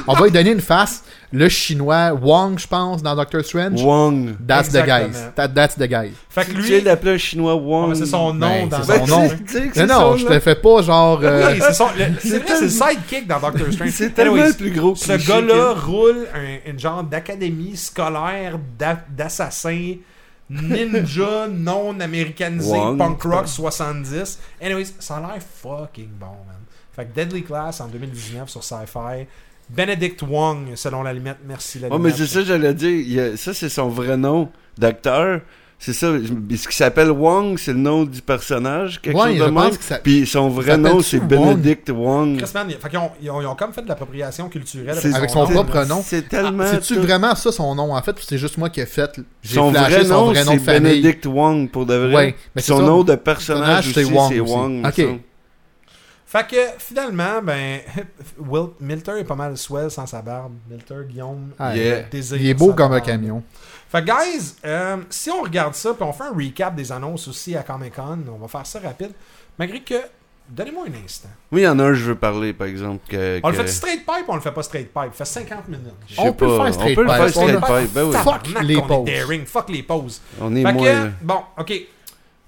On 0.08 0.14
va 0.14 0.24
lui 0.24 0.32
donner 0.32 0.50
une 0.50 0.60
face. 0.60 1.04
Le 1.32 1.48
chinois 1.48 2.12
Wong, 2.12 2.58
je 2.58 2.66
pense, 2.66 3.02
dans 3.02 3.16
Doctor 3.16 3.42
Strange. 3.44 3.82
Wong. 3.82 4.36
That's 4.46 4.68
the 4.68 4.84
guy. 4.84 5.06
That- 5.34 5.48
that's 5.54 5.74
the 5.76 5.84
guy. 5.88 6.12
Fait 6.28 6.44
que 6.44 6.50
Tu 6.52 6.56
lui, 6.58 6.82
d'appeler 6.82 7.12
un 7.14 7.18
chinois 7.18 7.54
Wong. 7.54 7.90
Ah, 7.92 7.94
c'est 7.94 8.06
son 8.06 8.34
nom 8.34 8.46
Ben, 8.48 8.68
dans 8.68 8.82
c'est 8.82 8.98
son 8.98 9.06
son 9.06 9.20
nom. 9.22 9.28
Tu 9.28 9.34
Non, 9.60 9.70
c'est 9.72 9.86
non, 9.86 9.94
son 9.98 10.16
je 10.18 10.24
nom. 10.26 10.30
te 10.30 10.40
fais 10.40 10.54
pas 10.54 10.82
genre. 10.82 11.20
euh, 11.22 11.52
Oui, 11.52 11.58
c'est 11.60 11.72
son- 11.72 11.86
le- 11.96 12.04
c'est 12.20 12.28
c'est 12.28 12.38
vrai, 12.38 12.54
c'est 12.56 12.60
le 12.62 12.68
sidekick 12.68 13.26
dans 13.26 13.40
Doctor 13.40 13.72
Strange. 13.72 13.90
C'est 13.90 14.10
tellement 14.14 14.32
Anyways, 14.34 14.48
le 14.50 14.54
plus 14.56 14.70
gros 14.72 14.94
Ce 14.94 15.12
gars-là 15.28 15.72
roule 15.74 16.26
un, 16.34 16.70
une 16.70 16.78
genre 16.78 17.02
d'académie 17.02 17.76
scolaire 17.76 18.58
d'a- 18.78 19.02
d'assassins 19.10 19.94
ninja 20.50 21.48
non 21.48 21.98
américanisé 22.00 22.70
Wong. 22.76 22.98
punk 22.98 23.22
rock 23.22 23.48
70. 23.48 24.38
Anyways, 24.60 24.92
ça 24.98 25.16
a 25.16 25.20
l'air 25.20 25.38
fucking 25.62 26.10
bon, 26.20 26.26
man. 26.26 26.56
Fait 26.94 27.06
que 27.06 27.14
Deadly 27.14 27.42
Class 27.42 27.80
en 27.80 27.86
2019 27.88 28.50
sur 28.50 28.62
Sci-Fi. 28.62 29.26
Benedict 29.70 30.22
Wong, 30.22 30.72
selon 30.74 31.02
la 31.02 31.12
limite. 31.12 31.36
Merci 31.46 31.78
la 31.78 31.88
Ouais, 31.88 31.98
mais 31.98 32.10
limite. 32.10 32.16
c'est 32.16 32.26
ça 32.34 32.40
que 32.40 32.46
j'allais 32.46 32.74
dire. 32.74 32.90
Il 32.90 33.12
y 33.12 33.20
a- 33.20 33.36
ça, 33.36 33.54
c'est 33.54 33.68
son 33.68 33.88
vrai 33.88 34.16
nom 34.16 34.48
d'acteur. 34.78 35.40
C'est 35.78 35.94
ça. 35.94 36.12
Ce 36.16 36.68
qui 36.68 36.76
s'appelle 36.76 37.10
Wong, 37.10 37.58
c'est 37.58 37.72
le 37.72 37.78
nom 37.80 38.04
du 38.04 38.22
personnage. 38.22 39.00
Quelque 39.02 39.16
Ouais, 39.16 39.30
chose 39.30 39.38
je 39.38 39.44
de 39.46 39.50
pense 39.50 39.64
même. 39.64 39.76
que 39.76 39.82
ça- 39.82 39.98
Puis 39.98 40.26
son 40.28 40.48
vrai 40.48 40.78
nom, 40.78 41.00
c'est? 41.00 41.18
Benedict 41.18 41.90
Wong. 41.90 42.36
Chris 42.40 42.50
Man, 42.54 42.70
fait 42.70 42.88
qu'ils 42.88 42.98
ont, 43.00 43.10
ils 43.20 43.30
ont, 43.32 43.40
ils 43.42 43.46
ont 43.48 43.56
comme 43.56 43.72
fait 43.72 43.82
de 43.82 43.88
l'appropriation 43.88 44.48
culturelle 44.48 44.96
C'est- 45.00 45.12
Avec 45.12 45.30
son 45.30 45.44
propre 45.44 45.84
nom. 45.86 46.00
C'est 46.04 46.28
tellement. 46.28 46.66
C'est-tu 46.68 46.94
tout- 46.94 47.00
vraiment 47.02 47.34
ça 47.34 47.50
son 47.50 47.74
nom 47.74 47.94
en 47.96 48.00
fait 48.02 48.12
ou 48.12 48.22
c'est 48.24 48.38
juste 48.38 48.58
moi 48.58 48.70
qui 48.70 48.80
ai 48.80 48.86
fait 48.86 49.20
j'ai 49.42 49.56
Son 49.56 49.72
flashé 49.72 49.94
vrai 49.96 50.04
son 50.04 50.08
nom, 50.14 50.24
vrai 50.26 50.44
nom 50.44 50.52
c'est 50.52 50.56
de 50.58 50.62
famille? 50.62 51.00
Benedict 51.02 51.26
Wong 51.26 51.68
pour 51.68 51.84
de 51.86 51.94
vrai. 51.94 52.14
Ouais, 52.14 52.36
mais 52.54 52.62
son 52.62 52.76
ça. 52.76 52.82
nom 52.84 53.02
de 53.02 53.14
personnage 53.16 53.92
Personnage, 53.92 53.92
c'est 53.94 54.04
Wong 54.04 54.32
c'est 54.32 54.38
aussi. 54.40 54.52
Wong. 54.52 54.86
Ok. 54.86 55.06
Fait 56.32 56.46
que 56.48 56.56
finalement, 56.78 57.42
ben, 57.42 57.80
Will, 58.38 58.68
Milter 58.80 59.18
est 59.18 59.24
pas 59.24 59.34
mal 59.34 59.56
swell 59.58 59.90
sans 59.90 60.06
sa 60.06 60.22
barbe. 60.22 60.54
Milter, 60.70 61.04
Guillaume, 61.06 61.50
Ah, 61.58 61.76
Yeah. 61.76 62.04
Il 62.12 62.46
est 62.48 62.54
beau 62.54 62.72
comme 62.72 62.92
un 62.94 63.00
camion. 63.00 63.42
Fait 63.90 64.00
que, 64.02 64.06
guys, 64.06 64.54
euh, 64.64 64.96
si 65.10 65.30
on 65.30 65.42
regarde 65.42 65.74
ça, 65.74 65.92
puis 65.92 66.02
on 66.02 66.12
fait 66.14 66.24
un 66.24 66.32
recap 66.34 66.74
des 66.74 66.90
annonces 66.90 67.28
aussi 67.28 67.54
à 67.54 67.62
Comic 67.62 67.94
Con, 67.96 68.20
on 68.34 68.38
va 68.38 68.48
faire 68.48 68.64
ça 68.64 68.80
rapide. 68.80 69.10
Malgré 69.58 69.80
que, 69.80 69.96
donnez-moi 70.48 70.84
un 70.88 71.04
instant. 71.04 71.28
Oui, 71.50 71.60
il 71.60 71.64
y 71.64 71.68
en 71.68 71.78
a 71.78 71.82
un, 71.84 71.92
je 71.92 72.04
veux 72.06 72.14
parler, 72.14 72.54
par 72.54 72.66
exemple. 72.66 73.00
Que, 73.06 73.38
On 73.42 73.50
le 73.50 73.54
fait 73.54 73.66
straight 73.68 73.98
pipe 74.06 74.26
ou 74.26 74.32
on 74.32 74.36
le 74.36 74.40
fait 74.40 74.52
pas 74.52 74.62
straight 74.62 74.90
pipe? 74.90 75.02
Il 75.08 75.12
fait 75.12 75.24
50 75.26 75.68
minutes. 75.68 75.84
On 76.16 76.32
peut 76.32 76.46
le 76.46 76.56
pas. 76.56 76.64
faire 76.64 76.72
straight 76.74 76.92
On 76.92 76.94
peut 76.94 77.02
le 77.02 77.08
pipe. 77.08 77.16
faire 77.18 77.28
straight 77.28 77.60
pipe. 77.84 77.92
Ben 77.94 78.04
oui. 78.06 78.16
Fuck 78.16 78.62
les 78.62 78.74
est 78.78 78.86
pauses. 78.86 79.04
daring. 79.04 79.44
Fuck 79.44 79.68
les 79.68 79.82
pauses. 79.82 80.22
On 80.40 80.56
est 80.56 80.62
Fait 80.64 80.72
moins. 80.72 80.82
que, 80.82 80.88
là. 80.88 81.10
bon, 81.20 81.40
ok. 81.58 81.72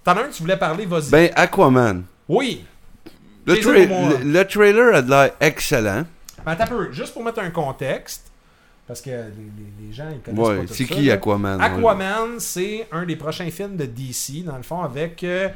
T'en 0.02 0.12
as 0.12 0.20
un, 0.22 0.28
tu 0.30 0.42
voulais 0.42 0.56
parler, 0.56 0.86
vas-y. 0.86 1.10
Ben, 1.10 1.30
Aquaman. 1.36 2.04
oui. 2.26 2.64
Le, 3.46 3.54
Jason 3.56 3.72
tra- 3.72 3.88
Momoa. 3.88 4.18
le, 4.22 4.32
le 4.32 4.44
trailer 4.46 4.94
a 4.94 5.02
de 5.02 5.10
l'air 5.10 5.30
excellent. 5.40 6.04
Ben, 6.44 6.52
attends 6.52 6.64
un 6.64 6.66
peu. 6.66 6.92
Juste 6.92 7.12
pour 7.12 7.24
mettre 7.24 7.40
un 7.40 7.50
contexte, 7.50 8.30
parce 8.86 9.00
que 9.00 9.10
les, 9.10 9.16
les- 9.16 9.86
les 9.88 9.92
gens, 9.92 10.08
ils 10.12 10.20
connaissent 10.20 10.40
Ouais, 10.48 10.56
pas 10.58 10.66
tout 10.66 10.74
c'est 10.74 10.84
ça, 10.86 10.94
qui 10.94 11.02
là. 11.06 11.14
Aquaman? 11.14 11.58
ouais. 11.58 11.64
Aquaman, 11.66 12.38
c'est 12.40 12.86
un 12.92 13.04
des 13.04 13.16
prochains 13.16 13.50
films 13.50 13.76
de 13.76 13.86
DC, 13.86 14.44
dans 14.44 14.56
le 14.56 14.62
fond, 14.62 14.82
avec 14.82 15.22
euh, 15.24 15.48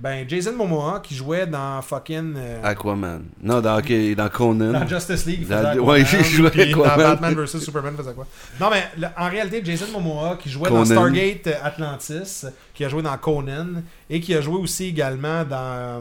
ben, 0.00 0.26
Jason 0.28 0.52
Momoa 0.54 1.00
qui 1.00 1.14
jouait 1.14 1.46
dans 1.46 1.80
fucking. 1.82 2.34
euh, 2.36 2.60
Aquaman. 2.64 3.22
Non, 3.42 3.60
dans, 3.60 3.80
dans 3.80 4.28
Conan. 4.30 4.72
dans 4.72 4.86
Justice 4.88 5.26
League, 5.26 5.40
il 5.42 5.48
Dans- 5.48 5.74
ouais, 5.84 6.00
il 6.12 6.24
jouait 6.24 6.48
Aquaman. 6.48 6.88
Dans 6.88 6.96
Batman 6.96 7.34
vs 7.34 7.58
Superman, 7.60 7.94
faisait 7.96 8.12
quoi? 8.14 8.26
Non, 8.58 8.68
mais 8.70 8.84
le- 8.98 9.08
en 9.18 9.28
réalité, 9.28 9.60
Jason 9.64 9.86
Momoa 9.92 10.36
qui 10.36 10.48
jouait 10.48 10.70
dans. 10.70 10.84
Stargate 10.84 11.46
euh, 11.48 11.52
Atlantis, 11.62 12.46
qui 12.74 12.84
a 12.84 12.88
joué 12.88 13.02
dans 13.02 13.16
Conan, 13.18 13.82
et 14.08 14.20
qui 14.20 14.34
a 14.34 14.40
joué 14.40 14.56
aussi 14.56 14.86
également 14.86 15.44
dans 15.44 15.56
euh, 15.56 16.00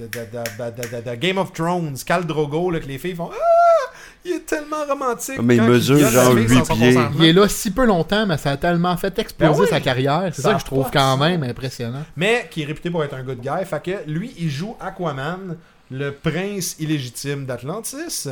de- 0.00 0.06
de- 0.06 0.08
de- 0.08 0.82
de- 0.82 0.96
de- 1.04 1.10
de 1.10 1.14
Game 1.16 1.38
of 1.38 1.52
Thrones, 1.52 1.96
Khal 2.04 2.24
Drogo, 2.26 2.70
là, 2.70 2.80
que 2.80 2.86
les 2.86 2.98
filles 2.98 3.14
font 3.14 3.30
Ah 3.32 3.92
Il 4.26 4.32
est 4.32 4.46
tellement 4.46 4.84
romantique. 4.88 5.38
Mais 5.40 5.56
il 5.56 5.62
mesure 5.62 5.98
genre 6.10 6.32
fille 6.34 6.48
sans 6.48 6.54
huit 6.54 6.64
son 6.66 6.74
pieds. 6.74 6.94
consentement. 6.94 7.16
Il 7.20 7.24
est 7.26 7.32
là 7.32 7.48
si 7.48 7.70
peu 7.70 7.84
longtemps, 7.86 8.26
mais 8.26 8.36
ça 8.38 8.50
a 8.50 8.56
tellement 8.56 8.96
fait 8.96 9.16
exploser 9.18 9.52
Ben 9.52 9.60
oui. 9.60 9.68
sa 9.70 9.80
carrière. 9.80 10.30
C'est 10.32 10.42
Ça 10.42 10.54
que 10.54 10.60
je 10.60 10.64
trouve 10.64 10.90
quand 10.92 11.16
même 11.16 11.42
impressionnant. 11.44 12.04
mais 12.16 12.48
qui 12.50 12.62
est 12.62 12.66
réputé 12.66 12.90
pour 12.90 13.04
être 13.04 13.14
un 13.14 13.22
good 13.22 13.40
guy. 13.40 13.64
Fait 13.64 13.82
que 13.82 14.10
lui, 14.10 14.34
il 14.38 14.50
joue 14.50 14.76
Aquaman, 14.80 15.56
le 15.90 16.10
prince 16.10 16.76
illégitime 16.80 17.46
d'Atlantis. 17.46 18.28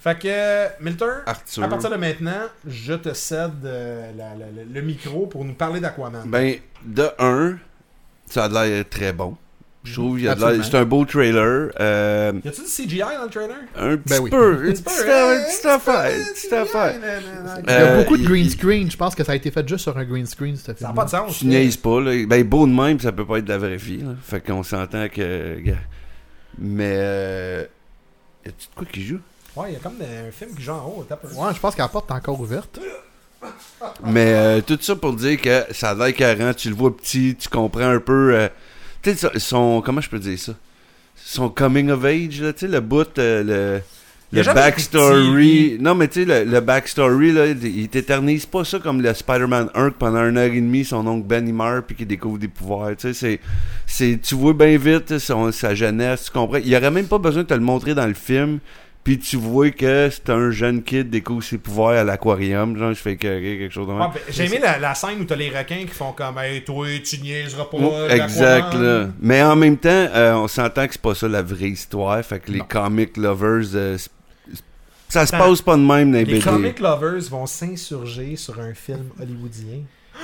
Fait 0.00 0.16
que, 0.18 0.82
Milter, 0.84 1.06
Arthur. 1.26 1.64
à 1.64 1.68
partir 1.68 1.90
de 1.90 1.96
maintenant, 1.96 2.42
je 2.66 2.94
te 2.94 3.12
cède 3.14 3.50
euh, 3.64 4.12
la- 4.16 4.34
la- 4.36 4.46
la- 4.54 4.64
le 4.72 4.80
micro 4.82 5.26
pour 5.26 5.44
nous 5.44 5.54
parler 5.54 5.80
d'Aquaman. 5.80 6.22
Ben, 6.26 6.56
de 6.84 7.08
un, 7.18 7.56
ça 8.30 8.44
a 8.44 8.48
l'air 8.48 8.84
très 8.88 9.12
bon. 9.12 9.36
Je 9.88 9.94
trouve, 9.94 10.18
il 10.20 10.24
y 10.24 10.28
a 10.28 10.34
de 10.34 10.40
l'air- 10.40 10.48
Absolument. 10.48 10.68
c'est 10.70 10.76
un 10.78 10.84
beau 10.84 11.04
trailer. 11.04 11.70
Euh, 11.80 12.32
y 12.44 12.48
a-tu 12.48 12.60
du 12.60 12.66
CGI 12.66 12.98
dans 12.98 13.24
le 13.24 13.30
trailer? 13.30 13.56
un 13.76 13.96
petit 13.96 14.08
Ben 14.14 14.20
oui. 14.22 14.30
peu. 14.30 14.66
Une 14.66 14.72
petit 14.74 14.82
peu. 14.82 14.90
Il 16.66 17.70
y 17.70 17.72
a 17.72 17.80
Euh, 17.80 17.98
beaucoup 18.02 18.16
de 18.16 18.24
green 18.24 18.48
screen. 18.48 18.90
Je 18.90 18.96
pense 18.96 19.14
que 19.14 19.24
ça 19.24 19.32
a 19.32 19.34
été 19.34 19.50
fait 19.50 19.66
juste 19.68 19.82
sur 19.82 19.96
un 19.96 20.04
green 20.04 20.26
screen, 20.26 20.56
Ça 20.56 20.72
n'a 20.80 20.92
pas 20.92 21.04
de 21.04 21.10
sens. 21.10 21.38
Tu 21.38 21.46
niaises 21.46 21.76
pas, 21.76 22.00
là. 22.00 22.12
Ben, 22.26 22.42
beau 22.44 22.66
de 22.66 22.72
même, 22.72 22.98
ça 23.00 23.12
peut 23.12 23.24
pas 23.26 23.38
être 23.38 23.44
de 23.44 23.50
la 23.50 23.58
vraie 23.58 23.76
vie, 23.76 23.98
là. 23.98 24.14
Fait 24.22 24.40
qu'on 24.40 24.62
s'entend 24.62 25.08
que. 25.08 25.56
Mais. 26.58 26.94
Euh... 26.98 27.64
Y 28.44 28.48
a-tu 28.48 28.66
de 28.68 28.74
quoi 28.74 28.86
qui 28.90 29.02
joue? 29.04 29.18
Ouais, 29.56 29.70
il 29.70 29.72
y 29.74 29.76
a 29.76 29.80
comme 29.80 29.94
un 30.00 30.30
film 30.30 30.54
qui 30.54 30.62
joue 30.62 30.72
en 30.72 30.84
haut. 30.86 31.06
Ouais, 31.10 31.54
je 31.54 31.58
pense 31.60 31.74
que 31.74 31.80
la 31.82 31.88
porte 31.88 32.10
est 32.10 32.14
encore 32.14 32.40
ouverte. 32.40 32.78
Mais 34.04 34.32
euh, 34.34 34.60
tout 34.60 34.78
ça 34.80 34.96
pour 34.96 35.12
dire 35.14 35.40
que 35.40 35.64
ça 35.72 35.90
a 35.90 35.94
l'air 35.94 36.12
carré, 36.14 36.54
tu 36.56 36.68
le 36.70 36.74
vois 36.74 36.96
petit, 36.96 37.36
tu 37.38 37.48
comprends 37.48 37.88
un 37.88 38.00
peu. 38.00 38.34
euh, 38.34 38.48
tu 39.02 39.14
sais, 39.14 39.28
son-. 39.38 39.82
Comment 39.84 40.00
je 40.00 40.10
peux 40.10 40.18
dire 40.18 40.38
ça? 40.38 40.52
Son 41.16 41.48
coming 41.48 41.90
of 41.90 42.04
age, 42.04 42.40
là, 42.40 42.52
tu 42.52 42.60
sais, 42.60 42.68
le 42.68 42.80
bout, 42.80 43.18
euh, 43.18 43.42
le. 43.42 43.80
Le 44.30 44.42
backstory. 44.54 45.78
Non, 45.80 45.94
mais 45.94 46.06
tu 46.08 46.24
sais, 46.26 46.44
le, 46.44 46.50
le 46.50 46.60
backstory, 46.60 47.32
là, 47.32 47.46
il 47.46 47.88
t'éternise 47.88 48.44
pas 48.44 48.62
ça 48.62 48.78
comme 48.78 49.00
le 49.00 49.14
Spider-Man 49.14 49.70
1 49.74 49.90
que 49.90 49.94
pendant 49.96 50.22
une 50.28 50.36
heure 50.36 50.52
et 50.52 50.60
demie, 50.60 50.84
son 50.84 51.06
oncle 51.06 51.26
Ben 51.26 51.46
il 51.48 51.54
meurt 51.54 51.86
puis 51.86 51.96
qu'il 51.96 52.06
découvre 52.06 52.36
des 52.38 52.48
pouvoirs. 52.48 52.90
Tu 52.90 53.08
sais, 53.08 53.14
c'est- 53.14 53.40
c'est. 53.86 54.18
Tu 54.22 54.34
vois 54.34 54.52
bien 54.52 54.76
vite 54.76 55.16
son- 55.18 55.50
sa 55.50 55.74
jeunesse, 55.74 56.24
tu 56.26 56.30
comprends? 56.32 56.58
Il 56.62 56.76
aurait 56.76 56.90
même 56.90 57.06
pas 57.06 57.16
besoin 57.18 57.42
de 57.42 57.48
te 57.48 57.54
le 57.54 57.60
montrer 57.60 57.94
dans 57.94 58.06
le 58.06 58.12
film. 58.12 58.58
Puis 59.04 59.18
tu 59.18 59.36
vois 59.38 59.70
que 59.70 60.10
c'est 60.10 60.28
un 60.28 60.50
jeune 60.50 60.82
kid 60.82 61.08
découvre 61.08 61.42
ses 61.42 61.56
pouvoirs 61.56 61.96
à 61.98 62.04
l'aquarium. 62.04 62.76
Genre, 62.76 62.90
je 62.92 63.00
fais 63.00 63.12
écœurer, 63.12 63.56
quelque 63.58 63.72
chose 63.72 63.86
de 63.86 63.92
même. 63.92 64.02
Ouais, 64.02 64.08
ben, 64.12 64.20
J'ai 64.28 64.44
aimé 64.44 64.58
la, 64.62 64.78
la 64.78 64.94
scène 64.94 65.20
où 65.20 65.24
t'as 65.24 65.36
les 65.36 65.48
requins 65.48 65.80
qui 65.86 65.94
font 65.94 66.12
comme 66.12 66.36
Hey, 66.38 66.62
toi, 66.62 66.86
tu 67.02 67.18
niaiseras 67.20 67.64
pas. 67.64 67.78
L'Aquaman. 67.78 68.10
Exact, 68.10 68.74
là. 68.74 69.08
Mais 69.20 69.42
en 69.42 69.56
même 69.56 69.78
temps, 69.78 69.88
euh, 69.90 70.34
on 70.34 70.48
s'entend 70.48 70.86
que 70.86 70.92
c'est 70.92 71.00
pas 71.00 71.14
ça 71.14 71.26
la 71.26 71.40
vraie 71.42 71.70
histoire. 71.70 72.22
Fait 72.22 72.38
que 72.38 72.50
les 72.52 72.58
Non. 72.58 72.66
comic 72.68 73.16
lovers, 73.16 73.64
euh, 73.74 73.96
ça 75.08 75.24
se 75.24 75.32
passe 75.32 75.62
pas 75.62 75.76
de 75.76 75.80
même 75.82 76.12
dans 76.12 76.18
les 76.18 76.24
Les 76.26 76.32
BD. 76.34 76.40
comic 76.44 76.78
lovers 76.80 77.22
vont 77.30 77.46
s'insurger 77.46 78.36
sur 78.36 78.60
un 78.60 78.74
film 78.74 79.04
hollywoodien. 79.20 79.82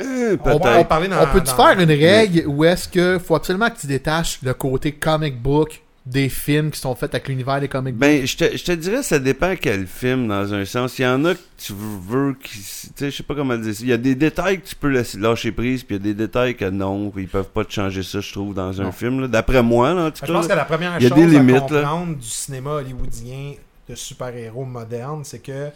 Euh, 0.00 0.36
On 0.44 0.58
dans 0.58 0.80
On 0.80 0.84
peut-tu 1.32 1.44
dans- 1.52 1.56
faire 1.56 1.78
une 1.78 1.88
règle 1.88 2.42
où 2.48 2.64
est-ce 2.64 2.88
que 2.88 3.20
faut 3.24 3.36
absolument 3.36 3.70
que 3.70 3.78
tu 3.78 3.86
détaches 3.86 4.40
le 4.42 4.52
côté 4.52 4.90
comic 4.90 5.40
book 5.40 5.82
des 6.06 6.28
films 6.28 6.70
qui 6.70 6.78
sont 6.80 6.94
faits 6.94 7.14
avec 7.14 7.28
l'univers 7.28 7.60
des 7.60 7.68
comic 7.68 7.94
books? 7.94 8.00
Ben, 8.00 8.26
je 8.26 8.36
te, 8.36 8.56
je 8.56 8.62
te 8.62 8.72
dirais, 8.72 9.02
ça 9.02 9.18
dépend 9.18 9.54
quel 9.58 9.86
film, 9.86 10.28
dans 10.28 10.52
un 10.52 10.64
sens. 10.66 10.98
Il 10.98 11.02
y 11.02 11.06
en 11.06 11.24
a 11.24 11.34
que 11.34 11.40
tu 11.56 11.72
veux, 11.74 12.34
qui, 12.34 12.58
tu 12.58 12.58
sais, 12.94 13.10
je 13.10 13.16
sais 13.16 13.22
pas 13.22 13.34
comment 13.34 13.56
dire 13.56 13.74
ça. 13.74 13.80
Il 13.82 13.88
y 13.88 13.92
a 13.92 13.96
des 13.96 14.14
détails 14.14 14.60
que 14.60 14.66
tu 14.66 14.76
peux 14.76 14.88
laisser- 14.88 15.18
lâcher 15.18 15.50
prise, 15.52 15.82
puis 15.82 15.96
il 15.96 15.98
y 15.98 16.02
a 16.02 16.12
des 16.12 16.14
détails 16.14 16.56
que 16.56 16.66
non, 16.66 17.10
ils 17.16 17.26
peuvent 17.28 17.48
pas 17.48 17.64
te 17.64 17.72
changer 17.72 18.02
ça, 18.02 18.20
je 18.20 18.32
trouve, 18.32 18.52
dans 18.52 18.78
un 18.80 18.84
Non. 18.84 18.92
film. 18.92 19.28
D'après 19.28 19.62
moi, 19.62 19.94
là, 19.94 20.06
en 20.06 20.10
tout 20.10 20.18
Je 20.22 20.26
cas. 20.26 20.32
pense 20.34 20.46
que 20.46 20.52
la 20.52 20.64
première 20.66 21.00
chose 21.00 21.10
des 21.12 21.26
limites, 21.26 21.56
à 21.56 21.74
là. 21.74 21.80
comprendre 21.82 22.16
du 22.16 22.28
cinéma 22.28 22.70
hollywoodien 22.72 23.54
de 23.88 23.94
super-héros 23.94 24.64
moderne, 24.66 25.22
c'est 25.24 25.40
que 25.42 25.70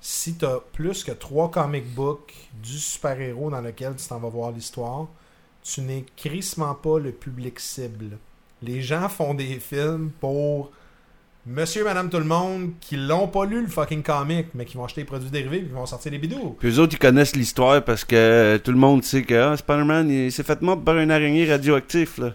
si 0.00 0.34
t'as 0.34 0.58
plus 0.72 1.04
que 1.04 1.12
trois 1.12 1.50
comic 1.50 1.84
books 1.94 2.32
du 2.62 2.78
super-héros 2.78 3.50
dans 3.50 3.60
lequel 3.60 3.94
tu 3.96 4.06
t'en 4.08 4.18
vas 4.18 4.28
voir 4.28 4.50
l'histoire, 4.52 5.06
tu 5.62 5.80
n'es 5.82 6.04
crissement 6.16 6.74
pas 6.74 6.98
le 6.98 7.10
public 7.12 7.58
cible. 7.60 8.18
Les 8.62 8.80
gens 8.82 9.08
font 9.08 9.34
des 9.34 9.60
films 9.60 10.10
pour 10.20 10.70
monsieur, 11.46 11.84
madame, 11.84 12.10
tout 12.10 12.18
le 12.18 12.24
monde 12.24 12.72
qui 12.80 12.96
l'ont 12.96 13.28
pas 13.28 13.44
lu 13.44 13.62
le 13.62 13.68
fucking 13.68 14.02
comic, 14.02 14.46
mais 14.54 14.64
qui 14.64 14.76
vont 14.76 14.84
acheter 14.84 15.02
les 15.02 15.06
produits 15.06 15.30
dérivés 15.30 15.58
et 15.58 15.64
qui 15.64 15.72
vont 15.72 15.86
sortir 15.86 16.12
les 16.12 16.18
bidous. 16.18 16.56
Puis 16.58 16.70
eux 16.70 16.78
autres, 16.80 16.94
ils 16.94 16.98
connaissent 16.98 17.36
l'histoire 17.36 17.82
parce 17.84 18.04
que 18.04 18.16
euh, 18.16 18.58
tout 18.58 18.72
le 18.72 18.78
monde 18.78 19.04
sait 19.04 19.22
que 19.22 19.34
ah, 19.34 19.56
Spider-Man, 19.56 20.10
il 20.10 20.32
s'est 20.32 20.42
fait 20.42 20.60
mordre 20.62 20.82
par 20.82 20.96
une 20.98 21.10
araignée 21.10 21.50
radioactif, 21.50 22.18
là. 22.18 22.32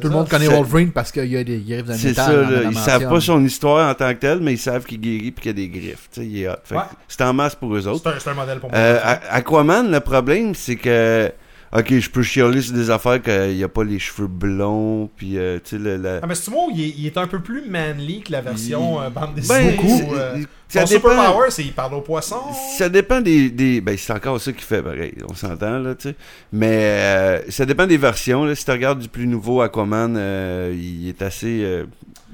Tout 0.00 0.08
le 0.08 0.14
monde 0.14 0.28
connaît 0.30 0.46
Wolverine 0.48 0.92
parce 0.92 1.12
qu'il 1.12 1.26
y 1.26 1.36
a 1.36 1.44
des 1.44 1.58
griffes 1.60 1.84
de 1.84 1.92
C'est 1.92 2.14
ça, 2.14 2.32
dans 2.32 2.48
là. 2.48 2.62
Ils 2.70 2.78
savent 2.78 3.08
pas 3.08 3.20
son 3.20 3.44
histoire 3.44 3.90
en 3.90 3.94
tant 3.94 4.08
que 4.14 4.18
tel, 4.20 4.40
mais 4.40 4.54
ils 4.54 4.58
savent 4.58 4.84
qu'il 4.84 4.98
guérit 4.98 5.30
puis 5.30 5.42
qu'il 5.42 5.46
y 5.46 5.50
a 5.50 5.52
des 5.52 5.68
griffes. 5.68 6.08
Ouais. 6.16 6.78
C'est 7.06 7.22
en 7.22 7.34
masse 7.34 7.54
pour 7.54 7.74
eux 7.74 7.86
autres. 7.86 8.16
C'est 8.18 8.28
un, 8.30 8.32
un 8.32 8.34
modèle 8.34 8.60
pour 8.60 8.70
moi. 8.70 8.78
Euh, 8.78 8.98
Aquaman, 9.30 9.90
le 9.90 10.00
problème, 10.00 10.54
c'est 10.54 10.76
que. 10.76 11.30
Ok, 11.72 11.96
je 12.00 12.10
peux 12.10 12.24
chialer 12.24 12.60
sur 12.62 12.74
des 12.74 12.90
affaires 12.90 13.22
qu'il 13.22 13.54
n'y 13.54 13.62
a 13.62 13.68
pas 13.68 13.84
les 13.84 14.00
cheveux 14.00 14.26
blonds, 14.26 15.08
puis 15.16 15.38
euh, 15.38 15.60
tu 15.62 15.76
sais, 15.76 15.78
le. 15.78 16.18
Ah, 16.20 16.26
mais 16.26 16.34
c'est 16.34 16.50
moi, 16.50 16.64
il 16.74 16.80
est, 16.80 16.94
il 16.98 17.06
est 17.06 17.16
un 17.16 17.28
peu 17.28 17.38
plus 17.38 17.62
manly 17.68 18.22
que 18.22 18.32
la 18.32 18.40
version 18.40 19.00
Il- 19.00 19.06
euh, 19.06 19.10
bande 19.10 19.34
Ben, 19.48 19.66
dessinée. 19.76 19.78
où, 19.80 20.14
euh, 20.16 20.36
ça 20.68 20.80
dépend- 20.84 21.10
super 21.10 21.32
power, 21.32 21.46
c'est 21.50 21.62
qu'il 21.62 21.72
parle 21.72 21.94
aux 21.94 22.00
poissons. 22.00 22.40
Ça 22.76 22.88
dépend 22.88 23.20
des, 23.20 23.50
des- 23.50 23.80
ben 23.80 23.96
c'est 23.96 24.12
encore 24.12 24.40
ça 24.40 24.50
qui 24.52 24.64
fait 24.64 24.82
pareil, 24.82 25.14
on 25.28 25.34
s'entend 25.34 25.78
là, 25.78 25.94
tu 25.94 26.08
sais. 26.08 26.14
Mais 26.52 26.76
euh, 26.82 27.38
ça 27.50 27.64
dépend 27.64 27.86
des 27.86 27.98
versions 27.98 28.44
là. 28.44 28.56
Si 28.56 28.64
tu 28.64 28.70
regardes 28.72 28.98
du 28.98 29.08
plus 29.08 29.28
nouveau 29.28 29.60
Aquaman, 29.60 30.16
euh, 30.18 30.74
il 30.76 31.08
est 31.08 31.22
assez 31.22 31.60
euh, 31.62 31.84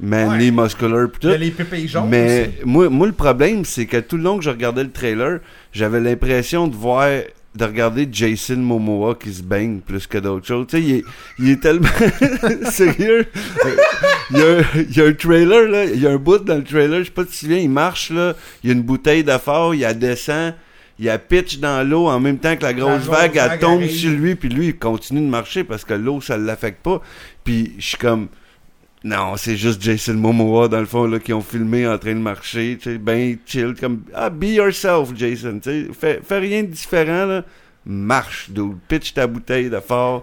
manly, 0.00 0.46
Ouais. 0.50 0.62
muscular 0.62 1.10
pis 1.10 1.18
Il 1.24 1.28
y 1.28 1.32
a 1.32 1.34
tout. 1.34 1.40
les 1.42 1.50
pépés 1.50 1.86
jaunes 1.86 2.08
Mais 2.08 2.40
aussi. 2.56 2.64
moi, 2.64 2.88
moi 2.88 3.06
le 3.06 3.12
problème 3.12 3.66
c'est 3.66 3.84
que 3.84 3.98
tout 3.98 4.16
le 4.16 4.22
long 4.22 4.38
que 4.38 4.44
je 4.44 4.50
regardais 4.50 4.82
le 4.84 4.92
trailer, 4.92 5.40
j'avais 5.74 6.00
l'impression 6.00 6.68
de 6.68 6.74
voir 6.74 7.08
de 7.56 7.64
regarder 7.64 8.08
Jason 8.10 8.56
Momoa 8.56 9.14
qui 9.14 9.32
se 9.32 9.42
baigne 9.42 9.80
plus 9.80 10.06
que 10.06 10.18
d'autres 10.18 10.46
choses. 10.46 10.66
Tu 10.68 10.76
sais, 10.76 10.82
il 10.82 10.94
est, 10.96 11.04
il 11.38 11.50
est 11.50 11.60
tellement 11.60 11.88
sérieux. 12.70 13.26
il, 14.30 14.38
y 14.38 14.42
a, 14.42 14.60
il 14.74 14.96
y 14.96 15.00
a 15.00 15.06
un 15.06 15.12
trailer 15.12 15.68
là, 15.68 15.84
il 15.84 16.00
y 16.00 16.06
a 16.06 16.10
un 16.10 16.16
bout 16.16 16.38
dans 16.44 16.56
le 16.56 16.64
trailer, 16.64 17.00
je 17.00 17.04
sais 17.04 17.10
pas 17.10 17.24
si 17.24 17.30
tu 17.30 17.36
souviens, 17.36 17.58
il 17.58 17.70
marche 17.70 18.10
là, 18.10 18.34
il 18.62 18.68
y 18.68 18.72
a 18.72 18.76
une 18.76 18.82
bouteille 18.82 19.24
d'affaires, 19.24 19.74
il 19.74 19.80
la 19.80 19.94
descend, 19.94 20.54
il 20.98 21.08
a 21.08 21.18
pitch 21.18 21.58
dans 21.58 21.88
l'eau 21.88 22.06
en 22.06 22.20
même 22.20 22.38
temps 22.38 22.56
que 22.56 22.62
la 22.62 22.72
grosse 22.72 23.02
vague, 23.04 23.36
elle 23.36 23.58
tombe 23.58 23.82
arrive. 23.82 23.94
sur 23.94 24.10
lui, 24.10 24.34
puis 24.34 24.48
lui 24.48 24.68
il 24.68 24.78
continue 24.78 25.20
de 25.20 25.30
marcher 25.30 25.64
parce 25.64 25.84
que 25.84 25.94
l'eau 25.94 26.20
ça 26.20 26.36
l'affecte 26.36 26.82
pas. 26.82 27.00
Puis 27.44 27.74
je 27.78 27.88
suis 27.88 27.98
comme 27.98 28.28
non, 29.04 29.36
c'est 29.36 29.56
juste 29.56 29.80
Jason 29.82 30.14
Momoa 30.14 30.68
dans 30.68 30.80
le 30.80 30.86
fond 30.86 31.06
là 31.06 31.18
qui 31.18 31.32
ont 31.32 31.40
filmé 31.42 31.86
en 31.86 31.98
train 31.98 32.14
de 32.14 32.20
marcher, 32.20 32.76
tu 32.80 32.90
sais, 32.92 32.98
ben 32.98 33.36
chill 33.46 33.74
comme 33.78 34.02
ah 34.14 34.30
be 34.30 34.44
yourself 34.44 35.10
Jason, 35.14 35.60
tu 35.62 35.70
sais, 35.70 35.88
fais, 35.92 36.20
fais 36.26 36.38
rien 36.38 36.62
de 36.62 36.68
différent 36.68 37.26
là, 37.26 37.44
marche, 37.84 38.50
dude, 38.50 38.78
pitch 38.88 39.14
ta 39.14 39.26
bouteille 39.26 39.70
d'affaires. 39.70 40.22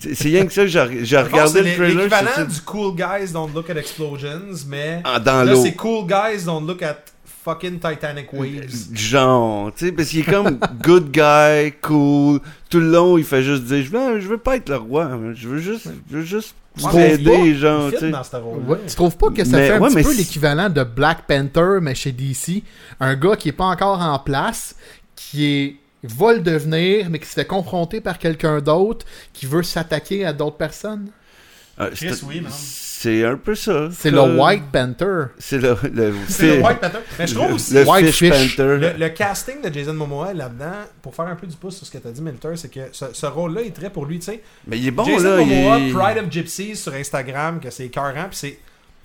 C'est 0.00 0.28
rien 0.30 0.44
que 0.46 0.52
ça, 0.52 0.66
j'ai 0.66 0.80
regardé 0.80 1.62
le 1.62 1.74
trailer. 1.76 1.96
L'équivalent 1.96 2.44
du 2.48 2.60
Cool 2.62 2.96
Guys 2.96 3.32
Don't 3.32 3.52
Look 3.54 3.70
at 3.70 3.76
Explosions, 3.76 4.66
mais 4.66 5.00
Ah, 5.04 5.20
dans 5.20 5.44
là, 5.44 5.54
c'est 5.54 5.74
Cool 5.74 6.08
Guys 6.08 6.44
Don't 6.44 6.66
Look 6.66 6.82
at 6.82 7.04
fucking 7.44 7.78
Titanic 7.78 8.32
Waves. 8.32 8.92
Genre, 8.92 9.72
tu 9.76 9.86
sais, 9.86 9.92
parce 9.92 10.08
qu'il 10.08 10.20
est 10.20 10.24
comme 10.24 10.58
good 10.82 11.12
guy, 11.12 11.72
cool. 11.80 12.40
Tout 12.68 12.80
le 12.80 12.90
long, 12.90 13.16
il 13.16 13.22
fait 13.22 13.44
juste 13.44 13.62
dire, 13.62 13.84
je 13.84 13.90
veux, 13.90 14.18
je 14.20 14.26
veux 14.26 14.38
pas 14.38 14.56
être 14.56 14.68
le 14.70 14.76
roi, 14.78 15.08
je 15.34 15.48
veux 15.48 15.58
juste, 15.60 15.88
je 16.10 16.16
veux 16.16 16.24
juste 16.24 16.56
Ouais, 16.84 16.90
mais 16.94 17.14
aider, 17.14 17.38
il 17.46 17.56
genre, 17.58 17.88
fit 17.90 17.96
tu 17.96 18.10
sais. 18.10 18.12
Ouais, 18.12 18.78
Tu 18.86 18.94
trouves 18.94 19.16
pas 19.16 19.30
que 19.30 19.44
ça 19.44 19.56
Mais- 19.56 19.66
fait 19.68 19.72
un 19.74 19.80
ouais, 19.80 19.88
petit 19.94 20.02
peu 20.02 20.14
l'équivalent 20.14 20.68
de 20.68 20.82
Black 20.84 21.26
Panther, 21.26 21.78
mais 21.80 21.94
chez 21.94 22.12
DC? 22.12 22.62
Un 23.00 23.14
gars 23.14 23.36
qui 23.36 23.48
est 23.48 23.52
pas 23.52 23.64
encore 23.64 24.00
en 24.00 24.18
place, 24.18 24.76
qui 25.14 25.44
est 25.46 25.76
va 26.02 26.34
le 26.34 26.40
devenir, 26.40 27.08
mais 27.10 27.18
qui 27.18 27.26
se 27.26 27.32
fait 27.34 27.46
confronter 27.46 28.00
par 28.00 28.18
quelqu'un 28.18 28.60
d'autre, 28.60 29.06
qui 29.32 29.46
veut 29.46 29.62
s'attaquer 29.62 30.24
à 30.24 30.32
d'autres 30.32 30.56
personnes? 30.58 31.08
Ah, 31.78 31.88
Chris, 31.92 32.20
oui, 32.26 32.40
man. 32.40 32.52
C'est 32.98 33.24
un 33.24 33.36
peu 33.36 33.54
ça. 33.54 33.88
C'est 33.92 34.10
que- 34.10 34.14
le 34.16 34.40
White 34.40 34.64
Panther. 34.72 35.24
C'est 35.38 35.58
le, 35.58 35.76
le, 35.92 36.14
C'est 36.28 36.56
le 36.56 36.62
White 36.62 36.80
Panther. 36.80 36.98
Mais 37.18 37.26
je 37.26 37.34
trouve 37.34 37.48
le- 37.48 37.54
aussi 37.54 37.74
le 37.74 37.84
White 37.84 38.06
Fish, 38.06 38.32
Fish. 38.32 38.56
Panther. 38.56 38.76
le, 38.78 38.92
le 38.98 39.08
casting 39.10 39.60
de 39.60 39.72
Jason 39.72 39.92
Momoa 39.92 40.32
là-dedans, 40.32 40.72
pour 41.02 41.14
faire 41.14 41.26
un 41.26 41.36
peu 41.36 41.46
du 41.46 41.56
pouce 41.56 41.76
sur 41.76 41.86
ce 41.86 41.90
que 41.92 41.98
t'as 41.98 42.10
dit, 42.10 42.22
Milter, 42.22 42.56
c'est 42.56 42.70
que 42.70 42.80
ce, 42.92 43.06
ce 43.12 43.26
rôle-là 43.26 43.62
est 43.62 43.74
très 43.74 43.90
pour 43.90 44.06
lui, 44.06 44.18
tu 44.18 44.26
sais. 44.26 44.42
Mais 44.66 44.78
il 44.78 44.86
est 44.88 44.90
bon, 44.90 45.04
Jason 45.04 45.36
là. 45.36 45.44
Momoa, 45.44 45.76
Pride 46.14 46.24
of 46.24 46.30
Gypsies 46.32 46.76
sur 46.76 46.94
Instagram, 46.94 47.60
que 47.60 47.70
c'est 47.70 47.84
écœurant, 47.86 48.28
puis 48.30 48.36
c'est... 48.38 48.58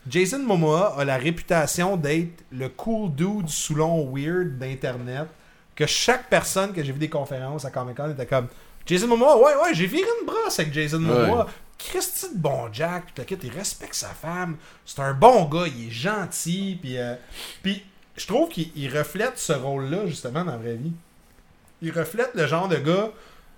Jason 0.10 0.40
Momoa 0.40 0.96
a 0.98 1.06
la 1.06 1.18
réputation 1.18 1.96
d'être 1.98 2.44
le 2.52 2.70
cool 2.70 3.14
dude 3.14 3.50
Soulon 3.50 4.10
weird 4.12 4.58
d'Internet, 4.58 5.28
que 5.76 5.86
chaque 5.86 6.28
personne 6.30 6.72
que 6.74 6.84
j'ai 6.84 6.92
vu 6.92 6.98
des 7.00 7.10
conférences 7.10 7.66
à 7.66 7.70
Comic 7.72 7.98
Con 7.98 8.10
était 8.12 8.26
comme 8.26 8.48
Jason 8.86 9.08
Momoa, 9.08 9.38
ouais, 9.38 9.44
ouais, 9.64 9.74
j'ai 9.74 9.86
viré 9.86 10.08
une 10.22 10.26
brosse 10.26 10.60
avec 10.60 10.74
Jason 10.74 11.00
Momoa. 11.00 11.48
Christy 11.90 12.36
de 12.36 12.40
bon 12.40 12.70
Jack, 12.72 13.06
puis 13.06 13.14
t'inquiète, 13.16 13.42
il 13.44 13.52
respecte 13.52 13.96
sa 13.96 14.10
femme, 14.10 14.58
c'est 14.86 15.00
un 15.02 15.14
bon 15.14 15.46
gars, 15.46 15.66
il 15.68 15.88
est 15.88 15.92
gentil, 15.92 16.78
puis 16.82 16.98
euh, 16.98 17.16
puis 17.64 17.84
je 18.18 18.28
trouve 18.28 18.50
qu'il 18.50 18.70
il 18.76 18.96
reflète 18.96 19.38
ce 19.38 19.54
rôle-là 19.54 20.06
justement 20.08 20.44
dans 20.46 20.52
la 20.52 20.58
vraie 20.58 20.76
vie. 20.76 20.92
Il 21.82 21.92
reflète 21.92 22.32
le 22.36 22.46
genre 22.46 22.68
de 22.68 22.76
gars, 22.78 23.10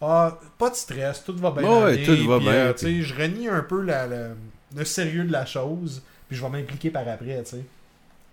ah, 0.01 0.37
pas 0.57 0.69
de 0.69 0.75
stress, 0.75 1.23
tout 1.25 1.35
va 1.37 1.51
bien 1.51 1.63
Ouais, 1.69 1.83
aller, 1.93 2.03
tout 2.03 2.27
va 2.27 2.39
bien, 2.39 2.51
euh, 2.53 2.73
puis- 2.73 2.81
sais, 2.85 3.01
je 3.01 3.13
renie 3.15 3.47
un 3.49 3.61
peu 3.61 3.81
la- 3.81 4.07
la- 4.07 4.29
le 4.75 4.85
sérieux 4.85 5.23
de 5.25 5.31
la 5.31 5.45
chose, 5.45 6.01
puis 6.27 6.37
je 6.37 6.41
vais 6.43 6.49
m'impliquer 6.49 6.89
par 6.89 7.07
après, 7.07 7.43
tu 7.43 7.49
sais. 7.51 7.65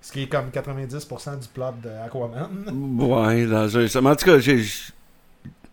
Ce 0.02 0.12
qui 0.12 0.22
est 0.22 0.28
comme 0.28 0.50
90% 0.50 1.36
du 1.36 1.48
plot 1.48 1.74
de 1.82 1.90
Aquaman. 2.06 2.48
Ouais, 2.98 3.44
dans 3.44 3.76
un. 3.76 4.06
En 4.06 4.16
tout 4.16 4.24
cas, 4.24 4.38
j'ai. 4.38 4.62
Je 4.62 4.92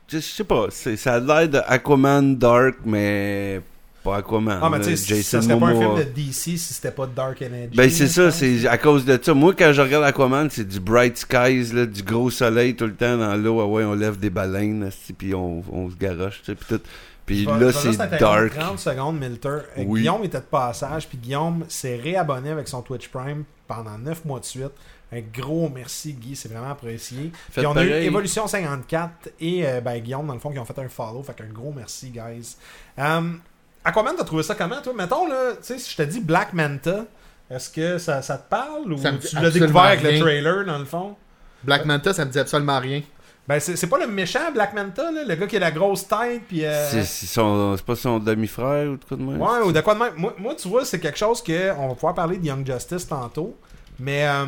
je 0.10 0.20
sais 0.20 0.44
pas, 0.44 0.68
ça 0.72 1.14
a 1.14 1.20
l'air 1.20 1.48
de 1.50 1.60
Aquaman 1.66 2.36
Dark, 2.38 2.76
mais 2.86 3.62
pas 4.08 4.18
Aquaman. 4.18 4.60
Ah, 4.62 4.70
mais 4.70 4.80
tu 4.80 4.96
sais, 4.96 5.22
ça 5.22 5.42
serait 5.42 5.60
pas 5.60 5.66
un 5.68 5.72
film 5.72 5.84
Momoa. 5.84 6.04
de 6.04 6.10
DC 6.10 6.34
si 6.34 6.58
c'était 6.58 6.92
pas 6.92 7.08
Dark 7.08 7.42
Energy. 7.42 7.76
Ben 7.76 7.90
c'est 7.90 8.08
ça, 8.08 8.32
c'est 8.32 8.68
à 8.68 8.78
cause 8.78 9.06
de 9.06 9.20
ça. 9.22 9.34
Moi 9.34 9.54
quand 9.58 9.74
je 9.74 9.82
regarde 9.82 10.06
Aquaman, 10.06 10.50
c'est 10.50 10.68
du 10.68 10.80
bright 10.80 11.18
skies, 11.18 11.74
là, 11.74 11.86
du 11.86 12.04
gros 12.04 12.30
soleil 12.30 12.76
tout 12.76 12.86
le 12.86 12.96
temps 12.96 13.18
dans 13.18 13.36
l'eau. 13.36 13.60
Ah 13.60 13.66
ouais, 13.66 13.84
on 13.84 13.94
lève 13.94 14.18
des 14.18 14.30
baleines, 14.30 14.90
puis 15.18 15.34
on, 15.36 15.62
on 15.72 15.90
se 15.90 15.96
garoche, 15.96 16.40
tu 16.40 16.46
sais, 16.46 16.56
puis 16.56 16.66
tout. 16.70 16.82
Puis 17.26 17.44
Je 17.44 17.50
là 17.50 17.74
c'est 17.74 17.98
dark. 18.20 18.54
30 18.58 18.80
secondes, 18.80 19.20
Milter. 19.20 19.50
Euh, 19.50 19.84
Oui. 19.86 20.00
Guillaume 20.00 20.24
était 20.24 20.40
de 20.40 20.44
passage, 20.46 21.10
puis 21.10 21.18
Guillaume 21.18 21.66
s'est 21.68 21.98
réabonné 21.98 22.52
avec 22.52 22.70
son 22.70 22.82
Twitch 22.82 23.10
Prime 23.10 23.44
pendant 23.68 23.98
9 23.98 24.24
mois 24.24 24.40
de 24.40 24.46
suite. 24.46 24.72
Un 25.12 25.22
gros 25.22 25.70
merci, 25.74 26.14
Guy, 26.14 26.36
c'est 26.36 26.50
vraiment 26.52 26.72
apprécié. 26.72 27.32
Faites 27.50 27.64
Puis 27.64 27.66
on 27.66 27.76
a 27.78 27.84
eu. 27.84 27.90
Evolution 27.92 28.46
54 28.48 29.30
et 29.40 29.66
euh, 29.68 29.82
ben, 29.82 30.00
Guillaume, 30.00 30.28
dans 30.28 30.34
le 30.34 30.40
fond, 30.40 30.52
qui 30.52 30.60
ont 30.60 30.66
fait 30.66 30.80
un 30.80 30.90
follow. 30.90 31.24
Fait 31.24 31.34
qu'un 31.34 31.52
gros 31.52 31.74
merci, 31.76 32.10
guys. 32.10 32.56
Um, 32.98 33.40
Aquaman, 33.88 34.14
t'as 34.18 34.24
trouvé 34.24 34.44
ça 34.44 34.56
comment, 34.56 34.82
toi? 34.82 34.94
Mettons, 34.96 35.28
là, 35.28 35.52
tu 35.54 35.58
sais, 35.62 35.78
si 35.80 35.92
je 35.92 35.98
te 35.98 36.02
dis 36.04 36.20
Black 36.20 36.54
Manta, 36.54 37.06
est-ce 37.50 37.70
que 37.70 37.98
ça, 37.98 38.22
ça 38.22 38.38
te 38.38 38.50
parle 38.50 38.92
ou 38.92 38.98
Ça 38.98 39.12
tu 39.14 39.36
l'as 39.36 39.50
découvert 39.52 39.84
avec 39.84 40.02
le 40.04 40.20
trailer, 40.20 40.66
dans 40.66 40.78
le 40.80 40.86
fond? 40.86 41.16
Black 41.64 41.86
Manta, 41.86 42.14
ça 42.14 42.26
me 42.26 42.32
dit 42.32 42.40
absolument 42.40 42.80
rien. 42.80 43.02
Ben, 43.48 43.62
c'est 43.62 43.78
c'est 43.78 43.88
pas 43.88 43.98
le 43.98 44.08
méchant 44.08 44.52
Black 44.54 44.74
Manta, 44.74 45.10
là, 45.10 45.24
le 45.24 45.36
gars 45.36 45.48
qui 45.48 45.56
a 45.56 45.60
la 45.60 45.72
grosse 45.72 46.06
tête, 46.08 46.42
puis. 46.50 46.66
euh, 46.66 47.02
C'est 47.04 47.86
pas 47.86 47.96
son 47.96 48.20
demi-frère 48.20 48.90
ou 48.92 48.98
de 48.98 49.06
quoi 49.06 49.16
de 49.16 49.24
même? 49.24 49.42
Ouais, 49.42 49.62
ou 49.66 49.72
de 49.72 49.80
quoi 49.80 49.94
de 49.94 50.00
même. 50.00 50.14
Moi, 50.18 50.36
moi, 50.38 50.54
tu 50.56 50.68
vois, 50.68 50.84
c'est 50.84 51.00
quelque 51.00 51.18
chose 51.18 51.42
que 51.42 51.72
on 51.78 51.88
va 51.88 51.94
pouvoir 51.94 52.14
parler 52.14 52.38
de 52.38 52.46
Young 52.46 52.66
Justice 52.70 53.08
tantôt. 53.08 53.56
Mais 54.00 54.28
euh, 54.28 54.46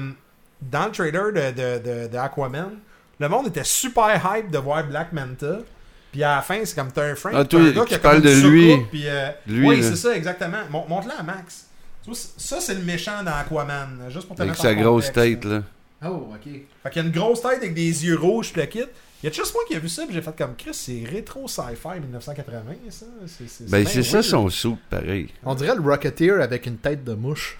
dans 0.61 0.85
le 0.87 0.91
trailer 0.91 1.31
de, 1.31 1.51
de, 1.51 1.79
de, 1.79 2.07
de 2.11 2.17
Aquaman, 2.17 2.71
le 3.19 3.29
monde 3.29 3.47
était 3.47 3.63
super 3.63 4.21
hype 4.35 4.51
de 4.51 4.57
voir 4.57 4.83
Black 4.85 5.13
Manta. 5.13 5.59
Puis 6.11 6.23
à 6.23 6.37
la 6.37 6.41
fin, 6.41 6.59
c'est 6.63 6.75
comme 6.75 6.91
t'as 6.91 7.03
un 7.11 7.15
Frank, 7.15 7.33
Ah, 7.35 7.45
toi, 7.45 7.59
un 7.59 7.71
gars 7.71 7.85
qui 7.85 7.95
a 7.95 7.99
parles 7.99 8.21
de 8.21 8.31
lui. 8.33 8.71
soucoupe, 8.71 8.89
Puis, 8.89 9.03
euh, 9.07 9.29
Lui, 9.47 9.67
oui, 9.67 9.81
là. 9.81 9.89
c'est 9.89 9.95
ça, 9.95 10.15
exactement. 10.15 10.57
Mon- 10.71 10.87
Montre-le 10.87 11.13
à 11.19 11.23
Max. 11.23 11.65
Ça, 12.37 12.59
c'est 12.59 12.73
le 12.73 12.81
méchant 12.83 13.23
dans 13.23 13.33
Aquaman. 13.33 14.05
Juste 14.09 14.27
pour 14.27 14.35
te 14.35 14.41
Avec 14.41 14.53
mettre 14.53 14.61
sa 14.63 14.71
en 14.71 14.75
grosse 14.75 15.07
contexte, 15.09 15.41
tête, 15.41 15.45
là. 15.51 15.61
Oh, 16.05 16.29
ok. 16.33 16.51
Fait 16.83 16.89
qu'il 16.89 17.01
y 17.01 17.05
a 17.05 17.07
une 17.07 17.13
grosse 17.13 17.41
tête 17.41 17.57
avec 17.57 17.73
des 17.75 18.05
yeux 18.05 18.17
rouges, 18.17 18.51
puis 18.51 18.61
le 18.61 18.67
kit. 18.67 18.79
Il 19.21 19.25
y 19.29 19.29
a 19.29 19.35
juste 19.35 19.53
moi 19.53 19.63
qui 19.67 19.75
a 19.75 19.79
vu 19.79 19.89
ça, 19.89 20.05
puis 20.05 20.15
j'ai 20.15 20.21
fait 20.21 20.35
comme 20.37 20.55
Chris, 20.55 20.69
c'est 20.73 21.03
rétro 21.05 21.45
sci-fi 21.47 21.99
1980, 22.01 22.61
ça. 22.89 23.05
Ben 23.67 23.85
c'est 23.85 24.01
ça 24.01 24.23
son 24.23 24.49
sou, 24.49 24.77
pareil. 24.89 25.27
On 25.43 25.53
dirait 25.55 25.75
le 25.75 25.81
Rocketeer 25.81 26.41
avec 26.41 26.65
une 26.65 26.77
tête 26.77 27.03
de 27.03 27.13
mouche. 27.13 27.57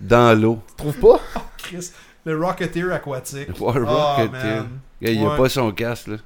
Dans 0.00 0.38
l'eau. 0.38 0.60
Tu 0.68 0.74
trouves 0.76 0.98
pas? 0.98 1.20
Chris, 1.56 1.90
le 2.26 2.38
Rocketeer 2.38 2.92
aquatique. 2.92 3.48
Ouais, 3.48 3.54
Oh, 3.60 3.72
Rocketeer. 3.72 4.30
man. 4.30 4.68
Il 5.00 5.18
a 5.18 5.30
Ouais. 5.30 5.36
pas 5.38 5.48
son 5.48 5.72
casque, 5.72 6.08
là. 6.08 6.16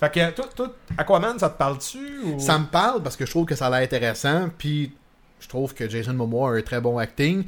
Fait 0.00 0.10
que, 0.10 0.30
toi, 0.30 0.46
toi, 0.56 0.74
Aquaman, 0.96 1.38
ça 1.38 1.50
te 1.50 1.58
parle-tu. 1.58 2.38
Ça 2.38 2.58
me 2.58 2.64
parle 2.64 3.02
parce 3.02 3.16
que 3.16 3.26
je 3.26 3.30
trouve 3.30 3.44
que 3.44 3.54
ça 3.54 3.66
a 3.66 3.70
l'air 3.70 3.80
intéressant. 3.80 4.48
Puis 4.56 4.92
je 5.40 5.48
trouve 5.48 5.74
que 5.74 5.88
Jason 5.88 6.14
Momoa 6.14 6.52
a 6.52 6.54
un 6.54 6.62
très 6.62 6.80
bon 6.80 6.96
acting. 6.96 7.44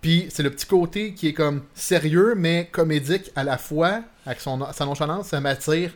Puis 0.00 0.26
c'est 0.30 0.42
le 0.42 0.50
petit 0.50 0.66
côté 0.66 1.14
qui 1.14 1.28
est 1.28 1.32
comme 1.32 1.62
sérieux 1.74 2.34
mais 2.36 2.68
comédique 2.72 3.30
à 3.36 3.44
la 3.44 3.56
fois. 3.56 4.02
Avec 4.26 4.40
son, 4.40 4.66
sa 4.72 4.84
nonchalance, 4.84 5.28
ça 5.28 5.40
m'attire 5.40 5.92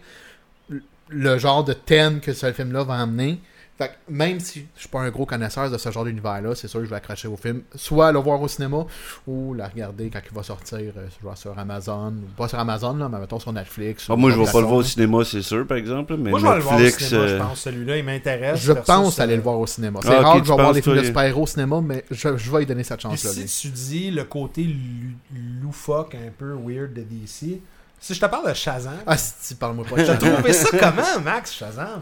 le 1.09 1.38
genre 1.38 1.64
de 1.64 1.72
thème 1.72 2.20
que 2.20 2.32
ce 2.32 2.52
film-là 2.52 2.84
va 2.84 2.94
amener. 3.00 3.40
Fait 3.79 3.89
que 3.89 3.93
même 4.09 4.41
si 4.41 4.66
je 4.74 4.81
suis 4.81 4.89
pas 4.89 5.01
un 5.01 5.11
gros 5.11 5.27
connaisseur 5.27 5.70
de 5.70 5.77
ce 5.77 5.91
genre 5.91 6.05
d'univers-là, 6.07 6.55
c'est 6.55 6.66
sûr 6.66 6.81
que 6.81 6.87
je 6.87 6.91
vais 6.91 6.97
accrocher 6.97 7.29
au 7.29 7.37
film. 7.37 7.61
Soit 7.74 8.11
le 8.11 8.18
voir 8.18 8.41
au 8.41 8.49
cinéma 8.49 8.87
ou 9.27 9.53
la 9.53 9.68
regarder 9.68 10.09
quand 10.09 10.20
il 10.31 10.35
va 10.35 10.43
sortir 10.43 10.79
euh, 10.97 11.07
soit 11.20 11.37
sur 11.37 11.59
Amazon, 11.59 12.14
pas 12.39 12.49
sur 12.49 12.59
Amazon, 12.59 12.95
là, 12.97 13.11
mais 13.11 13.18
mettons 13.18 13.39
sur 13.39 13.53
Netflix. 13.53 14.07
Ah, 14.09 14.16
moi, 14.16 14.31
je 14.31 14.39
vais 14.39 14.51
pas 14.51 14.61
le 14.61 14.66
voir 14.66 14.79
au 14.79 14.83
cinéma, 14.83 15.24
c'est 15.27 15.43
sûr, 15.43 15.66
par 15.66 15.77
exemple. 15.77 16.16
Mais 16.16 16.31
Moi, 16.31 16.41
je 16.41 16.47
vais 16.47 16.55
le 16.55 16.61
voir 16.62 16.77
au 16.77 16.81
Netflix. 16.81 17.09
cinéma, 17.09 17.27
je 17.27 17.35
euh, 17.35 17.39
pense. 17.39 17.61
Celui-là, 17.61 17.97
il 17.99 18.05
m'intéresse. 18.05 18.61
Je 18.61 18.72
pense 18.72 19.20
aller 19.20 19.35
euh, 19.35 19.37
le 19.37 19.43
voir 19.43 19.59
au 19.59 19.66
cinéma. 19.66 20.01
C'est 20.03 20.09
Ah, 20.09 20.22
rare 20.22 20.41
que 20.41 20.47
je 20.47 20.53
vais 20.53 20.55
voir 20.62 20.72
des 20.72 20.81
films 20.81 20.97
de 20.97 21.03
super-héros 21.05 21.43
au 21.43 21.47
cinéma, 21.47 21.81
mais 21.83 22.03
je, 22.11 22.35
je 22.35 22.51
vais 22.51 22.59
lui 22.61 22.66
donner 22.66 22.83
cette 22.85 23.01
chance-là. 23.03 23.31
si 23.47 23.47
tu 23.47 23.68
dis 23.68 24.11
le 24.11 24.24
côté 24.24 24.64
lou- 24.64 25.37
loufoque 25.62 26.14
un 26.14 26.31
peu 26.37 26.55
weird 26.55 26.95
de 26.95 27.03
DC, 27.03 27.61
si 28.01 28.14
je 28.14 28.20
te 28.20 28.27
parle 28.27 28.49
de 28.49 28.55
Shazam, 28.55 28.95
Ah, 29.07 29.16
si, 29.18 29.55
parle-moi 29.57 29.85
pas 29.85 29.97
de 29.97 30.07
t'as 30.07 30.14
Shazam. 30.18 30.33
trouvé 30.35 30.53
ça 30.55 30.68
comment, 30.79 31.20
Max, 31.22 31.53
Shazam? 31.53 32.01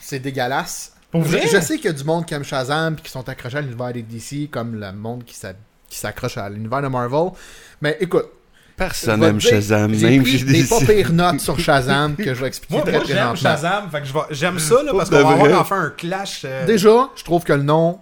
C'est 0.00 0.18
dégueulasse. 0.20 0.92
Pour 1.10 1.24
je, 1.24 1.28
vrai? 1.38 1.46
je 1.50 1.60
sais 1.60 1.76
qu'il 1.76 1.86
y 1.86 1.88
a 1.88 1.92
du 1.92 2.04
monde 2.04 2.26
qui 2.26 2.34
aime 2.34 2.44
Shazam 2.44 2.94
et 2.98 3.02
qui 3.02 3.10
sont 3.10 3.26
accrochés 3.28 3.56
à 3.58 3.60
l'univers 3.62 3.92
des 3.92 4.02
DC, 4.02 4.50
comme 4.50 4.74
le 4.78 4.92
monde 4.92 5.24
qui 5.24 5.34
s'a- 5.34 5.54
qui 5.88 5.98
s'accroche 5.98 6.36
à 6.36 6.48
l'univers 6.50 6.82
de 6.82 6.88
Marvel. 6.88 7.30
Mais 7.80 7.96
écoute, 8.00 8.26
Personne 8.76 9.18
n'aime 9.20 9.40
Shazam, 9.40 9.90
même 9.90 10.24
j'ai 10.24 10.44
des 10.44 10.62
pas 10.64 10.78
pires 10.80 11.12
notes 11.12 11.40
sur 11.40 11.58
Shazam 11.58 12.14
que 12.16 12.32
je 12.34 12.40
vais 12.40 12.46
expliquer 12.46 12.74
Moi, 12.74 12.82
très 12.84 12.92
moi 12.92 13.02
j'aime. 13.06 13.36
Shazam, 13.36 13.90
fait 13.90 14.02
que 14.02 14.06
j'aime 14.30 14.58
ça 14.60 14.82
là, 14.84 14.92
parce 14.94 15.10
Pour 15.10 15.18
qu'on 15.20 15.28
va 15.28 15.34
avoir 15.46 15.60
enfin 15.62 15.80
un 15.86 15.90
clash. 15.90 16.42
euh, 16.44 16.64
Déjà, 16.64 17.08
je 17.16 17.24
trouve 17.24 17.42
que 17.42 17.54
le 17.54 17.62
nom 17.64 17.98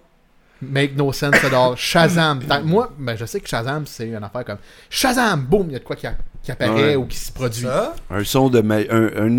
make 0.60 0.94
no 0.96 1.12
sense 1.14 1.36
at 1.44 1.54
all. 1.54 1.76
Shazam. 1.76 2.40
Moi, 2.64 2.92
ben, 2.98 3.16
je 3.16 3.24
sais 3.24 3.40
que 3.40 3.48
Shazam, 3.48 3.86
c'est 3.86 4.06
une 4.08 4.16
affaire 4.16 4.44
comme 4.44 4.58
Shazam, 4.90 5.40
boum, 5.42 5.68
il 5.68 5.72
y 5.74 5.76
a 5.76 5.78
de 5.78 5.84
quoi 5.84 5.96
qui, 5.96 6.06
a- 6.08 6.16
qui 6.42 6.50
Ouais. 6.50 6.62
apparaît 6.62 6.96
ou 6.96 7.06
qui 7.06 7.16
se 7.18 7.32
produit. 7.32 7.62
ça, 7.62 7.94
Un 8.10 8.24
son 8.24 8.50
de. 8.50 8.60
ma- 8.60 8.76
Un, 8.90 9.10
un 9.16 9.38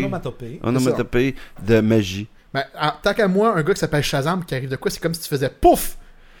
onomatopée. 0.00 0.60
onomatopée. 0.62 1.32
Onomatopée 1.32 1.34
de 1.66 1.80
magie. 1.80 2.26
Ben, 2.54 2.64
en- 2.80 2.92
tant 3.02 3.14
qu'à 3.14 3.28
moi, 3.28 3.54
un 3.56 3.62
gars 3.62 3.72
qui 3.74 3.80
s'appelle 3.80 4.02
Shazam 4.02 4.44
qui 4.44 4.54
arrive 4.54 4.68
de 4.68 4.76
quoi, 4.76 4.90
c'est 4.90 5.00
comme 5.00 5.14
si 5.14 5.20
tu 5.22 5.28
faisais 5.28 5.48
pouf! 5.48 5.96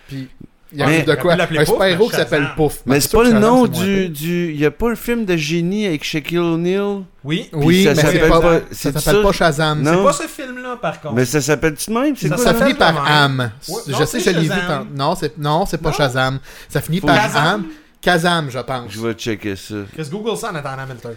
Puis 0.08 0.28
il 0.74 0.82
arrive 0.82 1.04
de 1.06 1.12
on 1.12 1.16
quoi? 1.16 1.32
peut 1.32 1.38
l'appeler 1.38 1.60
Un 1.60 1.64
Pouf, 1.64 1.74
super-héros 1.74 2.04
mais 2.04 2.10
qui 2.10 2.16
s'appelle. 2.16 2.48
Pouf. 2.56 2.80
Mais 2.86 2.94
Ben, 2.96 3.00
c'est 3.00 3.08
sûr 3.08 3.18
pas 3.20 3.24
que 3.24 3.28
le 3.30 3.34
Shazam, 3.40 3.50
nom 3.50 3.64
c'est 3.64 3.70
moins 3.72 3.84
du. 3.84 4.00
pire. 4.02 4.10
du... 4.10 4.52
Y 4.54 4.64
a 4.66 4.70
pas 4.70 4.90
un 4.90 4.94
film 4.94 5.24
de 5.24 5.36
génie 5.36 5.86
avec 5.86 6.04
Shaquille 6.04 6.38
O'Neal? 6.38 7.02
Oui. 7.24 7.48
Oui, 7.52 7.84
ça 7.84 7.90
mais 7.90 7.94
c'est 7.96 8.02
s'appelle 8.02 8.28
pas, 8.28 8.40
pas- 8.40 8.58
ça 8.58 8.64
c'est 8.72 8.92
s'appelle 8.98 9.14
ça? 9.16 9.22
pas 9.22 9.32
Shazam. 9.32 9.82
Non. 9.82 9.92
C'est 9.92 10.02
pas 10.04 10.12
ce 10.12 10.28
film-là, 10.28 10.76
par 10.76 11.00
contre. 11.00 11.14
Mais 11.14 11.24
ça 11.24 11.40
s'appelle-tu 11.40 11.90
de 11.90 11.98
même? 11.98 12.16
C'est 12.16 12.28
Ça 12.28 12.34
quoi 12.34 12.44
Ça 12.44 12.52
le 12.52 12.58
finit 12.58 12.74
par. 12.74 13.10
Am. 13.10 13.50
Ouais, 13.68 13.74
je 13.86 13.92
sais, 14.04 14.20
c'est 14.20 14.32
je 14.34 14.38
l'ai 14.38 14.42
vu. 14.42 14.48
Shazam. 14.48 14.66
tant- 14.66 14.86
Non, 14.94 15.14
c'est 15.14 15.38
non, 15.38 15.64
c'est 15.66 15.78
pas 15.78 15.90
Non. 15.90 15.94
Shazam. 15.96 16.38
Ça 16.68 16.80
finit 16.82 17.00
par 17.00 17.16
Kazam. 17.16 17.46
Am. 17.46 17.64
Kazam, 18.02 18.50
je 18.50 18.58
pense. 18.58 18.90
Je 18.92 19.00
vais 19.00 19.12
checker 19.14 19.56
ça. 19.56 19.74
Chris, 19.94 20.08
Google 20.10 20.36
ça 20.36 20.50
en 20.52 20.54
attendant 20.56 20.82
Hamilton. 20.82 21.14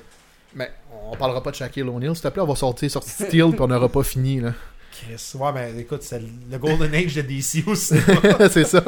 Mais 0.53 0.71
on 1.12 1.16
parlera 1.16 1.41
pas 1.43 1.51
de 1.51 1.56
Shaquille 1.56 1.84
O'Neal. 1.84 2.16
S'il 2.16 2.24
te 2.24 2.28
plaît, 2.30 2.41
on 2.41 2.47
va 2.47 2.56
sortir 2.56 2.89
sur 2.89 3.03
Steel 3.03 3.28
puis 3.51 3.62
on 3.62 3.68
n'aura 3.68 3.89
pas 3.89 4.03
fini. 4.03 4.39
là. 4.39 4.53
Chris, 4.91 5.38
ouais, 5.38 5.51
ben 5.53 5.78
écoute, 5.80 6.03
c'est 6.03 6.22
le 6.49 6.58
Golden 6.58 6.93
Age 6.95 7.16
de 7.16 7.22
DC 7.22 7.64
aussi. 7.68 7.95
c'est 8.51 8.64
ça. 8.66 8.82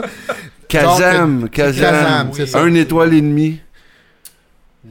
Kazam, 0.68 1.50
Kazam. 1.50 1.82
Kazam, 1.82 2.28
oui. 2.30 2.34
c'est 2.38 2.46
ça. 2.48 2.62
Un 2.62 2.74
étoile 2.76 3.14
et 3.14 3.22
demi. 3.22 3.60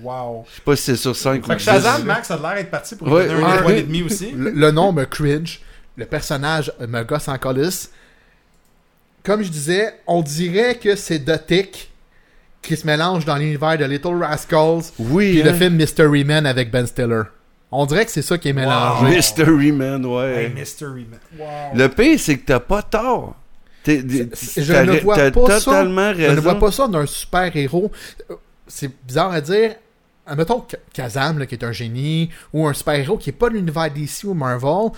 wow. 0.02 0.44
Je 0.50 0.56
sais 0.56 0.62
pas 0.62 0.76
si 0.76 0.82
c'est 0.82 0.96
sur 0.96 1.16
5 1.16 1.46
Fait 1.46 1.56
que 1.56 1.62
Shazam, 1.62 2.04
Max 2.04 2.30
a 2.30 2.36
l'air 2.36 2.54
d'être 2.56 2.70
parti 2.70 2.96
pour 2.96 3.08
Ouais, 3.08 3.26
donner 3.28 3.42
un 3.42 3.48
ouais. 3.48 3.56
étoile 3.58 3.76
et 3.78 3.82
demi 3.82 4.02
aussi. 4.02 4.30
Le, 4.32 4.50
le 4.50 4.70
nom 4.70 4.92
me 4.92 5.04
cringe. 5.04 5.60
Le 5.96 6.04
personnage 6.04 6.70
me 6.86 7.02
gosse 7.02 7.28
en 7.28 7.38
colis. 7.38 7.88
Comme 9.22 9.42
je 9.42 9.48
disais, 9.48 9.94
on 10.06 10.20
dirait 10.22 10.76
que 10.76 10.94
c'est 10.96 11.24
Tick 11.46 11.90
qui 12.66 12.76
se 12.76 12.86
mélange 12.86 13.24
dans 13.24 13.36
l'univers 13.36 13.78
de 13.78 13.84
Little 13.84 14.22
Rascals 14.22 14.92
Oui, 14.98 15.32
puis 15.32 15.42
le 15.42 15.50
hein? 15.50 15.54
film 15.54 15.74
Mystery 15.76 16.24
Man 16.24 16.46
avec 16.46 16.70
Ben 16.70 16.86
Stiller. 16.86 17.22
On 17.72 17.84
dirait 17.86 18.04
que 18.04 18.10
c'est 18.10 18.22
ça 18.22 18.38
qui 18.38 18.48
est 18.48 18.52
mélangé. 18.52 19.04
Wow. 19.06 19.10
Mystery 19.10 19.72
Man, 19.72 20.06
ouais. 20.06 20.44
Hey, 20.44 20.50
Mystery 20.50 21.06
Man. 21.10 21.20
Wow. 21.38 21.46
Le 21.76 21.88
pire, 21.88 22.18
c'est 22.18 22.38
que 22.38 22.46
t'as 22.46 22.60
pas 22.60 22.82
tort. 22.82 23.34
Je 23.86 23.92
ne 23.92 25.00
vois 25.00 25.16
pas 25.30 25.60
ça. 25.60 25.84
Je 25.84 26.30
ne 26.30 26.40
vois 26.40 26.58
pas 26.58 26.72
ça 26.72 26.88
d'un 26.88 27.06
super-héros. 27.06 27.90
Euh, 28.30 28.34
C'est 28.66 28.90
bizarre 29.04 29.32
à 29.32 29.40
dire. 29.40 29.74
Mettons 30.36 30.64
Kazam, 30.92 31.38
là, 31.38 31.46
qui 31.46 31.54
est 31.54 31.64
un 31.64 31.70
génie, 31.70 32.30
ou 32.52 32.66
un 32.66 32.72
super-héros 32.72 33.16
qui 33.16 33.30
est 33.30 33.32
pas 33.32 33.48
de 33.48 33.54
l'univers 33.54 33.88
DC 33.92 34.24
ou 34.24 34.34
Marvel, 34.34 34.90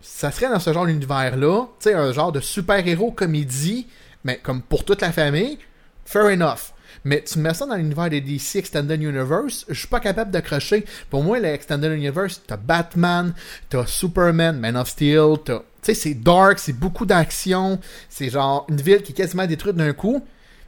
ça 0.00 0.32
serait 0.32 0.48
dans 0.48 0.58
ce 0.58 0.72
genre 0.72 0.86
d'univers-là, 0.86 1.66
tu 1.78 1.90
sais, 1.90 1.94
un 1.94 2.10
genre 2.12 2.32
de 2.32 2.40
super-héros 2.40 3.12
comédie, 3.12 3.86
mais 4.24 4.38
comme 4.42 4.62
pour 4.62 4.84
toute 4.84 5.02
la 5.02 5.12
famille, 5.12 5.58
fair 6.04 6.24
enough. 6.24 6.72
Mais 7.06 7.22
tu 7.22 7.38
mets 7.38 7.54
ça 7.54 7.66
dans 7.66 7.76
l'univers 7.76 8.10
des 8.10 8.20
DC 8.20 8.56
Extended 8.56 9.00
Universe, 9.00 9.64
je 9.68 9.74
suis 9.78 9.86
pas 9.86 10.00
capable 10.00 10.32
d'accrocher. 10.32 10.84
Pour 11.08 11.22
moi, 11.22 11.38
l'Extended 11.38 11.92
Universe, 11.92 12.42
t'as 12.44 12.56
Batman, 12.56 13.32
t'as 13.68 13.86
Superman, 13.86 14.58
Man 14.58 14.76
of 14.76 14.88
Steel, 14.88 15.36
t'as... 15.44 15.58
Tu 15.58 15.62
sais, 15.82 15.94
c'est 15.94 16.14
dark, 16.14 16.58
c'est 16.58 16.72
beaucoup 16.72 17.06
d'action, 17.06 17.78
c'est 18.08 18.28
genre 18.28 18.66
une 18.68 18.80
ville 18.80 19.02
qui 19.02 19.12
est 19.12 19.14
quasiment 19.14 19.46
détruite 19.46 19.76
d'un 19.76 19.92
coup. 19.92 20.20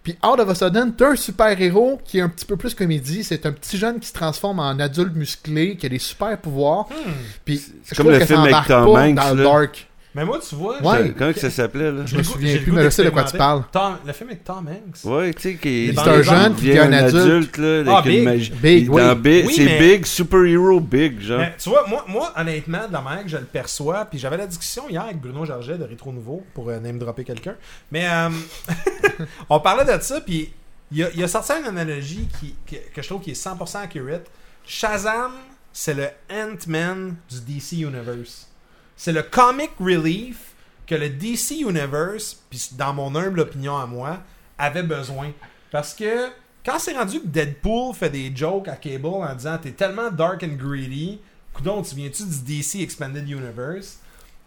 Puis 0.05 0.17
out 0.25 0.39
of 0.39 0.49
a 0.49 0.55
sudden, 0.55 0.95
t'as 0.97 1.11
un 1.11 1.17
super-héros 1.17 2.01
qui 2.05 2.19
est 2.19 2.23
un 2.23 2.29
petit 2.29 2.47
peu 2.47 2.57
plus 2.57 2.73
comédie. 2.73 3.25
C'est 3.25 3.45
un 3.45 3.51
petit 3.51 3.77
jeune 3.77 3.99
qui 3.99 4.07
se 4.07 4.13
transforme 4.13 4.61
en 4.61 4.79
adulte 4.79 5.17
musclé, 5.17 5.77
qui 5.77 5.87
a 5.87 5.89
des 5.89 5.99
super 5.99 6.39
pouvoirs. 6.41 6.87
Puis 7.45 7.61
je 7.85 7.97
comme 7.97 8.07
trouve 8.07 8.13
le 8.13 8.21
que 8.21 8.27
film 8.27 8.49
ça 8.49 8.59
avec 8.59 8.69
Tom 8.69 8.89
Hanks, 8.97 9.15
dans 9.17 9.35
le 9.35 9.43
là. 9.43 9.51
dark. 9.51 9.88
Mais 10.19 10.25
moi, 10.25 10.41
tu 10.41 10.55
vois, 10.57 10.83
Ouais. 10.83 11.15
Comment 11.17 11.33
que 11.33 11.39
ça 11.39 11.49
s'appelle, 11.49 11.95
là? 11.95 12.03
Je 12.07 12.17
me 12.17 12.23
souviens 12.25 12.59
plus, 12.59 12.73
mais 12.73 12.83
je 12.83 12.91
sais 12.91 13.05
de 13.05 13.11
quoi 13.11 13.23
tu 13.23 13.37
parles? 13.37 13.63
Tom- 13.71 13.99
le 14.05 14.13
film 14.13 14.31
avec 14.31 14.43
Tom 14.43 14.67
Hanks. 14.69 15.05
Ouais, 15.05 15.33
tu 15.33 15.43
sais, 15.43 15.55
qui 15.55 15.93
C'est 15.95 16.01
un 16.09 16.23
jeune 16.23 16.55
qui 16.57 16.67
devient 16.67 16.79
un 16.81 16.93
adulte. 16.93 17.57
là, 17.57 17.79
avec 17.79 17.89
Ah, 17.89 18.03
une 18.05 18.11
Big. 18.17 18.25
magie. 18.25 18.51
Big, 18.51 18.85
est 18.85 18.89
dans 18.89 19.15
Big. 19.15 19.47
Oui, 19.47 19.55
c'est 19.55 19.65
mais- 19.65 19.79
Big, 19.79 20.07
super-héros 20.07 20.81
Big, 20.81 21.21
genre. 21.21 21.39
Mais 21.39 21.55
tu 21.57 21.69
vois, 21.69 21.87
moi, 21.87 22.05
moi, 22.09 22.33
honnêtement, 22.37 22.89
de 22.89 22.93
la 22.93 23.01
manière 23.01 23.23
que 23.23 23.31
je 23.31 23.37
le 23.37 23.45
perçois, 23.45 24.05
puis 24.07 24.19
j'avais 24.19 24.37
la 24.39 24.47
discussion 24.49 24.89
hier 24.89 25.03
avec 25.03 25.21
Bruno 25.21 25.45
Georget 25.45 25.79
de 25.79 25.85
Rétro 25.85 26.13
Nouveau 26.13 26.43
pour 26.53 26.69
euh, 26.69 26.81
name 26.81 26.99
dropper 26.99 27.23
quelqu'un. 27.23 27.55
Mais 27.93 28.07
euh, 28.09 28.29
on 29.49 29.61
parlait 29.61 29.85
de 29.85 30.03
ça, 30.03 30.21
puis 30.21 30.53
il 30.91 31.05
a, 31.05 31.09
il 31.15 31.23
a 31.23 31.29
sorti 31.29 31.53
une 31.53 31.67
analogie 31.67 32.29
qui, 32.41 32.55
qui- 32.67 32.79
que 32.95 33.03
je 33.03 33.07
trouve 33.07 33.21
qui 33.23 33.31
est 33.31 33.35
100% 33.41 33.83
accurate. 33.83 34.27
Shazam, 34.67 35.33
c'est 35.73 35.95
le 35.95 36.09
Ant-Man 36.33 37.15
du 37.31 37.41
DC 37.55 37.73
Universe. 37.83 38.48
C'est 38.99 39.13
le 39.13 39.23
comic 39.23 39.71
relief 39.81 40.37
que 40.87 40.95
le 40.95 41.09
DC 41.09 41.53
Universe, 41.61 42.43
puis 42.51 42.71
dans 42.73 42.93
mon 42.93 43.15
humble 43.15 43.41
opinion 43.41 43.77
à 43.79 43.87
moi, 43.87 44.19
avait 44.59 44.83
besoin. 44.83 45.31
Parce 45.71 45.95
que 45.95 46.29
quand 46.67 46.79
c'est 46.79 46.93
rendu 46.97 47.21
que 47.21 47.27
Deadpool 47.27 47.95
fait 47.95 48.11
des 48.11 48.33
jokes 48.35 48.69
à 48.69 48.77
Cable 48.77 49.07
en 49.07 49.35
disant 49.35 49.57
T'es 49.63 49.71
tellement 49.71 50.11
dark 50.11 50.43
and 50.43 50.57
greedy, 50.63 51.21
coudon, 51.55 51.83
tu 51.83 51.95
viens-tu 51.95 52.25
du 52.25 52.39
DC 52.59 52.83
Expanded 52.83 53.29
Universe? 53.29 53.99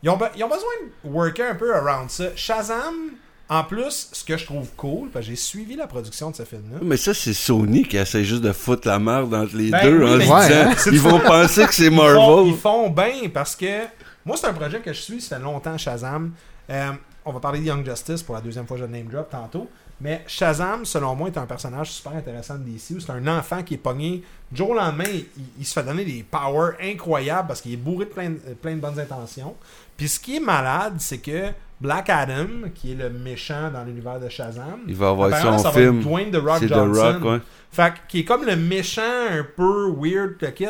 Ils 0.04 0.10
ont, 0.10 0.20
ils 0.36 0.44
ont 0.44 0.48
besoin 0.50 0.72
de 1.04 1.10
worker 1.10 1.52
un 1.52 1.56
peu 1.56 1.74
around 1.76 2.10
ça. 2.10 2.36
Shazam, 2.36 3.12
en 3.48 3.64
plus, 3.64 4.10
ce 4.12 4.24
que 4.24 4.36
je 4.36 4.46
trouve 4.46 4.68
cool, 4.76 5.10
parce 5.12 5.26
que 5.26 5.32
j'ai 5.32 5.38
suivi 5.38 5.76
la 5.76 5.86
production 5.88 6.32
de 6.32 6.36
ce 6.36 6.44
film-là. 6.44 6.80
Mais 6.82 6.98
ça, 6.98 7.14
c'est 7.14 7.34
Sony 7.34 7.84
qui 7.84 7.98
essaie 7.98 8.24
juste 8.24 8.42
de 8.42 8.52
foutre 8.52 8.88
la 8.88 8.98
merde 8.98 9.34
entre 9.34 9.56
les 9.56 9.70
Ben 9.70 9.84
deux 9.84 10.04
oui, 10.04 10.10
en 10.14 10.18
mais- 10.18 10.26
se 10.26 10.32
Ouais, 10.32 10.68
disant 10.76 10.92
ils 10.92 11.00
vont 11.00 11.20
penser 11.20 11.66
que 11.68 11.74
c'est 11.74 11.86
Ils 11.86 11.90
font, 11.96 11.96
Marvel. 12.04 12.48
ils 12.48 12.58
font 12.58 12.90
bien 12.90 13.30
parce 13.34 13.56
que 13.56 13.84
moi, 14.26 14.38
c'est 14.38 14.48
un 14.48 14.54
projet 14.54 14.80
que 14.80 14.94
je 14.94 15.00
suis, 15.02 15.22
ça 15.22 15.38
fait 15.38 15.42
longtemps, 15.44 15.78
Shazam. 15.78 16.32
Euh, 16.70 16.92
on 17.26 17.32
va 17.34 17.40
parler 17.40 17.60
de 17.60 17.66
Young 17.66 17.86
Justice 17.86 18.24
pour 18.24 18.36
la 18.36 18.42
deuxième 18.42 18.66
fois, 18.68 18.78
je 18.78 18.84
le 18.84 18.90
name 18.90 19.08
drop 19.08 19.30
tantôt. 19.30 19.70
Mais 20.00 20.24
Shazam, 20.26 20.84
selon 20.84 21.16
moi, 21.16 21.30
est 21.30 21.38
un 21.38 21.46
personnage 21.46 21.92
super 21.92 22.14
intéressant 22.14 22.56
de 22.56 22.64
DC. 22.64 22.96
où 22.96 23.00
C'est 23.00 23.12
un 23.12 23.28
enfant 23.28 23.62
qui 23.62 23.76
est 23.76 23.78
pogné. 23.78 24.24
Jour 24.52 24.72
au 24.72 24.74
lendemain, 24.74 25.04
il, 25.08 25.26
il 25.60 25.66
se 25.66 25.74
fait 25.74 25.84
donner 25.86 26.04
des 26.04 26.24
powers 26.30 26.72
incroyables 26.82 27.48
parce 27.48 27.62
qu'il 27.62 27.74
est 27.74 27.78
bourré 27.78 28.06
de 28.06 28.10
plein, 28.10 28.32
de 28.32 28.38
plein 28.60 28.76
de 28.76 28.80
bonnes 28.82 29.00
intentions. 29.00 29.56
Puis 29.98 30.10
ce 30.10 30.20
qui 30.20 30.38
est 30.38 30.40
malade, 30.40 30.96
c'est 30.98 31.20
que 31.20 31.50
Black 31.80 32.10
Adam, 32.10 32.48
qui 32.74 32.94
est 32.94 32.96
le 32.96 33.12
méchant 33.12 33.70
dans 33.72 33.84
l'univers 33.84 34.20
de 34.20 34.28
Shazam, 34.28 34.80
Il 34.88 34.96
va 34.96 35.10
avoir 35.10 35.30
son 35.40 35.58
ça 35.60 35.70
va 35.70 35.80
être 35.82 35.90
film. 35.92 36.02
Dwayne 36.02 36.32
The 36.32 36.36
Rock 36.38 36.58
C'est 36.60 36.66
The 36.68 36.74
Johnson. 36.74 37.02
Rock, 37.22 37.24
ouais. 37.24 37.40
Fait 37.72 37.92
que- 37.94 37.98
qui 38.08 38.20
est 38.22 38.26
comme 38.26 38.44
le 38.46 38.56
méchant 38.56 39.02
un 39.30 39.46
peu 39.56 39.92
weird 39.96 40.36
le 40.42 40.48
kit. 40.50 40.66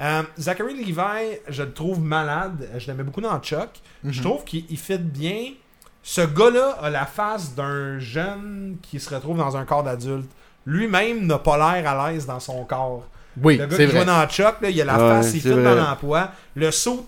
Euh, 0.00 0.22
Zachary 0.38 0.74
Levi, 0.74 1.38
je 1.48 1.62
le 1.62 1.72
trouve 1.72 2.00
malade. 2.00 2.68
Je 2.76 2.86
l'aimais 2.86 3.02
beaucoup 3.04 3.20
dans 3.22 3.38
Chuck. 3.40 3.70
Je 4.04 4.22
trouve 4.22 4.44
qu'il 4.44 4.64
il 4.68 4.76
fit 4.78 4.98
bien. 4.98 5.52
Ce 6.02 6.20
gars-là 6.20 6.76
a 6.82 6.90
la 6.90 7.06
face 7.06 7.54
d'un 7.54 7.98
jeune 7.98 8.76
qui 8.82 9.00
se 9.00 9.12
retrouve 9.14 9.38
dans 9.38 9.56
un 9.56 9.64
corps 9.64 9.82
d'adulte. 9.82 10.30
Lui-même 10.66 11.26
n'a 11.26 11.38
pas 11.38 11.56
l'air 11.56 11.88
à 11.90 12.10
l'aise 12.12 12.26
dans 12.26 12.40
son 12.40 12.64
corps. 12.64 13.06
Oui, 13.42 13.56
Le 13.56 13.66
gars 13.66 13.76
qui 13.76 13.86
joue 13.88 14.04
dans 14.04 14.26
Chuck, 14.28 14.60
là, 14.60 14.70
il 14.70 14.80
a 14.80 14.84
la 14.84 14.92
Ouais, 14.94 14.98
face, 15.22 15.34
il 15.34 15.40
fit 15.40 15.48
dans 15.50 15.74
l'emploi. 15.74 16.30
Le 16.54 16.70
saut 16.70 17.06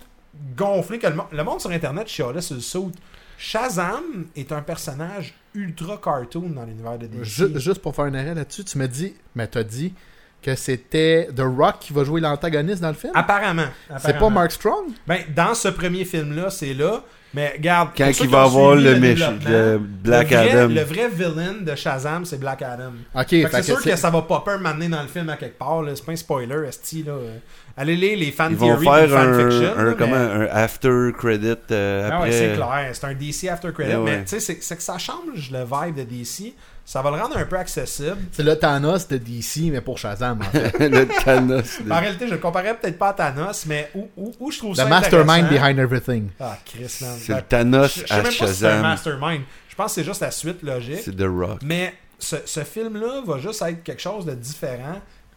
gonflé 0.57 0.99
que 0.99 1.07
le, 1.07 1.15
mo- 1.15 1.27
le 1.33 1.45
monde 1.45 1.61
sur 1.61 1.71
Internet 1.71 2.07
chialait 2.09 2.41
sur 2.41 2.55
le 2.57 2.61
saut. 2.61 2.91
Shazam 3.39 4.27
est 4.37 4.51
un 4.53 4.63
personnage 4.63 5.33
ultra 5.55 5.97
cartoon 5.97 6.51
dans 6.51 6.65
l'univers 6.65 6.99
de 6.99 7.07
DC. 7.07 7.25
Ju- 7.25 7.59
juste 7.61 7.81
pour 7.81 7.95
faire 7.95 8.05
un 8.07 8.15
arrêt 8.15 8.35
là-dessus, 8.35 8.65
tu 8.65 8.77
m'as 8.79 8.89
dit, 8.89 9.15
mais 9.35 9.47
t'as 9.47 9.63
dit 9.63 9.95
que 10.43 10.55
c'était 10.55 11.29
The 11.35 11.41
Rock 11.43 11.77
qui 11.81 11.93
va 11.93 12.05
jouer 12.05 12.21
l'antagoniste 12.21 12.81
dans 12.81 12.89
le 12.89 12.95
film? 12.95 13.13
Apparemment. 13.15 13.67
C'est 13.99 14.19
pas. 14.19 14.31
Mark 14.31 14.53
Strong? 14.53 14.87
Ben, 15.07 15.19
dans 15.35 15.55
ce 15.55 15.69
premier 15.69 16.05
film-là, 16.05 16.51
c'est 16.51 16.75
là. 16.75 17.03
Mais 17.35 17.53
regarde, 17.59 17.91
Quand 17.97 18.07
il 18.07 18.15
qui 18.15 18.27
va 18.27 18.45
avoir 18.45 18.75
le, 18.75 18.95
le 18.95 19.79
Black 19.79 20.31
le 20.31 20.37
vrai, 20.37 20.51
Adam. 20.51 20.75
Le 20.75 20.81
vrai 20.81 21.09
villain 21.11 21.55
de 21.61 21.75
Shazam, 21.75 22.25
c'est 22.25 22.41
Black 22.41 22.63
Adam. 22.63 22.93
Ok, 23.15 23.27
c'est 23.51 23.63
sûr 23.63 23.83
que 23.83 23.97
ça 23.97 24.09
va 24.09 24.23
popper 24.23 24.53
donné 24.65 24.89
dans 24.89 25.03
le 25.03 25.09
film 25.09 25.29
à 25.29 25.37
quelque 25.37 25.59
part. 25.59 25.83
C'est 25.95 26.07
pas 26.07 26.13
un 26.13 26.17
spoiler, 26.17 26.67
esti, 26.67 27.03
là. 27.03 27.13
Euh, 27.13 27.37
Allez 27.77 27.97
lire 27.97 28.19
les 28.19 28.33
fan 28.33 28.53
Ils 28.53 28.57
vont 28.57 28.69
theory 28.79 28.85
faire 29.09 29.19
un, 29.19 29.39
fiction. 29.51 29.73
un, 29.77 29.85
là, 29.85 29.95
comment, 29.97 30.17
mais- 30.17 30.49
un 30.51 30.57
after 30.57 31.11
credit 31.17 31.55
euh, 31.71 32.09
Ah 32.11 32.17
après. 32.17 32.29
ouais, 32.31 32.33
c'est 32.33 32.55
clair. 32.55 32.91
C'est 32.95 33.05
un 33.05 33.15
DC 33.15 33.49
after 33.49 33.73
credit. 33.73 33.95
Ouais. 33.95 34.05
Mais 34.05 34.19
tu 34.25 34.29
sais, 34.31 34.41
c'est- 34.41 34.59
c'est 34.63 34.77
que 34.77 34.83
ça 34.83 34.97
change 34.99 35.51
le 35.53 35.59
vibe 35.65 35.97
de 35.97 36.03
DC. 36.05 36.55
Ça 36.91 37.03
va 37.03 37.11
le 37.11 37.21
rendre 37.21 37.37
un 37.37 37.45
peu 37.45 37.59
accessible. 37.59 38.17
c'est 38.33 38.43
le 38.43 38.57
Thanos 38.59 39.07
de 39.09 39.19
DC, 39.19 39.71
mais 39.71 39.83
pour 39.83 39.99
Shazam, 39.99 40.41
en 40.41 40.45
fait. 40.45 40.79
le 40.89 41.07
Thanos. 41.23 41.83
de- 41.83 41.93
En 41.93 42.01
réalité, 42.01 42.27
je 42.27 42.33
le 42.33 42.39
comparais 42.39 42.75
peut-être 42.79 42.97
pas 42.97 43.09
à 43.11 43.13
Thanos, 43.13 43.67
mais 43.67 43.91
où, 43.95 44.09
où, 44.17 44.33
où 44.41 44.51
je 44.51 44.57
trouve 44.57 44.75
ça 44.75 44.87
The 44.87 44.89
mastermind 44.89 45.45
intéressant- 45.45 45.67
behind 45.67 45.79
everything. 45.79 46.29
Ah, 46.41 46.57
Chris, 46.65 46.97
man. 47.03 47.11
C'est 47.19 47.33
Ben, 47.35 47.37
le 47.37 47.43
Thanos 47.45 47.95
je- 47.95 48.01
je 48.01 48.07
sais 48.07 48.13
à 48.15 48.17
même 48.17 48.25
pas 48.25 48.31
si 48.31 48.37
c'est 48.39 48.45
un 48.45 48.47
Shazam. 48.49 48.81
mastermind. 48.83 49.43
Je 49.69 49.75
pense 49.77 49.87
que 49.87 50.01
c'est 50.01 50.05
juste 50.05 50.21
la 50.23 50.31
suite 50.31 50.63
logique. 50.63 51.01
C'est 51.05 51.15
The 51.15 51.27
Rock. 51.29 51.59
Mais 51.63 51.93
ce, 52.19 52.37
ce 52.47 52.65
film-là 52.65 53.21
va 53.27 53.39
juste 53.39 53.61
être 53.61 53.83
quelque 53.83 54.01
chose 54.01 54.25
de 54.25 54.33
différent. 54.33 54.95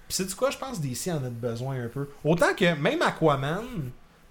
Puis 0.07 0.15
c'est 0.15 0.25
du 0.27 0.33
quoi, 0.35 0.51
je 0.51 0.57
pense 0.57 0.77
que 0.79 0.83
DC 0.83 1.09
en 1.11 1.17
a 1.17 1.29
besoin 1.29 1.75
un 1.83 1.87
peu. 1.89 2.07
Autant 2.23 2.53
que 2.57 2.75
même 2.75 3.01
Aquaman, 3.01 3.65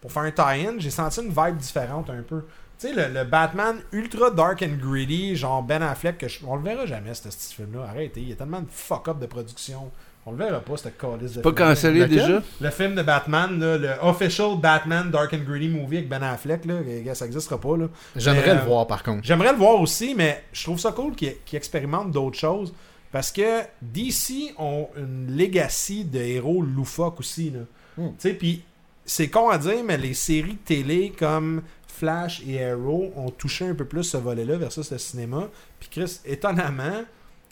pour 0.01 0.11
faire 0.11 0.23
un 0.23 0.31
tie-in, 0.31 0.77
j'ai 0.79 0.89
senti 0.91 1.21
une 1.21 1.29
vibe 1.29 1.59
différente 1.59 2.09
un 2.09 2.23
peu. 2.23 2.45
Tu 2.81 2.89
sais, 2.89 2.95
le, 2.95 3.12
le 3.12 3.24
Batman 3.24 3.76
ultra 3.93 4.31
dark 4.31 4.62
and 4.62 4.78
gritty, 4.81 5.37
genre 5.37 5.62
Ben 5.62 5.83
Affleck, 5.83 6.16
que 6.18 6.28
je- 6.28 6.39
on 6.47 6.57
le 6.57 6.62
verra 6.62 6.87
jamais, 6.87 7.12
ce, 7.14 7.31
ce 7.31 7.55
film-là. 7.55 7.87
Arrêtez, 7.91 8.20
il 8.22 8.28
y 8.31 8.33
a 8.33 8.37
tellement 8.37 8.61
de 8.62 8.68
fuck-up 8.70 9.18
de 9.18 9.26
production. 9.26 9.91
On 10.26 10.33
le 10.33 10.39
verra 10.39 10.61
pas, 10.61 10.76
cette 10.76 10.99
calice 10.99 11.35
de 11.35 11.41
Pas 11.41 11.53
cancellé 11.53 12.01
Lequel? 12.01 12.18
déjà? 12.18 12.43
Le 12.61 12.70
film 12.70 12.95
de 12.95 13.03
Batman, 13.03 13.59
là, 13.59 13.78
le 13.78 13.91
official 14.03 14.51
Batman 14.61 15.11
Dark 15.11 15.33
and 15.33 15.45
Gritty 15.47 15.68
movie 15.68 15.99
avec 15.99 16.09
Ben 16.09 16.22
Affleck, 16.22 16.64
là, 16.66 16.74
ça 17.14 17.24
n'existera 17.24 17.59
pas. 17.59 17.76
Là. 17.76 17.89
J'aimerais 18.16 18.47
Mais, 18.49 18.55
le 18.55 18.61
euh, 18.61 18.64
voir, 18.64 18.87
par 18.87 19.03
contre. 19.03 19.20
J'aimerais 19.24 19.53
le 19.53 19.59
voir 19.59 19.81
aussi, 19.81 20.14
mais 20.14 20.45
je 20.53 20.62
trouve 20.62 20.78
ça 20.78 20.93
cool 20.93 21.14
qu'ils 21.14 21.37
qu'ils 21.45 21.57
expérimentent 21.57 22.11
d'autres 22.12 22.39
choses. 22.39 22.72
Parce 23.12 23.33
que 23.33 23.62
DC 23.83 24.55
ont 24.59 24.89
une 24.97 25.37
legacy 25.37 26.05
de 26.05 26.18
héros 26.20 26.62
loufoques 26.62 27.18
aussi. 27.20 27.51
Là. 27.51 27.61
Hmm. 27.97 28.09
Tu 28.11 28.14
sais, 28.18 28.35
puis 28.35 28.62
c'est 29.05 29.28
con 29.28 29.49
à 29.49 29.59
dire, 29.59 29.83
mais 29.85 29.97
les 29.97 30.14
séries 30.14 30.57
télé 30.64 31.12
comme 31.18 31.62
Flash 31.91 32.43
et 32.47 32.64
Arrow 32.64 33.12
ont 33.16 33.30
touché 33.30 33.66
un 33.66 33.74
peu 33.74 33.84
plus 33.84 34.05
ce 34.05 34.16
volet-là 34.16 34.57
versus 34.57 34.91
le 34.91 34.99
cinéma. 34.99 35.49
Puis 35.78 35.88
Chris, 35.91 36.20
étonnamment, 36.24 37.05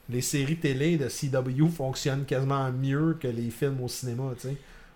les 0.09 0.22
séries 0.22 0.57
télé 0.57 0.97
de 0.97 1.09
CW 1.09 1.68
fonctionnent 1.68 2.24
quasiment 2.24 2.70
mieux 2.72 3.16
que 3.20 3.28
les 3.28 3.51
films 3.51 3.82
au 3.82 3.89
cinéma. 3.89 4.24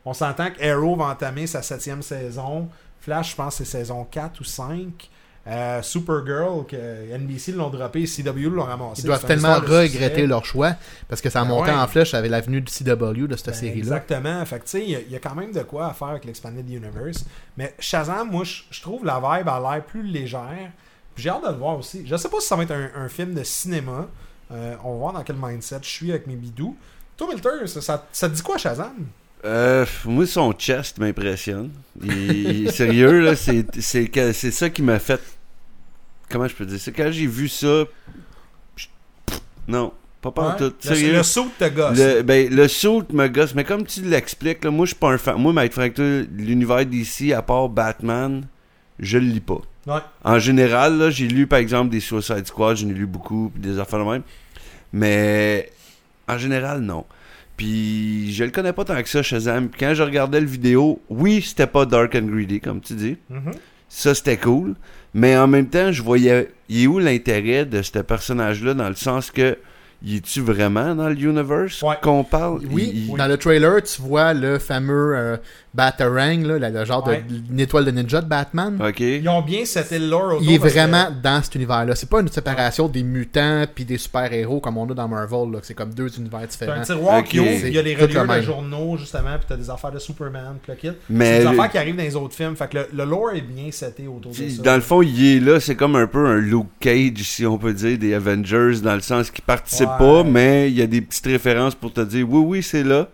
On 0.04 0.14
s'entend 0.14 0.50
que 0.50 0.62
Arrow 0.64 0.96
va 0.96 1.06
entamer 1.06 1.46
sa 1.46 1.62
septième 1.62 2.02
saison. 2.02 2.68
Flash, 3.00 3.32
je 3.32 3.36
pense 3.36 3.56
c'est 3.56 3.64
saison 3.64 4.04
4 4.04 4.40
ou 4.40 4.44
5. 4.44 5.10
Euh, 5.46 5.82
Supergirl, 5.82 6.64
que 6.66 6.76
NBC 7.16 7.50
l'ont 7.52 7.68
droppé, 7.68 8.04
CW 8.06 8.48
l'ont 8.48 8.62
ramassé. 8.62 9.02
Ils 9.02 9.06
doivent 9.06 9.24
tellement 9.24 9.56
regretter 9.56 10.24
leur 10.26 10.44
choix 10.44 10.74
parce 11.08 11.20
que 11.20 11.30
ça 11.30 11.40
a 11.40 11.42
Ben 11.44 11.48
monté 11.48 11.70
ouais. 11.72 11.76
en 11.76 11.86
flèche 11.88 12.14
avec 12.14 12.30
l'avenue 12.30 12.60
du 12.60 12.72
CW 12.72 13.26
de 13.26 13.34
cette 13.36 13.46
Ben, 13.46 13.54
série-là. 13.54 13.78
Exactement. 13.78 14.44
Fait 14.44 14.58
tu 14.60 14.62
sais, 14.66 14.82
il 14.84 14.90
y 14.90 14.94
a- 14.96 15.00
il 15.00 15.10
y, 15.10 15.16
a 15.16 15.18
quand 15.18 15.34
même 15.34 15.50
de 15.52 15.62
quoi 15.62 15.88
à 15.88 15.94
faire 15.94 16.08
avec 16.08 16.24
l'Expanded 16.26 16.68
Universe. 16.70 17.24
Mais 17.56 17.74
Shazam, 17.80 18.30
moi, 18.30 18.44
je 18.44 18.80
trouve 18.82 19.04
la 19.04 19.16
vibe 19.16 19.48
a 19.48 19.58
l'air 19.58 19.84
plus 19.84 20.04
légère. 20.04 20.70
J'ai 21.16 21.28
hâte 21.30 21.42
de 21.44 21.48
le 21.50 21.56
voir 21.58 21.76
aussi. 21.76 22.04
Je 22.06 22.16
sais 22.16 22.28
pas 22.28 22.38
si 22.40 22.46
ça 22.46 22.54
va 22.54 22.62
être 22.62 22.70
un, 22.70 22.90
un 22.94 23.08
film 23.08 23.34
de 23.34 23.42
cinéma. 23.42 24.06
Euh, 24.52 24.76
on 24.84 24.92
va 24.92 24.98
voir 24.98 25.12
dans 25.14 25.22
quel 25.24 25.36
mindset 25.36 25.78
je 25.82 25.88
suis 25.88 26.10
avec 26.10 26.28
mes 26.28 26.36
bidous. 26.36 26.76
Toi, 27.16 27.26
Milter, 27.32 27.66
ça, 27.66 27.80
ça, 27.80 28.06
ça 28.12 28.28
te 28.28 28.34
dit 28.34 28.42
quoi, 28.42 28.58
Shazam? 28.58 28.94
Euh, 29.44 29.84
moi, 30.04 30.26
son 30.26 30.52
chest 30.52 30.98
m'impressionne. 30.98 31.70
Il- 32.02 32.70
Sérieux, 32.70 33.20
là, 33.20 33.34
c'est 33.36 33.66
c'est 33.80 34.50
ça 34.50 34.70
qui 34.70 34.82
m'a 34.82 34.98
fait. 34.98 35.20
Comment 36.30 36.46
je 36.48 36.54
peux 36.54 36.64
dire 36.66 36.78
ça? 36.80 36.90
Quand 36.92 37.10
j'ai 37.10 37.26
vu 37.26 37.48
ça. 37.48 37.84
je- 38.76 38.86
Non, 39.68 39.92
pas 40.20 40.32
en 40.36 40.50
Ouais. 40.50 40.56
tout. 40.56 40.64
Le, 40.88 40.94
Sérieux. 40.94 41.12
le 41.14 41.22
saut 41.24 41.48
te 41.58 41.68
gosse. 41.68 41.98
Le, 41.98 42.22
ben, 42.22 42.54
le 42.54 42.68
saut 42.68 43.02
me 43.12 43.26
gosse, 43.28 43.54
mais 43.54 43.64
comme 43.64 43.84
tu 43.84 44.02
l'expliques, 44.02 44.62
là, 44.64 44.70
moi, 44.70 44.86
je 44.86 44.90
suis 44.90 44.98
pas 44.98 45.10
un 45.10 45.18
fan. 45.18 45.36
Moi, 45.36 45.52
Mike 45.52 45.72
Frank, 45.72 45.98
l'univers 45.98 46.86
d'ici, 46.86 47.32
à 47.32 47.42
part 47.42 47.68
Batman, 47.68 48.44
je 49.00 49.18
le 49.18 49.26
lis 49.26 49.40
pas. 49.40 49.60
Ouais. 49.86 50.00
En 50.22 50.38
général, 50.38 50.96
là, 50.98 51.10
j'ai 51.10 51.26
lu, 51.26 51.48
par 51.48 51.58
exemple, 51.58 51.90
des 51.90 51.98
Suicide 52.00 52.46
Squad, 52.46 52.76
j'en 52.76 52.88
ai 52.88 52.92
lu 52.94 53.06
beaucoup, 53.06 53.50
des 53.56 53.78
affaires 53.80 53.98
de 53.98 54.04
même. 54.04 54.22
Mais, 54.92 55.70
en 56.28 56.38
général, 56.38 56.80
non. 56.80 57.04
Puis, 57.66 58.32
je 58.32 58.42
le 58.42 58.50
connais 58.50 58.72
pas 58.72 58.84
tant 58.84 59.00
que 59.00 59.08
ça, 59.08 59.22
Shazam. 59.22 59.68
Puis 59.68 59.78
quand 59.78 59.94
je 59.94 60.02
regardais 60.02 60.40
le 60.40 60.46
vidéo, 60.46 61.00
oui, 61.08 61.40
c'était 61.42 61.68
pas 61.68 61.86
dark 61.86 62.14
and 62.16 62.26
greedy, 62.26 62.58
comme 62.60 62.80
tu 62.80 62.94
dis. 62.94 63.16
Mhm. 63.30 63.52
Ça, 63.88 64.14
c'était 64.16 64.36
cool. 64.36 64.74
Mais 65.14 65.36
en 65.36 65.46
même 65.46 65.68
temps, 65.68 65.92
je 65.92 66.02
voyais. 66.02 66.50
Il 66.68 66.82
est 66.82 66.86
où 66.88 66.98
l'intérêt 66.98 67.64
de 67.64 67.80
ce 67.82 67.98
personnage-là 68.00 68.74
dans 68.74 68.88
le 68.88 68.94
sens 68.96 69.30
que. 69.30 69.56
Il 70.04 70.16
est-tu 70.16 70.40
vraiment 70.40 70.96
dans 70.96 71.08
le 71.08 71.14
universe 71.16 71.80
Ouais. 71.82 71.94
qu'on 72.02 72.24
parle? 72.24 72.62
Oui, 72.72 72.90
Il- 72.92 73.10
il- 73.10 73.16
dans 73.16 73.28
le 73.28 73.36
trailer, 73.36 73.80
tu 73.84 74.02
vois 74.02 74.34
le 74.34 74.58
fameux 74.58 75.14
euh, 75.16 75.36
Batarang, 75.74 76.42
là, 76.46 76.58
le 76.70 76.84
genre 76.84 77.06
Ouais. 77.08 77.24
de 77.28 77.62
étoile 77.62 77.86
de 77.86 77.90
ninja 77.92 78.20
de 78.20 78.26
Batman. 78.26 78.78
Ok. 78.86 79.00
Ils 79.00 79.26
ont 79.28 79.40
bien 79.42 79.64
seté 79.64 79.98
le 79.98 80.06
lore 80.08 80.34
autour. 80.34 80.42
Il 80.42 80.52
est 80.52 80.58
que- 80.58 80.68
vraiment 80.68 81.08
dans 81.22 81.42
cet 81.42 81.54
univers-là. 81.54 81.94
C'est 81.94 82.08
pas 82.08 82.20
une 82.20 82.28
séparation 82.28 82.88
des 82.88 83.02
mutants 83.02 83.64
puis 83.74 83.84
des 83.84 83.96
super-héros 83.98 84.60
comme 84.60 84.76
on 84.76 84.88
a 84.90 84.94
dans 84.94 85.08
Marvel. 85.08 85.50
là. 85.52 85.58
C'est 85.62 85.74
comme 85.74 85.94
deux 85.94 86.14
univers 86.18 86.40
C'est 86.48 86.64
un 86.64 86.66
différents. 86.66 86.84
tiroir 86.84 87.24
qui 87.24 87.40
ouvre, 87.40 87.48
il 87.66 87.72
y 87.72 87.78
a 87.78 87.82
les 87.82 87.94
tout 87.94 88.00
le 88.00 88.06
reliures 88.20 88.36
de 88.36 88.40
journaux, 88.42 88.96
justement, 88.98 89.36
puis 89.38 89.46
t'as 89.48 89.56
des 89.56 89.70
affaires 89.70 89.92
de 89.92 89.98
Superman, 89.98 90.56
puis 90.62 90.72
le 90.72 90.78
kit. 90.90 90.96
Mais 91.08 91.24
C'est 91.24 91.38
des 91.38 91.44
le- 91.44 91.50
affaires 91.50 91.70
qui 91.70 91.78
arrivent 91.78 91.96
dans 91.96 92.02
les 92.02 92.16
autres 92.16 92.34
films. 92.34 92.54
Fait 92.56 92.68
que 92.68 92.78
le, 92.78 92.86
le 92.92 93.04
lore 93.04 93.30
est 93.34 93.40
bien 93.40 93.70
seté 93.70 94.06
autour 94.06 94.32
de 94.32 94.36
ça. 94.36 94.62
Dans 94.62 94.74
le 94.74 94.80
fond, 94.82 95.00
il 95.02 95.36
est 95.36 95.40
là, 95.40 95.58
c'est 95.58 95.74
comme 95.76 95.96
un 95.96 96.06
peu 96.06 96.26
un 96.26 96.36
Luke 96.38 96.66
Cage, 96.80 97.22
si 97.22 97.46
on 97.46 97.56
peut 97.58 97.72
dire, 97.72 97.96
des 97.98 98.12
Avengers, 98.14 98.80
dans 98.82 98.94
le 98.94 99.00
sens 99.00 99.30
qu'il 99.30 99.44
participe 99.44 99.88
Ouais. 99.88 99.98
pas, 99.98 100.22
mais 100.24 100.70
il 100.70 100.76
y 100.78 100.82
a 100.82 100.86
des 100.86 101.00
petites 101.00 101.26
références 101.26 101.74
pour 101.74 101.92
te 101.92 102.00
dire 102.02 102.28
oui, 102.28 102.42
oui, 102.44 102.62
c'est 102.62 102.84
là. 102.84 103.08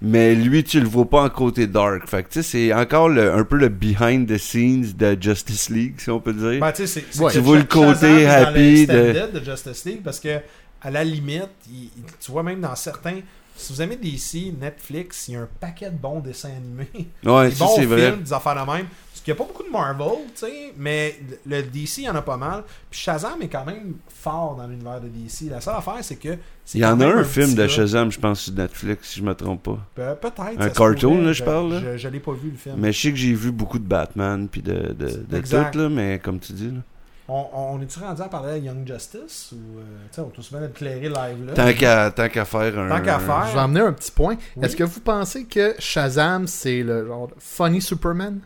Mais 0.00 0.34
lui, 0.36 0.62
tu 0.62 0.80
le 0.80 0.86
vois 0.86 1.08
pas 1.10 1.22
en 1.24 1.28
côté 1.28 1.66
dark. 1.66 2.06
Fait 2.08 2.22
que 2.22 2.28
tu 2.28 2.42
sais, 2.42 2.68
c'est 2.68 2.72
encore 2.74 3.08
le- 3.08 3.32
un 3.34 3.42
peu 3.44 3.56
le 3.56 3.68
behind 3.68 4.28
the 4.28 4.38
scenes 4.38 4.92
de 4.96 5.16
Justice 5.20 5.70
League, 5.70 5.94
si 5.98 6.08
on 6.10 6.20
peut 6.20 6.32
dire. 6.32 6.60
Ben, 6.60 6.70
tu 6.70 6.86
sais, 6.86 7.00
c'est- 7.00 7.04
c'est 7.10 7.20
Ouais. 7.20 7.32
que 7.32 7.38
Tu 7.38 7.42
vois 7.44 7.56
le 7.58 7.64
côté 7.64 8.26
happy 8.26 8.86
de- 8.86 9.38
de... 9.40 9.44
Justice 9.44 9.84
League 9.86 10.02
parce 10.04 10.20
que, 10.20 10.38
à 10.82 10.90
la 10.92 11.02
limite, 11.02 11.48
il- 11.68 11.90
tu 12.20 12.30
vois 12.30 12.44
même 12.44 12.60
dans 12.60 12.76
certains. 12.76 13.18
Si 13.56 13.72
vous 13.72 13.82
aimez 13.82 13.96
DC, 13.96 14.52
Netflix, 14.60 15.26
il 15.26 15.34
y 15.34 15.36
a 15.36 15.40
un 15.40 15.48
paquet 15.58 15.90
de 15.90 15.96
bons 15.96 16.20
dessins 16.20 16.50
animés. 16.56 17.08
ouais, 17.24 17.48
des 17.50 17.56
bons 17.56 17.66
c'est 17.74 17.80
films, 17.80 17.90
vrai. 17.90 18.16
des 18.16 18.32
affaires 18.32 18.64
de 18.64 18.70
même. 18.72 18.86
Qu'il 19.28 19.34
n'y 19.34 19.42
a 19.42 19.44
pas 19.44 19.52
beaucoup 19.52 19.62
de 19.62 19.70
Marvel, 19.70 20.24
tu 20.34 20.46
sais, 20.46 20.72
mais 20.78 21.20
le 21.46 21.60
DC, 21.62 21.98
il 21.98 22.04
y 22.04 22.08
en 22.08 22.14
a 22.14 22.22
pas 22.22 22.38
mal. 22.38 22.64
Puis 22.90 22.98
Shazam 23.00 23.42
est 23.42 23.48
quand 23.48 23.66
même 23.66 23.96
fort 24.08 24.56
dans 24.56 24.66
l'univers 24.66 25.02
de 25.02 25.08
DC. 25.08 25.50
La 25.50 25.60
seule 25.60 25.74
affaire, 25.76 25.98
c'est 26.00 26.16
que. 26.16 26.30
c'est 26.64 26.78
Il 26.78 26.80
y 26.80 26.86
en 26.86 26.98
a 26.98 27.06
un 27.06 27.24
film 27.24 27.54
de. 27.54 27.66
Shazam, 27.68 28.10
je 28.10 28.18
pense, 28.18 28.40
sur 28.40 28.54
Netflix, 28.54 29.10
si 29.10 29.18
je 29.20 29.24
me 29.24 29.34
trompe 29.34 29.62
pas. 29.64 29.78
Pe- 29.94 30.14
Peut-être. 30.18 30.58
Un 30.62 30.70
cartoon, 30.70 31.10
pourrait. 31.16 31.24
là, 31.26 31.32
je 31.34 31.44
parle, 31.44 31.72
là. 31.74 31.80
Je, 31.82 31.98
je 31.98 32.08
l'ai 32.08 32.20
pas 32.20 32.32
vu, 32.32 32.50
le 32.52 32.56
film. 32.56 32.76
Mais 32.78 32.90
je 32.90 32.98
sais 33.02 33.10
que 33.10 33.18
j'ai 33.18 33.34
vu 33.34 33.52
beaucoup 33.52 33.78
de 33.78 33.84
Batman, 33.86 34.48
puis 34.50 34.62
de, 34.62 34.94
de, 34.94 35.08
de 35.28 35.40
tout, 35.40 35.78
là, 35.78 35.88
mais 35.90 36.18
comme 36.20 36.38
tu 36.40 36.54
dis, 36.54 36.68
là. 36.70 36.80
On, 37.28 37.44
on 37.54 37.82
est-tu 37.82 37.98
rendu 37.98 38.22
à 38.22 38.28
parler 38.30 38.58
de 38.60 38.64
Young 38.64 38.86
Justice 38.86 39.52
ou. 39.52 39.78
euh, 39.80 40.22
on 40.22 40.30
peut 40.30 40.40
souvent 40.40 40.64
éclairer 40.64 41.10
live 41.10 41.44
là? 41.48 41.52
Tant 41.52 41.74
qu'à 41.74 42.10
tant 42.12 42.28
qu'à 42.30 42.46
faire 42.46 42.78
un. 42.78 42.88
Tant 42.88 43.02
qu'à 43.04 43.18
faire. 43.18 43.46
Je 43.48 43.52
vais 43.52 43.60
emmener 43.60 43.80
un 43.80 43.92
petit 43.92 44.10
point. 44.10 44.36
Oui. 44.56 44.64
Est-ce 44.64 44.74
que 44.74 44.84
vous 44.84 45.00
pensez 45.00 45.44
que 45.44 45.74
Shazam, 45.78 46.46
c'est 46.46 46.82
le 46.82 47.06
genre 47.06 47.28
funny 47.38 47.82
Superman? 47.82 48.40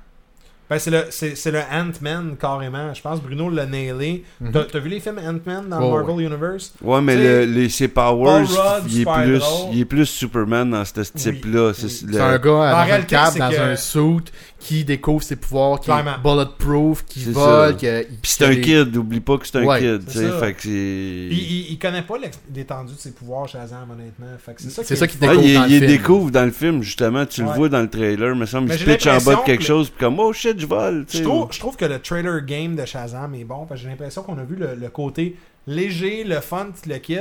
Ben, 0.73 0.79
c'est 0.79 0.91
le, 0.91 1.05
c'est, 1.11 1.37
c'est 1.37 1.51
le 1.51 1.59
Ant-Man 1.59 2.37
carrément. 2.41 2.95
Je 2.95 3.03
pense 3.03 3.21
que 3.21 3.27
Bruno 3.27 3.51
l'a 3.51 3.67
nailé. 3.67 4.25
Mhm. 4.41 4.53
T'as, 4.53 4.65
t'as 4.65 4.79
vu 4.79 4.89
les 4.89 5.01
films 5.01 5.19
Ant-Man 5.19 5.69
dans 5.69 5.81
Oh, 5.83 5.91
Marvel 5.97 6.25
Universe? 6.27 6.73
Ouais, 6.83 7.01
mais 7.03 7.17
le, 7.17 7.45
les, 7.45 7.69
ses 7.69 7.89
powers, 7.89 8.45
Rudd, 8.47 8.85
il, 8.89 9.03
est 9.03 9.05
plus, 9.05 9.43
il 9.73 9.81
est 9.81 9.85
plus 9.85 10.07
Superman 10.07 10.71
dans 10.71 10.85
ce 10.85 10.93
type-là. 11.03 11.73
C'est 11.75 11.85
oui. 11.87 12.01
le- 12.07 12.13
C'est 12.15 12.21
un 12.21 12.39
gars 12.39 12.87
dans 12.87 12.95
un 12.95 13.03
cap, 13.03 13.37
dans 13.37 13.51
que- 13.51 13.57
un 13.61 13.77
suit, 13.77 14.25
qui 14.59 14.85
découvre 14.85 15.23
ses 15.23 15.37
pouvoirs, 15.37 15.81
qui 15.81 15.87
Clairement. 15.91 16.13
est 16.17 16.23
bulletproof, 16.23 17.05
qui 17.05 17.25
vole, 17.33 17.77
qui 17.77 17.87
Puis 18.23 18.31
c'est 18.33 18.45
un 18.47 18.55
kid, 18.55 18.97
oublie 18.97 19.19
pas 19.21 19.37
que 19.37 19.47
c'est 19.47 19.59
un 19.59 19.65
Ouais, 19.65 19.81
kid, 19.81 20.03
c'est 20.07 20.13
tu 20.13 20.19
sais, 20.21 20.31
ça. 20.31 20.39
fait 20.39 20.55
que 20.55 20.63
c'est... 20.63 20.69
Il, 20.69 21.33
il, 21.33 21.73
il 21.73 21.79
connaît 21.81 22.03
pas 22.03 22.15
l'étendue 22.55 22.95
de 22.95 22.99
ses 22.99 23.11
pouvoirs, 23.11 23.49
Shazam, 23.49 23.91
honnêtement. 23.91 24.27
Fait 24.39 24.55
que 24.55 24.63
c'est 24.63 24.71
ça 24.71 24.83
C'est 24.85 24.95
qui 24.95 24.99
ça 25.01 25.05
est 25.05 25.09
qui 25.09 25.17
fun. 25.19 25.27
Ah, 25.29 25.35
découvre 25.35 25.49
il, 25.49 25.55
dans 25.55 25.63
le 25.65 25.69
il 25.71 25.79
film. 25.81 25.91
découvre 25.91 26.31
dans 26.31 26.45
le 26.45 26.51
film, 26.53 26.83
justement, 26.83 27.27
tu 27.27 27.43
Ouais. 27.43 27.49
le 27.49 27.55
vois 27.55 27.69
dans 27.69 27.81
le 27.81 27.91
trailer, 27.91 28.37
me 28.37 28.47
semble, 28.47 28.69
Mais 28.69 28.77
il 28.77 28.79
se 28.79 28.85
pitch 28.85 29.07
en 29.09 29.19
bas 29.19 29.35
de 29.35 29.45
quelque 29.45 29.59
que- 29.61 29.67
chose, 29.67 29.91
puis 29.91 29.99
comme, 29.99 30.21
oh 30.21 30.33
shit, 30.33 30.57
je 30.63 30.67
vole, 30.67 31.07
trouve, 31.07 31.49
je 31.53 31.59
trouve 31.59 31.77
que 31.77 31.85
le 31.85 31.99
trailer 32.01 32.41
game 32.45 32.75
de 32.77 32.85
Shazam 32.85 33.35
est 33.35 33.45
bon 33.45 33.67
parce 33.67 33.81
que 33.81 33.85
j'ai 33.85 33.91
l'impression 33.91 34.23
qu'on 34.23 34.39
a 34.39 34.45
vu 34.45 34.57
le, 34.57 34.75
le 34.75 34.89
côté 34.89 35.37
léger, 35.67 36.25
le 36.25 36.41
fun, 36.41 36.69
le 36.87 36.99
kit. 36.99 37.19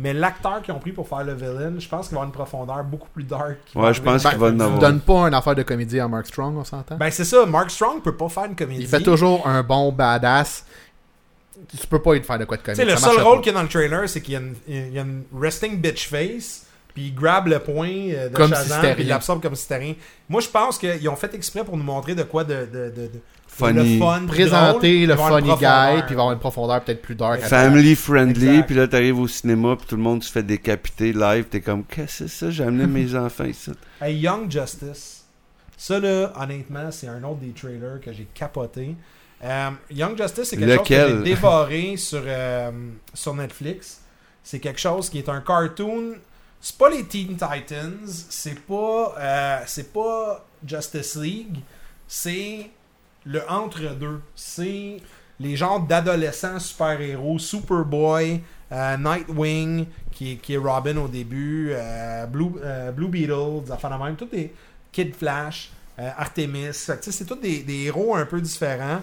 Mais 0.00 0.12
l'acteur 0.12 0.62
qu'ils 0.62 0.72
ont 0.74 0.78
pris 0.78 0.92
pour 0.92 1.08
faire 1.08 1.24
le 1.24 1.34
villain, 1.34 1.74
je 1.76 1.88
pense 1.88 2.06
qu'il 2.06 2.14
va 2.14 2.20
avoir 2.22 2.26
une 2.26 2.32
profondeur 2.32 2.84
beaucoup 2.84 3.08
plus 3.12 3.24
dark. 3.24 3.56
va 3.74 3.80
Ouais, 3.88 3.94
je 3.94 4.00
pense 4.00 4.24
qu'il 4.24 4.38
va 4.38 4.50
le 4.50 4.54
en 4.56 4.60
avoir. 4.60 4.78
donne 4.78 5.00
pas 5.00 5.26
une 5.26 5.34
affaire 5.34 5.56
de 5.56 5.64
comédie 5.64 5.98
à 5.98 6.06
Mark 6.06 6.26
Strong, 6.28 6.56
on 6.56 6.62
s'entend? 6.62 6.96
Ben 6.96 7.10
c'est 7.10 7.24
ça, 7.24 7.44
Mark 7.46 7.68
Strong 7.72 8.00
peut 8.02 8.14
pas 8.14 8.28
faire 8.28 8.44
une 8.44 8.54
comédie. 8.54 8.82
Il 8.82 8.86
fait 8.86 9.02
toujours 9.02 9.44
un 9.44 9.64
bon 9.64 9.90
badass. 9.90 10.64
Tu 11.76 11.84
peux 11.88 12.00
pas 12.00 12.14
y 12.14 12.22
faire 12.22 12.38
de 12.38 12.44
quoi 12.44 12.56
de 12.58 12.62
comédie. 12.62 12.84
le 12.88 12.96
seul 12.96 13.20
rôle 13.20 13.40
qu'il 13.40 13.52
y 13.52 13.56
a 13.56 13.58
dans 13.58 13.64
le 13.64 13.68
trailer, 13.68 14.08
c'est 14.08 14.20
qu'il 14.20 14.34
y 14.68 14.72
y 14.72 14.98
a 14.98 15.02
une 15.02 15.24
resting 15.36 15.80
bitch 15.80 16.08
face, 16.08 16.66
puis 16.98 17.06
il 17.08 17.14
grab 17.14 17.46
le 17.46 17.60
point 17.60 17.88
euh, 18.10 18.28
de 18.28 18.34
Comme 18.34 18.50
Shazam, 18.50 18.80
c'était 18.80 18.94
puis 18.94 19.04
il 19.04 19.08
l'absorbe 19.08 19.40
comme 19.40 19.54
si 19.54 19.62
c'était 19.62 19.76
rien. 19.76 19.94
Moi, 20.28 20.40
je 20.40 20.48
pense 20.48 20.78
qu'ils 20.78 21.08
ont 21.08 21.14
fait 21.16 21.32
exprès 21.34 21.62
pour 21.64 21.76
nous 21.76 21.84
montrer 21.84 22.16
de 22.16 22.24
quoi 22.24 22.42
de, 22.42 22.66
de, 22.66 22.90
de, 22.90 23.02
de 23.06 23.20
Funny. 23.46 23.98
le 23.98 24.04
fun, 24.04 24.22
Présenter 24.26 25.06
drôle, 25.06 25.16
le 25.16 25.36
funny 25.42 25.48
guy, 25.58 26.02
puis 26.02 26.10
il 26.10 26.16
va 26.16 26.22
avoir 26.22 26.32
une 26.32 26.38
profondeur 26.38 26.82
peut-être 26.82 27.02
plus 27.02 27.14
dark. 27.14 27.40
Family 27.40 27.94
friendly, 27.94 28.48
Exact. 28.48 28.66
puis 28.66 28.74
là 28.76 28.88
t'arrives 28.88 29.18
au 29.20 29.28
cinéma, 29.28 29.76
puis 29.76 29.86
tout 29.86 29.96
le 29.96 30.02
monde 30.02 30.22
se 30.24 30.30
fait 30.32 30.42
décapiter 30.42 31.12
live, 31.12 31.44
t'es 31.44 31.60
comme 31.60 31.84
qu'est-ce 31.84 32.24
que 32.24 32.28
c'est 32.28 32.46
ça, 32.46 32.50
j'ai 32.50 32.64
amené 32.64 32.86
mes 32.86 33.14
enfants 33.16 33.44
ici. 33.44 33.70
Hey, 34.00 34.16
Young 34.18 34.50
Justice. 34.50 35.24
Ça, 35.76 36.00
là, 36.00 36.32
honnêtement, 36.40 36.90
c'est 36.90 37.06
un 37.06 37.22
autre 37.22 37.38
des 37.40 37.52
trailers 37.52 38.00
que 38.04 38.12
j'ai 38.12 38.26
capoté. 38.34 38.96
Euh, 39.44 39.70
Young 39.92 40.16
Justice, 40.20 40.48
c'est 40.50 40.56
quelque 40.56 40.80
Lequel? 40.80 41.08
chose 41.08 41.18
que 41.20 41.24
j'ai 41.24 41.34
dévoré 41.34 41.96
sur, 41.96 42.22
euh, 42.26 42.70
sur 43.14 43.34
Netflix. 43.34 44.00
C'est 44.42 44.58
quelque 44.58 44.80
chose 44.80 45.08
qui 45.10 45.18
est 45.18 45.28
un 45.28 45.40
cartoon. 45.40 46.14
C'est 46.60 46.76
pas 46.76 46.90
les 46.90 47.04
Teen 47.04 47.36
Titans, 47.36 48.06
c'est 48.06 48.58
pas, 48.60 49.14
euh, 49.18 49.82
pas 49.94 50.46
Justice 50.66 51.16
League, 51.16 51.58
c'est 52.06 52.70
le 53.24 53.42
entre-deux. 53.48 54.20
C'est 54.34 54.96
les 55.38 55.56
genres 55.56 55.80
d'adolescents 55.80 56.58
super-héros, 56.58 57.38
Superboy, 57.38 58.42
euh, 58.72 58.96
Nightwing, 58.96 59.86
qui 60.10 60.40
est, 60.48 60.56
Robin 60.56 60.96
au 60.96 61.06
début, 61.06 61.70
euh, 61.72 62.26
Blue, 62.26 62.54
Blue 62.92 63.08
Beetle, 63.08 63.62
des 63.64 63.70
affaires 63.70 63.96
même, 63.96 64.16
des 64.32 64.52
Kid 64.90 65.14
Flash, 65.14 65.70
Artemis. 65.96 66.72
C'est 66.72 67.24
tous 67.24 67.36
des, 67.36 67.62
des 67.62 67.84
héros 67.84 68.16
un 68.16 68.26
peu 68.26 68.40
différents. 68.40 69.00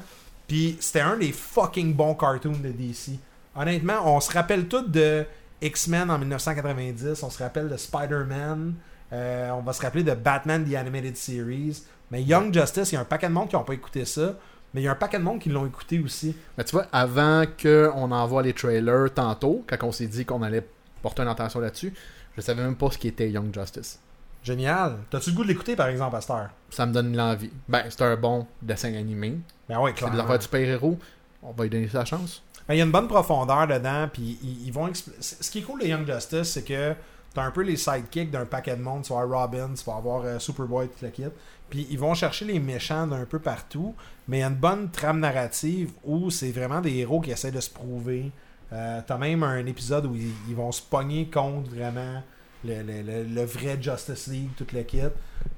Puis 0.48 0.78
c'était 0.80 1.00
un 1.00 1.18
des 1.18 1.32
fucking 1.32 1.94
bons 1.94 2.16
cartoons 2.16 2.52
de 2.52 2.70
DC. 2.70 3.18
Honnêtement, 3.56 4.16
on 4.16 4.20
se 4.20 4.32
rappelle 4.32 4.68
tous 4.68 4.84
de 4.84 5.26
X-Men 5.62 6.10
en 6.12 6.18
1990, 6.20 7.24
on 7.24 7.30
se 7.30 7.42
rappelle 7.42 7.70
de 7.70 7.78
Spider-Man, 7.78 8.74
euh, 9.14 9.50
on 9.52 9.62
va 9.62 9.74
se 9.74 9.82
rappeler 9.82 10.04
de 10.04 10.14
Batman 10.14 10.66
The 10.70 10.76
Animated 10.76 11.16
Series. 11.18 11.84
Mais 12.12 12.24
Young 12.24 12.54
Justice, 12.54 12.92
il 12.92 12.96
y 12.96 12.98
a 12.98 13.02
un 13.02 13.06
paquet 13.06 13.28
de 13.28 13.34
monde 13.34 13.50
qui 13.50 13.56
n'ont 13.56 13.64
pas 13.64 13.74
écouté 13.74 14.06
ça, 14.06 14.36
mais 14.74 14.82
il 14.82 14.84
y 14.84 14.88
a 14.88 14.92
un 14.92 14.96
paquet 14.96 15.18
de 15.18 15.24
monde 15.24 15.40
qui 15.40 15.50
l'ont 15.50 15.66
écouté 15.66 16.00
aussi. 16.00 16.36
Mais 16.58 16.64
tu 16.64 16.72
vois, 16.74 16.86
avant 16.92 17.46
qu'on 17.62 18.12
envoie 18.12 18.44
les 18.44 18.54
trailers 18.54 19.14
tantôt, 19.14 19.64
quand 19.68 19.78
on 19.84 19.92
s'est 19.92 20.08
dit 20.08 20.26
qu'on 20.26 20.42
allait 20.42 20.68
porter 21.02 21.24
une 21.24 21.30
attention 21.30 21.60
là-dessus, 21.60 21.94
je 22.36 22.42
savais 22.42 22.62
même 22.62 22.76
pas 22.76 22.92
ce 22.92 22.98
qui 22.98 23.08
était 23.08 23.30
Young 23.30 23.54
Justice. 23.54 24.00
Génial. 24.44 24.98
T'as-tu 25.10 25.32
le 25.32 25.36
goût 25.38 25.44
de 25.44 25.48
l'écouter 25.48 25.76
par 25.76 25.88
exemple 25.88 26.16
à 26.16 26.22
cette 26.22 26.30
heure? 26.30 26.50
Ça 26.70 26.86
me 26.86 26.94
donne 26.94 27.16
l'envie. 27.16 27.52
Ben, 27.68 27.84
c'est 27.90 28.04
un 28.04 28.16
bon 28.16 28.46
dessin 28.62 28.94
animé. 28.94 29.40
Ben 29.68 29.80
C'est 29.88 29.94
clairement. 29.94 30.20
affaires 30.20 30.38
de 30.38 30.44
super-héros. 30.44 31.00
On 31.42 31.52
va 31.52 31.64
lui 31.64 31.70
donner 31.72 31.88
sa 31.88 32.06
chance. 32.06 32.44
Ben, 32.68 32.74
il 32.74 32.78
y 32.78 32.82
a 32.82 32.86
une 32.86 32.92
bonne 32.92 33.08
profondeur 33.08 33.68
dedans, 33.68 34.10
puis 34.12 34.40
ils, 34.44 34.72
vont 34.72 34.90
Ce 35.20 35.50
qui 35.52 35.60
est 35.60 35.62
cool 35.62 35.82
de 35.82 35.88
Young 35.88 36.06
Justice, 36.12 36.52
c'est 36.54 36.64
que 36.64 36.94
t'as 37.34 37.44
un 37.44 37.52
peu 37.52 37.62
les 37.62 37.78
sidekicks 37.78 38.32
d'un 38.32 38.46
paquet 38.46 38.76
de 38.76 38.82
monde. 38.82 39.04
Tu 39.04 39.14
vas 39.14 39.20
avoir 39.22 39.42
Robin, 39.44 39.70
tu 39.78 39.84
vas 39.86 39.98
avoir 39.98 40.24
euh, 40.26 40.40
Superboy, 40.40 40.88
toute 40.88 41.02
la 41.02 41.10
kit. 41.10 41.26
Puis 41.70 41.86
ils 41.92 42.00
vont 42.00 42.14
chercher 42.16 42.46
les 42.46 42.60
méchants 42.60 43.06
d'un 43.08 43.26
peu 43.26 43.40
partout, 43.40 43.94
mais 44.28 44.38
il 44.38 44.42
y 44.42 44.44
a 44.44 44.48
une 44.48 44.56
bonne 44.56 44.90
trame 44.90 45.20
narrative 45.20 45.92
où 46.04 46.30
c'est 46.32 46.52
vraiment 46.52 46.82
des 46.82 46.94
héros 46.98 47.22
qui 47.22 47.32
essaient 47.32 47.52
de 47.52 47.60
se 47.60 47.70
prouver. 47.70 48.32
Euh, 48.74 49.02
t'as 49.06 49.18
même 49.18 49.44
un 49.44 49.66
épisode 49.66 50.06
où 50.08 50.16
ils, 50.16 50.56
vont 50.56 50.72
se 50.72 50.82
pogner 50.82 51.30
contre 51.30 51.70
vraiment 51.70 52.24
le, 52.64 52.82
le- 52.82 53.02
le- 53.04 53.24
le 53.24 53.46
vrai 53.46 53.78
Justice 53.80 54.28
League, 54.28 54.50
toute 54.58 54.74
la 54.74 54.84
kit. 54.84 55.02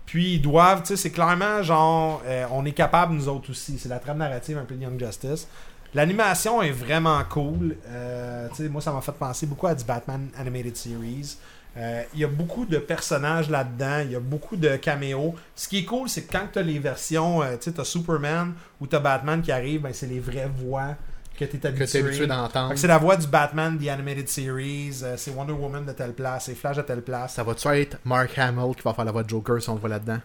Puis 0.06 0.36
ils 0.36 0.42
doivent, 0.42 0.82
tu 0.82 0.88
sais, 0.88 0.98
c'est 0.98 1.12
clairement 1.12 1.62
genre, 1.62 2.22
euh, 2.26 2.46
on 2.52 2.66
est 2.66 2.72
capable 2.74 3.14
nous 3.14 3.28
autres 3.30 3.52
aussi. 3.52 3.78
C'est 3.78 3.90
la 3.90 4.00
trame 4.00 4.18
narrative 4.18 4.58
un 4.58 4.66
peu 4.66 4.76
de 4.76 4.82
Young 4.84 5.00
Justice. 5.00 5.48
L'animation 5.94 6.62
est 6.62 6.72
vraiment 6.72 7.24
cool. 7.30 7.76
Euh, 7.88 8.48
moi, 8.70 8.82
ça 8.82 8.92
m'a 8.92 9.02
fait 9.02 9.12
penser 9.14 9.46
beaucoup 9.46 9.68
à 9.68 9.76
du 9.76 9.84
Batman 9.84 10.30
Animated 10.38 10.76
Series. 10.76 11.38
Euh, 11.78 12.04
Il 12.14 12.20
y 12.20 12.24
a 12.24 12.28
beaucoup 12.28 12.66
de 12.66 12.78
personnages 12.78 13.50
là-dedans. 13.50 14.00
Il 14.04 14.12
y 14.12 14.16
a 14.16 14.20
beaucoup 14.20 14.56
de 14.56 14.76
caméos. 14.78 15.36
Ce 15.56 15.68
qui 15.68 15.80
est 15.80 15.86
cool, 15.86 16.10
c'est 16.10 16.24
que 16.24 16.32
quand 16.32 16.48
tu 16.52 16.60
as 16.60 16.64
les 16.64 16.80
versions, 16.80 17.42
euh, 17.42 17.56
tu 17.60 17.72
as 17.80 17.84
Superman 17.86 18.54
ou 18.82 18.88
tu 18.88 18.96
as 18.96 19.00
Batman 19.00 19.42
qui 19.42 19.52
arrive, 19.52 19.82
ben, 19.82 19.94
c'est 19.94 20.08
les 20.08 20.20
vraies 20.20 20.50
voix 20.56 20.96
que 21.38 21.46
tu 21.46 21.56
es 21.58 21.66
habitué. 21.68 22.00
habitué 22.00 22.26
d'entendre. 22.28 22.74
C'est 22.76 22.88
la 22.88 22.98
voix 22.98 23.16
du 23.16 23.28
Batman 23.28 23.78
The 23.78 23.90
Animated 23.90 24.28
Series. 24.28 25.02
euh, 25.04 25.14
c'est 25.18 25.30
Wonder 25.32 25.54
Woman 25.54 25.86
de 25.86 25.92
telle 25.92 26.14
place. 26.14 26.46
C'est 26.46 26.56
Flash 26.56 26.78
de 26.78 26.82
telle 26.82 27.04
place. 27.04 27.36
Ça 27.36 27.44
va-tu 27.44 27.68
être 27.70 27.98
Mark 28.04 28.36
Hamill 28.40 28.76
qui 28.76 28.82
va 28.82 28.94
faire 28.96 29.06
la 29.06 29.12
voix 29.12 29.22
de 29.24 29.30
Joker 29.30 29.62
si 29.62 29.70
on 29.70 29.76
le 29.76 29.80
voit 29.80 29.90
là-dedans? 29.90 30.18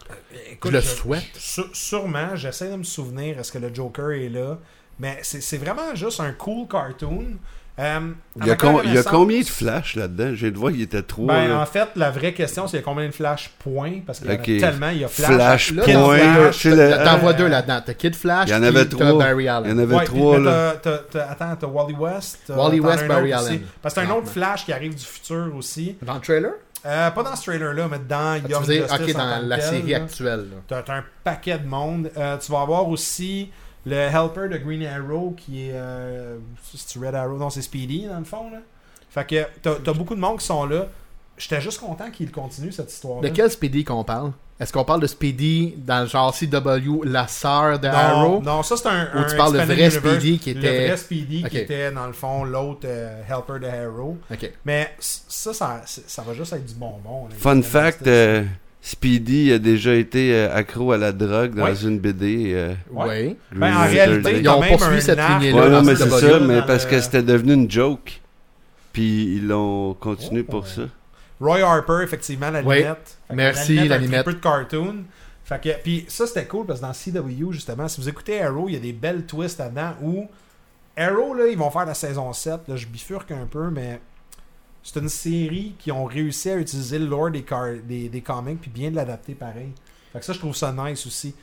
Je 0.65 0.71
le 0.71 0.81
souhaite. 0.81 1.23
Sû- 1.39 1.69
sûrement, 1.75 2.35
j'essaie 2.35 2.71
de 2.71 2.77
me 2.77 2.83
souvenir, 2.85 3.39
est-ce 3.39 3.53
que 3.53 3.59
le 3.59 3.73
Joker 3.75 4.11
est 4.13 4.31
là? 4.31 4.59
Mais 5.03 5.19
c'est 5.23 5.57
vraiment 5.59 5.95
juste 5.97 6.21
un 6.21 6.31
cool 6.33 6.69
cartoon. 6.69 7.25
Euh, 7.79 8.01
Il 8.37 8.47
y 8.47 8.51
a, 8.51 8.53
à 8.53 8.55
ma 8.55 8.57
com- 8.57 8.71
il 8.71 8.77
y 8.77 8.99
a 8.99 9.03
connaissance- 9.03 9.07
combien 9.13 9.41
de 9.41 9.47
flash 9.47 9.97
là-dedans? 9.97 10.31
J'ai 10.35 10.51
de 10.53 10.59
voir, 10.59 10.71
il 10.73 10.83
était 10.83 11.03
trois. 11.03 11.27
Ben, 11.35 11.57
en 11.57 11.65
fait, 11.67 11.89
la 11.97 12.11
vraie 12.13 12.35
question, 12.35 12.69
c'est 12.69 12.83
combien 12.83 13.07
de 13.07 13.13
flash 13.13 13.51
points? 13.59 14.01
Parce 14.07 14.21
qu'il 14.21 14.29
y 14.29 14.31
en 14.31 14.37
a 14.37 14.39
Ok. 14.41 14.45
tellement, 14.45 14.89
il 14.91 14.99
y 14.99 15.05
a 15.05 15.09
flash. 15.09 15.31
Flash 15.33 15.75
point, 15.75 15.85
T'en 17.05 17.19
vois 17.19 17.31
euh, 17.31 17.33
deux 17.33 17.49
là-dedans. 17.49 17.81
T'as 17.85 17.95
Kid 17.95 18.15
Flash, 18.15 18.49
Il 18.49 18.53
y 18.53 18.55
en 18.55 18.63
avait 18.63 18.85
t'as 18.85 18.97
trois. 18.97 19.19
Barry 19.19 19.43
Il 19.45 19.47
y 19.47 19.49
Allen. 19.49 19.73
en 19.75 19.83
avait 19.83 19.95
Ouais, 19.97 20.05
puis 20.05 20.15
trois, 20.19 20.39
là, 20.39 20.75
t'as- 20.83 20.99
t'as- 20.99 21.05
t'as- 21.11 21.31
attends, 21.31 21.57
t'as 21.59 21.67
Wally 21.67 21.95
West. 21.99 22.39
t'as- 22.47 22.55
Wally 22.55 22.79
West, 22.81 23.07
Barry 23.09 23.35
aussi. 23.35 23.47
Allen. 23.47 23.61
Parce 23.81 23.95
que 23.95 24.01
c'est 24.03 24.07
un 24.07 24.11
Ah, 24.13 24.17
autre 24.19 24.29
flash 24.29 24.65
qui 24.67 24.73
arrive 24.75 24.95
du 24.95 25.05
futur 25.05 25.51
aussi. 25.57 25.97
Dans 26.03 26.15
le 26.15 26.21
trailer? 26.21 26.53
Euh, 26.85 27.11
pas 27.11 27.23
dans 27.23 27.35
ce 27.37 27.43
trailer-là, 27.45 27.89
mais 27.91 27.99
dans 28.07 28.35
Ah, 28.37 28.41
Tu 28.45 28.51
Young 28.53 28.65
Justice 28.65 28.93
ok, 28.93 29.13
dans 29.17 29.49
la 29.49 29.61
série 29.61 29.95
actuelle. 29.95 30.47
T'as 30.69 30.83
t'as 30.83 30.97
un 30.99 31.05
paquet 31.25 31.59
de 31.59 31.67
monde. 31.67 32.11
Euh, 32.19 32.37
tu 32.37 32.53
vas 32.53 32.61
avoir 32.61 32.87
aussi 32.89 33.51
le 33.85 33.97
helper 33.97 34.49
de 34.49 34.57
Green 34.59 34.85
Arrow 34.87 35.35
qui 35.37 35.69
est. 35.69 35.73
Euh, 35.75 36.39
c'est 36.75 36.99
Red 36.99 37.15
Arrow 37.15 37.37
Non, 37.39 37.51
c'est 37.51 37.63
Speedy 37.63 38.07
dans 38.07 38.19
le 38.19 38.25
fond. 38.25 38.51
Là. 38.51 38.59
Fait 39.11 39.27
que 39.27 39.45
t'as 39.63 39.75
t'as 39.77 39.93
beaucoup 39.93 40.15
de 40.15 40.21
monde 40.21 40.39
qui 40.39 40.47
sont 40.47 40.65
là. 40.67 40.87
J'étais 41.39 41.61
juste 41.61 41.81
content 41.81 42.11
qu'il 42.11 42.31
continue 42.31 42.71
cette 42.73 42.93
histoire. 42.93 43.21
De 43.21 43.29
quel 43.29 43.51
Speedy 43.51 43.85
qu'on 43.85 44.05
parle? 44.05 44.33
Est-ce 44.61 44.73
qu'on 44.73 44.85
parle 44.85 45.01
de 45.01 45.07
Speedy 45.09 45.75
dans 45.79 46.03
le 46.03 46.07
genre 46.07 46.33
CW, 46.33 47.03
la 47.05 47.27
sœur 47.27 47.81
de 47.81 47.89
non, 47.89 47.95
Arrow? 47.95 48.43
non, 48.43 48.63
ça 48.63 48.77
c'est 48.77 48.87
un. 48.87 49.09
Ou 49.15 49.19
un 49.19 49.25
tu 49.25 49.37
parles 49.37 49.53
de 49.55 49.59
vrai 49.59 49.73
Universe. 49.75 49.95
Speedy 49.97 50.39
qui 50.39 50.55
Le 50.55 50.61
était- 50.61 50.87
vrai 50.89 50.97
Speedy 50.97 51.43
qui 51.43 51.59
était 51.59 51.91
dans 51.91 52.07
le 52.07 52.13
fond 52.13 52.45
l'autre 52.45 52.83
euh, 52.85 53.23
helper 53.29 53.59
de 53.59 53.67
Arrow. 53.67 54.19
Ok. 54.31 54.53
Mais 54.65 54.95
ça, 55.01 55.53
ça, 55.53 55.83
ça 55.87 56.23
va 56.23 56.35
juste 56.35 56.53
être 56.53 56.65
du 56.65 56.75
bonbon. 56.75 57.27
là. 57.29 57.35
Fun 57.37 57.61
fact, 57.63 58.07
euh, 58.07 58.45
Speedy 58.85 59.53
a 59.53 59.59
déjà 59.61 59.95
été 59.95 60.35
euh, 60.35 60.53
accro 60.55 60.91
à 60.91 60.99
la 60.99 61.13
drogue 61.13 61.55
dans 61.55 61.73
une 61.75 62.01
BD. 62.01 62.51
euh. 62.53 62.75
Oui. 62.91 63.37
Ben, 63.55 63.77
en 63.77 63.83
réalité. 63.87 64.41
Ils 64.41 64.49
ont 64.49 64.61
même 64.61 64.71
poursuivi 64.71 64.97
un 64.97 65.01
cette 65.01 65.19
lignée-là 65.21 65.63
Ouais, 65.63 65.71
non, 65.71 65.83
mais 65.83 65.95
c'est 65.95 66.11
ça, 66.11 66.41
mais 66.41 66.63
parce 66.67 66.85
le- 66.85 66.91
que 66.91 67.01
c'était 67.01 67.23
devenu 67.23 67.53
une 67.55 67.71
joke. 67.71 68.21
Puis 68.93 69.37
ils 69.37 69.47
l'ont 69.47 69.95
continué 69.95 70.45
Oh, 70.49 70.51
pour 70.51 70.63
ouais. 70.65 70.69
ça. 70.69 70.83
Roy 71.41 71.61
Harper, 71.61 72.01
effectivement, 72.03 72.51
la 72.51 72.61
Oui. 72.63 72.85
Merci, 73.33 73.77
la 73.77 73.85
la 73.85 73.99
limette. 73.99 74.01
limette. 74.03 74.21
Un 74.21 74.25
peu 74.25 74.33
de 74.35 74.41
cartoon. 74.41 74.97
Fait 75.45 75.61
que, 75.63 75.83
puis 75.83 76.05
ça, 76.09 76.27
c'était 76.27 76.45
cool 76.47 76.67
parce 76.67 76.81
que 76.81 76.87
dans 76.87 76.93
CW, 76.93 77.53
justement, 77.53 77.87
si 77.89 78.01
vous 78.01 78.09
écoutez 78.09 78.43
Arrow, 78.43 78.69
il 78.69 78.75
y 78.75 78.77
a 78.77 78.81
des 78.81 78.93
belles 78.93 79.25
twists 79.27 79.59
là-dedans 79.61 79.95
où 80.03 80.27
Arrow, 80.97 81.35
là, 81.35 81.47
ils 81.47 81.57
vont 81.59 81.71
faire 81.71 81.87
la 81.87 81.95
saison 81.95 82.33
7. 82.33 82.61
Là, 82.69 82.77
je 82.77 82.87
bifurque 82.87 83.31
un 83.31 83.47
peu, 83.51 83.71
mais 83.71 84.01
c'est 84.83 84.99
une 85.01 85.09
série 85.09 85.75
qui 85.79 85.93
ont 85.93 86.05
réussi 86.05 86.51
à 86.51 86.57
utiliser 86.57 86.99
le 86.99 87.07
lore 87.07 87.31
des, 87.31 87.45
des, 87.87 88.09
des 88.09 88.21
comics 88.21 88.61
puis 88.61 88.71
bien 88.71 88.91
de 88.91 88.97
l'adapter 88.97 89.35
pareil. 89.35 89.71
Fait 90.13 90.19
que 90.19 90.25
ça, 90.25 90.33
je 90.33 90.39
trouve 90.39 90.55
ça 90.57 90.73
nice 90.73 91.07
aussi. 91.07 91.35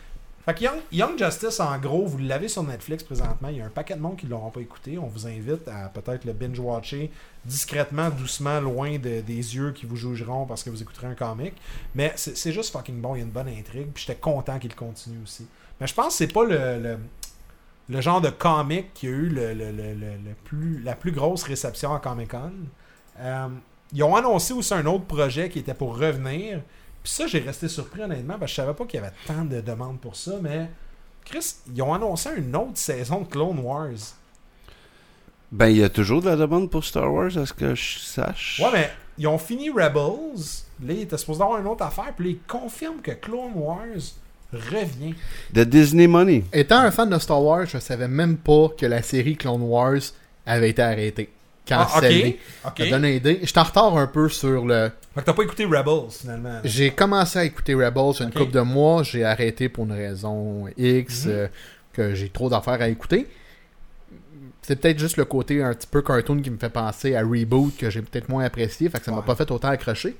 Fait 0.45 0.53
que 0.53 0.63
Young, 0.63 0.79
Young 0.91 1.17
Justice, 1.17 1.59
en 1.59 1.77
gros, 1.77 2.05
vous 2.05 2.17
l'avez 2.17 2.47
sur 2.47 2.63
Netflix 2.63 3.03
présentement. 3.03 3.49
Il 3.49 3.57
y 3.57 3.61
a 3.61 3.65
un 3.65 3.69
paquet 3.69 3.95
de 3.95 3.99
monde 3.99 4.15
qui 4.17 4.25
ne 4.25 4.31
l'auront 4.31 4.49
pas 4.51 4.61
écouté. 4.61 4.97
On 4.97 5.07
vous 5.07 5.27
invite 5.27 5.67
à 5.67 5.89
peut-être 5.89 6.25
le 6.25 6.33
binge-watcher 6.33 7.11
discrètement, 7.45 8.09
doucement, 8.09 8.59
loin 8.59 8.93
de- 8.97 9.21
des 9.21 9.55
yeux 9.55 9.71
qui 9.73 9.85
vous 9.85 9.95
jugeront 9.95 10.45
parce 10.45 10.63
que 10.63 10.69
vous 10.69 10.81
écouterez 10.81 11.07
un 11.07 11.13
comic. 11.15 11.53
Mais 11.93 12.13
c'est 12.15 12.51
juste 12.51 12.71
fucking 12.71 12.99
bon. 13.01 13.15
Il 13.15 13.19
y 13.19 13.21
a 13.21 13.25
une 13.25 13.31
bonne 13.31 13.47
intrigue. 13.49 13.89
Puis 13.93 14.05
j'étais 14.07 14.19
content 14.19 14.57
qu'il 14.59 14.73
continue 14.75 15.19
aussi. 15.23 15.45
Mais 15.79 15.87
je 15.87 15.93
pense 15.93 16.07
que 16.07 16.13
c'est 16.13 16.33
pas 16.33 16.45
le, 16.45 16.79
le, 16.81 16.97
le 17.89 18.01
genre 18.01 18.21
de 18.21 18.29
comic 18.29 18.93
qui 18.93 19.07
a 19.07 19.11
eu 19.11 19.27
le, 19.29 19.53
le- 19.53 19.71
le- 19.71 19.93
le- 19.93 20.33
plus, 20.45 20.81
la 20.83 20.95
plus 20.95 21.11
grosse 21.11 21.43
réception 21.43 21.93
à 21.93 21.99
Comic-Con. 21.99 22.51
Euh, 23.19 23.47
ils 23.93 24.03
ont 24.03 24.15
annoncé 24.15 24.53
aussi 24.53 24.73
un 24.73 24.85
autre 24.85 25.05
projet 25.05 25.49
qui 25.49 25.59
était 25.59 25.73
pour 25.73 25.97
revenir. 25.97 26.61
Puis 27.03 27.13
ça, 27.13 27.27
j'ai 27.27 27.39
resté 27.39 27.67
surpris 27.67 28.01
honnêtement 28.01 28.37
parce 28.39 28.51
que 28.51 28.55
je 28.57 28.61
savais 28.61 28.73
pas 28.73 28.85
qu'il 28.85 28.99
y 28.99 29.03
avait 29.03 29.13
tant 29.25 29.45
de 29.45 29.61
demandes 29.61 29.99
pour 29.99 30.15
ça. 30.15 30.33
Mais 30.41 30.69
Chris, 31.25 31.55
ils 31.73 31.81
ont 31.81 31.93
annoncé 31.93 32.29
une 32.37 32.55
autre 32.55 32.77
saison 32.77 33.21
de 33.21 33.27
Clone 33.27 33.59
Wars. 33.59 34.15
Ben, 35.51 35.67
il 35.69 35.77
y 35.77 35.83
a 35.83 35.89
toujours 35.89 36.21
de 36.21 36.29
la 36.29 36.35
demande 36.35 36.69
pour 36.69 36.83
Star 36.83 37.11
Wars, 37.11 37.35
à 37.37 37.45
ce 37.45 37.53
que 37.53 37.73
je 37.73 37.99
sache. 37.99 38.61
Ouais, 38.63 38.69
mais 38.71 38.91
ils 39.17 39.27
ont 39.27 39.39
fini 39.39 39.69
Rebels. 39.69 40.63
Là, 40.85 40.93
ils 40.93 41.01
étaient 41.01 41.17
supposés 41.17 41.41
avoir 41.41 41.59
une 41.59 41.67
autre 41.67 41.83
affaire. 41.83 42.13
Puis 42.15 42.25
là, 42.25 42.31
ils 42.31 42.47
confirment 42.47 43.01
que 43.01 43.11
Clone 43.11 43.53
Wars 43.55 44.01
revient. 44.53 45.15
De 45.51 45.63
Disney 45.63 46.07
Money. 46.07 46.43
Étant 46.53 46.79
un 46.79 46.91
fan 46.91 47.09
de 47.09 47.17
Star 47.17 47.41
Wars, 47.41 47.65
je 47.65 47.79
savais 47.79 48.07
même 48.07 48.37
pas 48.37 48.69
que 48.77 48.85
la 48.85 49.01
série 49.01 49.35
Clone 49.35 49.63
Wars 49.63 50.01
avait 50.45 50.69
été 50.69 50.81
arrêtée. 50.81 51.29
Ah, 51.71 51.87
Cancellée. 51.93 52.39
ok. 52.65 52.73
Ça 52.77 52.89
donne 52.89 53.05
une 53.05 53.15
idée. 53.15 53.39
J'étais 53.43 53.59
en 53.59 53.63
retard 53.63 53.97
un 53.97 54.07
peu 54.07 54.29
sur 54.29 54.65
le. 54.65 54.91
Fait 55.15 55.21
que 55.21 55.25
t'as 55.25 55.33
pas 55.33 55.43
écouté 55.43 55.65
Rebels 55.65 56.09
finalement. 56.11 56.59
J'ai 56.63 56.91
commencé 56.91 57.39
à 57.39 57.43
écouter 57.45 57.73
Rebels 57.73 58.21
une 58.21 58.31
couple 58.31 58.51
de 58.51 58.61
mois. 58.61 59.03
J'ai 59.03 59.23
arrêté 59.25 59.69
pour 59.69 59.85
une 59.85 59.91
raison 59.93 60.65
X 60.77 61.25
Mhm. 61.25 61.31
euh, 61.31 61.47
que 61.93 62.13
j'ai 62.15 62.29
trop 62.29 62.49
d'affaires 62.49 62.81
à 62.81 62.87
écouter. 62.89 63.27
C'est 64.61 64.75
peut-être 64.79 64.99
juste 64.99 65.17
le 65.17 65.25
côté 65.25 65.63
un 65.63 65.73
petit 65.73 65.87
peu 65.87 66.01
cartoon 66.01 66.41
qui 66.41 66.51
me 66.51 66.57
fait 66.57 66.69
penser 66.69 67.15
à 67.15 67.21
Reboot 67.21 67.75
que 67.77 67.89
j'ai 67.89 68.01
peut-être 68.01 68.29
moins 68.29 68.43
apprécié. 68.43 68.89
Fait 68.89 68.99
que 68.99 69.05
ça 69.05 69.11
m'a 69.11 69.21
pas 69.23 69.35
fait 69.35 69.49
autant 69.51 69.69
accrocher. 69.69 70.15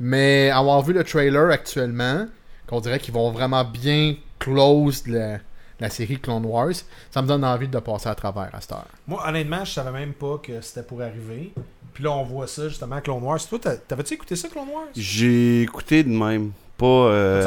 Mais 0.00 0.50
avoir 0.50 0.82
vu 0.82 0.92
le 0.92 1.04
trailer 1.04 1.50
actuellement, 1.50 2.26
qu'on 2.66 2.80
dirait 2.80 2.98
qu'ils 2.98 3.14
vont 3.14 3.30
vraiment 3.30 3.64
bien 3.64 4.14
close 4.38 5.06
la, 5.06 5.38
la 5.80 5.90
série 5.90 6.18
Clone 6.18 6.44
Wars, 6.44 6.72
ça 7.10 7.22
me 7.22 7.26
donne 7.28 7.44
envie 7.44 7.68
de 7.68 7.78
passer 7.78 8.08
à 8.08 8.14
travers 8.14 8.50
à 8.52 8.60
cette 8.60 8.72
heure. 8.72 8.86
Moi, 9.06 9.22
honnêtement, 9.26 9.64
je 9.64 9.70
savais 9.72 9.92
même 9.92 10.12
pas 10.12 10.38
que 10.42 10.60
c'était 10.60 10.82
pour 10.82 11.00
arriver. 11.02 11.52
Puis 11.94 12.04
là, 12.04 12.12
on 12.12 12.24
voit 12.24 12.46
ça, 12.46 12.68
justement, 12.68 13.00
Clone 13.00 13.22
Wars. 13.22 13.40
Toi, 13.48 13.58
t'as- 13.60 13.76
t'avais-tu 13.76 14.14
écouté 14.14 14.36
ça, 14.36 14.48
Clone 14.48 14.68
Wars? 14.72 14.86
J'ai 14.96 15.62
écouté 15.62 16.02
de 16.04 16.10
même. 16.10 16.52
Pas 16.76 16.86
euh, 16.86 17.42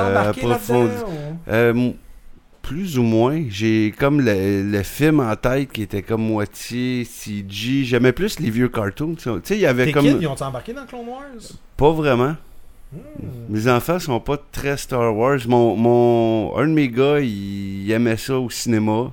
ou- 0.73 0.89
Euh, 1.47 1.91
plus 2.61 2.97
ou 2.99 3.03
moins. 3.03 3.43
J'ai 3.49 3.93
comme 3.97 4.21
le, 4.21 4.63
le 4.69 4.83
film 4.83 5.19
en 5.21 5.35
tête 5.35 5.71
qui 5.71 5.81
était 5.83 6.01
comme 6.01 6.21
moitié 6.21 7.05
CG. 7.05 7.83
J'aimais 7.85 8.11
plus 8.11 8.39
les 8.39 8.49
vieux 8.49 8.67
cartoons. 8.69 9.15
Tu 9.15 9.23
sais, 9.23 9.29
Tu 9.35 9.39
sais, 9.45 9.55
il 9.55 9.61
y 9.61 9.65
avait 9.65 9.85
Tes 9.85 9.91
comme. 9.93 10.05
kids, 10.05 10.17
ils 10.21 10.27
ont 10.27 10.41
embarqué 10.41 10.73
dans 10.73 10.85
Clone 10.85 11.07
Wars? 11.07 11.23
Pas 11.77 11.91
vraiment. 11.91 12.35
Hmm. 12.91 12.97
Mes 13.49 13.67
enfants 13.67 13.99
sont 13.99 14.19
pas 14.19 14.37
très 14.51 14.77
Star 14.77 15.15
Wars. 15.15 15.39
Mon, 15.47 15.75
mon, 15.75 16.57
un 16.57 16.67
de 16.67 16.73
mes 16.73 16.89
gars, 16.89 17.19
il, 17.19 17.83
il 17.85 17.91
aimait 17.91 18.17
ça 18.17 18.37
au 18.39 18.49
cinéma. 18.49 19.11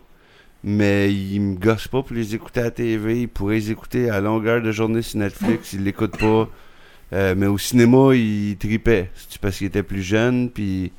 Mais 0.65 1.15
il 1.15 1.41
me 1.41 1.57
gosse 1.57 1.87
pas 1.87 2.03
pour 2.03 2.15
les 2.17 2.35
écouter 2.35 2.61
à 2.61 2.65
la 2.65 2.71
TV. 2.73 3.23
Il 3.23 3.29
pourrait 3.29 3.55
les 3.55 3.71
écouter 3.71 4.11
à 4.11 4.21
longueur 4.21 4.61
de 4.61 4.73
journée 4.73 5.03
sur 5.03 5.21
Netflix. 5.21 5.73
Il 5.73 5.85
l'écoute 5.85 6.19
pas. 6.19 6.49
Euh, 7.13 7.35
mais 7.37 7.47
au 7.47 7.59
cinéma, 7.59 8.15
il 8.15 8.57
tripait. 8.59 9.11
C'est 9.15 9.41
parce 9.41 9.59
qu'il 9.59 9.69
était 9.69 9.85
plus 9.85 10.03
jeune? 10.03 10.51
Puis 10.51 10.93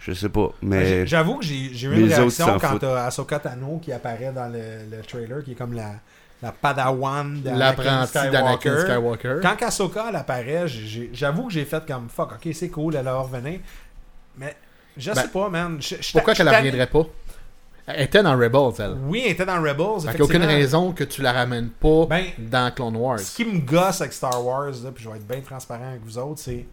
je 0.00 0.12
sais 0.12 0.28
pas. 0.28 0.52
Mais 0.62 1.06
J'avoue 1.06 1.38
que 1.38 1.44
j'ai 1.44 1.86
eu 1.86 1.94
une 1.94 2.12
réaction 2.12 2.58
quand 2.60 2.78
t'as 2.78 3.06
Ahsoka 3.06 3.38
Tano 3.38 3.78
qui 3.78 3.92
apparaît 3.92 4.32
dans 4.32 4.48
le, 4.52 4.96
le 4.96 5.02
trailer, 5.02 5.44
qui 5.44 5.52
est 5.52 5.54
comme 5.54 5.74
la, 5.74 5.92
la 6.42 6.52
padawan 6.52 7.40
d'Anakin 7.42 7.58
L'apprenti 7.58 8.30
d'Anakin 8.30 8.78
Skywalker. 8.78 8.80
Skywalker. 8.80 9.40
Quand 9.42 9.66
Ahsoka 9.66 10.06
elle 10.08 10.16
apparaît, 10.16 10.66
j'avoue 11.12 11.46
que 11.48 11.52
j'ai 11.52 11.64
fait 11.64 11.84
comme 11.86 12.08
fuck, 12.08 12.32
ok, 12.32 12.52
c'est 12.54 12.68
cool, 12.68 12.94
elle 12.96 13.04
va 13.04 13.16
revenir. 13.18 13.60
Mais 14.36 14.56
je 14.96 15.10
Ben, 15.12 15.22
sais 15.22 15.28
pas, 15.28 15.48
man. 15.48 15.78
Je- 15.80 15.96
je- 16.00 16.12
Pourquoi 16.12 16.34
je- 16.34 16.38
qu'elle 16.38 16.48
reviendrait 16.54 16.86
pas? 16.86 17.02
Elle 17.90 18.02
était 18.02 18.22
dans 18.22 18.36
Rebels, 18.38 18.74
elle. 18.80 18.96
Oui, 19.06 19.22
elle 19.24 19.32
était 19.32 19.46
dans 19.46 19.62
Rebels. 19.62 20.02
Fait 20.02 20.08
qu'il 20.10 20.16
n'y 20.16 20.20
a 20.20 20.24
aucune 20.24 20.44
raison 20.44 20.92
que 20.92 21.04
tu 21.04 21.22
la 21.22 21.32
ramènes 21.32 21.70
pas 21.70 22.04
Ben, 22.06 22.24
dans 22.38 22.70
Clone 22.74 22.96
Wars. 22.96 23.18
Ce 23.18 23.34
qui 23.34 23.46
me 23.46 23.60
gosse 23.60 24.00
avec 24.02 24.12
Star 24.12 24.44
Wars, 24.44 24.66
là, 24.84 24.90
puis 24.94 25.02
je 25.02 25.08
vais 25.08 25.16
être 25.16 25.26
bien 25.26 25.40
transparent 25.40 25.88
avec 25.88 26.02
vous 26.04 26.18
autres, 26.18 26.40
c'est. 26.40 26.66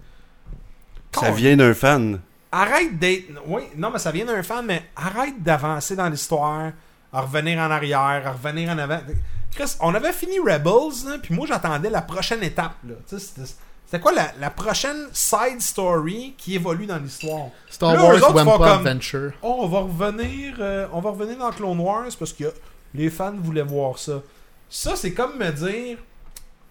ça 1.13 1.31
vient 1.31 1.55
d'un 1.55 1.73
fan. 1.73 2.19
Arrête 2.51 2.99
d'être. 2.99 3.25
Oui, 3.47 3.63
non, 3.77 3.89
mais 3.91 3.99
ça 3.99 4.11
vient 4.11 4.25
d'un 4.25 4.43
fan, 4.43 4.65
mais 4.65 4.83
arrête 4.95 5.41
d'avancer 5.41 5.95
dans 5.95 6.09
l'histoire, 6.09 6.71
à 7.13 7.21
revenir 7.21 7.59
en 7.59 7.71
arrière, 7.71 8.21
à 8.25 8.31
revenir 8.31 8.69
en 8.69 8.77
avant. 8.77 8.99
Chris, 9.55 9.75
on 9.79 9.95
avait 9.95 10.11
fini 10.13 10.37
Rebels, 10.39 11.07
là, 11.09 11.17
puis 11.21 11.33
moi 11.33 11.47
j'attendais 11.47 11.89
la 11.89 12.01
prochaine 12.01 12.43
étape. 12.43 12.75
là. 12.87 12.95
C'était 13.07 13.41
c'était 13.87 13.99
quoi 13.99 14.13
la, 14.13 14.31
la 14.39 14.49
prochaine 14.49 15.07
side 15.13 15.61
story 15.61 16.33
qui 16.37 16.55
évolue 16.55 16.87
dans 16.87 16.97
l'histoire? 16.97 17.49
Star 17.69 17.93
Là, 17.93 18.03
Wars 18.03 18.35
Wampa 18.35 18.51
comme- 18.57 18.63
Adventure. 18.87 19.31
Oh, 19.43 19.57
on 19.61 19.67
va 19.67 19.79
revenir, 19.81 20.55
euh, 20.59 20.87
on 20.91 21.01
va 21.01 21.11
revenir 21.11 21.37
dans 21.37 21.51
Clone 21.51 21.79
Wars 21.79 22.07
parce 22.17 22.33
que 22.33 22.51
les 22.95 23.09
fans 23.11 23.35
voulaient 23.37 23.61
voir 23.61 23.99
ça. 23.99 24.21
Ça, 24.69 24.95
c'est 24.95 25.13
comme 25.13 25.37
me 25.37 25.51
dire, 25.51 25.99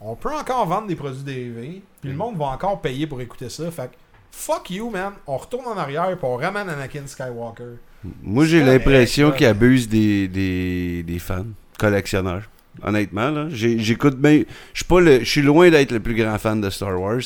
on 0.01 0.16
peut 0.16 0.35
encore 0.35 0.66
vendre 0.66 0.89
des 0.89 0.97
produits 0.97 1.23
dérivés, 1.23 1.82
puis 2.01 2.11
le 2.11 2.16
monde 2.16 2.36
va 2.36 2.47
encore 2.47 2.81
payer 2.81 3.06
pour 3.06 3.20
écouter 3.20 3.48
ça. 3.48 3.70
Fait 3.70 3.86
que, 3.86 3.94
fuck 4.32 4.69
you, 4.70 4.90
man. 4.90 5.12
On 5.28 5.36
retourne 5.36 5.66
en 5.66 5.77
arrière 5.78 6.11
et 6.11 6.16
on 6.20 6.36
ramène 6.36 6.69
Anakin 6.69 7.06
Skywalker. 7.06 7.77
Moi, 8.23 8.44
j'ai 8.44 8.59
C'est 8.59 8.66
l'impression 8.66 9.31
qu'ils 9.31 9.47
abusent 9.47 9.89
des, 9.89 10.27
des, 10.28 11.05
des 11.05 11.19
fans, 11.20 11.47
collectionneurs. 11.78 12.43
Honnêtement, 12.83 13.31
là. 13.31 13.47
J'écoute 13.51 14.17
bien. 14.17 14.43
Je 14.73 14.79
suis 14.79 14.85
pas 14.85 15.01
le. 15.01 15.21
Je 15.21 15.29
suis 15.29 15.43
loin 15.43 15.71
d'être 15.71 15.93
le 15.93 16.01
plus 16.01 16.15
grand 16.15 16.39
fan 16.39 16.61
de 16.61 16.71
Star 16.71 17.01
Wars. 17.01 17.23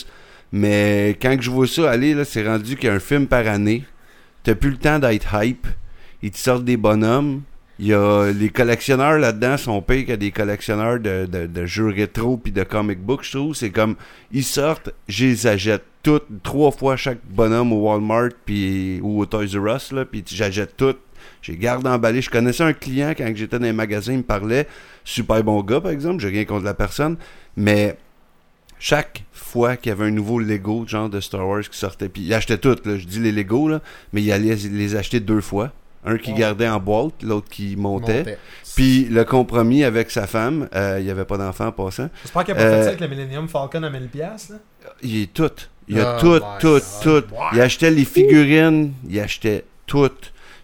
Mais 0.52 1.16
quand 1.20 1.36
je 1.40 1.50
vois 1.50 1.66
ça 1.66 1.90
aller, 1.90 2.14
là, 2.14 2.24
c'est 2.24 2.46
rendu 2.46 2.76
qu'il 2.76 2.88
y 2.88 2.92
a 2.92 2.94
un 2.94 3.00
film 3.00 3.26
par 3.26 3.46
année. 3.46 3.84
T'as 4.44 4.54
plus 4.54 4.70
le 4.70 4.76
temps 4.76 4.98
d'être 4.98 5.34
hype. 5.34 5.66
Ils 6.22 6.30
te 6.30 6.38
sortent 6.38 6.64
des 6.64 6.76
bonhommes. 6.76 7.42
Il 7.80 7.86
y 7.86 7.94
a 7.94 8.32
les 8.32 8.48
collectionneurs 8.48 9.18
là-dedans 9.18 9.56
sont 9.56 9.80
pires 9.82 10.06
que 10.06 10.12
des 10.12 10.32
collectionneurs 10.32 10.98
de, 10.98 11.26
de, 11.26 11.46
de 11.46 11.66
jeux 11.66 11.88
rétro 11.88 12.36
puis 12.36 12.50
de 12.50 12.64
comic 12.64 12.98
books, 12.98 13.22
je 13.22 13.38
trouve. 13.38 13.54
C'est 13.54 13.70
comme 13.70 13.94
ils 14.32 14.42
sortent, 14.42 14.90
je 15.06 15.26
les 15.26 15.46
achète 15.46 15.84
toutes, 16.02 16.42
trois 16.42 16.72
fois 16.72 16.96
chaque 16.96 17.20
bonhomme 17.30 17.72
au 17.72 17.88
Walmart 17.88 18.30
puis 18.44 18.98
ou 19.00 19.20
au 19.20 19.26
Toys 19.26 19.46
R 19.54 19.76
Us 19.76 19.92
là, 19.92 20.04
puis 20.04 20.24
j'achète 20.26 20.76
toutes. 20.76 20.98
J'ai 21.42 21.56
garde 21.56 21.86
emballé. 21.86 22.20
Je 22.22 22.30
connaissais 22.30 22.62
un 22.64 22.72
client 22.72 23.12
quand 23.16 23.30
j'étais 23.34 23.58
dans 23.58 23.64
les 23.64 23.72
magasins, 23.72 24.12
il 24.12 24.18
me 24.18 24.22
parlait. 24.22 24.66
Super 25.04 25.42
bon 25.44 25.62
gars, 25.62 25.80
par 25.80 25.90
exemple. 25.92 26.20
J'ai 26.20 26.28
rien 26.28 26.44
contre 26.44 26.64
la 26.64 26.74
personne. 26.74 27.16
Mais 27.56 27.96
chaque 28.78 29.24
fois 29.32 29.76
qu'il 29.76 29.90
y 29.90 29.92
avait 29.92 30.04
un 30.06 30.10
nouveau 30.10 30.38
Lego, 30.38 30.84
genre 30.86 31.08
de 31.08 31.20
Star 31.20 31.46
Wars 31.46 31.62
qui 31.68 31.76
sortait, 31.78 32.08
puis 32.08 32.22
il 32.22 32.32
achetait 32.34 32.58
toutes, 32.58 32.86
là, 32.86 32.96
je 32.96 33.06
dis 33.06 33.18
les 33.18 33.32
Lego, 33.32 33.68
là, 33.68 33.80
mais 34.12 34.22
il 34.22 34.30
allait 34.30 34.54
les 34.54 34.94
acheter 34.96 35.20
deux 35.20 35.40
fois. 35.40 35.72
Un 36.04 36.16
qui 36.16 36.30
Ouais. 36.32 36.38
gardait 36.38 36.68
en 36.68 36.78
boîte, 36.78 37.22
l'autre 37.24 37.48
qui 37.50 37.74
montait. 37.76 38.18
Montait. 38.18 38.38
Puis 38.76 39.06
le 39.10 39.24
compromis 39.24 39.82
avec 39.82 40.12
sa 40.12 40.28
femme, 40.28 40.68
euh, 40.74 40.98
il 41.00 41.04
n'y 41.04 41.10
avait 41.10 41.24
pas 41.24 41.36
d'enfant 41.36 41.66
en 41.66 41.72
passant. 41.72 42.08
J'espère 42.22 42.44
qu'il 42.44 42.52
a 42.52 42.56
pas 42.56 42.62
Euh, 42.62 42.76
fait 42.78 42.82
ça 42.82 42.88
avec 42.90 43.00
le 43.00 43.08
Millennium 43.08 43.48
Falcon 43.48 43.82
à 43.82 43.90
1000$. 43.90 44.48
Là. 44.50 44.56
Il 45.02 45.22
est 45.22 45.32
tout. 45.34 45.50
Il 45.88 45.98
a 45.98 46.16
Oh 46.16 46.20
tout, 46.20 46.38
tout, 46.60 46.68
God. 46.68 46.82
tout. 47.02 47.34
Il 47.52 47.60
achetait 47.60 47.90
les 47.90 48.04
figurines, 48.04 48.92
il 49.08 49.18
achetait 49.18 49.64
tout. 49.86 50.08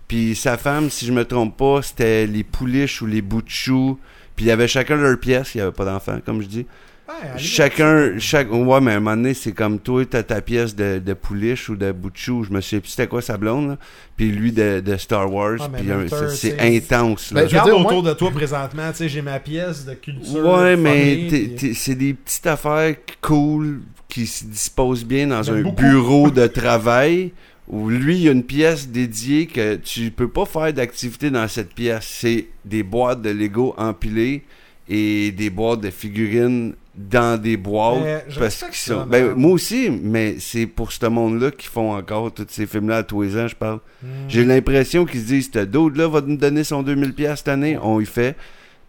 Puis 0.08 0.34
sa 0.36 0.56
femme, 0.56 0.90
si 0.90 1.06
je 1.06 1.12
me 1.12 1.24
trompe 1.24 1.56
pas, 1.56 1.80
c'était 1.82 2.26
les 2.26 2.44
pouliches 2.44 3.00
ou 3.02 3.06
les 3.06 3.22
bouts 3.22 3.42
de 3.42 3.48
choux. 3.48 3.98
Puis 4.36 4.46
il 4.46 4.48
y 4.48 4.50
avait 4.50 4.68
chacun 4.68 4.96
leur 4.96 5.18
pièce, 5.18 5.54
il 5.54 5.58
n'y 5.58 5.62
avait 5.62 5.72
pas 5.72 5.84
d'enfant, 5.84 6.18
comme 6.24 6.42
je 6.42 6.46
dis. 6.46 6.66
Ouais, 7.06 7.38
Chacun, 7.38 8.18
chaque, 8.18 8.50
ouais, 8.50 8.80
mais 8.80 8.92
à 8.92 8.96
un 8.96 9.00
moment 9.00 9.14
donné, 9.14 9.34
c'est 9.34 9.52
comme 9.52 9.78
toi, 9.78 10.04
t'as 10.06 10.22
ta 10.22 10.40
pièce 10.40 10.74
de, 10.74 10.98
de 11.04 11.12
pouliche 11.12 11.68
ou 11.68 11.76
de 11.76 11.92
bout 11.92 12.08
de 12.10 12.16
chou, 12.16 12.44
je 12.44 12.50
me 12.50 12.62
souviens 12.62 12.80
plus 12.80 12.88
c'était 12.88 13.06
quoi 13.06 13.20
sa 13.20 13.36
blonde, 13.36 13.68
là. 13.68 13.76
Puis 14.16 14.30
lui 14.30 14.52
de, 14.52 14.80
de 14.80 14.96
Star 14.96 15.30
Wars, 15.30 15.58
Ah, 15.60 15.68
puis 15.70 15.86
c'est 16.30 16.56
sais, 16.58 16.76
intense, 16.76 17.30
là. 17.30 17.42
Ben, 17.42 17.48
je 17.48 17.50
Regarde 17.58 17.68
dire, 17.70 17.78
autour 17.86 18.02
de 18.02 18.12
toi 18.14 18.30
présentement, 18.30 18.90
tu 18.90 18.96
sais, 18.96 19.08
j'ai 19.10 19.20
ma 19.20 19.38
pièce 19.38 19.84
de 19.84 19.92
culture. 19.94 20.46
Ouais, 20.46 20.76
mais 20.76 21.14
funny, 21.14 21.28
t'es- 21.28 21.38
puis- 21.40 21.54
t'es- 21.56 21.74
c'est 21.74 21.94
des 21.94 22.14
petites 22.14 22.46
affaires 22.46 22.94
cool 23.20 23.82
qui 24.08 24.26
se 24.26 24.44
disposent 24.46 25.04
bien 25.04 25.26
dans 25.26 25.50
un 25.50 25.60
beaucoup. 25.60 25.82
bureau 25.82 26.30
de 26.30 26.46
travail 26.46 27.32
où 27.68 27.88
lui, 27.88 28.16
il 28.16 28.22
y 28.22 28.28
a 28.28 28.32
une 28.32 28.44
pièce 28.44 28.88
dédiée 28.88 29.46
que 29.46 29.76
tu 29.76 30.10
peux 30.10 30.28
pas 30.28 30.44
faire 30.44 30.72
d'activité 30.72 31.30
dans 31.30 31.48
cette 31.48 31.74
pièce. 31.74 32.06
C'est 32.06 32.48
des 32.64 32.82
boîtes 32.82 33.22
de 33.22 33.30
Lego 33.30 33.74
empilées 33.78 34.42
et 34.88 35.32
des 35.32 35.48
boîtes 35.48 35.80
de 35.80 35.90
figurines 35.90 36.74
dans 36.94 37.40
des 37.40 37.56
boîtes 37.56 38.02
Mais 38.02 38.24
parce 38.38 38.64
qu'ils 38.64 38.74
sont. 38.74 39.06
Ben, 39.06 39.34
moi 39.34 39.52
aussi, 39.52 39.90
mais 39.90 40.36
c'est 40.38 40.66
pour 40.66 40.92
ce 40.92 41.06
monde-là 41.06 41.50
qui 41.50 41.66
font 41.66 41.92
encore 41.92 42.32
tous 42.32 42.46
ces 42.48 42.66
films-là 42.66 42.98
à 42.98 43.02
tous 43.02 43.22
les 43.22 43.36
ans, 43.36 43.48
je 43.48 43.56
parle. 43.56 43.80
Hmm. 44.02 44.28
J'ai 44.28 44.44
l'impression 44.44 45.04
qu'ils 45.04 45.20
se 45.20 45.26
disent, 45.26 45.50
ce 45.52 45.60
dude-là 45.60 46.08
va 46.08 46.20
nous 46.20 46.36
donner 46.36 46.62
son 46.64 46.82
2000$ 46.82 47.36
cette 47.36 47.48
année, 47.48 47.78
on 47.82 48.00
y 48.00 48.06
fait. 48.06 48.36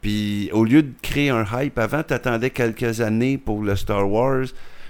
Puis 0.02 0.50
au 0.52 0.66
lieu 0.66 0.84
de 0.84 0.92
créer 1.02 1.30
un 1.30 1.46
hype, 1.52 1.80
avant, 1.80 2.04
t'attendais 2.04 2.52
quelques 2.52 3.02
années 3.02 3.40
pour 3.40 3.64
le 3.64 3.76
Star 3.76 4.10
Wars. 4.10 4.46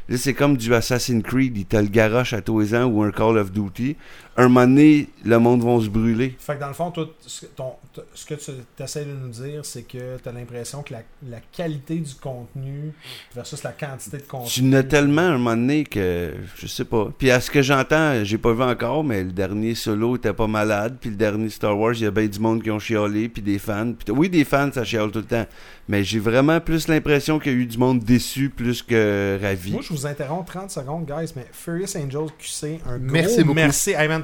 Là, 0.07 0.17
c'est 0.17 0.35
comme 0.35 0.55
du 0.55 0.73
Assassin's 0.73 1.23
Creed, 1.23 1.57
il 1.57 1.65
t'a 1.65 1.81
le 1.81 1.87
garoche 1.87 2.33
à 2.33 2.41
tous 2.41 2.59
les 2.59 2.75
ans 2.75 2.85
ou 2.85 3.01
un 3.01 3.11
Call 3.11 3.37
of 3.37 3.51
Duty. 3.51 3.95
Un 4.37 4.49
moment 4.49 4.67
donné, 4.67 5.07
le 5.23 5.39
monde 5.39 5.63
va 5.63 5.79
se 5.83 5.89
brûler. 5.89 6.35
Fait 6.39 6.55
que 6.55 6.59
dans 6.59 6.67
le 6.67 6.73
fond, 6.73 6.91
toi, 6.91 7.07
ce, 7.25 7.45
ton- 7.45 7.75
ce 8.13 8.25
que 8.25 8.33
tu 8.35 8.51
essaies 8.83 9.05
de 9.05 9.11
nous 9.11 9.29
dire, 9.29 9.63
c'est 9.65 9.83
que 9.83 10.17
tu 10.21 10.27
as 10.27 10.31
l'impression 10.33 10.83
que 10.83 10.91
la, 10.93 11.03
la 11.29 11.39
qualité 11.53 11.95
du 11.95 12.13
contenu 12.15 12.91
versus 13.33 13.63
la 13.63 13.71
quantité 13.71 14.17
de 14.17 14.23
contenu. 14.23 14.49
Tu 14.49 14.63
n'as 14.63 14.83
tellement 14.83 15.21
un 15.21 15.37
moment 15.37 15.55
donné 15.55 15.85
que 15.85 16.33
je 16.57 16.67
sais 16.67 16.83
pas. 16.83 17.07
Puis 17.17 17.31
à 17.31 17.39
ce 17.39 17.49
que 17.49 17.61
j'entends, 17.61 18.25
j'ai 18.25 18.37
pas 18.37 18.51
vu 18.51 18.63
encore, 18.63 19.05
mais 19.05 19.23
le 19.23 19.31
dernier 19.31 19.73
solo 19.73 20.17
était 20.17 20.33
pas 20.33 20.47
malade. 20.47 20.97
Puis 20.99 21.11
le 21.11 21.15
dernier 21.15 21.49
Star 21.49 21.77
Wars, 21.79 21.93
il 21.93 22.01
y 22.01 22.05
a 22.05 22.11
bien 22.11 22.27
du 22.27 22.39
monde 22.39 22.61
qui 22.61 22.71
ont 22.71 22.79
chialé, 22.79 23.29
puis 23.29 23.41
des 23.41 23.57
fans. 23.57 23.93
Puis 23.93 24.13
oui, 24.13 24.29
des 24.29 24.43
fans, 24.43 24.69
ça 24.73 24.83
chiale 24.83 25.11
tout 25.11 25.19
le 25.19 25.25
temps. 25.25 25.45
Mais 25.87 26.03
j'ai 26.03 26.19
vraiment 26.19 26.59
plus 26.59 26.87
l'impression 26.89 27.39
qu'il 27.39 27.51
y 27.53 27.55
a 27.55 27.57
eu 27.59 27.65
du 27.67 27.77
monde 27.77 27.99
déçu 27.99 28.49
plus 28.49 28.81
que 28.81 29.37
ravi. 29.41 29.71
Moi, 29.71 29.81
je 29.83 29.93
vous 29.93 30.05
interromps 30.07 30.45
30 30.51 30.71
secondes, 30.71 31.05
guys, 31.05 31.31
mais 31.35 31.45
Furious 31.53 31.95
Angel 31.95 32.25
QC, 32.39 32.79
un 32.87 32.97
gros 32.97 33.11
Merci 33.13 33.43
beaucoup. 33.43 33.53
merci. 33.53 33.91
Hey, 33.91 34.07
man, 34.07 34.23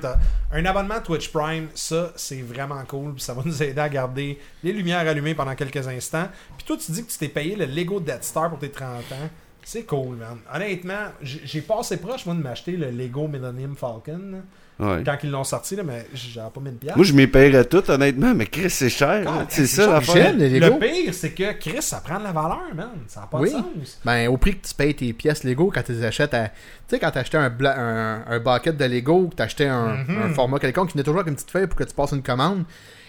un 0.51 0.65
abonnement 0.65 0.99
Twitch 1.01 1.31
Prime, 1.31 1.67
ça, 1.73 2.11
c'est 2.15 2.41
vraiment 2.41 2.83
cool. 2.85 3.13
puis 3.13 3.23
ça 3.23 3.33
va 3.33 3.41
nous 3.45 3.63
aider 3.63 3.79
à 3.79 3.89
garder 3.89 4.39
les 4.63 4.73
lumières 4.73 5.07
allumées 5.07 5.35
pendant 5.35 5.55
quelques 5.55 5.87
instants. 5.87 6.27
Puis 6.57 6.65
toi, 6.65 6.77
tu 6.77 6.91
dis 6.91 7.03
que 7.03 7.11
tu 7.11 7.17
t'es 7.17 7.29
payé 7.29 7.55
le 7.55 7.65
Lego 7.65 7.99
Death 7.99 8.23
Star 8.23 8.49
pour 8.49 8.59
tes 8.59 8.71
30 8.71 8.87
ans. 9.11 9.29
C'est 9.63 9.83
cool, 9.83 10.15
man. 10.15 10.39
Honnêtement, 10.53 11.11
j'ai 11.21 11.41
j'ai 11.45 11.61
passé 11.61 11.97
proche, 11.97 12.25
moi, 12.25 12.35
de 12.35 12.41
m'acheter 12.41 12.71
le 12.77 12.89
Lego 12.89 13.27
Millennium 13.27 13.75
Falcon. 13.75 14.41
Ouais. 14.79 15.03
Quand 15.05 15.15
ils 15.23 15.29
l'ont 15.29 15.43
sorti, 15.43 15.75
là, 15.75 15.83
mais 15.83 16.07
j'avais 16.13 16.49
pas 16.49 16.59
mis 16.59 16.71
de 16.71 16.75
pièce. 16.77 16.95
Moi, 16.95 17.05
je 17.05 17.13
m'y 17.13 17.27
paierais 17.27 17.65
tout, 17.65 17.83
honnêtement, 17.91 18.33
mais 18.33 18.47
Chris, 18.47 18.69
c'est 18.71 18.89
cher. 18.89 19.45
C'est 19.49 19.67
ça. 19.67 19.99
Michel, 19.99 20.37
les 20.37 20.59
Le 20.59 20.79
pire, 20.79 21.13
c'est 21.13 21.31
que 21.33 21.51
Chris, 21.53 21.81
ça 21.81 22.01
prend 22.03 22.17
de 22.17 22.23
la 22.23 22.31
valeur, 22.31 22.61
man. 22.73 22.89
Ça 23.07 23.19
n'a 23.21 23.27
pas 23.27 23.39
Oui. 23.39 23.49
de 23.49 23.57
sens. 23.57 23.99
Ben, 24.03 24.27
au 24.27 24.37
prix 24.37 24.57
que 24.57 24.67
tu 24.67 24.73
payes 24.73 24.95
tes 24.95 25.13
pièces 25.13 25.43
Lego 25.43 25.71
quand 25.73 25.83
tu 25.83 25.91
les 25.91 26.03
achètes 26.03 26.33
à. 26.33 26.47
Tu 26.47 26.53
sais, 26.87 26.99
quand 26.99 27.11
tu 27.11 27.19
achetais 27.19 27.37
un, 27.37 27.49
bla- 27.51 27.79
un, 27.79 28.23
un 28.27 28.39
bucket 28.39 28.75
de 28.75 28.85
Lego, 28.85 29.27
que 29.27 29.35
tu 29.35 29.43
achetais 29.43 29.67
un, 29.67 29.97
Mhm. 29.97 30.21
un 30.23 30.33
format 30.33 30.57
quelconque 30.57 30.87
qui 30.87 30.93
venait 30.93 31.03
toujours 31.03 31.19
avec 31.19 31.29
une 31.29 31.35
petite 31.35 31.51
feuille 31.51 31.67
pour 31.67 31.77
que 31.77 31.83
tu 31.83 31.93
passes 31.93 32.11
une 32.13 32.23
commande, 32.23 32.63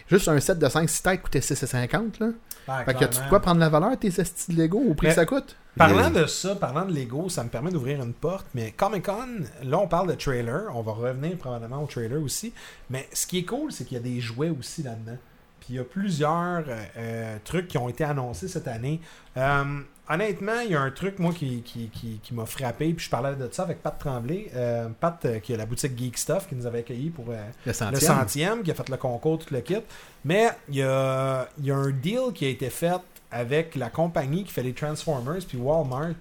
Juste 0.09 0.29
un 0.29 0.39
set 0.41 0.59
de 0.59 0.69
5 0.69 0.89
6 0.89 1.03
têtes 1.03 1.23
coûtait 1.23 1.41
6,50 1.41 2.21
là. 2.21 2.29
Ah, 2.69 2.85
Fait 2.85 2.95
que 2.95 3.05
tu 3.07 3.19
quoi 3.29 3.41
prendre 3.41 3.59
la 3.61 3.69
valeur 3.69 3.97
tes 3.99 4.09
estis 4.09 4.53
de 4.53 4.57
Lego? 4.57 4.79
Au 4.79 4.95
prix 4.95 5.09
Mais- 5.09 5.15
que 5.15 5.21
ça 5.21 5.27
coûte? 5.27 5.57
Parlant 5.77 6.11
Yeah. 6.13 6.23
de 6.23 6.27
ça, 6.27 6.55
parlant 6.55 6.85
de 6.85 6.93
Lego, 6.93 7.29
ça 7.31 7.43
me 7.43 7.49
permet 7.49 7.71
d'ouvrir 7.71 8.03
une 8.03 8.13
porte, 8.13 8.47
mais 8.55 8.73
Comic 8.73 9.07
Con, 9.07 9.27
là 9.65 9.79
on 9.79 9.89
parle 9.89 10.09
de 10.09 10.15
trailer, 10.15 10.65
on 10.75 10.83
va 10.83 10.93
revenir 10.93 11.37
probablement 11.39 11.83
au 11.83 11.87
trailer 11.87 12.23
aussi, 12.23 12.53
mais 12.91 13.09
ce 13.13 13.27
qui 13.27 13.39
est 13.39 13.45
cool, 13.45 13.73
c'est 13.73 13.85
qu'il 13.85 13.97
y 13.97 14.01
a 14.01 14.03
des 14.03 14.21
jouets 14.21 14.51
aussi 14.51 14.83
là-dedans. 14.83 15.17
Puis 15.61 15.69
il 15.71 15.77
y 15.77 15.79
a 15.79 15.85
plusieurs 15.85 16.65
euh, 16.69 16.85
euh, 16.99 17.37
trucs 17.45 17.69
qui 17.69 17.79
ont 17.79 17.89
été 17.89 18.05
annoncés 18.05 18.49
cette 18.49 18.69
année. 18.69 19.01
Euh, 19.37 19.65
honnêtement, 20.09 20.61
il 20.65 20.73
y 20.73 20.75
a 20.75 20.81
un 20.81 20.91
truc, 20.91 21.19
moi, 21.19 21.33
qui, 21.33 21.63
qui, 21.63 21.89
qui, 21.89 22.21
qui 22.23 22.35
m'a 22.35 22.45
frappé, 22.47 22.93
puis 22.93 23.05
je 23.05 23.11
parlais 23.11 23.35
de 23.35 23.49
ça 23.53 23.63
avec 23.63 23.83
Pat 23.83 23.97
Tremblay, 23.99 24.51
euh, 24.55 24.89
Pat 25.01 25.25
euh, 25.25 25.39
qui 25.39 25.55
a 25.55 25.57
la 25.57 25.67
boutique 25.67 25.97
Geek 25.97 26.19
Stuff, 26.19 26.49
qui 26.49 26.55
nous 26.55 26.67
avait 26.67 26.81
accueillis 26.81 27.11
pour... 27.11 27.27
euh, 27.31 27.35
Le 27.67 27.73
le 27.93 27.99
centième. 28.01 28.63
qui 28.63 28.71
a 28.71 28.75
fait 28.75 28.89
le 28.89 28.97
concours, 28.97 29.39
tout 29.39 29.53
le 29.55 29.61
kit. 29.61 29.77
Mais 30.25 30.51
il 30.69 30.77
y 30.77 30.83
a, 30.83 31.49
il 31.59 31.67
y 31.67 31.71
a 31.71 31.77
un 31.77 31.91
deal 31.91 32.33
qui 32.35 32.45
a 32.45 32.49
été 32.49 32.69
fait 32.71 33.01
avec 33.31 33.75
la 33.77 33.89
compagnie 33.91 34.45
qui 34.45 34.53
fait 34.53 34.63
les 34.63 34.75
Transformers, 34.75 35.41
puis 35.49 35.57
Walmart, 35.59 36.15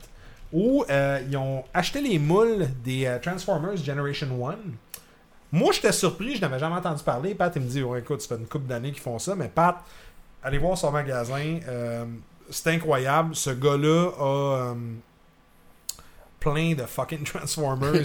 où 0.53 0.85
ils 0.89 1.37
ont 1.37 1.63
acheté 1.73 2.01
les 2.01 2.19
moules 2.19 2.67
des 2.83 3.17
Transformers 3.21 3.75
Generation 3.77 4.49
1. 4.49 4.55
Moi, 5.53 5.73
j'étais 5.73 5.91
surpris, 5.91 6.35
je 6.37 6.41
n'avais 6.41 6.59
jamais 6.59 6.75
entendu 6.75 7.03
parler. 7.03 7.35
Pat, 7.35 7.51
il 7.57 7.61
me 7.63 7.67
dit, 7.67 7.83
ouais, 7.83 7.99
écoute, 7.99 8.21
ça 8.21 8.29
fait 8.35 8.41
une 8.41 8.47
couple 8.47 8.67
d'années 8.67 8.91
qu'ils 8.91 9.01
font 9.01 9.19
ça, 9.19 9.35
mais 9.35 9.49
Pat, 9.49 9.75
allez 10.41 10.57
voir 10.57 10.77
son 10.77 10.91
magasin. 10.91 11.59
C'est 12.51 12.67
incroyable. 12.69 13.35
Ce 13.35 13.49
gars-là 13.49 14.11
a 14.19 14.23
euh, 14.23 14.73
plein 16.39 16.73
de 16.73 16.83
fucking 16.83 17.23
Transformers 17.25 18.03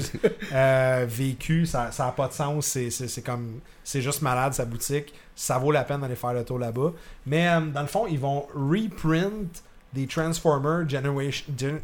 euh, 0.52 1.06
vécu. 1.09 1.66
Ça 1.66 1.90
n'a 1.98 2.12
pas 2.12 2.28
de 2.28 2.32
sens. 2.32 2.66
C'est- 2.66 2.90
C'est 2.90 3.09
c'est 3.09 3.23
comme. 3.23 3.60
C'est 3.85 4.02
juste 4.02 4.23
malade, 4.23 4.52
sa 4.55 4.64
boutique. 4.64 5.14
Ça 5.35 5.59
vaut 5.59 5.70
la 5.73 5.85
peine 5.85 6.01
d'aller 6.01 6.16
faire 6.16 6.32
le 6.32 6.44
tour 6.44 6.59
là-bas. 6.59 6.93
Mais 7.27 7.48
euh, 7.48 7.60
dans 7.60 7.82
le 7.82 7.86
fond, 7.86 8.06
ils 8.06 8.18
vont 8.18 8.47
reprint 8.55 9.62
des 9.93 10.06
Transformers 10.06 10.89
Generation. 10.89 11.47
Gen, 11.56 11.81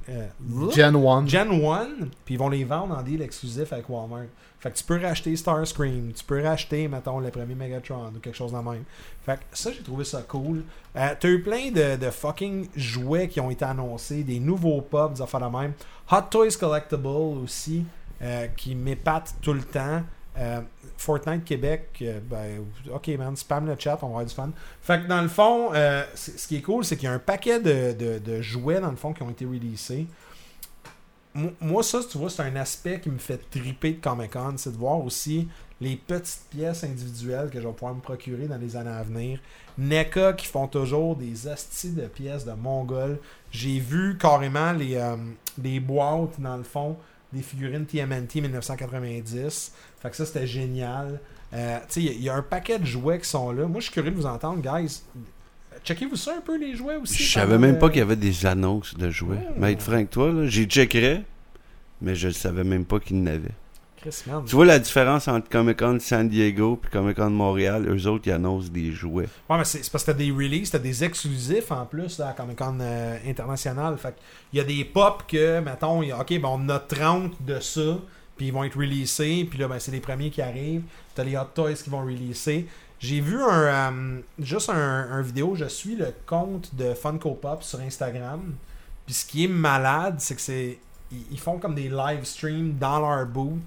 Gen 0.75 0.97
1. 0.97 1.27
Gen 1.27 1.51
1, 1.65 1.87
puis 2.25 2.35
ils 2.35 2.39
vont 2.39 2.49
les 2.51 2.65
vendre 2.65 2.97
en 2.99 3.03
deal 3.03 3.23
exclusif 3.23 3.73
avec 3.73 3.89
Walmart. 3.89 4.27
Fait 4.63 4.71
que 4.71 4.77
tu 4.79 4.85
peux 4.85 5.01
racheter 5.01 5.35
Starscream, 5.35 6.13
tu 6.13 6.23
peux 6.23 6.41
racheter, 6.41 6.87
mettons, 6.87 7.19
le 7.19 7.31
premier 7.31 7.57
Megatron 7.57 8.13
ou 8.15 8.21
quelque 8.21 8.37
chose 8.37 8.53
de 8.53 8.59
même. 8.59 8.85
Fait 9.27 9.35
que 9.37 9.41
ça, 9.53 9.73
j'ai 9.73 9.83
trouvé 9.83 10.05
ça 10.05 10.23
cool. 10.23 10.63
Euh, 10.97 11.15
T'as 11.19 11.29
eu 11.29 11.43
plein 11.43 11.73
de, 11.73 11.97
de 11.97 12.11
fucking 12.11 12.69
jouets 12.77 13.27
qui 13.29 13.41
ont 13.41 13.51
été 13.51 13.65
annoncés, 13.65 14.23
des 14.23 14.39
nouveaux 14.39 14.81
pops, 14.81 15.15
des 15.17 15.23
affaires 15.23 15.41
de 15.51 15.57
même. 15.59 15.73
Hot 16.13 16.23
Toys 16.31 16.57
Collectible 16.61 17.07
aussi, 17.09 17.85
euh, 18.23 18.47
qui 18.57 18.77
m'épate 18.77 19.35
tout 19.43 19.53
le 19.53 19.63
temps. 19.63 20.03
Euh, 20.39 20.61
Fortnite 20.97 21.45
Québec, 21.45 22.03
ben, 22.31 22.65
ok 22.95 23.09
man, 23.19 23.35
spam 23.37 23.67
le 23.67 23.75
chat, 23.77 23.99
on 24.03 24.07
va 24.07 24.11
avoir 24.13 24.25
du 24.25 24.33
fun. 24.35 24.51
Fait 24.81 25.03
que 25.03 25.09
dans 25.09 25.21
le 25.21 25.29
fond, 25.29 25.71
ce 26.15 26.47
qui 26.47 26.57
est 26.57 26.63
cool, 26.63 26.85
c'est 26.85 26.97
qu'il 26.97 27.07
y 27.07 27.09
a 27.09 27.13
un 27.15 27.19
paquet 27.19 27.59
de, 27.59 27.93
de- 27.93 28.19
de 28.21 28.41
jouets 28.41 28.81
dans 28.81 28.91
le 28.91 28.97
fond 28.97 29.13
qui 29.13 29.23
ont 29.25 29.31
été 29.31 29.45
releasés. 29.45 30.07
Mo- 31.35 31.53
Moi, 31.61 31.83
ça, 31.83 32.01
tu 32.09 32.19
vois, 32.19 32.29
c'est 32.31 32.43
un 32.43 32.57
aspect 32.57 33.01
qui 33.01 33.11
me 33.11 33.19
fait 33.19 33.39
triper 33.51 33.93
de 33.95 34.01
Comic 34.01 34.33
Con, 34.33 34.55
c'est 34.57 34.73
de 34.73 34.77
voir 34.77 35.01
aussi 35.03 35.49
les 35.81 35.97
petites 35.97 36.43
pièces 36.51 36.85
individuelles 36.85 37.51
que 37.51 37.61
je 37.61 37.67
vais 37.67 37.73
pouvoir 37.73 37.95
me 37.95 38.01
procurer 38.01 38.47
dans 38.47 38.59
les 38.59 38.77
années 38.77 38.91
à 38.91 39.03
venir. 39.03 39.41
NECA 39.79 40.35
qui 40.35 40.47
font 40.47 40.69
toujours 40.69 41.17
des 41.17 41.49
hosties 41.49 41.93
de 41.93 42.07
pièces 42.07 42.45
de 42.45 42.53
Mongol. 42.53 43.19
J'ai 43.51 43.81
vu 43.81 44.17
carrément 44.19 44.73
les, 44.73 44.95
euh, 44.97 45.17
les 45.63 45.81
boîtes, 45.81 46.39
dans 46.41 46.57
le 46.57 46.63
fond, 46.63 46.97
des 47.33 47.43
figurines 47.43 47.87
TMNT 47.87 48.41
1990. 48.43 49.73
Fait 50.01 50.11
que 50.11 50.17
ça, 50.17 50.27
c'était 50.27 50.47
génial. 50.47 51.19
Euh, 51.55 51.79
tu 51.81 51.85
sais, 51.89 52.03
il 52.03 52.21
y 52.21 52.25
y, 52.25 52.29
a 52.29 52.35
un 52.35 52.43
paquet 52.43 52.79
de 52.79 52.85
jouets 52.85 53.19
qui 53.21 53.29
sont 53.29 53.51
là. 53.53 53.67
Moi, 53.67 53.81
je 53.81 53.85
suis 53.87 53.93
curieux 53.93 54.11
de 54.11 54.17
vous 54.17 54.27
entendre, 54.27 54.61
guys. 54.63 55.03
Checkez-vous 55.85 56.17
ça 56.17 56.35
un 56.39 56.41
peu, 56.41 56.57
les 56.59 56.77
jouets 56.77 56.97
aussi? 56.97 57.23
Je 57.23 57.33
savais 57.33 57.59
même 57.59 57.79
pas 57.79 57.89
qu'il 57.89 57.99
y 57.99 58.03
avait 58.03 58.17
des 58.17 58.47
annonces 58.47 58.95
de 58.97 59.11
jouets. 59.11 59.39
Franc 59.79 59.93
avec 59.93 60.11
toi, 60.11 60.31
là, 60.33 60.47
j'y 60.47 60.67
checkerais, 60.67 61.23
mais 62.01 62.15
je 62.15 62.29
savais 62.31 62.65
même 62.65 62.85
pas 62.85 63.01
qu'il 63.01 63.17
y 63.19 63.21
en 63.23 63.27
avait. 63.27 63.51
Chris, 64.01 64.23
man. 64.27 64.43
Tu 64.45 64.57
vois 64.57 64.65
la 64.65 64.81
différence 64.81 65.29
entre 65.29 65.49
Comic 65.49 65.79
Con 65.79 65.99
San 66.01 66.29
Diego 66.29 66.81
et 66.85 66.89
Comic 66.91 67.17
Con 67.17 67.31
Montréal? 67.31 67.87
Eux 67.89 68.07
autres, 68.09 68.25
ils 68.27 68.33
annoncent 68.33 68.69
des 68.69 68.91
jouets. 68.91 69.29
Ouais, 69.49 69.57
mais 69.59 69.65
c'est 69.65 69.89
parce 69.93 70.03
que 70.05 70.11
t'as 70.11 70.17
des 70.19 70.33
releases, 70.33 70.71
t'as 70.73 70.81
des 70.81 71.05
exclusifs 71.05 71.71
en 71.71 71.87
plus 71.87 72.19
là, 72.19 72.31
à 72.31 72.33
Comic 72.33 72.57
Con 72.59 72.79
euh, 72.81 73.17
International. 73.29 73.97
Fait 73.99 74.15
il 74.53 74.57
y 74.59 74.61
a 74.61 74.65
des 74.65 74.85
pop 74.85 75.23
que, 75.29 75.61
mettons, 75.61 76.03
y 76.03 76.11
a- 76.11 76.21
ok, 76.21 76.31
ben 76.41 76.49
on 76.51 76.69
a 76.69 76.81
30 76.81 77.35
de 77.47 77.61
ça, 77.61 77.99
puis 78.37 78.47
ils 78.49 78.53
vont 78.53 78.65
être 78.65 78.77
releasés, 78.77 79.45
puis 79.49 79.59
là, 79.61 79.69
ben, 79.69 79.79
c'est 79.79 79.93
les 79.93 80.01
premiers 80.01 80.31
qui 80.31 80.43
arrivent. 80.43 80.83
T'as 81.15 81.23
les 81.23 81.37
Hot 81.37 81.51
Toys 81.55 81.75
qui 81.75 81.89
vont 81.91 82.01
releaser. 82.05 82.67
J'ai 83.03 83.21
vu 83.21 83.43
un 83.43 83.93
euh, 83.93 84.21
juste 84.39 84.71
un, 84.71 85.09
un 85.11 85.23
vidéo, 85.23 85.55
je 85.57 85.65
suis 85.65 85.97
le 85.97 86.15
compte 86.27 86.75
de 86.75 86.95
Funko 86.95 87.33
Pop 87.33 87.63
sur 87.63 87.81
Instagram. 87.81 88.55
Puis 89.07 89.15
ce 89.15 89.27
qui 89.27 89.45
est 89.45 89.49
malade, 89.49 90.17
c'est 90.19 90.37
que 90.37 90.41
c'est. 90.41 90.79
Ils, 91.11 91.25
ils 91.33 91.41
font 91.41 91.59
comme 91.59 91.75
des 91.75 91.89
live 91.89 92.25
streams 92.25 92.75
dans 92.79 93.01
leur 93.01 93.27
booth. 93.27 93.59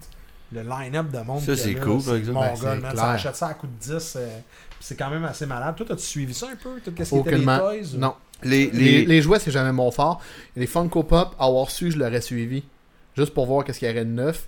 Le 0.53 0.61
line-up 0.61 1.11
de 1.11 1.19
monde. 1.19 1.41
Ça, 1.41 1.57
c'est 1.57 1.73
cool, 1.75 2.01
par 2.01 2.15
exemple. 2.15 2.33
Mongol, 2.39 2.53
Ben, 2.61 2.75
c'est 2.75 2.81
man. 2.81 2.95
Ça 2.95 3.09
achète 3.11 3.35
ça 3.35 3.47
à 3.47 3.53
coup 3.55 3.67
de 3.67 3.73
10. 3.97 4.13
euh, 4.15 4.39
puis 4.69 4.77
c'est 4.79 4.95
quand 4.95 5.09
même 5.09 5.25
assez 5.25 5.45
malade. 5.45 5.75
Toi, 5.75 5.87
as-tu 5.91 6.03
suivi 6.03 6.33
ça 6.33 6.47
un 6.51 6.55
peu? 6.55 6.79
Tout 6.79 6.91
ce 6.97 7.09
qui 7.09 7.17
était 7.17 7.37
les 7.37 7.43
toys? 7.43 7.95
ou- 7.95 7.97
Non. 7.97 8.13
Les, 8.43 8.67
Les, 8.69 8.71
les, 8.71 9.05
les 9.05 9.21
jouets, 9.21 9.39
c'est 9.39 9.51
jamais 9.51 9.71
mon 9.73 9.91
fort. 9.91 10.21
Les 10.55 10.67
Funko 10.67 11.03
Pop, 11.03 11.35
avoir 11.39 11.69
su, 11.71 11.91
je 11.91 11.97
l'aurais 11.97 12.21
suivi. 12.21 12.63
Juste 13.17 13.33
pour 13.33 13.47
voir 13.47 13.65
qu'est-ce 13.65 13.79
qu'il 13.79 13.87
y 13.87 13.91
aurait 13.91 14.05
de 14.05 14.11
neuf. 14.11 14.47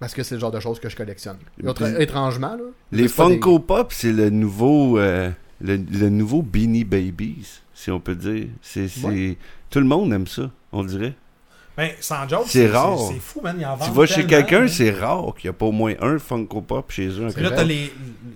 Parce 0.00 0.14
que 0.14 0.22
c'est 0.24 0.34
le 0.34 0.40
genre 0.40 0.50
de 0.50 0.58
choses 0.60 0.80
que 0.80 0.88
je 0.88 0.96
collectionne. 0.96 1.36
Autre- 1.64 2.00
étrangement, 2.00 2.54
là. 2.56 2.62
les 2.90 3.02
des- 3.02 3.08
Funko 3.08 3.58
Pop, 3.60 3.92
c'est 3.92 4.12
le 4.12 4.30
nouveau 4.30 4.98
euh, 4.98 5.30
le, 5.60 5.76
le 5.76 6.08
nouveau 6.08 6.40
Beanie 6.42 6.84
Babies, 6.84 7.60
si 7.74 7.90
on 7.90 8.00
peut 8.00 8.14
dire. 8.16 8.46
C'est, 8.62 8.88
c'est... 8.88 9.06
Ouais. 9.06 9.36
Tout 9.68 9.78
le 9.78 9.84
monde 9.86 10.12
aime 10.12 10.26
ça, 10.26 10.50
on 10.72 10.82
dirait. 10.84 11.14
Ben, 11.80 11.90
sans 12.00 12.28
joke, 12.28 12.44
C'est 12.46 12.66
rare. 12.68 12.98
C'est 13.10 13.18
fou, 13.20 13.40
man. 13.40 13.56
Ils 13.58 13.64
en 13.64 13.78
tu 13.78 13.90
vas 13.90 14.06
chez 14.06 14.26
quelqu'un, 14.26 14.68
c'est 14.68 14.90
rare 14.90 15.34
qu'il 15.36 15.48
n'y 15.50 15.54
a 15.54 15.58
pas 15.58 15.66
au 15.66 15.72
moins 15.72 15.94
un 16.00 16.18
Funko 16.18 16.60
Pop 16.60 16.90
chez 16.90 17.08
eux. 17.08 17.28
là, 17.36 17.50
t'as 17.50 17.64
les, 17.64 17.92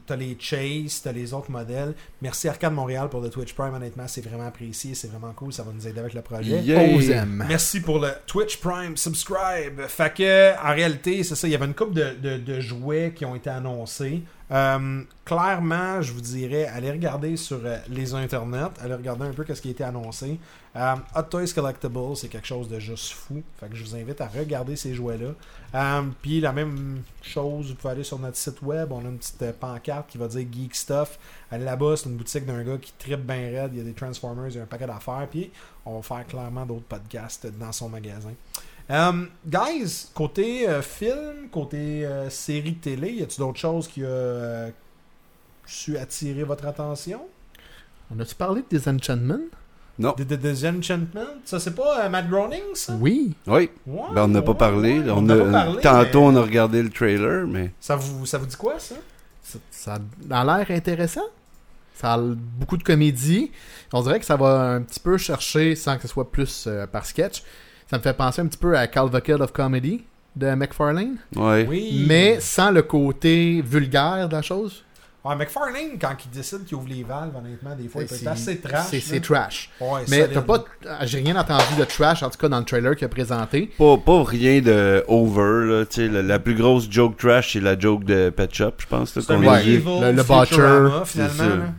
t'as 0.06 0.16
les 0.16 0.36
Chase, 0.40 1.02
t'as 1.02 1.12
les 1.12 1.34
autres 1.34 1.50
modèles. 1.50 1.94
Merci 2.22 2.48
Arcade 2.48 2.72
Montréal 2.72 3.08
pour 3.10 3.20
le 3.20 3.28
Twitch 3.28 3.52
Prime, 3.54 3.74
honnêtement, 3.74 4.04
c'est 4.08 4.24
vraiment 4.26 4.46
apprécié, 4.46 4.94
c'est 4.94 5.08
vraiment 5.10 5.32
cool, 5.34 5.52
ça 5.52 5.62
va 5.62 5.72
nous 5.72 5.86
aider 5.86 6.00
avec 6.00 6.14
le 6.14 6.22
projet. 6.22 6.60
Yeah. 6.60 6.80
On 6.80 6.94
vous 6.96 7.10
aime. 7.10 7.44
Merci 7.46 7.80
pour 7.80 7.98
le 7.98 8.08
Twitch 8.26 8.56
Prime 8.58 8.96
subscribe. 8.96 9.80
Fait 9.88 10.12
que, 10.14 10.52
en 10.66 10.74
réalité, 10.74 11.22
c'est 11.22 11.34
ça, 11.34 11.46
il 11.46 11.50
y 11.50 11.54
avait 11.54 11.66
une 11.66 11.74
couple 11.74 11.94
de, 11.94 12.14
de- 12.22 12.38
de 12.38 12.60
jouets 12.60 13.12
qui 13.14 13.24
ont 13.24 13.34
été 13.34 13.50
annoncés. 13.50 14.22
Euh, 14.52 15.02
clairement, 15.24 16.02
je 16.02 16.12
vous 16.12 16.20
dirais, 16.20 16.66
allez 16.66 16.90
regarder 16.90 17.36
sur 17.36 17.60
euh, 17.64 17.78
les 17.88 18.14
internets, 18.14 18.70
allez 18.82 18.94
regarder 18.94 19.24
un 19.24 19.32
peu 19.32 19.44
ce 19.52 19.60
qui 19.60 19.68
a 19.68 19.70
été 19.70 19.84
annoncé. 19.84 20.38
Euh, 20.76 20.96
Hot 21.14 21.22
Toys 21.22 21.52
Collectible, 21.54 22.16
c'est 22.16 22.28
quelque 22.28 22.46
chose 22.46 22.68
de 22.68 22.80
juste 22.80 23.12
fou. 23.12 23.42
Fait 23.60 23.68
que 23.68 23.76
je 23.76 23.84
vous 23.84 23.94
invite 23.94 24.20
à 24.20 24.26
regarder 24.26 24.74
ces 24.74 24.92
jouets-là. 24.94 25.30
Euh, 25.74 26.02
Puis 26.20 26.40
la 26.40 26.52
même 26.52 27.02
chose, 27.22 27.68
vous 27.68 27.74
pouvez 27.76 27.92
aller 27.92 28.04
sur 28.04 28.18
notre 28.18 28.36
site 28.36 28.60
web, 28.62 28.90
on 28.90 29.04
a 29.04 29.08
une 29.08 29.18
petite 29.18 29.42
euh, 29.42 29.52
pancarte 29.52 30.10
qui 30.10 30.18
va 30.18 30.26
dire 30.26 30.46
Geek 30.50 30.74
Stuff. 30.74 31.18
Là-bas, 31.52 31.96
c'est 31.96 32.08
une 32.08 32.16
boutique 32.16 32.44
d'un 32.44 32.64
gars 32.64 32.78
qui 32.78 32.92
tripe 32.98 33.24
bien 33.24 33.36
raide, 33.36 33.70
il 33.72 33.78
y 33.78 33.80
a 33.80 33.84
des 33.84 33.92
Transformers, 33.92 34.48
il 34.48 34.56
y 34.56 34.58
a 34.58 34.62
un 34.62 34.66
paquet 34.66 34.86
d'affaires. 34.86 35.28
Puis 35.30 35.50
on 35.86 35.96
va 35.96 36.02
faire 36.02 36.26
clairement 36.26 36.66
d'autres 36.66 36.86
podcasts 36.88 37.46
dans 37.58 37.72
son 37.72 37.88
magasin. 37.88 38.32
Um, 38.90 39.30
guys, 39.46 40.08
côté 40.12 40.68
film, 40.82 41.48
côté 41.50 42.06
série 42.28 42.74
télé, 42.74 43.12
y 43.12 43.22
a-t-il 43.22 43.38
d'autres 43.38 43.58
choses 43.58 43.88
qui 43.88 44.02
euh, 44.04 44.68
su 45.66 45.96
attirer 45.96 46.44
votre 46.44 46.66
attention? 46.66 47.22
On 48.14 48.20
a-tu 48.20 48.34
parlé 48.34 48.62
de 48.62 48.76
Disenchantment? 48.76 49.48
Non. 49.98 50.12
The, 50.12 50.26
The 50.26 50.34
Disenchantment? 50.34 51.26
Ça, 51.44 51.60
c'est 51.60 51.74
pas 51.74 52.04
euh, 52.04 52.08
Matt 52.08 52.28
Groening, 52.28 52.62
ça? 52.74 52.94
Oui. 53.00 53.34
Oui, 53.46 53.70
Ouais, 53.86 54.02
ben, 54.14 54.24
on 54.24 54.28
n'a 54.28 54.42
pas 54.42 54.52
ouais, 54.52 54.58
parlé. 54.58 54.98
ouais, 54.98 55.10
on 55.10 55.28
a- 55.28 55.36
pas 55.36 55.50
parlé, 55.52 55.80
tantôt, 55.80 56.20
mais 56.30 56.36
on 56.36 56.36
a 56.36 56.42
regardé 56.42 56.82
le 56.82 56.90
trailer, 56.90 57.46
mais 57.46 57.72
Ça 57.80 57.94
vous, 57.96 58.26
ça 58.26 58.38
vous 58.38 58.46
dit 58.46 58.56
quoi, 58.56 58.78
ça? 58.78 58.96
Ça, 59.42 59.58
ça 59.70 59.98
a 60.30 60.44
l'air 60.44 60.66
intéressant. 60.76 61.20
Ça 61.94 62.14
a 62.14 62.18
beaucoup 62.18 62.76
de 62.76 62.82
comédie. 62.82 63.52
On 63.92 64.02
dirait 64.02 64.18
que 64.18 64.26
ça 64.26 64.36
va 64.36 64.72
un 64.72 64.82
petit 64.82 64.98
peu 65.00 65.16
chercher, 65.16 65.76
sans 65.76 65.96
que 65.96 66.02
ce 66.02 66.08
soit 66.08 66.30
plus 66.30 66.64
euh, 66.66 66.86
par 66.88 67.06
sketch. 67.06 67.42
Ça 67.88 67.98
me 67.98 68.02
fait 68.02 68.14
penser 68.14 68.42
un 68.42 68.46
petit 68.46 68.58
peu 68.58 68.76
à 68.76 68.86
Calvacule 68.88 69.40
of 69.42 69.52
Comedy 69.52 70.04
de 70.34 70.52
McFarlane. 70.54 71.16
ouais. 71.36 71.64
Oui. 71.68 72.04
Mais 72.08 72.40
sans 72.40 72.72
le 72.72 72.82
côté 72.82 73.62
vulgaire 73.62 74.28
de 74.28 74.34
la 74.34 74.42
chose. 74.42 74.83
Ouais, 75.24 75.36
McFarlane, 75.36 75.98
quand 75.98 76.14
il 76.26 76.30
décide 76.36 76.64
qu'il 76.66 76.76
ouvre 76.76 76.88
les 76.88 77.02
valves, 77.02 77.34
honnêtement, 77.34 77.74
des 77.74 77.88
fois, 77.88 78.02
il 78.02 78.08
peut 78.08 78.14
C'est- 78.14 78.24
être 78.26 78.30
assez 78.32 78.58
trash. 78.60 78.86
C'est 79.00 79.20
trash. 79.22 79.70
Ouais, 79.80 80.02
Mais 80.08 80.28
t'as 80.28 80.42
pas. 80.42 80.64
J'ai 81.04 81.20
rien 81.20 81.34
entendu 81.36 81.64
de 81.78 81.84
trash, 81.84 82.22
en 82.22 82.28
tout 82.28 82.36
cas 82.38 82.48
dans 82.50 82.58
le 82.58 82.64
trailer 82.66 82.94
qu'il 82.94 83.06
a 83.06 83.08
présenté. 83.08 83.70
Pas, 83.78 83.96
pas 83.96 84.22
rien 84.22 84.60
de 84.60 85.02
over, 85.08 85.66
là. 85.78 85.86
Tu 85.86 86.02
sais, 86.02 86.08
la, 86.08 86.20
la 86.20 86.38
plus 86.38 86.54
grosse 86.54 86.90
joke 86.90 87.16
trash, 87.16 87.54
c'est 87.54 87.60
la 87.60 87.78
joke 87.78 88.04
de 88.04 88.28
Pet 88.28 88.52
Shop, 88.54 88.72
je 88.78 88.86
pense, 88.86 89.12
C'est 89.18 89.30
Ouais. 89.34 89.62
Le- 89.64 90.12
le 90.12 90.22
Butcher, 90.22 91.04
finalement. 91.06 91.72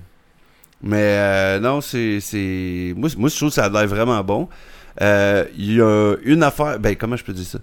Mais 0.82 0.98
euh, 1.18 1.60
non, 1.60 1.82
c'est. 1.82 2.20
c'est... 2.22 2.94
Moi, 2.98 3.10
moi, 3.18 3.30
je 3.30 3.36
trouve 3.36 3.50
que 3.50 3.56
ça 3.56 3.66
a 3.66 3.70
l'air 3.70 3.88
vraiment 3.88 4.24
bon. 4.24 4.50
Euh, 5.02 5.46
Il 5.56 5.74
y 5.76 5.82
a 5.82 6.16
une 6.24 6.42
affaire. 6.44 6.80
Ben, 6.80 6.96
comment 6.96 7.16
je 7.16 7.24
peux 7.24 7.34
dire 7.34 7.46
ça? 7.46 7.60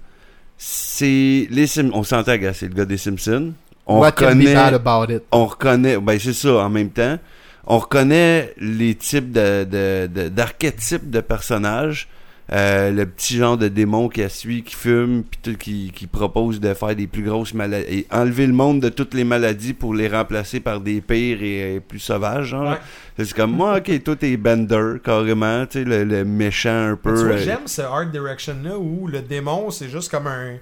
C'est. 0.57 1.47
Les 1.51 1.67
Sim... 1.67 1.91
On 1.93 2.03
s'entend, 2.05 2.37
gars, 2.37 2.53
c'est 2.55 2.69
le 2.69 2.75
gars 2.75 2.85
des 2.85 2.97
Simpsons. 2.99 3.53
On 3.87 4.01
What 4.01 4.13
can 4.13 4.27
be 4.27 4.29
reconnaît 4.29 4.55
bad 4.55 4.75
about 4.75 5.13
it? 5.13 5.23
on 5.33 5.47
reconnaît, 5.47 5.99
ben 5.99 6.19
c'est 6.19 6.33
ça 6.33 6.55
en 6.65 6.71
même 6.71 6.91
temps, 6.91 7.19
on 7.67 7.79
reconnaît 7.79 8.55
les 8.59 8.95
types 8.95 9.33
de, 9.33 9.65
de, 9.65 10.07
de- 10.07 10.29
d'archétypes 10.29 11.11
de 11.11 11.21
personnages. 11.21 12.09
Euh, 12.51 12.91
le 12.91 13.07
petit 13.07 13.37
genre 13.37 13.57
de 13.57 13.69
démon 13.69 14.09
qui 14.11 14.21
a 14.21 14.29
suit, 14.29 14.63
qui 14.63 14.75
fume, 14.75 15.23
puis 15.23 15.41
tout, 15.43 15.57
qui, 15.57 15.91
qui 15.95 16.07
propose 16.07 16.61
de 16.61 16.75
faire 16.75 16.95
des 16.95 17.07
plus 17.07 17.23
grosses 17.23 17.55
maladies, 17.55 18.01
et 18.01 18.07
enlever 18.11 18.47
le 18.47 18.53
monde 18.53 18.81
de 18.81 18.91
toutes 18.91 19.15
les 19.15 19.25
maladies 19.25 19.73
pour 19.73 19.95
les 19.95 20.09
remplacer 20.09 20.61
par 20.61 20.81
des 20.81 21.01
pires 21.01 21.43
et, 21.43 21.81
plus 21.81 22.01
sauvages. 22.01 22.49
Genre. 22.49 22.73
Ouais. 22.73 22.79
C'est 23.17 23.33
comme 23.33 23.53
moi, 23.53 23.79
ok, 23.79 24.03
toi 24.03 24.17
t'es 24.17 24.37
Bender 24.37 24.97
carrément, 25.03 25.65
tu 25.65 25.79
sais, 25.79 25.85
le, 25.85 26.05
le 26.05 26.25
méchant 26.25 26.91
un 26.91 26.97
peu. 26.97 27.15
Tu 27.15 27.25
vois, 27.25 27.35
euh, 27.37 27.39
j'aime 27.39 27.67
ce 27.67 27.81
art 27.83 28.07
direction 28.11 28.57
là 28.63 28.77
où 28.77 29.07
le 29.07 29.23
démon 29.23 29.71
c'est 29.71 29.89
juste 29.89 30.11
comme 30.11 30.27
un 30.27 30.57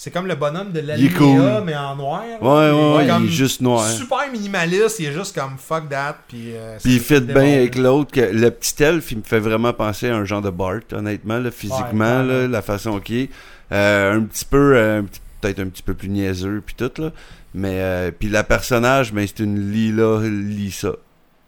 c'est 0.00 0.12
comme 0.12 0.28
le 0.28 0.36
bonhomme 0.36 0.70
de 0.70 0.78
l'Alinéa 0.78 1.18
cool. 1.18 1.64
mais 1.66 1.74
en 1.74 1.96
noir. 1.96 2.22
Ouais, 2.40 2.48
ouais, 2.48 2.68
Il 2.68 3.08
est 3.08 3.10
ouais, 3.12 3.20
il 3.20 3.26
est 3.26 3.32
juste 3.32 3.60
noir. 3.60 3.84
Super 3.84 4.30
minimaliste, 4.32 5.00
il 5.00 5.06
est 5.06 5.12
juste 5.12 5.34
comme 5.36 5.58
fuck 5.58 5.88
that 5.88 6.18
puis 6.28 6.52
euh, 6.54 6.78
Puis 6.80 6.94
il 6.94 7.00
fit 7.00 7.20
bien 7.20 7.54
avec 7.54 7.76
l'autre. 7.76 8.12
Le 8.14 8.48
petit 8.50 8.80
elfe, 8.80 9.10
il 9.10 9.18
me 9.18 9.22
fait 9.24 9.40
vraiment 9.40 9.72
penser 9.72 10.08
à 10.08 10.14
un 10.16 10.24
genre 10.24 10.40
de 10.40 10.50
Bart, 10.50 10.82
honnêtement, 10.92 11.38
là, 11.38 11.50
physiquement, 11.50 12.20
Ouais, 12.20 12.26
là, 12.26 12.34
ouais. 12.42 12.48
la 12.48 12.62
façon 12.62 13.00
qu'il 13.00 13.16
est. 13.16 13.30
Euh, 13.72 14.14
un 14.16 14.20
petit 14.22 14.44
peu, 14.44 14.76
euh, 14.76 15.02
peut-être 15.40 15.58
un 15.58 15.66
petit 15.66 15.82
peu 15.82 15.94
plus 15.94 16.08
niaiseux, 16.08 16.62
puis 16.64 16.76
tout, 16.76 16.92
là. 17.02 17.10
Mais, 17.54 17.80
euh, 17.80 18.12
puis 18.16 18.28
la 18.28 18.44
personnage, 18.44 19.12
ben, 19.12 19.26
c'est 19.26 19.42
une 19.42 19.72
Lila 19.72 20.20
Lisa. 20.22 20.92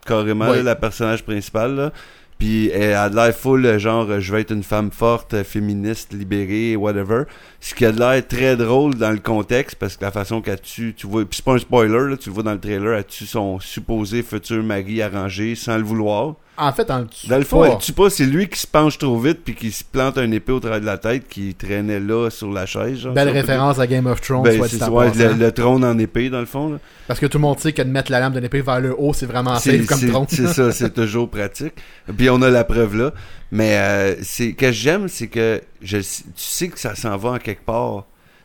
Carrément, 0.04 0.46
là, 0.46 0.60
la 0.62 0.74
personnage 0.74 1.22
principale, 1.22 1.76
là. 1.76 1.92
Puis 2.40 2.70
elle 2.70 2.94
a 2.94 3.10
l'air 3.10 3.36
full, 3.36 3.78
genre, 3.78 4.10
euh, 4.10 4.18
je 4.18 4.32
vais 4.32 4.40
être 4.40 4.50
une 4.50 4.62
femme 4.62 4.90
forte, 4.90 5.34
euh, 5.34 5.44
féministe, 5.44 6.14
libérée, 6.14 6.74
whatever. 6.74 7.24
Ce 7.60 7.74
qui 7.74 7.84
a 7.84 7.92
l'air 7.92 8.26
très 8.26 8.56
drôle 8.56 8.94
dans 8.94 9.10
le 9.10 9.18
contexte, 9.18 9.76
parce 9.76 9.98
que 9.98 10.06
la 10.06 10.10
façon 10.10 10.40
qu'elle 10.40 10.58
tue, 10.58 10.94
tu 10.96 11.06
vois, 11.06 11.26
puis 11.26 11.36
c'est 11.36 11.44
pas 11.44 11.52
un 11.52 11.58
spoiler, 11.58 12.08
là, 12.08 12.16
tu 12.16 12.30
le 12.30 12.34
vois 12.34 12.42
dans 12.42 12.54
le 12.54 12.58
trailer, 12.58 12.94
elle 12.94 13.04
tue 13.04 13.26
son 13.26 13.60
supposé 13.60 14.22
futur 14.22 14.62
mari 14.62 15.02
arrangé 15.02 15.54
sans 15.54 15.76
le 15.76 15.84
vouloir. 15.84 16.36
En 16.60 16.72
fait, 16.72 16.90
en 16.90 17.06
Dans 17.28 17.38
le 17.38 17.44
fond, 17.44 17.62
pas. 17.62 17.68
elle 17.72 17.78
tue 17.78 17.92
pas, 17.92 18.10
c'est 18.10 18.26
lui 18.26 18.48
qui 18.48 18.58
se 18.60 18.66
penche 18.66 18.98
trop 18.98 19.18
vite 19.18 19.40
puis 19.44 19.54
qui 19.54 19.70
se 19.70 19.82
plante 19.82 20.18
un 20.18 20.30
épée 20.30 20.52
au 20.52 20.60
travers 20.60 20.80
de 20.80 20.86
la 20.86 20.98
tête 20.98 21.26
qui 21.28 21.54
traînait 21.54 22.00
là 22.00 22.28
sur 22.30 22.52
la 22.52 22.66
chaise. 22.66 22.98
Genre, 22.98 23.14
Belle 23.14 23.30
référence 23.30 23.78
à 23.78 23.86
Game 23.86 24.06
of. 24.06 24.20
Thrones, 24.20 24.42
Ben, 24.42 24.56
soit 24.56 24.68
dit 24.68 24.82
en 24.82 24.90
ouais, 24.90 25.10
le, 25.14 25.32
le 25.34 25.52
trône 25.52 25.84
en 25.84 25.98
épée, 25.98 26.28
dans 26.28 26.40
le 26.40 26.46
fond. 26.46 26.70
là. 26.72 26.78
Parce 27.08 27.18
que 27.18 27.26
tout 27.26 27.38
le 27.38 27.42
monde 27.42 27.58
sait 27.58 27.72
que 27.72 27.82
de 27.82 27.88
mettre 27.88 28.12
la 28.12 28.20
lame 28.20 28.34
d'une 28.34 28.44
épée 28.44 28.60
vers 28.60 28.80
le 28.80 28.94
haut, 28.96 29.12
c'est 29.14 29.26
vraiment 29.26 29.56
safe 29.56 29.86
comme 29.86 30.00
trône. 30.10 30.26
c'est 30.28 30.48
ça, 30.48 30.70
c'est 30.72 30.92
toujours 30.94 31.28
pratique. 31.30 31.72
Puis 32.16 32.28
on 32.30 32.42
a 32.42 32.50
la 32.50 32.64
preuve 32.64 32.96
là. 32.96 33.12
Mais 33.50 33.76
euh, 33.78 34.14
c'est 34.22 34.52
que 34.52 34.70
j'aime, 34.70 35.08
c'est 35.08 35.26
que 35.28 35.60
je, 35.82 35.96
tu 35.96 36.04
sais 36.36 36.68
que 36.68 36.78
ça 36.78 36.94
s'en 36.94 37.16
va 37.16 37.30
en 37.30 37.38
quelque 37.38 37.64
part. 37.64 38.04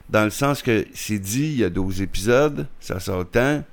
Dans 0.09 0.23
le 0.23 0.29
sens 0.29 0.61
que 0.61 0.85
c'est 0.93 1.19
dit, 1.19 1.45
il 1.53 1.59
y 1.59 1.63
a 1.63 1.69
12 1.69 2.01
épisodes, 2.01 2.67
ça 2.79 2.99
sort 2.99 3.25
tant. 3.29 3.63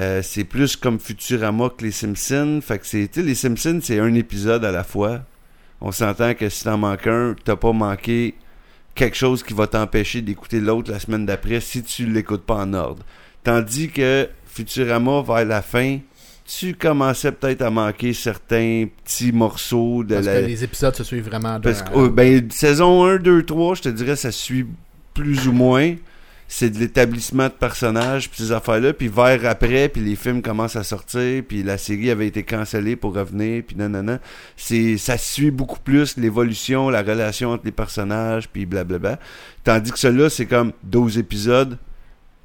Euh, 0.00 0.22
c'est 0.22 0.44
plus 0.44 0.76
comme 0.76 0.98
Futurama 0.98 1.70
que 1.76 1.84
les 1.84 1.92
Simpsons. 1.92 2.60
Fait 2.62 2.78
que 2.78 2.86
c'est, 2.86 3.14
les 3.16 3.34
Simpsons, 3.34 3.80
c'est 3.82 3.98
un 4.00 4.14
épisode 4.14 4.64
à 4.64 4.72
la 4.72 4.84
fois. 4.84 5.20
On 5.80 5.92
s'entend 5.92 6.34
que 6.34 6.48
si 6.48 6.64
t'en 6.64 6.78
manques 6.78 7.06
un, 7.06 7.34
t'as 7.44 7.56
pas 7.56 7.72
manqué 7.72 8.34
quelque 8.94 9.16
chose 9.16 9.42
qui 9.42 9.54
va 9.54 9.66
t'empêcher 9.66 10.22
d'écouter 10.22 10.60
l'autre 10.60 10.90
la 10.90 10.98
semaine 11.00 11.26
d'après 11.26 11.60
si 11.60 11.82
tu 11.82 12.06
l'écoutes 12.06 12.44
pas 12.44 12.56
en 12.56 12.72
ordre. 12.74 13.04
Tandis 13.42 13.90
que 13.90 14.28
Futurama, 14.46 15.22
vers 15.22 15.44
la 15.44 15.62
fin, 15.62 15.98
tu 16.46 16.74
commençais 16.74 17.32
peut-être 17.32 17.62
à 17.62 17.70
manquer 17.70 18.12
certains 18.12 18.86
petits 19.04 19.32
morceaux 19.32 20.04
de 20.04 20.14
Parce 20.14 20.26
la... 20.26 20.40
que 20.40 20.46
les 20.46 20.64
épisodes 20.64 20.94
se 20.94 21.04
suivent 21.04 21.26
vraiment. 21.28 21.60
Parce 21.60 21.84
d'un- 21.84 21.90
que, 21.90 21.96
oh, 21.98 22.08
ben, 22.10 22.50
saison 22.50 23.04
1, 23.04 23.16
2, 23.18 23.42
3, 23.44 23.74
je 23.76 23.82
te 23.82 23.88
dirais, 23.90 24.16
ça 24.16 24.32
suit 24.32 24.66
plus 25.12 25.46
ou 25.48 25.52
moins. 25.52 25.94
C'est 26.56 26.70
de 26.70 26.78
l'établissement 26.78 27.48
de 27.48 27.52
personnages, 27.52 28.30
puis 28.30 28.40
ces 28.44 28.52
affaires-là. 28.52 28.92
Puis 28.92 29.08
vers 29.08 29.44
après, 29.44 29.88
puis 29.88 30.00
les 30.00 30.14
films 30.14 30.40
commencent 30.40 30.76
à 30.76 30.84
sortir, 30.84 31.42
puis 31.48 31.64
la 31.64 31.78
série 31.78 32.12
avait 32.12 32.28
été 32.28 32.44
cancellée 32.44 32.94
pour 32.94 33.12
revenir, 33.14 33.64
puis 33.66 33.74
non, 33.76 33.88
non, 33.88 34.04
non. 34.04 34.20
C'est, 34.56 34.96
ça 34.96 35.18
suit 35.18 35.50
beaucoup 35.50 35.80
plus 35.80 36.16
l'évolution, 36.16 36.90
la 36.90 37.02
relation 37.02 37.50
entre 37.50 37.64
les 37.64 37.72
personnages, 37.72 38.48
puis 38.48 38.66
blablabla. 38.66 39.18
Tandis 39.64 39.90
que 39.90 39.98
celui-là, 39.98 40.30
c'est 40.30 40.46
comme 40.46 40.70
12 40.84 41.18
épisodes. 41.18 41.76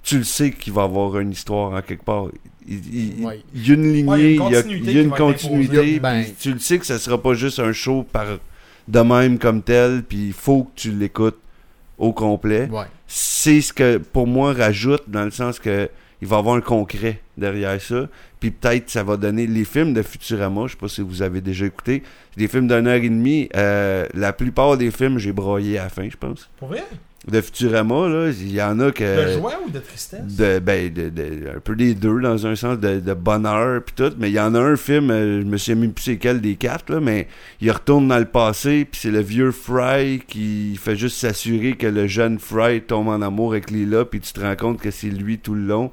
Tu 0.01 0.17
le 0.17 0.23
sais 0.23 0.49
qu'il 0.49 0.73
va 0.73 0.81
y 0.81 0.85
avoir 0.85 1.19
une 1.19 1.31
histoire 1.31 1.73
en 1.73 1.81
quelque 1.83 2.03
part. 2.03 2.29
Il, 2.67 2.79
il- 3.19 3.23
Ouais. 3.23 3.43
il 3.53 3.67
y 3.67 3.71
a 3.71 3.73
une 3.75 3.93
lignée, 3.93 4.09
Ouais, 4.09 4.21
il 4.21 4.35
y 4.37 4.55
a 4.55 4.61
une 4.61 4.69
il 4.71 4.91
y 4.91 4.99
a, 4.99 5.17
continuité 5.17 5.71
une 5.73 5.77
imposée. 5.77 5.99
Ben- 5.99 6.23
puis 6.23 6.33
tu 6.39 6.53
le 6.53 6.59
sais 6.59 6.79
que 6.79 6.85
ça 6.87 6.97
sera 6.97 7.21
pas 7.21 7.35
juste 7.35 7.59
un 7.59 7.73
show 7.73 8.01
par 8.11 8.25
de 8.87 8.99
même 9.01 9.37
comme 9.37 9.61
tel, 9.61 10.01
puis 10.01 10.27
il 10.29 10.33
faut 10.33 10.63
que 10.63 10.71
tu 10.81 10.91
l'écoutes 10.93 11.37
au 11.99 12.13
complet. 12.13 12.67
Ouais. 12.71 12.85
C'est 13.07 13.61
ce 13.61 13.71
que 13.71 13.97
pour 13.97 14.25
moi 14.25 14.53
rajoute 14.53 15.03
dans 15.07 15.25
le 15.25 15.31
sens 15.31 15.59
que 15.59 15.89
il 16.21 16.27
va 16.27 16.37
y 16.37 16.39
avoir 16.39 16.55
un 16.55 16.61
concret 16.61 17.21
derrière 17.37 17.81
ça, 17.81 18.07
puis 18.39 18.51
peut-être 18.51 18.89
ça 18.89 19.03
va 19.03 19.15
donner 19.15 19.47
les 19.47 19.63
films 19.63 19.93
de 19.93 20.01
Futurama, 20.01 20.67
je 20.67 20.71
sais 20.71 20.77
pas 20.77 20.89
si 20.89 21.01
vous 21.01 21.21
avez 21.21 21.39
déjà 21.39 21.65
écouté, 21.65 22.03
des 22.35 22.49
films 22.49 22.67
d'une 22.67 22.87
heure 22.87 22.95
et 22.95 23.09
demie, 23.09 23.47
euh, 23.55 24.05
la 24.13 24.33
plupart 24.33 24.75
des 24.75 24.91
films 24.91 25.17
j'ai 25.17 25.31
broyé 25.31 25.77
à 25.77 25.83
la 25.83 25.89
fin, 25.89 26.09
je 26.09 26.17
pense. 26.17 26.49
Pour 26.57 26.69
vrai? 26.69 26.83
De 27.29 27.41
Futurama 27.41 28.07
là, 28.07 28.29
il 28.29 28.51
y 28.51 28.61
en 28.61 28.79
a 28.79 28.91
que 28.91 29.27
De 29.33 29.33
joie 29.39 29.53
ou 29.65 29.69
de 29.69 29.79
tristesse? 29.79 30.21
De, 30.35 30.59
ben, 30.59 30.91
de, 30.91 31.09
de- 31.09 31.49
un 31.55 31.59
peu 31.59 31.75
des 31.75 31.93
deux 31.93 32.19
dans 32.21 32.45
un 32.47 32.55
sens 32.55 32.79
de, 32.79 32.99
de 32.99 33.13
bonheur 33.13 33.81
puis 33.83 33.93
tout 33.95 34.13
mais 34.17 34.29
il 34.29 34.33
y 34.33 34.39
en 34.39 34.55
a 34.55 34.59
un 34.59 34.75
film 34.75 35.11
euh, 35.11 35.41
je 35.41 35.45
me 35.45 35.57
souviens 35.57 35.81
même 35.81 35.93
plus 35.93 36.03
c'est 36.03 36.17
quel 36.17 36.41
des 36.41 36.55
quatre 36.55 36.91
là 36.91 36.99
mais 36.99 37.27
il 37.61 37.71
retourne 37.71 38.07
dans 38.07 38.17
le 38.19 38.25
passé 38.25 38.85
puis 38.89 38.99
c'est 39.01 39.11
le 39.11 39.21
vieux 39.21 39.51
Fry 39.51 40.21
qui 40.27 40.75
fait 40.81 40.95
juste 40.95 41.17
s'assurer 41.17 41.73
que 41.75 41.87
le 41.87 42.07
jeune 42.07 42.39
Fry 42.39 42.81
tombe 42.81 43.07
en 43.09 43.21
amour 43.21 43.51
avec 43.51 43.69
Lila 43.71 44.05
puis 44.05 44.19
tu 44.19 44.33
te 44.33 44.39
rends 44.39 44.55
compte 44.55 44.79
que 44.81 44.91
c'est 44.91 45.07
lui 45.07 45.37
tout 45.39 45.53
le 45.53 45.61
long 45.65 45.91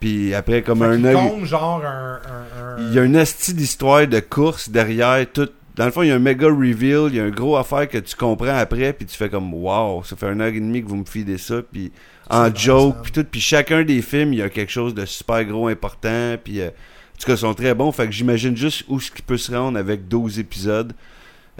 puis 0.00 0.34
après 0.34 0.62
comme 0.62 0.78
Fait 0.78 0.84
un 0.86 1.04
œil 1.04 1.14
compte 1.14 1.44
genre 1.44 1.82
un, 1.84 2.20
un, 2.26 2.82
un- 2.82 2.88
il 2.88 2.94
y 2.94 2.98
a 2.98 3.04
une 3.04 3.16
asti 3.16 3.52
d'histoire 3.52 4.06
de 4.06 4.20
course 4.20 4.70
derrière 4.70 5.26
tout. 5.30 5.48
Dans 5.80 5.86
le 5.86 5.92
fond, 5.92 6.02
il 6.02 6.08
y 6.08 6.10
a 6.10 6.16
un 6.16 6.18
méga 6.18 6.46
reveal, 6.46 7.08
il 7.08 7.14
y 7.14 7.20
a 7.20 7.24
un 7.24 7.30
gros 7.30 7.56
affaire 7.56 7.88
que 7.88 7.96
tu 7.96 8.14
comprends 8.14 8.54
après, 8.54 8.92
puis 8.92 9.06
tu 9.06 9.16
fais 9.16 9.30
comme 9.30 9.54
wow, 9.54 10.04
ça 10.04 10.14
fait 10.14 10.26
une 10.30 10.42
heure 10.42 10.48
et 10.48 10.60
demie 10.60 10.82
que 10.82 10.86
vous 10.86 10.96
me 10.96 11.06
filez 11.06 11.38
ça, 11.38 11.62
puis 11.62 11.90
en 12.28 12.54
joke, 12.54 12.96
puis 13.02 13.12
tout. 13.12 13.24
Puis 13.24 13.40
chacun 13.40 13.82
des 13.82 14.02
films, 14.02 14.34
il 14.34 14.40
y 14.40 14.42
a 14.42 14.50
quelque 14.50 14.70
chose 14.70 14.92
de 14.94 15.06
super 15.06 15.42
gros 15.46 15.68
important, 15.68 16.36
puis 16.44 16.60
euh, 16.60 16.66
en 16.66 17.18
tout 17.18 17.26
cas, 17.28 17.32
ils 17.32 17.38
sont 17.38 17.54
très 17.54 17.72
bons. 17.72 17.90
Fait 17.92 18.04
que 18.04 18.12
j'imagine 18.12 18.54
juste 18.54 18.84
où 18.88 19.00
ce 19.00 19.10
qui 19.10 19.22
peut 19.22 19.38
se 19.38 19.52
rendre 19.52 19.78
avec 19.78 20.06
12 20.06 20.38
épisodes. 20.38 20.92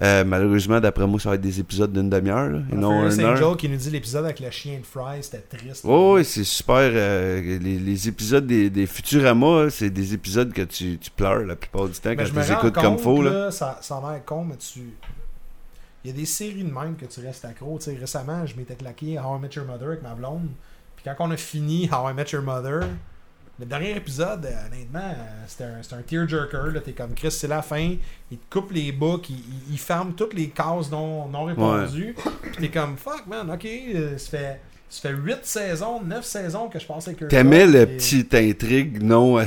Euh, 0.02 0.24
malheureusement, 0.24 0.80
d'après 0.80 1.06
moi, 1.06 1.20
ça 1.20 1.28
va 1.28 1.34
être 1.34 1.40
des 1.42 1.60
épisodes 1.60 1.92
d'une 1.92 2.08
demi-heure, 2.08 2.62
et 2.72 2.74
non 2.74 3.02
heure. 3.04 3.32
Angel 3.32 3.56
qui 3.58 3.68
nous 3.68 3.76
dit 3.76 3.90
l'épisode 3.90 4.24
avec 4.24 4.40
le 4.40 4.50
chien 4.50 4.78
de 4.78 4.86
Fry, 4.86 5.22
c'était 5.22 5.56
triste. 5.56 5.84
Oh, 5.86 6.14
oui, 6.16 6.24
c'est 6.24 6.44
super. 6.44 6.76
euh, 6.78 7.58
les, 7.58 7.78
les 7.78 8.08
épisodes 8.08 8.46
des, 8.46 8.70
des 8.70 8.86
Futurama, 8.86 9.64
là, 9.64 9.70
c'est 9.70 9.90
des 9.90 10.14
épisodes 10.14 10.52
que 10.52 10.62
tu, 10.62 10.96
tu 10.98 11.10
pleures 11.10 11.44
la 11.44 11.54
plupart 11.54 11.86
du 11.86 11.92
temps 11.94 12.10
Mais 12.10 12.16
quand 12.16 12.24
je 12.24 12.32
tu 12.32 12.38
les 12.38 12.52
écoutes 12.52 12.74
comme 12.74 12.98
faux. 12.98 13.22
Là. 13.22 13.30
là, 13.30 13.50
ça, 13.50 13.78
ça 13.82 13.96
a 13.96 14.12
l'air 14.12 14.24
con, 14.24 14.44
mais 14.44 14.56
tu... 14.56 14.94
Il 16.02 16.10
y 16.10 16.14
a 16.14 16.16
des 16.16 16.24
séries 16.24 16.64
de 16.64 16.72
même 16.72 16.96
que 16.96 17.04
tu 17.04 17.20
restes 17.20 17.44
accro. 17.44 17.78
Récemment, 18.00 18.46
je 18.46 18.56
m'étais 18.56 18.76
claqué 18.76 19.18
How 19.18 19.36
I 19.36 19.40
Met 19.42 19.50
Your 19.54 19.66
Mother 19.66 19.88
avec 19.88 20.02
ma 20.02 20.14
blonde. 20.14 20.48
Puis 20.96 21.04
quand 21.04 21.14
on 21.18 21.30
a 21.30 21.36
fini 21.36 21.90
How 21.92 22.08
I 22.08 22.14
Met 22.14 22.30
Your 22.32 22.42
Mother, 22.42 22.84
le 23.60 23.66
dernier 23.66 23.96
épisode, 23.96 24.46
euh, 24.46 24.66
honnêtement, 24.66 24.98
euh, 25.14 25.44
c'était 25.46 25.64
un, 25.64 25.98
un 25.98 26.02
tearjerker. 26.02 26.72
là. 26.72 26.80
T'es 26.80 26.92
comme 26.92 27.14
Chris, 27.14 27.30
c'est 27.30 27.46
la 27.48 27.62
fin. 27.62 27.94
Il 28.30 28.38
te 28.38 28.50
coupe 28.58 28.72
les 28.72 28.90
boucs, 28.92 29.28
il, 29.30 29.36
il- 29.36 29.72
il 29.74 29.78
ferme 29.78 30.14
toutes 30.14 30.34
les 30.34 30.48
cases 30.48 30.90
non, 30.90 31.28
non 31.28 31.44
répondues. 31.44 32.14
Puis 32.42 32.52
t'es 32.58 32.68
comme 32.70 32.96
fuck, 32.96 33.26
man, 33.28 33.50
ok, 33.50 33.64
euh, 33.66 34.18
ça 34.18 34.30
fait. 34.30 34.60
Ça 34.92 35.08
fait 35.08 35.14
8 35.14 35.38
saisons, 35.44 36.02
9 36.02 36.24
saisons 36.24 36.68
que 36.68 36.80
je 36.80 36.84
passe 36.84 37.06
avec 37.06 37.22
eux. 37.22 37.28
T'aimais 37.28 37.64
le 37.64 37.86
puis- 37.86 38.24
petit 38.24 38.36
intrigue 38.36 39.00
non, 39.00 39.38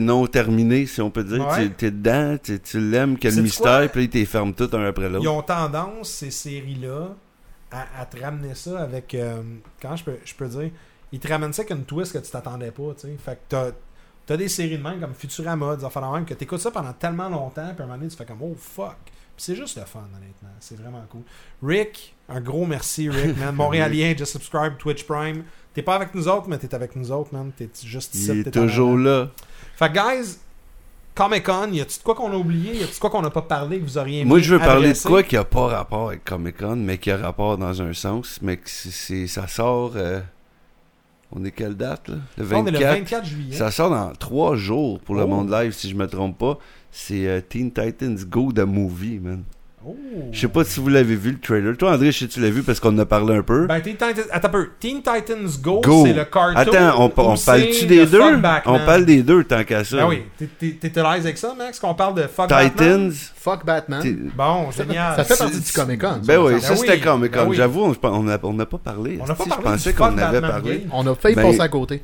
non 0.00 0.26
terminé, 0.28 0.86
si 0.86 1.00
on 1.00 1.10
peut 1.10 1.24
dire. 1.24 1.44
Ouais. 1.44 1.68
T'es 1.70 1.90
dedans, 1.90 2.36
tu 2.40 2.60
tu 2.60 2.78
l'aimes, 2.78 3.16
le 3.20 3.42
mystère, 3.42 3.90
puis 3.90 4.02
là, 4.02 4.04
ils 4.04 4.10
t'es 4.10 4.24
ferment 4.24 4.52
tout 4.52 4.70
un 4.74 4.84
après 4.84 5.06
Ils 5.06 5.12
l'autre. 5.14 5.28
ont 5.32 5.42
tendance, 5.42 6.08
ces 6.08 6.30
séries-là, 6.30 7.16
à, 7.72 8.00
à 8.02 8.06
te 8.06 8.20
ramener 8.22 8.54
ça 8.54 8.78
avec. 8.80 9.12
euh, 9.16 9.42
comment 9.80 9.96
je 9.96 10.04
peux, 10.04 10.18
je 10.24 10.34
peux 10.34 10.46
dire? 10.46 10.70
Ils 11.12 11.20
te 11.20 11.28
ramènent 11.28 11.52
ça 11.52 11.62
avec 11.62 11.70
une 11.76 11.84
twist 11.84 12.12
que 12.12 12.18
tu 12.18 12.30
t'attendais 12.30 12.70
pas, 12.70 12.94
tu 12.94 13.02
sais. 13.08 13.16
Fait 13.22 13.34
que 13.36 13.40
t'as. 13.48 13.70
T'as 14.24 14.36
des 14.36 14.48
séries 14.48 14.78
de 14.78 14.82
même 14.82 15.00
comme 15.00 15.14
Futurama, 15.14 15.74
des 15.74 15.84
affaires 15.84 16.08
de 16.08 16.14
même, 16.14 16.24
que 16.24 16.34
t'écoutes 16.34 16.60
ça 16.60 16.70
pendant 16.70 16.92
tellement 16.92 17.28
longtemps, 17.28 17.70
puis 17.74 17.80
à 17.80 17.82
un 17.82 17.86
moment 17.86 17.98
donné, 17.98 18.08
tu 18.08 18.16
fais 18.16 18.24
comme 18.24 18.40
oh 18.40 18.54
fuck. 18.56 18.94
Puis 19.04 19.12
c'est 19.36 19.56
juste 19.56 19.76
le 19.76 19.84
fun, 19.84 19.98
honnêtement. 20.16 20.50
C'est 20.60 20.78
vraiment 20.78 21.02
cool. 21.10 21.22
Rick, 21.60 22.14
un 22.28 22.40
gros 22.40 22.64
merci, 22.64 23.08
Rick, 23.10 23.36
man. 23.40 23.52
Montréalien, 23.56 24.14
just 24.16 24.30
subscribe, 24.32 24.76
Twitch 24.78 25.04
Prime. 25.08 25.42
T'es 25.74 25.82
pas 25.82 25.96
avec 25.96 26.14
nous 26.14 26.28
autres, 26.28 26.48
mais 26.48 26.56
t'es 26.58 26.72
avec 26.72 26.94
nous 26.94 27.10
autres, 27.10 27.30
man. 27.34 27.50
T'es 27.56 27.68
juste 27.84 28.14
ici. 28.14 28.30
Il 28.32 28.46
est 28.46 28.50
toujours 28.52 28.96
là. 28.96 29.28
Fait 29.74 29.88
que, 29.92 29.94
guys, 29.94 30.36
Comic 31.16 31.42
Con, 31.44 31.72
y 31.72 31.80
a-tu 31.80 31.98
de 31.98 32.02
quoi 32.04 32.14
qu'on 32.14 32.30
a 32.32 32.36
oublié? 32.36 32.76
Y 32.76 32.84
a-tu 32.84 32.94
de 32.94 32.98
quoi 33.00 33.10
qu'on 33.10 33.22
n'a 33.22 33.30
pas 33.30 33.42
parlé 33.42 33.80
que 33.80 33.84
vous 33.84 33.98
auriez 33.98 34.20
aimé 34.20 34.28
Moi, 34.28 34.38
je 34.38 34.54
veux 34.54 34.60
parler 34.60 34.92
de 34.92 34.98
quoi 35.02 35.24
qui 35.24 35.36
a 35.36 35.44
pas 35.44 35.66
rapport 35.66 36.08
avec 36.10 36.22
Comic 36.24 36.58
Con, 36.58 36.76
mais 36.76 36.98
qui 36.98 37.10
a 37.10 37.16
rapport 37.16 37.58
dans 37.58 37.82
un 37.82 37.92
sens, 37.92 38.38
mais 38.40 38.56
que 38.58 38.70
c'est- 38.70 38.92
c'est, 38.92 39.26
ça 39.26 39.48
sort. 39.48 39.94
euh, 39.96 40.20
on 41.32 41.44
est 41.44 41.50
quelle 41.50 41.74
date, 41.76 42.08
là? 42.08 42.16
Le 42.36 42.44
On 42.54 42.66
est 42.66 42.70
le 42.70 42.78
24. 42.78 42.98
24 42.98 43.24
juillet. 43.26 43.56
Ça 43.56 43.70
sort 43.70 43.90
dans 43.90 44.12
trois 44.12 44.56
jours 44.56 45.00
pour 45.00 45.14
le 45.14 45.22
Oh. 45.22 45.26
monde 45.28 45.50
live, 45.50 45.72
si 45.72 45.88
je 45.88 45.94
me 45.94 46.06
trompe 46.06 46.38
pas. 46.38 46.58
C'est 46.90 47.26
euh, 47.26 47.40
Teen 47.40 47.72
Titans 47.72 48.16
Go 48.28 48.52
the 48.52 48.60
Movie, 48.60 49.18
man. 49.18 49.42
Oh. 49.84 49.96
Je 50.30 50.40
sais 50.40 50.48
pas 50.48 50.64
si 50.64 50.78
vous 50.80 50.88
l'avez 50.88 51.16
vu 51.16 51.32
le 51.32 51.38
trailer. 51.40 51.76
Toi, 51.76 51.92
André, 51.92 52.12
je 52.12 52.18
sais 52.20 52.26
que 52.26 52.32
tu 52.32 52.40
l'as 52.40 52.50
vu 52.50 52.62
parce 52.62 52.78
qu'on 52.78 52.90
en 52.90 52.98
a 52.98 53.06
parlé 53.06 53.36
un 53.36 53.42
peu. 53.42 53.66
Ben, 53.66 53.80
Teen 53.80 53.94
Titans, 53.94 54.24
attends 54.30 54.48
un 54.48 54.50
peu. 54.50 54.68
Teen 54.78 54.98
Titans 55.02 55.48
Go, 55.60 55.80
Go. 55.80 56.04
c'est 56.06 56.12
le 56.12 56.24
cartoon. 56.24 56.56
Attends, 56.56 57.02
on, 57.04 57.08
parle-tu 57.08 57.82
le 57.82 57.86
des 57.86 58.06
deux? 58.06 58.36
Batman? 58.36 58.62
On 58.66 58.78
parle 58.86 59.04
des 59.04 59.22
deux 59.22 59.44
tant 59.44 59.64
qu'à 59.64 59.82
ça. 59.84 59.96
Ben 59.96 60.08
oui. 60.08 60.22
T'es- 60.58 60.98
à 60.98 61.14
l'aise 61.14 61.24
avec 61.24 61.38
ça, 61.38 61.54
Max, 61.56 61.80
qu'on 61.80 61.94
parle 61.94 62.14
de 62.14 62.22
Fuck 62.22 62.48
Batman? 62.48 63.10
Titans? 63.10 63.30
Fuck 63.34 63.64
Batman. 63.64 64.02
t'es- 64.02 64.16
Bon, 64.36 64.70
génial. 64.70 65.16
Ça 65.16 65.24
fait 65.24 65.34
C'est- 65.34 65.42
partie 65.44 65.60
du 65.60 65.72
Comic 65.72 66.00
Con. 66.00 66.20
Ben 66.24 66.38
oui, 66.38 66.52
Ben 66.52 66.60
ça 66.60 66.72
oui, 66.74 66.78
c'était 66.78 67.00
Comic 67.00 67.32
Con. 67.32 67.38
ben 67.42 67.48
oui. 67.48 67.56
J'avoue, 67.56 67.80
on 67.82 67.96
on 68.08 68.22
n'a 68.22 68.38
on 68.42 68.56
pas 68.56 68.78
parlé. 68.78 69.18
On 69.20 69.26
n'a 69.26 69.34
pas 69.34 69.44
parlé 69.44 69.62
Je 69.64 69.70
pensais 69.70 69.92
qu'on 69.94 70.04
avait 70.18 70.40
Batman 70.40 70.50
parlé. 70.50 70.86
On 70.92 71.06
a 71.06 71.14
failli 71.14 71.34
Ben- 71.34 71.42
passer 71.42 71.60
à 71.60 71.68
côté. 71.68 72.02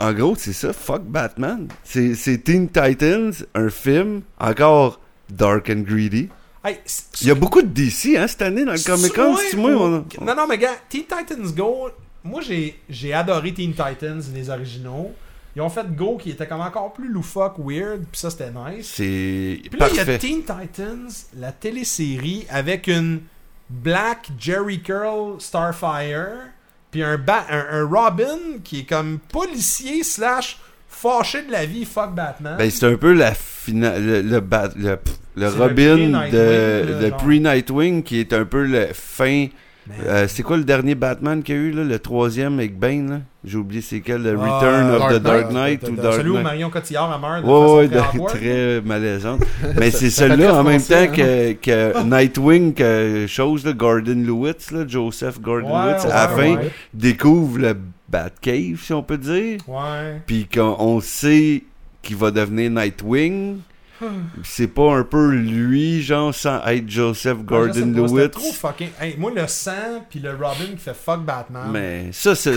En 0.00 0.12
gros, 0.12 0.34
c'est 0.36 0.52
ça, 0.52 0.72
fuck 0.72 1.02
Batman. 1.02 1.66
C'est 1.82 2.14
c'est 2.14 2.38
Teen 2.38 2.68
Titans, 2.68 3.32
un 3.54 3.68
film 3.70 4.20
encore 4.38 5.00
dark 5.30 5.70
and 5.70 5.80
greedy. 5.80 6.28
Hey, 6.68 6.78
Il 7.22 7.28
y 7.28 7.30
a 7.30 7.34
beaucoup 7.34 7.62
de 7.62 7.68
DC 7.68 8.16
hein, 8.16 8.26
cette 8.26 8.42
année 8.42 8.64
dans 8.64 8.72
le 8.72 8.78
Comic 8.84 9.12
Con. 9.14 9.36
Moi, 9.56 9.70
on- 9.72 10.24
Non, 10.24 10.34
non, 10.36 10.46
mais 10.48 10.58
gars, 10.58 10.76
Teen 10.88 11.02
Titans 11.04 11.50
Go, 11.56 11.90
moi 12.24 12.40
j'ai 12.42 12.78
j'ai 12.88 13.12
adoré 13.12 13.52
Teen 13.54 13.72
Titans, 13.72 14.22
les 14.34 14.50
originaux. 14.50 15.12
Ils 15.56 15.62
ont 15.62 15.70
fait 15.70 15.86
Go 15.96 16.18
qui 16.20 16.30
était 16.30 16.46
comme 16.46 16.60
encore 16.60 16.92
plus 16.92 17.08
loufoque, 17.08 17.54
weird, 17.58 18.04
puis 18.12 18.20
ça 18.20 18.30
c'était 18.30 18.50
nice. 18.50 18.92
C'est 18.94 19.60
Puis 19.70 19.78
là, 19.80 19.88
il 19.90 19.96
y 19.96 20.00
a. 20.00 20.18
Teen 20.18 20.40
Titans, 20.42 21.08
la 21.36 21.52
télésérie, 21.52 22.46
avec 22.50 22.86
une 22.86 23.22
Black 23.70 24.28
Jerry 24.38 24.80
Curl 24.82 25.40
Starfire, 25.40 26.50
puis 26.90 27.02
un, 27.02 27.18
un, 27.28 27.66
un 27.70 27.84
Robin 27.86 28.38
qui 28.62 28.80
est 28.80 28.84
comme 28.88 29.18
policier 29.30 30.02
slash 30.04 30.58
fâché 31.00 31.42
de 31.42 31.52
la 31.52 31.64
vie, 31.66 31.84
fuck 31.84 32.14
Batman. 32.14 32.56
Ben, 32.58 32.70
c'est 32.70 32.86
un 32.86 32.96
peu 32.96 33.12
la 33.12 33.32
finale, 33.34 34.04
le, 34.04 34.20
le, 34.22 34.40
Bat- 34.40 34.70
le, 34.76 34.98
le 35.36 35.48
Robin 35.48 36.28
de, 36.30 37.08
genre. 37.08 37.16
pre-Nightwing 37.18 38.02
qui 38.02 38.20
est 38.20 38.32
un 38.32 38.44
peu 38.44 38.64
le 38.64 38.88
fin. 38.92 39.46
Mais- 39.86 39.94
euh, 40.06 40.28
c'est 40.28 40.42
quoi 40.42 40.58
le 40.58 40.64
dernier 40.64 40.94
Batman 40.94 41.42
qu'il 41.42 41.54
y 41.54 41.58
a 41.58 41.60
eu, 41.62 41.70
là, 41.70 41.82
le 41.82 41.98
troisième 41.98 42.58
avec 42.58 42.78
Bane 42.78 43.10
là? 43.10 43.20
J'ai 43.44 43.56
oublié 43.56 43.80
c'est 43.80 44.00
quel, 44.00 44.22
le 44.22 44.36
Ah, 44.38 44.58
Return 44.58 44.90
of 44.90 44.98
Dark 44.98 45.14
the 45.14 45.22
Dark 45.22 45.50
Knight, 45.52 45.88
ou 45.88 45.92
Dark 45.96 46.14
Celui 46.16 46.30
où. 46.30 46.38
Marion 46.42 46.68
Cotillard 46.68 47.10
a 47.10 47.18
meurt 47.18 47.42
de 47.42 47.48
Ouais, 47.48 47.88
façon 47.88 48.02
très 48.04 48.08
awkward. 48.18 48.36
très 48.36 48.80
malaisante. 48.84 49.40
Mais 49.78 49.90
c'est 49.90 50.10
celui-là 50.10 50.54
en 50.60 50.64
même 50.64 50.82
temps 50.82 51.06
que, 51.06 51.52
que 51.62 52.02
Nightwing, 52.04 52.74
que 52.74 53.24
chose, 53.26 53.64
là, 53.64 53.72
Gordon 53.72 54.22
Lewis, 54.26 54.56
là, 54.72 54.84
Joseph 54.86 55.40
Gordon 55.40 55.68
Ouais, 55.74 55.92
Lewis, 55.94 56.04
ouais, 56.04 56.12
à 56.12 56.22
la 56.24 56.28
fin, 56.28 56.56
ouais. 56.56 56.70
découvre 56.92 57.58
le 57.58 57.74
Batcave, 58.08 58.80
si 58.80 58.92
on 58.92 59.02
peut 59.02 59.18
dire. 59.18 59.60
Ouais. 59.68 60.22
Puis 60.26 60.46
qu'on 60.52 60.76
on 60.78 61.00
sait 61.00 61.64
qu'il 62.02 62.16
va 62.16 62.30
devenir 62.30 62.70
Nightwing. 62.70 63.58
C'est 64.44 64.68
pas 64.68 64.94
un 64.94 65.02
peu 65.02 65.30
lui, 65.30 66.02
genre, 66.02 66.32
sans 66.32 66.64
être 66.66 66.88
Joseph 66.88 67.38
Ouais, 67.38 67.68
je 67.68 67.72
sais 67.72 67.80
Gordon 67.82 68.02
pas, 68.02 68.08
c'était 68.08 68.20
Lewis. 68.22 68.30
trop 68.30 68.52
fucking. 68.52 68.88
Hey, 69.00 69.16
moi, 69.18 69.32
le 69.34 69.46
sang, 69.48 70.04
puis 70.08 70.20
le 70.20 70.30
Robin 70.30 70.70
qui 70.72 70.78
fait 70.78 70.94
fuck 70.94 71.24
Batman. 71.24 71.68
Mais 71.72 72.10
ça, 72.12 72.34
c'est, 72.36 72.54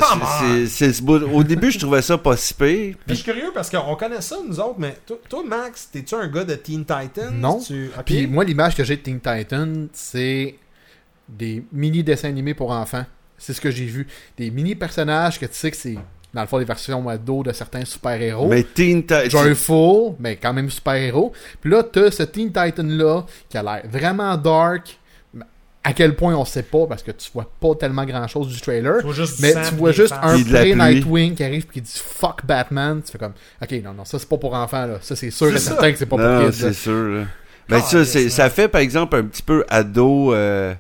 Au 1.34 1.44
début, 1.44 1.72
je 1.72 1.80
trouvais 1.80 2.04
ça 2.04 2.18
pas 2.18 2.38
si 2.38 2.54
pire. 2.54 2.96
Mais 3.08 3.14
je 3.14 3.14
suis 3.16 3.24
curieux 3.24 3.52
parce 3.54 3.70
qu'on 3.72 3.96
connaît 3.96 4.22
ça, 4.22 4.38
nous 4.48 4.60
autres, 4.60 4.76
mais 4.78 4.96
toi, 5.06 5.18
toi, 5.28 5.44
Max, 5.46 5.90
t'es-tu 5.92 6.14
un 6.14 6.28
gars 6.28 6.44
de 6.44 6.54
Teen 6.56 6.86
Titans? 6.86 7.34
Non. 7.34 7.60
Tu... 7.60 7.90
Puis 8.06 8.28
moi, 8.28 8.44
l'image 8.44 8.76
que 8.76 8.84
j'ai 8.84 8.98
de 8.98 9.02
Teen 9.02 9.20
Titan, 9.20 9.88
c'est 9.94 10.56
des 11.28 11.64
mini 11.72 12.04
dessins 12.04 12.30
animés 12.30 12.54
pour 12.54 12.72
enfants. 12.72 13.06
C'est 13.42 13.54
ce 13.54 13.62
que 13.62 13.72
j'ai 13.72 13.86
vu. 13.86 14.06
Des 14.38 14.52
mini 14.52 14.76
personnages 14.76 15.40
que 15.40 15.46
tu 15.48 15.54
sais 15.56 15.72
que 15.72 15.78
c'est, 15.78 15.98
dans 16.34 16.42
le 16.42 16.48
fond, 16.48 16.60
des 16.60 16.66
versions 16.66 17.10
ado 17.10 17.42
de 17.44 17.52
certains 17.52 17.84
super-héros. 17.86 18.48
Mais 18.48 18.64
Teen 18.64 19.02
Titans. 19.02 19.30
Joyful, 19.30 20.14
mais 20.20 20.36
quand 20.36 20.54
même 20.54 20.70
super-héros. 20.70 21.34
Puis 21.60 21.72
là, 21.72 21.82
t'as 21.84 22.12
ce 22.12 22.24
Teen 22.24 22.48
Titan-là 22.54 23.24
qui 23.50 23.58
a 23.58 23.64
l'air 23.64 23.82
vraiment 23.90 24.38
dark. 24.38 24.98
À 25.84 25.94
quel 25.94 26.16
point 26.16 26.36
on 26.36 26.46
sait 26.46 26.62
pas 26.62 26.86
parce 26.86 27.02
que 27.02 27.10
tu 27.10 27.32
vois 27.34 27.50
pas 27.60 27.74
tellement 27.74 28.06
grand-chose 28.06 28.50
du 28.50 28.62
trailer. 28.62 29.00
Tu 29.00 29.06
vois 29.06 29.16
juste 29.16 29.38
du 29.38 29.42
Mais 29.42 29.54
tu 29.68 29.74
vois 29.74 29.92
juste 29.92 30.14
un 30.22 30.36
pluie. 30.36 30.44
pré-Nightwing 30.54 31.34
qui 31.34 31.44
arrive 31.44 31.66
et 31.68 31.74
qui 31.74 31.82
dit 31.82 31.92
fuck 32.06 32.46
Batman. 32.46 33.02
Tu 33.04 33.12
fais 33.12 33.18
comme, 33.18 33.34
ok, 33.60 33.72
non, 33.84 33.92
non, 33.96 34.06
ça 34.06 34.20
c'est 34.20 34.30
pas 34.30 34.38
pour 34.38 34.54
enfants 34.54 34.86
là. 34.86 35.00
Ça 35.02 35.16
c'est 35.16 35.32
sûr 35.32 35.48
C'est 35.48 35.54
et 35.56 35.58
ça. 35.58 35.72
certain 35.72 35.92
que 35.92 35.98
c'est 35.98 36.06
pas 36.06 36.18
non, 36.18 36.42
pour 36.44 36.52
kids. 36.52 36.58
c'est 36.60 36.74
sûr. 36.74 36.94
là. 37.10 37.24
Ben, 37.68 37.78
Ah, 37.78 37.82
ça, 37.82 37.98
man. 37.98 38.30
ça 38.30 38.50
fait, 38.52 38.68
par 38.68 38.82
exemple, 38.82 39.16
un 39.16 39.24
petit 39.24 39.42
peu 39.42 39.66
ado. 39.70 40.36
Euh, 40.36 40.76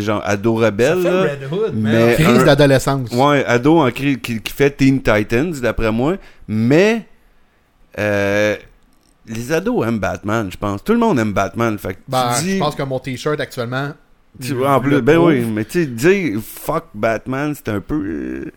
genre, 0.00 0.22
ado 0.24 0.58
Ça 0.60 0.66
rebelle. 0.66 1.02
fait 1.02 1.10
là. 1.10 1.22
Red 1.22 1.48
Hood, 1.52 1.74
Mais-. 1.74 2.14
Crise 2.14 2.26
un- 2.38 2.44
d'adolescence. 2.44 3.10
Ouais, 3.12 3.44
ado 3.44 3.78
en 3.78 3.88
cri- 3.88 4.18
qui, 4.20 4.40
qui 4.40 4.52
fait 4.52 4.70
Teen 4.70 5.02
Titans, 5.02 5.52
d'après 5.60 5.92
moi. 5.92 6.16
Mais 6.48 7.06
euh, 7.98 8.56
les 9.26 9.52
ados 9.52 9.86
aiment 9.86 9.98
Batman, 9.98 10.48
je 10.50 10.56
pense. 10.56 10.82
Tout 10.82 10.92
le 10.92 10.98
monde 10.98 11.18
aime 11.18 11.32
Batman. 11.32 11.76
Fait 11.78 11.94
que 11.94 11.98
Ben, 12.08 12.32
tu 12.38 12.44
dis, 12.44 12.54
je 12.54 12.58
pense 12.58 12.74
que 12.74 12.82
mon 12.82 12.98
t-shirt 12.98 13.38
actuellement. 13.40 13.90
tu- 14.40 14.54
le- 14.54 14.66
en 14.66 14.80
plus, 14.80 15.02
ben 15.02 15.16
prouve. 15.16 15.28
oui, 15.28 15.40
mais 15.44 15.64
tu 15.64 15.80
sais, 15.82 15.86
dire 15.86 16.40
fuck 16.42 16.86
Batman, 16.94 17.52
c'est 17.54 17.68
un 17.68 17.80
peu. 17.80 18.50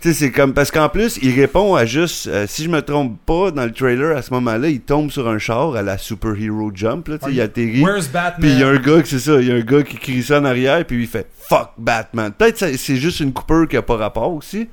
Tu 0.00 0.08
sais, 0.08 0.14
c'est 0.14 0.30
comme. 0.30 0.54
Parce 0.54 0.70
qu'en 0.70 0.88
plus, 0.88 1.18
il 1.22 1.34
répond 1.38 1.74
à 1.74 1.84
juste. 1.86 2.26
euh, 2.28 2.46
si 2.48 2.64
je 2.64 2.68
me 2.68 2.80
trompe 2.82 3.18
pas, 3.26 3.50
dans 3.50 3.64
le 3.64 3.72
trailer, 3.72 4.16
à 4.16 4.22
ce 4.22 4.32
moment-là, 4.34 4.68
il 4.68 4.80
tombe 4.80 5.10
sur 5.10 5.28
un 5.28 5.38
char 5.38 5.74
à 5.74 5.82
la 5.82 5.98
Superhero 5.98 6.70
Jump. 6.74 7.08
Là, 7.08 7.18
tu 7.18 7.26
sais, 7.26 7.32
il 7.32 7.40
atterrit. 7.40 7.82
Where's 7.82 8.08
Batman? 8.08 8.40
Puis 8.40 8.50
il 8.50 8.58
y 8.60 8.62
a 8.62 8.68
un 8.68 8.76
gars, 8.76 9.02
qui- 9.02 9.10
c'est 9.10 9.18
ça, 9.18 9.40
il 9.40 9.48
y 9.48 9.50
a 9.50 9.54
un 9.54 9.60
gars 9.60 9.82
qui 9.82 9.96
crie 9.96 10.22
ça 10.22 10.40
en 10.40 10.44
arrière, 10.44 10.84
puis 10.84 11.00
il 11.02 11.08
fait 11.08 11.26
fuck 11.36 11.70
Batman. 11.78 12.32
Peut-être 12.32 12.58
que 12.60 12.76
c'est 12.76 12.96
juste 12.96 13.20
une 13.20 13.32
coupeur 13.32 13.66
qui 13.66 13.76
a 13.76 13.82
pas 13.82 13.96
rapport 13.96 14.32
aussi. 14.32 14.68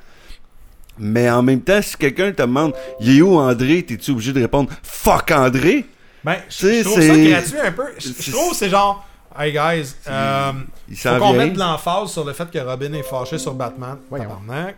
Mais 0.97 1.29
en 1.29 1.41
même 1.43 1.61
temps, 1.61 1.81
si 1.81 1.97
quelqu'un 1.97 2.31
te 2.31 2.41
demande, 2.41 2.73
il 3.01 3.17
est 3.17 3.21
où 3.21 3.37
André, 3.37 3.83
t'es-tu 3.83 4.11
obligé 4.11 4.31
de 4.31 4.41
répondre 4.41 4.69
fuck 4.83 5.31
André? 5.31 5.85
Ben, 6.23 6.37
je 6.49 6.83
trouve 6.83 7.01
ça 7.01 7.17
gratuit 7.17 7.59
un 7.67 7.71
peu. 7.71 7.83
Je 7.99 8.31
trouve 8.31 8.51
que 8.51 8.55
c'est 8.55 8.69
genre. 8.69 9.05
Hey 9.37 9.51
guys, 9.51 9.93
euh, 10.07 10.51
Il 10.87 10.95
faut 10.95 11.09
qu'on 11.19 11.33
mette 11.33 11.53
de 11.53 11.59
l'emphase 11.59 12.09
sur 12.11 12.23
le 12.23 12.31
fait 12.31 12.49
que 12.49 12.57
Robin 12.59 12.93
est 12.93 13.03
fâché 13.03 13.37
sur 13.37 13.53
Batman. 13.53 13.97
Voyons. 14.09 14.29
Tabarnak. 14.47 14.77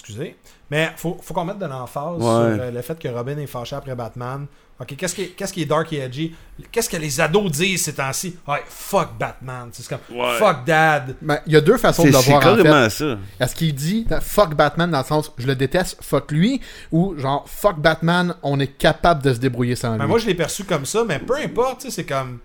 Excusez. 0.00 0.36
Mais 0.70 0.92
faut, 0.96 1.16
faut 1.22 1.32
qu'on 1.32 1.44
mette 1.44 1.58
de 1.58 1.64
l'emphase 1.66 2.16
Ouais. 2.16 2.20
sur 2.22 2.62
euh, 2.64 2.70
le 2.70 2.82
fait 2.82 2.98
que 2.98 3.08
Robin 3.08 3.38
est 3.38 3.46
fâché 3.46 3.74
après 3.76 3.94
Batman. 3.94 4.46
Ok, 4.78 4.94
qu'est-ce 4.94 5.14
qui, 5.14 5.22
est- 5.22 5.28
qu'est-ce 5.28 5.54
qui 5.54 5.62
est 5.62 5.66
dark 5.66 5.90
et 5.94 6.00
edgy? 6.00 6.34
Qu'est-ce 6.70 6.90
que 6.90 6.98
les 6.98 7.18
ados 7.18 7.50
disent 7.50 7.84
ces 7.84 7.94
temps-ci? 7.94 8.36
Ouais, 8.46 8.62
fuck 8.68 9.16
Batman. 9.18 9.70
C'est 9.72 9.88
comme 9.88 10.00
Ouais. 10.18 10.36
fuck 10.38 10.66
dad. 10.66 11.16
Ben, 11.22 11.40
il 11.46 11.54
y 11.54 11.56
a 11.56 11.62
deux 11.62 11.78
façons 11.78 12.02
de 12.02 12.08
le 12.08 12.14
c'est 12.18 12.30
voir 12.30 12.46
en 12.46 12.56
fait. 12.90 13.16
Est-ce 13.40 13.54
qu'il 13.54 13.74
dit 13.74 14.06
fuck 14.20 14.54
Batman 14.54 14.90
dans 14.90 14.98
le 14.98 15.04
sens 15.04 15.32
je 15.38 15.46
le 15.46 15.54
déteste, 15.54 15.96
fuck 16.02 16.30
lui, 16.30 16.60
ou 16.92 17.16
genre 17.16 17.48
fuck 17.48 17.78
Batman, 17.78 18.34
on 18.42 18.60
est 18.60 18.66
capable 18.76 19.22
de 19.22 19.32
se 19.32 19.38
débrouiller 19.38 19.76
sans 19.76 19.92
lui? 19.92 19.98
Ben, 19.98 20.06
moi, 20.06 20.18
je 20.18 20.26
l'ai 20.26 20.34
perçu 20.34 20.64
comme 20.64 20.84
ça, 20.84 21.04
mais 21.08 21.20
peu 21.20 21.36
importe, 21.36 21.80
tu 21.80 21.86
sais, 21.86 21.90
c'est 21.90 22.04
comme. 22.06 22.40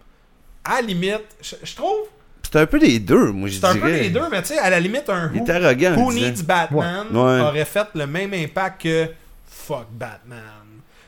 À 0.63 0.75
la 0.75 0.87
limite, 0.87 1.25
je, 1.41 1.55
je 1.63 1.75
trouve. 1.75 2.05
C'est 2.51 2.59
un 2.59 2.65
peu 2.65 2.77
les 2.79 2.99
deux, 2.99 3.31
moi 3.31 3.47
je 3.47 3.59
C'est 3.59 3.65
un 3.65 3.73
dirais. 3.73 3.91
peu 3.91 3.97
les 3.99 4.09
deux, 4.09 4.29
mais 4.29 4.41
tu 4.41 4.49
sais, 4.49 4.59
à 4.59 4.69
la 4.69 4.79
limite, 4.79 5.09
un 5.09 5.31
Il 5.33 5.39
who, 5.41 5.45
est 5.45 5.49
arrogant. 5.51 5.95
who. 5.95 6.11
Needs 6.11 6.43
Batman 6.43 7.07
Ouais. 7.11 7.17
Ouais. 7.19 7.39
aurait 7.41 7.65
fait 7.65 7.87
le 7.95 8.05
même 8.07 8.33
impact 8.33 8.81
que 8.81 9.07
Fuck 9.47 9.87
Batman. 9.91 10.39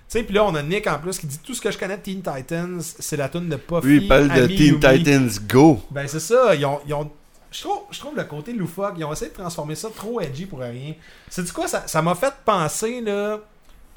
Tu 0.10 0.20
sais, 0.20 0.24
puis 0.24 0.36
là, 0.36 0.46
on 0.46 0.54
a 0.56 0.62
Nick 0.62 0.88
en 0.88 1.00
plus 1.00 1.18
qui 1.18 1.26
dit 1.28 1.40
tout 1.40 1.54
ce 1.54 1.60
que 1.62 1.72
je 1.72 1.78
connais 1.78 1.98
de 1.98 2.02
Teen 2.04 2.22
Titans, 2.22 2.80
c'est 2.82 3.18
la 3.18 3.28
tune 3.30 3.50
de 3.50 3.56
Puffy. 3.58 3.88
Lui, 3.88 3.98
il 4.04 4.08
parle 4.08 4.28
de 4.30 4.44
Ami 4.44 4.56
Teen 4.56 4.68
Yumi. 4.68 4.80
Titans 4.80 5.30
Go. 5.50 5.82
Ben, 5.92 6.08
c'est 6.08 6.20
ça. 6.20 6.54
Ils 6.56 6.66
ont. 6.66 6.80
ils 6.88 6.94
ont- 6.94 7.12
Je 7.52 7.62
trouve, 7.62 7.82
je 7.92 8.00
trouve 8.00 8.16
le 8.16 8.24
côté 8.24 8.54
loufoque. 8.54 8.94
Ils 8.98 9.04
ont 9.06 9.12
essayé 9.14 9.30
de 9.30 9.36
transformer 9.36 9.76
ça 9.76 9.90
trop 9.96 10.20
edgy 10.22 10.46
pour 10.46 10.60
rien. 10.60 10.94
C'est 11.30 11.44
du 11.44 11.52
quoi 11.52 11.68
ça 11.68 11.84
ça 11.88 12.02
m'a 12.02 12.16
fait 12.16 12.34
penser, 12.46 13.02
là. 13.02 13.40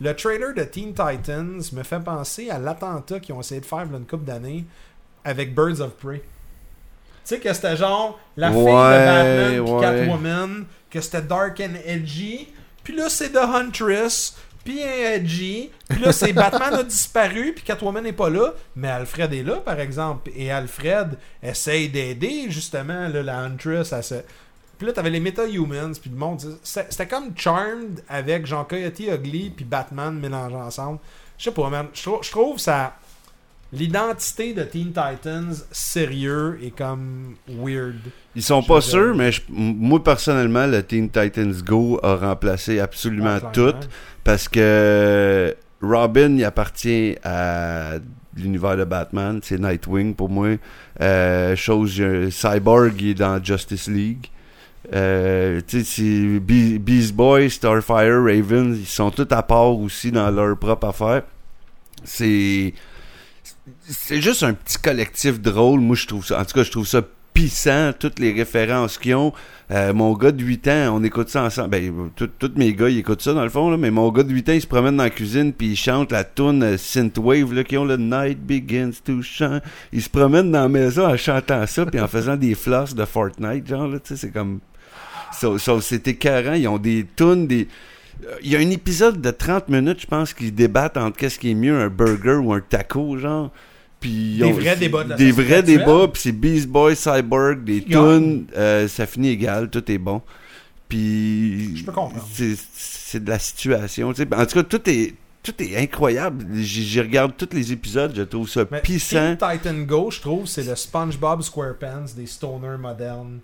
Le 0.01 0.13
trailer 0.15 0.53
de 0.53 0.63
Teen 0.65 0.89
Titans 0.93 1.61
me 1.73 1.83
fait 1.83 2.01
penser 2.01 2.51
à 2.51 2.59
l'attentat 2.59 3.19
qu'ils 3.21 3.35
ont 3.35 3.41
essayé 3.41 3.61
de 3.63 3.67
faire 3.67 3.85
il 3.87 3.93
y 3.93 3.95
a 3.95 3.99
une 3.99 4.05
couple 4.07 4.25
d'années 4.25 4.65
avec 5.25 5.55
Birds 5.55 5.81
of 5.81 5.93
Prey. 5.97 6.23
Tu 7.27 7.35
sais 7.35 7.41
que 7.41 7.53
c'était 7.53 7.77
genre 7.77 8.21
la 8.37 8.53
fille 8.53 8.61
de 8.61 8.65
Batman 8.67 9.65
puis 9.65 9.73
ouais. 9.73 9.81
Catwoman, 9.81 10.65
que 10.89 11.01
c'était 11.01 11.23
dark 11.23 11.61
and 11.61 11.75
edgy. 11.85 12.47
Puis 12.85 12.95
là, 12.95 13.09
c'est 13.09 13.31
The 13.31 13.39
Huntress, 13.39 14.37
puis 14.65 14.81
un 14.81 15.15
edgy. 15.15 15.73
Puis 15.89 15.99
là, 15.99 16.13
c'est 16.13 16.33
Batman 16.33 16.75
a 16.75 16.83
disparu, 16.85 17.53
puis 17.53 17.65
Catwoman 17.65 18.05
n'est 18.05 18.13
pas 18.13 18.31
là. 18.31 18.55
Mais 18.77 18.87
Alfred 18.87 19.33
est 19.33 19.43
là, 19.43 19.57
par 19.57 19.81
exemple. 19.81 20.31
Et 20.37 20.53
Alfred 20.53 21.19
essaye 21.43 21.89
d'aider, 21.89 22.47
justement, 22.49 23.09
là, 23.09 23.25
la 23.25 23.39
Huntress 23.41 23.93
à 23.93 24.03
se... 24.03 24.15
Puis 24.79 24.87
là, 24.87 24.93
t'avais 24.93 25.11
les 25.11 25.19
Meta-Humans, 25.19 25.95
puis 26.01 26.11
le 26.11 26.17
monde... 26.17 26.41
C'était 26.63 27.09
comme 27.09 27.37
Charmed 27.37 28.03
avec 28.09 28.47
Jean 28.47 28.63
Coyote 28.63 29.01
Ugly 29.01 29.51
puis 29.51 29.65
Batman 29.65 30.17
mélangés 30.17 30.55
ensemble. 30.55 31.01
Je 31.39 31.45
sais 31.45 31.51
pas, 31.51 31.69
man. 31.71 31.89
Je 31.93 32.31
trouve 32.31 32.59
ça... 32.61 32.95
L'identité 33.73 34.55
de 34.55 34.63
Teen 34.63 34.89
Titans 34.93 35.53
sérieux 35.73 36.59
est 36.63 36.71
comme 36.77 37.35
weird. 37.49 37.97
Ils 38.35 38.43
sont 38.43 38.63
pas 38.63 38.81
sûrs, 38.81 39.15
mais 39.15 39.33
je- 39.33 39.43
moi 39.49 40.03
personnellement, 40.03 40.67
le 40.67 40.83
Teen 40.83 41.11
Titans 41.11 41.53
Go 41.65 41.99
a 42.03 42.15
remplacé 42.17 42.79
absolument 42.79 43.39
Ah, 43.43 43.51
tout. 43.53 43.63
clairement. 43.63 43.81
Parce 44.23 44.49
que 44.49 45.55
Robin, 45.83 46.37
il 46.37 46.45
appartient 46.45 47.17
à 47.25 47.95
l'univers 48.37 48.77
de 48.77 48.85
Batman. 48.85 49.41
C'est 49.43 49.59
Nightwing 49.59 50.15
pour 50.15 50.29
moi. 50.29 50.57
Euh, 51.01 51.57
chose, 51.57 52.01
Cyborg, 52.31 52.95
il 53.01 53.09
est 53.11 53.15
dans 53.15 53.43
Justice 53.43 53.89
League. 53.89 54.27
Euh, 54.95 55.61
tu 55.67 55.81
sais, 55.81 55.85
c'est 55.85 56.39
Be- 56.41 56.79
Beast 56.79 57.15
Boy, 57.15 57.51
Starfire, 57.51 58.23
Raven, 58.23 58.77
ils 58.79 58.87
sont 58.87 59.11
tous 59.11 59.27
à 59.33 59.43
part 59.43 59.77
aussi 59.77 60.13
dans 60.13 60.31
leur 60.31 60.57
propre 60.57 60.87
affaire. 60.87 61.23
C'est. 62.05 62.73
C'est 63.89 64.21
juste 64.21 64.43
un 64.43 64.55
petit 64.55 64.79
collectif 64.79 65.41
drôle. 65.41 65.81
Moi, 65.81 65.97
je 65.97 66.07
trouve 66.07 66.25
ça. 66.25 66.41
En 66.41 66.45
tout 66.45 66.55
cas, 66.55 66.63
je 66.63 66.71
trouve 66.71 66.87
ça 66.87 67.03
pissant, 67.37 67.93
toutes 67.93 68.19
les 68.19 68.33
références 68.33 68.97
qu'ils 68.97 69.15
ont. 69.15 69.35
Euh, 69.71 69.93
mon 69.93 70.15
gars 70.15 70.33
de 70.33 70.43
8 70.43 70.69
ans, 70.69 70.97
on 70.97 71.05
écoute 71.05 71.29
ça 71.29 71.43
ensemble. 71.43 71.69
Ben, 71.69 71.93
tous 72.17 72.53
mes 72.57 72.73
gars, 72.73 72.89
ils 72.89 72.99
écoutent 72.99 73.21
ça 73.21 73.35
dans 73.35 73.43
le 73.43 73.51
fond, 73.51 73.69
là, 73.69 73.77
mais 73.77 73.91
mon 73.91 74.11
gars 74.11 74.23
de 74.23 74.33
8 74.33 74.49
ans, 74.49 74.53
il 74.55 74.63
se 74.63 74.67
promène 74.67 74.97
dans 74.97 75.03
la 75.03 75.11
cuisine 75.11 75.53
puis 75.53 75.69
il 75.69 75.77
chante 75.77 76.13
la 76.13 76.25
tune 76.25 76.63
euh, 76.63 76.79
Synthwave 76.79 77.53
là, 77.53 77.63
qui 77.63 77.77
ont 77.77 77.85
le 77.85 77.99
Night 77.99 78.41
Begins 78.41 78.93
to 79.05 79.21
Shine. 79.21 79.61
Il 79.93 80.01
se 80.01 80.09
promène 80.09 80.51
dans 80.51 80.63
la 80.63 80.69
maison 80.69 81.07
en 81.07 81.17
chantant 81.19 81.67
ça 81.67 81.85
puis 81.85 82.01
en 82.01 82.09
faisant 82.09 82.37
des 82.37 82.55
flosses 82.55 82.95
de 82.95 83.05
Fortnite, 83.05 83.67
genre, 83.67 83.87
là, 83.87 83.99
tu 83.99 84.15
sais, 84.15 84.17
c'est 84.17 84.31
comme. 84.31 84.61
So, 85.39 85.59
so, 85.59 85.83
c'est 85.83 86.09
écœurant. 86.09 86.55
Ils 86.55 86.69
ont 86.69 86.79
des 86.79 87.07
tunes, 87.17 87.47
des. 87.47 87.69
Il 88.43 88.51
y 88.51 88.57
a 88.57 88.61
un 88.61 88.71
épisode 88.71 89.21
de 89.21 89.31
30 89.31 89.69
minutes, 89.69 90.01
je 90.01 90.07
pense, 90.07 90.33
qu'ils 90.33 90.55
débattent 90.55 90.97
entre 90.97 91.19
qu'est-ce 91.19 91.39
qui 91.39 91.51
est 91.51 91.55
mieux, 91.55 91.79
un 91.79 91.89
burger 91.89 92.37
ou 92.37 92.55
un 92.55 92.61
taco, 92.61 93.19
genre. 93.19 93.51
Puis 94.01 94.39
Des 94.39 94.53
vrais 94.53 94.77
débats 94.77 95.05
de 95.05 95.11
la 95.11 95.17
Des 95.17 95.33
vrais 95.33 95.63
débats, 95.63 96.09
puis 96.13 96.23
c'est 96.23 96.33
Beast 96.33 96.69
Boy, 96.69 96.95
Cyborg, 96.95 97.65
des 97.65 97.83
tunes, 97.83 98.47
euh, 98.57 98.89
ça 98.89 99.07
finit 99.07 99.31
égal, 99.31 99.71
tout 99.71 99.91
est 99.91 99.99
bon. 99.99 100.23
Puis 100.89 101.77
Je 101.77 101.85
peux 101.85 101.93
comprendre. 101.93 102.25
c'est 102.73 103.25
de 103.25 103.29
la 103.29 103.39
situation, 103.39 104.13
tu 104.13 104.23
sais. 104.23 104.35
En 104.35 104.47
tout 104.47 104.55
cas, 104.55 104.63
tout 104.63 104.91
est 104.91 105.15
tout 105.47 105.63
est 105.63 105.77
incroyable. 105.77 106.45
J'y 106.57 107.01
regarde 107.01 107.33
tous 107.37 107.51
les 107.53 107.71
épisodes, 107.73 108.13
je 108.17 108.23
trouve 108.23 108.49
ça 108.49 108.65
Mais 108.71 108.81
pissant. 108.81 109.37
Teen 109.37 109.59
Titan 109.59 109.79
Go, 109.83 110.11
je 110.11 110.21
trouve, 110.21 110.47
c'est 110.47 110.65
le 110.65 110.75
SpongeBob 110.75 111.41
SquarePants 111.43 112.07
des 112.17 112.27
stoners 112.27 112.79
modernes. 112.79 113.39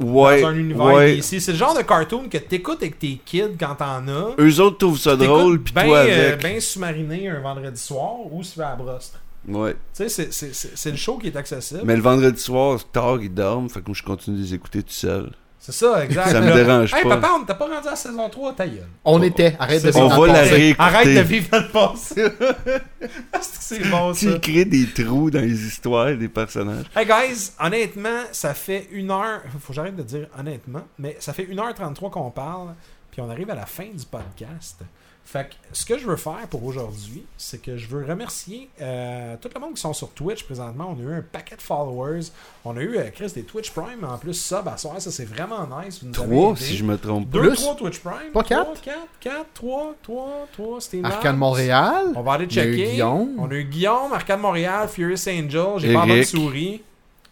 Ouais, 0.00 0.40
dans 0.42 0.48
un 0.48 0.54
univers 0.56 0.84
ouais. 0.84 1.16
DC. 1.16 1.40
C'est 1.40 1.50
le 1.52 1.58
genre 1.58 1.76
de 1.76 1.82
cartoon 1.82 2.28
que 2.28 2.38
t'écoutes 2.38 2.80
avec 2.80 3.00
tes 3.00 3.20
kids 3.24 3.56
quand 3.58 3.74
t'en 3.74 4.06
as. 4.06 4.34
Eux 4.38 4.60
autres 4.60 4.78
trouvent 4.78 4.98
ça 4.98 5.16
drôle, 5.16 5.60
puis 5.60 5.74
ben, 5.74 5.86
toi 5.86 5.96
euh, 5.98 6.28
avec. 6.28 6.42
ben 6.42 6.60
sous-mariné 6.60 7.28
un 7.28 7.40
vendredi 7.40 7.80
soir 7.80 8.14
ou 8.30 8.44
se 8.44 8.54
fait 8.54 8.62
à 8.62 8.70
la 8.70 8.76
brosse. 8.76 9.12
Ouais. 9.48 9.72
Tu 9.72 9.78
sais, 9.94 10.08
c'est- 10.08 10.32
c'est- 10.32 10.54
c'est 10.54 10.76
c'est 10.76 10.90
le 10.90 10.96
show 10.96 11.18
qui 11.18 11.28
est 11.28 11.36
accessible. 11.36 11.80
Mais 11.84 11.96
le 11.96 12.02
vendredi 12.02 12.40
soir, 12.40 12.78
tard, 12.92 13.18
ils 13.22 13.32
dorment, 13.32 13.68
fait 13.68 13.80
que 13.80 13.86
moi 13.86 13.94
je 13.94 14.02
continue 14.02 14.36
de 14.36 14.42
les 14.42 14.54
écouter 14.54 14.82
tout 14.82 14.92
seul. 14.92 15.30
C'est 15.60 15.72
ça, 15.72 16.04
exact. 16.04 16.30
Ça 16.30 16.40
me 16.40 16.54
dérange 16.54 16.94
hey, 16.94 17.02
pas. 17.02 17.16
papa, 17.16 17.30
on 17.40 17.44
t'a 17.44 17.54
pas 17.54 17.66
rendu 17.66 17.88
à 17.88 17.90
la 17.90 17.96
saison 17.96 18.28
3, 18.30 18.52
ta 18.54 18.66
gueule. 18.66 18.86
On 19.04 19.20
était. 19.22 19.56
Arrête 19.58 19.82
de 19.82 19.88
On 19.96 20.08
vivre 20.08 20.08
va 20.08 20.16
dans 20.16 20.22
le 20.24 20.28
la 20.32 20.38
passé. 20.44 20.54
réécouter. 20.54 20.82
Arrête 20.88 21.14
de 21.16 21.20
vivre 21.20 21.48
dans 21.50 21.60
le 21.60 21.68
passé. 21.68 22.24
C'est 23.40 23.90
bon, 23.90 24.14
ça? 24.14 24.32
Tu 24.32 24.40
crées 24.40 24.64
des 24.64 24.86
trous 24.86 25.30
dans 25.30 25.40
les 25.40 25.66
histoires 25.66 26.14
des 26.16 26.28
personnages. 26.28 26.86
Hey 26.96 27.06
guys, 27.06 27.50
honnêtement, 27.60 28.22
ça 28.32 28.54
fait 28.54 28.88
une 28.92 29.10
heure. 29.10 29.42
Faut 29.60 29.68
que 29.68 29.74
j'arrête 29.74 29.96
de 29.96 30.02
dire 30.02 30.28
honnêtement, 30.38 30.84
mais 30.98 31.16
ça 31.20 31.32
fait 31.32 31.44
1h33 31.44 32.10
qu'on 32.10 32.30
parle, 32.30 32.74
puis 33.10 33.20
on 33.20 33.28
arrive 33.28 33.50
à 33.50 33.54
la 33.54 33.66
fin 33.66 33.84
du 33.86 34.04
podcast. 34.06 34.80
Fait 35.30 35.50
que 35.50 35.54
ce 35.74 35.84
que 35.84 35.98
je 35.98 36.06
veux 36.06 36.16
faire 36.16 36.46
pour 36.48 36.64
aujourd'hui, 36.64 37.22
c'est 37.36 37.60
que 37.60 37.76
je 37.76 37.86
veux 37.88 38.02
remercier 38.02 38.70
euh, 38.80 39.36
tout 39.38 39.50
le 39.54 39.60
monde 39.60 39.74
qui 39.74 39.80
sont 39.82 39.92
sur 39.92 40.08
Twitch 40.12 40.44
présentement. 40.44 40.96
On 40.96 41.00
a 41.00 41.02
eu 41.02 41.14
un 41.18 41.20
paquet 41.20 41.54
de 41.54 41.60
followers. 41.60 42.28
On 42.64 42.74
a 42.78 42.80
eu 42.80 42.96
euh, 42.96 43.10
Chris 43.14 43.32
des 43.34 43.42
Twitch 43.42 43.70
Prime 43.72 44.04
en 44.04 44.16
plus 44.16 44.32
sub 44.32 44.66
à 44.66 44.78
soir. 44.78 44.94
Ça 45.02 45.10
c'est 45.10 45.26
vraiment 45.26 45.68
nice. 45.82 46.02
Vous 46.02 46.08
nous 46.08 46.18
avez 46.18 46.30
Trois, 46.34 46.56
si 46.56 46.76
je 46.78 46.82
me 46.84 46.96
trompe 46.96 47.30
pas. 47.30 47.40
Deux, 47.42 47.48
Plus? 47.48 47.56
trois 47.56 47.74
Twitch 47.76 47.98
Prime. 48.00 48.32
Pas 48.32 48.42
Trois, 48.42 48.44
quatre? 48.64 48.80
quatre, 48.80 48.96
quatre, 49.20 49.52
trois, 49.52 49.94
trois, 50.02 50.46
trois. 50.50 50.80
C'était 50.80 51.04
Arcade. 51.04 51.36
Montréal? 51.36 52.06
On 52.16 52.22
va 52.22 52.32
aller 52.32 52.46
checker. 52.46 52.92
Guillaume. 52.92 53.32
On 53.38 53.50
a 53.50 53.54
eu 53.54 53.64
Guillaume, 53.64 54.10
Arcade 54.14 54.40
Montréal, 54.40 54.88
Furious 54.88 55.28
Angel. 55.28 55.74
J'ai 55.76 55.92
pas 55.92 56.06
de 56.06 56.22
souris. 56.22 56.80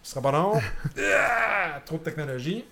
Ce 0.03 0.11
sera 0.13 0.21
pas 0.21 0.33
long. 0.33 0.53
Ah, 0.99 1.81
Trop 1.87 1.97
de 1.97 2.03
technologie. 2.03 2.63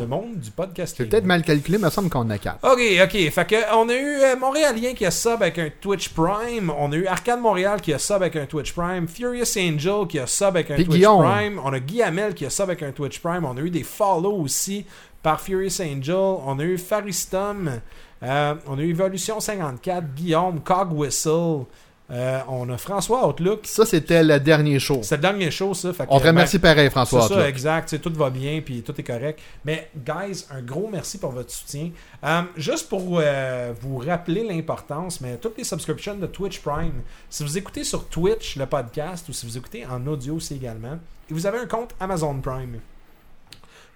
Le 0.00 0.06
monde 0.06 0.38
du 0.38 0.50
podcast. 0.50 0.94
C'est 0.96 1.06
peut-être 1.06 1.24
mal 1.24 1.42
calculé, 1.42 1.78
mais 1.78 1.82
il 1.82 1.86
me 1.86 1.90
semble 1.90 2.08
qu'on 2.08 2.30
a 2.30 2.38
quatre. 2.38 2.58
Ok, 2.62 2.80
ok. 3.02 3.30
Fait 3.30 3.46
que 3.46 3.74
on 3.74 3.88
a 3.88 3.94
eu 3.94 4.22
euh, 4.22 4.36
Montréalien 4.36 4.94
qui 4.94 5.04
a 5.04 5.10
sub 5.10 5.42
avec 5.42 5.58
un 5.58 5.70
Twitch 5.80 6.10
Prime. 6.10 6.72
On 6.78 6.92
a 6.92 6.96
eu 6.96 7.06
Arcade 7.06 7.40
Montréal 7.40 7.80
qui 7.80 7.92
a 7.92 7.98
sub 7.98 8.16
avec 8.16 8.36
un 8.36 8.46
Twitch 8.46 8.72
Prime. 8.72 9.08
Furious 9.08 9.58
Angel 9.58 10.06
qui 10.08 10.18
a 10.18 10.26
sub 10.26 10.48
avec 10.48 10.70
un 10.70 10.76
Puis 10.76 10.84
Twitch 10.84 10.96
Guillaume. 10.98 11.24
Prime. 11.24 11.60
On 11.64 11.72
a 11.72 11.80
Guy 11.80 12.02
Hamel 12.02 12.34
qui 12.34 12.46
a 12.46 12.50
sub 12.50 12.64
avec 12.70 12.82
un 12.82 12.92
Twitch 12.92 13.18
Prime. 13.18 13.44
On 13.44 13.56
a 13.56 13.60
eu 13.60 13.70
des 13.70 13.82
follow 13.82 14.32
aussi 14.40 14.86
par 15.22 15.40
Furious 15.40 15.80
Angel. 15.82 16.14
On 16.14 16.58
a 16.60 16.62
eu 16.62 16.78
Faristom. 16.78 17.80
Euh, 18.22 18.54
on 18.66 18.78
a 18.78 18.82
eu 18.82 18.90
Evolution 18.90 19.40
54. 19.40 20.14
Guillaume. 20.14 20.60
Cog 20.60 20.92
Whistle. 20.92 21.64
Euh, 22.10 22.40
on 22.48 22.68
a 22.70 22.78
François 22.78 23.28
Outlook. 23.28 23.60
Ça, 23.64 23.84
c'était 23.84 24.24
le 24.24 24.40
dernier 24.40 24.78
show. 24.78 25.00
C'est 25.02 25.16
le 25.16 25.22
dernier 25.22 25.50
show, 25.50 25.74
ça. 25.74 25.92
Fait 25.92 26.06
que, 26.06 26.10
On 26.10 26.18
te 26.18 26.22
ben, 26.22 26.30
remercie 26.30 26.58
pareil, 26.58 26.86
c'est 26.86 26.90
François. 26.90 27.20
ça, 27.22 27.34
Outlook. 27.34 27.46
exact. 27.46 27.88
Tu 27.88 27.96
sais, 27.96 28.02
tout 28.02 28.12
va 28.14 28.30
bien, 28.30 28.62
puis 28.64 28.82
tout 28.82 28.98
est 28.98 29.04
correct. 29.04 29.40
Mais, 29.64 29.90
guys, 29.94 30.46
un 30.50 30.62
gros 30.62 30.88
merci 30.90 31.18
pour 31.18 31.32
votre 31.32 31.50
soutien. 31.50 31.90
Euh, 32.24 32.42
juste 32.56 32.88
pour 32.88 33.18
euh, 33.20 33.72
vous 33.80 33.98
rappeler 33.98 34.42
l'importance, 34.42 35.20
mais 35.20 35.36
toutes 35.36 35.58
les 35.58 35.64
subscriptions 35.64 36.14
de 36.14 36.26
Twitch 36.26 36.60
Prime, 36.60 37.02
si 37.28 37.42
vous 37.42 37.58
écoutez 37.58 37.84
sur 37.84 38.08
Twitch 38.08 38.56
le 38.56 38.66
podcast 38.66 39.28
ou 39.28 39.32
si 39.32 39.44
vous 39.44 39.58
écoutez 39.58 39.84
en 39.84 40.06
audio 40.06 40.36
aussi 40.36 40.54
également, 40.54 40.98
et 41.30 41.34
vous 41.34 41.46
avez 41.46 41.58
un 41.58 41.66
compte 41.66 41.94
Amazon 42.00 42.40
Prime, 42.40 42.80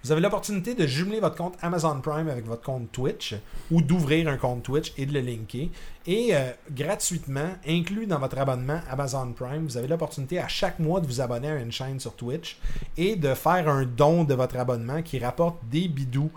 vous 0.03 0.11
avez 0.11 0.19
l'opportunité 0.19 0.75
de 0.75 0.85
jumeler 0.85 1.21
votre 1.21 1.37
compte 1.37 1.55
Amazon 1.61 2.01
Prime 2.01 2.27
avec 2.27 2.45
votre 2.45 2.61
compte 2.61 2.91
Twitch 2.91 3.35
ou 3.71 3.81
d'ouvrir 3.81 4.27
un 4.27 4.35
compte 4.35 4.63
Twitch 4.63 4.93
et 4.97 5.05
de 5.05 5.13
le 5.13 5.21
linker. 5.21 5.69
Et 6.05 6.35
euh, 6.35 6.51
gratuitement, 6.71 7.51
inclus 7.65 8.05
dans 8.05 8.19
votre 8.19 8.37
abonnement 8.37 8.81
Amazon 8.89 9.31
Prime, 9.31 9.65
vous 9.65 9.77
avez 9.77 9.87
l'opportunité 9.87 10.39
à 10.39 10.49
chaque 10.49 10.79
mois 10.79 10.99
de 10.99 11.07
vous 11.07 11.21
abonner 11.21 11.49
à 11.49 11.55
une 11.55 11.71
chaîne 11.71 12.01
sur 12.01 12.15
Twitch 12.15 12.57
et 12.97 13.15
de 13.15 13.33
faire 13.33 13.69
un 13.69 13.85
don 13.85 14.25
de 14.25 14.33
votre 14.33 14.57
abonnement 14.57 15.01
qui 15.01 15.19
rapporte 15.19 15.57
des 15.69 15.87
bidous 15.87 16.31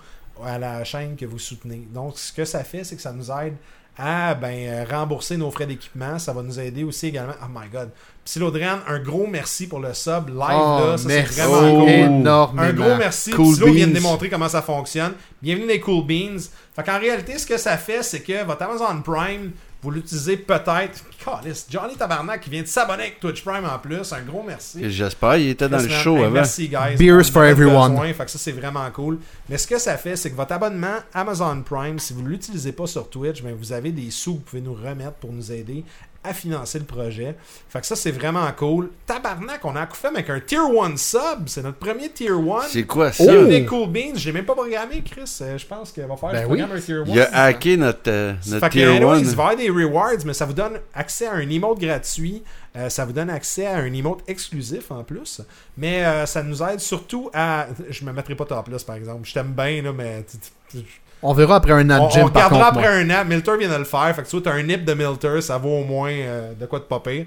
à 0.44 0.58
la 0.58 0.84
chaîne 0.84 1.16
que 1.16 1.24
vous 1.24 1.38
soutenez. 1.38 1.88
Donc, 1.92 2.18
ce 2.18 2.32
que 2.32 2.44
ça 2.44 2.62
fait, 2.62 2.84
c'est 2.84 2.94
que 2.94 3.02
ça 3.02 3.12
nous 3.12 3.30
aide 3.32 3.56
à 3.98 4.34
ben, 4.34 4.54
euh, 4.54 4.84
rembourser 4.90 5.36
nos 5.36 5.50
frais 5.50 5.66
d'équipement. 5.66 6.18
Ça 6.18 6.32
va 6.32 6.42
nous 6.42 6.60
aider 6.60 6.84
aussi 6.84 7.08
également. 7.08 7.34
Oh 7.42 7.46
my 7.52 7.68
god. 7.68 7.90
Psylodrian, 8.24 8.80
un 8.88 8.98
gros 8.98 9.26
merci 9.26 9.68
pour 9.68 9.78
le 9.78 9.94
sub 9.94 10.28
live. 10.28 10.38
Oh, 10.38 10.80
là. 10.80 10.96
Ça, 10.96 10.98
c'est 10.98 11.08
merci 11.08 11.40
vraiment 11.40 11.80
cool. 11.80 11.88
énormément. 11.88 12.62
Un 12.62 12.72
gros 12.72 12.96
merci. 12.96 13.30
Cool 13.30 13.54
Psylo 13.54 13.72
vient 13.72 13.86
de 13.86 13.92
démontrer 13.92 14.28
comment 14.28 14.48
ça 14.48 14.62
fonctionne. 14.62 15.12
Bienvenue 15.40 15.66
les 15.66 15.80
Cool 15.80 16.04
Beans. 16.04 16.42
Fait 16.74 16.82
qu'en 16.82 16.98
réalité, 16.98 17.38
ce 17.38 17.46
que 17.46 17.56
ça 17.56 17.76
fait, 17.78 18.02
c'est 18.02 18.20
que 18.20 18.44
votre 18.44 18.62
Amazon 18.62 19.00
Prime, 19.02 19.52
vous 19.86 19.92
l'utilisez 19.92 20.36
peut-être. 20.36 21.04
Calisse, 21.24 21.64
Johnny 21.70 21.94
Tabarnak 21.94 22.40
qui 22.40 22.50
vient 22.50 22.62
de 22.62 22.66
s'abonner 22.66 23.04
avec 23.04 23.20
Twitch 23.20 23.44
Prime 23.44 23.64
en 23.64 23.78
plus. 23.78 24.12
Un 24.12 24.22
gros 24.22 24.42
merci. 24.44 24.90
J'espère, 24.90 25.36
il 25.36 25.50
était 25.50 25.68
dans 25.68 25.78
le 25.78 25.88
show 25.88 26.16
hey, 26.16 26.24
avant. 26.24 26.32
Merci, 26.32 26.68
guys. 26.68 26.96
Beers 26.98 27.30
for 27.30 27.44
everyone. 27.44 27.92
besoin, 27.92 28.12
fait 28.12 28.24
que 28.24 28.30
ça, 28.32 28.38
c'est 28.38 28.50
vraiment 28.50 28.90
cool. 28.90 29.18
Mais 29.48 29.58
ce 29.58 29.66
que 29.68 29.78
ça 29.78 29.96
fait, 29.96 30.16
c'est 30.16 30.32
que 30.32 30.34
votre 30.34 30.52
abonnement 30.52 30.96
Amazon 31.14 31.62
Prime, 31.62 32.00
si 32.00 32.14
vous 32.14 32.22
ne 32.22 32.28
l'utilisez 32.28 32.72
pas 32.72 32.88
sur 32.88 33.08
Twitch, 33.08 33.44
ben, 33.44 33.54
vous 33.56 33.72
avez 33.72 33.92
des 33.92 34.10
sous 34.10 34.34
que 34.34 34.38
vous 34.38 34.44
pouvez 34.44 34.62
nous 34.62 34.74
remettre 34.74 35.14
pour 35.20 35.32
nous 35.32 35.52
aider 35.52 35.84
à 36.28 36.34
financer 36.34 36.78
le 36.78 36.84
projet. 36.84 37.36
Fait 37.68 37.80
que 37.80 37.86
ça, 37.86 37.96
c'est 37.96 38.10
vraiment 38.10 38.46
cool. 38.56 38.90
Tabarnak, 39.06 39.64
on 39.64 39.76
a 39.76 39.86
fait 39.86 40.08
avec 40.08 40.30
un 40.30 40.40
Tier 40.40 40.58
1 40.58 40.96
sub. 40.96 41.20
C'est 41.46 41.62
notre 41.62 41.78
premier 41.78 42.10
Tier 42.10 42.30
1. 42.30 42.68
C'est 42.68 42.84
quoi 42.84 43.12
ça? 43.12 43.24
Oh! 43.26 43.46
des 43.46 43.64
Cool 43.64 43.88
Beans. 43.90 44.14
J'ai 44.16 44.32
même 44.32 44.44
pas 44.44 44.54
programmé, 44.54 45.02
Chris. 45.02 45.38
Euh, 45.40 45.58
je 45.58 45.66
pense 45.66 45.92
qu'il 45.92 46.04
va 46.04 46.16
faire 46.16 46.30
Ben 46.30 46.42
je 46.42 46.46
oui. 46.46 46.58
programme 46.58 46.76
un 46.76 46.80
Tier 46.80 46.94
1. 46.94 47.04
Il 47.06 47.20
a 47.20 47.42
hacké 47.42 47.76
notre, 47.76 48.10
euh, 48.10 48.34
notre 48.48 48.68
tier 48.68 48.84
anyways, 48.84 49.16
1. 49.16 49.18
il 49.18 49.24
va 49.24 49.30
y 49.30 49.32
avoir 49.32 49.56
des 49.56 49.70
rewards, 49.70 50.24
mais 50.24 50.34
ça 50.34 50.44
vous 50.44 50.52
donne 50.52 50.80
accès 50.94 51.26
à 51.26 51.34
un 51.34 51.48
emote 51.48 51.78
gratuit. 51.78 52.42
Euh, 52.76 52.88
ça 52.90 53.04
vous 53.04 53.12
donne 53.12 53.30
accès 53.30 53.66
à 53.66 53.76
un 53.76 53.92
emote 53.92 54.20
exclusif 54.28 54.90
en 54.90 55.02
plus. 55.02 55.40
Mais 55.78 56.04
euh, 56.04 56.26
ça 56.26 56.42
nous 56.42 56.62
aide 56.62 56.80
surtout 56.80 57.30
à. 57.32 57.68
Je 57.88 58.04
me 58.04 58.12
mettrai 58.12 58.34
pas 58.34 58.44
top 58.44 58.68
par 58.86 58.96
exemple. 58.96 59.26
Je 59.26 59.32
t'aime 59.34 59.52
bien, 59.52 59.82
là, 59.82 59.92
mais. 59.92 60.24
On 61.22 61.32
verra 61.32 61.56
après 61.56 61.72
un 61.72 61.90
an 61.90 62.06
de 62.06 62.12
gym, 62.12 62.24
on 62.24 62.28
par 62.28 62.44
regardera 62.50 62.70
contre. 62.70 62.78
après 62.78 63.04
moi. 63.04 63.14
un 63.16 63.22
an. 63.22 63.24
Milter 63.24 63.56
vient 63.58 63.68
de 63.70 63.74
le 63.78 63.84
faire. 63.84 64.14
Fait 64.14 64.22
que 64.22 64.28
tu 64.28 64.36
vois, 64.36 64.42
t'as 64.42 64.52
un 64.52 64.62
nip 64.62 64.84
de 64.84 64.94
Milter, 64.94 65.40
ça 65.40 65.58
vaut 65.58 65.78
au 65.80 65.84
moins 65.84 66.10
euh, 66.12 66.52
de 66.54 66.66
quoi 66.66 66.78
de 66.80 66.84
pire. 66.84 67.26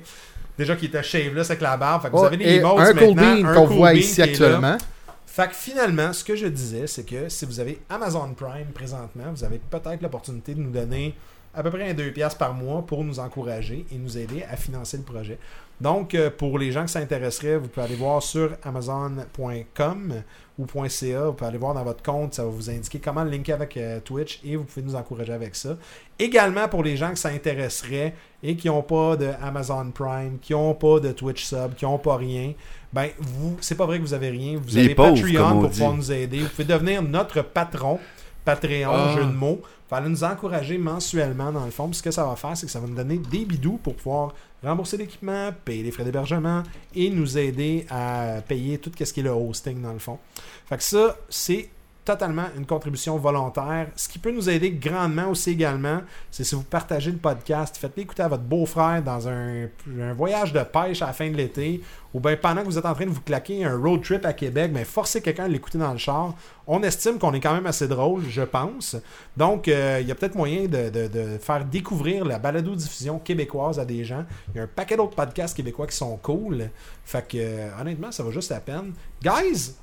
Déjà 0.58 0.76
qu'il 0.76 0.90
était 0.90 1.02
shaveless 1.04 1.50
avec 1.50 1.62
la 1.62 1.76
barbe. 1.78 2.02
Fait 2.04 2.10
que 2.10 2.14
vous 2.14 2.20
Oh, 2.22 2.26
avez 2.26 2.38
des 2.38 2.44
et 2.46 2.56
emotes 2.58 2.80
un 2.80 2.94
cool 2.94 3.16
maintenant, 3.16 3.36
bean 3.42 3.54
qu'on 3.56 3.68
cool 3.68 3.76
voit 3.78 3.94
ici 3.94 4.22
actuellement. 4.22 4.78
Fait 5.26 5.48
que 5.48 5.56
finalement, 5.56 6.12
ce 6.12 6.24
que 6.24 6.36
je 6.36 6.48
disais, 6.48 6.86
c'est 6.88 7.06
que 7.06 7.30
si 7.30 7.46
vous 7.46 7.60
avez 7.60 7.80
Amazon 7.90 8.34
Prime 8.36 8.68
présentement, 8.74 9.24
vous 9.34 9.44
avez 9.44 9.60
peut-être 9.70 10.02
l'opportunité 10.02 10.54
de 10.54 10.60
nous 10.60 10.72
donner 10.72 11.16
à 11.56 11.64
peu 11.64 11.70
près 11.72 11.90
un 11.90 11.94
2$ 11.94 12.12
piastres 12.12 12.38
par 12.38 12.54
mois 12.54 12.86
pour 12.86 13.04
nous 13.04 13.20
encourager 13.20 13.86
et 13.92 13.96
nous 13.98 14.18
aider 14.18 14.44
à 14.52 14.56
financer 14.58 14.98
le 14.98 15.04
projet. 15.04 15.40
Donc, 15.82 16.14
euh, 16.14 16.30
pour 16.30 16.60
les 16.60 16.72
gens 16.72 16.84
qui 16.86 16.92
s'intéresseraient, 16.92 17.58
vous 17.58 17.68
pouvez 17.70 17.86
aller 17.86 17.96
voir 17.96 18.22
sur 18.22 18.52
amazon.com 18.64 20.14
ou 20.58 20.66
.ca. 20.90 21.26
Vous 21.26 21.34
pouvez 21.34 21.48
aller 21.48 21.58
voir 21.58 21.74
dans 21.74 21.84
votre 21.84 22.04
compte, 22.04 22.34
ça 22.34 22.44
va 22.44 22.50
vous 22.50 22.70
indiquer 22.70 23.00
comment 23.00 23.24
le 23.24 23.30
linker 23.32 23.54
avec 23.56 23.78
euh, 23.78 24.00
Twitch 24.02 24.42
et 24.44 24.58
vous 24.58 24.66
pouvez 24.66 24.86
nous 24.86 24.96
encourager 24.96 25.32
avec 25.32 25.56
ça. 25.56 25.78
Également, 26.18 26.68
pour 26.68 26.84
les 26.84 26.98
gens 26.98 27.12
qui 27.12 27.22
s'intéresseraient 27.22 28.14
et 28.44 28.56
qui 28.58 28.68
n'ont 28.68 28.82
pas 28.82 29.16
de 29.16 29.30
Amazon 29.42 29.90
Prime, 29.92 30.38
qui 30.42 30.52
n'ont 30.52 30.74
pas 30.74 31.00
de 31.00 31.12
Twitch 31.14 31.46
Sub, 31.46 31.76
qui 31.76 31.86
n'ont 31.86 31.98
pas 31.98 32.18
rien, 32.18 32.54
ben, 32.92 33.08
vous, 33.18 33.56
c'est 33.62 33.76
pas 33.76 33.86
vrai 33.86 34.00
que 34.00 34.04
vous 34.04 34.14
avez 34.14 34.30
rien. 34.32 34.60
Vous 34.62 34.76
Les 34.76 34.86
avez 34.86 34.96
pauvres, 34.96 35.14
Patreon 35.22 35.62
pour 35.62 35.70
pouvoir 35.70 35.94
nous 35.94 36.12
aider. 36.12 36.40
Vous 36.40 36.50
pouvez 36.50 36.66
devenir 36.66 37.02
notre 37.04 37.42
patron. 37.42 38.00
Patreon, 38.44 38.92
Ah. 38.92 39.16
jeu 39.16 39.24
de 39.26 39.32
mots. 39.32 39.62
Vous 39.90 39.96
allez 39.96 40.10
nous 40.10 40.24
encourager 40.24 40.78
mensuellement 40.78 41.52
dans 41.52 41.66
le 41.66 41.72
fond. 41.72 41.88
Puis 41.88 41.98
ce 41.98 42.04
que 42.04 42.12
ça 42.12 42.24
va 42.26 42.36
faire, 42.36 42.56
c'est 42.56 42.66
que 42.66 42.72
ça 42.72 42.80
va 42.80 42.88
nous 42.88 42.96
donner 42.96 43.18
des 43.18 43.46
bidous 43.46 43.80
pour 43.82 43.96
pouvoir 43.96 44.34
rembourser 44.64 44.98
l'équipement, 44.98 45.52
payer 45.66 45.84
les 45.84 45.92
frais 45.92 46.04
d'hébergement 46.04 46.64
et 46.96 47.10
nous 47.10 47.38
aider 47.38 47.86
à 47.90 48.42
payer 48.48 48.78
tout 48.78 48.92
ce 48.98 49.14
qui 49.14 49.20
est 49.20 49.24
le 49.24 49.32
hosting 49.32 49.82
dans 49.82 49.94
le 49.94 50.00
fond. 50.00 50.20
Fait 50.68 50.78
que 50.78 50.84
ça, 50.84 51.18
c'est 51.30 51.70
totalement 52.06 52.46
une 52.58 52.66
contribution 52.66 53.18
volontaire. 53.18 53.88
Ce 53.96 54.10
qui 54.10 54.20
peut 54.20 54.32
nous 54.32 54.50
aider 54.50 54.72
grandement 54.72 55.30
aussi 55.30 55.52
également, 55.52 56.02
c'est 56.32 56.44
si 56.44 56.56
vous 56.56 56.64
partagez 56.64 57.12
le 57.12 57.18
podcast, 57.18 57.78
faites-le 57.78 58.04
écouter 58.04 58.24
à 58.24 58.28
votre 58.28 58.44
beau-frère 58.44 59.04
dans 59.04 59.28
un, 59.28 59.68
voyage 60.16 60.54
de 60.54 60.62
pêche 60.64 61.02
à 61.02 61.08
la 61.08 61.14
fin 61.14 61.30
de 61.30 61.36
l'été, 61.36 61.82
ou 62.14 62.20
bien 62.20 62.36
pendant 62.36 62.62
que 62.62 62.66
vous 62.66 62.78
êtes 62.78 62.86
en 62.86 62.94
train 62.94 63.06
de 63.06 63.12
vous 63.12 63.22
claquer 63.22 63.64
un 63.64 63.78
road 63.78 64.02
trip 64.02 64.26
à 64.26 64.34
Québec, 64.34 64.72
mais 64.74 64.86
forcez 64.86 65.22
quelqu'un 65.22 65.46
à 65.46 65.48
l'écouter 65.48 65.78
dans 65.78 65.92
le 65.92 65.98
char. 65.98 66.34
On 66.66 66.82
estime 66.84 67.20
qu'on 67.20 67.34
est 67.34 67.40
quand 67.40 67.54
même 67.54 67.68
assez 67.68 67.88
drôle, 67.88 68.24
je 68.28 68.42
pense. 68.42 68.96
Donc, 69.38 69.68
euh, 69.68 70.00
il 70.02 70.08
y 70.08 70.12
a 70.12 70.16
peut-être 70.16 70.36
moyen 70.36 70.68
de 70.68 71.38
faire 71.40 71.66
découvrir 71.66 72.26
la 72.26 72.40
balado-diffusion 72.40 73.20
québécoise 73.20 73.80
à 73.80 73.86
des 73.86 74.04
gens. 74.04 74.26
Il 74.54 74.58
y 74.58 74.60
a 74.60 74.64
un 74.64 74.68
paquet 74.68 74.98
d'autres 74.98 75.16
podcasts 75.16 75.56
québécois 75.56 75.88
qui 75.88 75.96
sont 75.96 76.18
cool. 76.18 76.70
Fait 77.06 77.28
que, 77.28 77.38
euh, 77.38 77.70
honnêtement, 77.80 78.12
ça 78.12 78.24
vaut 78.24 78.32
juste 78.32 78.52
la 78.52 78.60
peine. 78.60 78.94
Guys, 79.22 79.76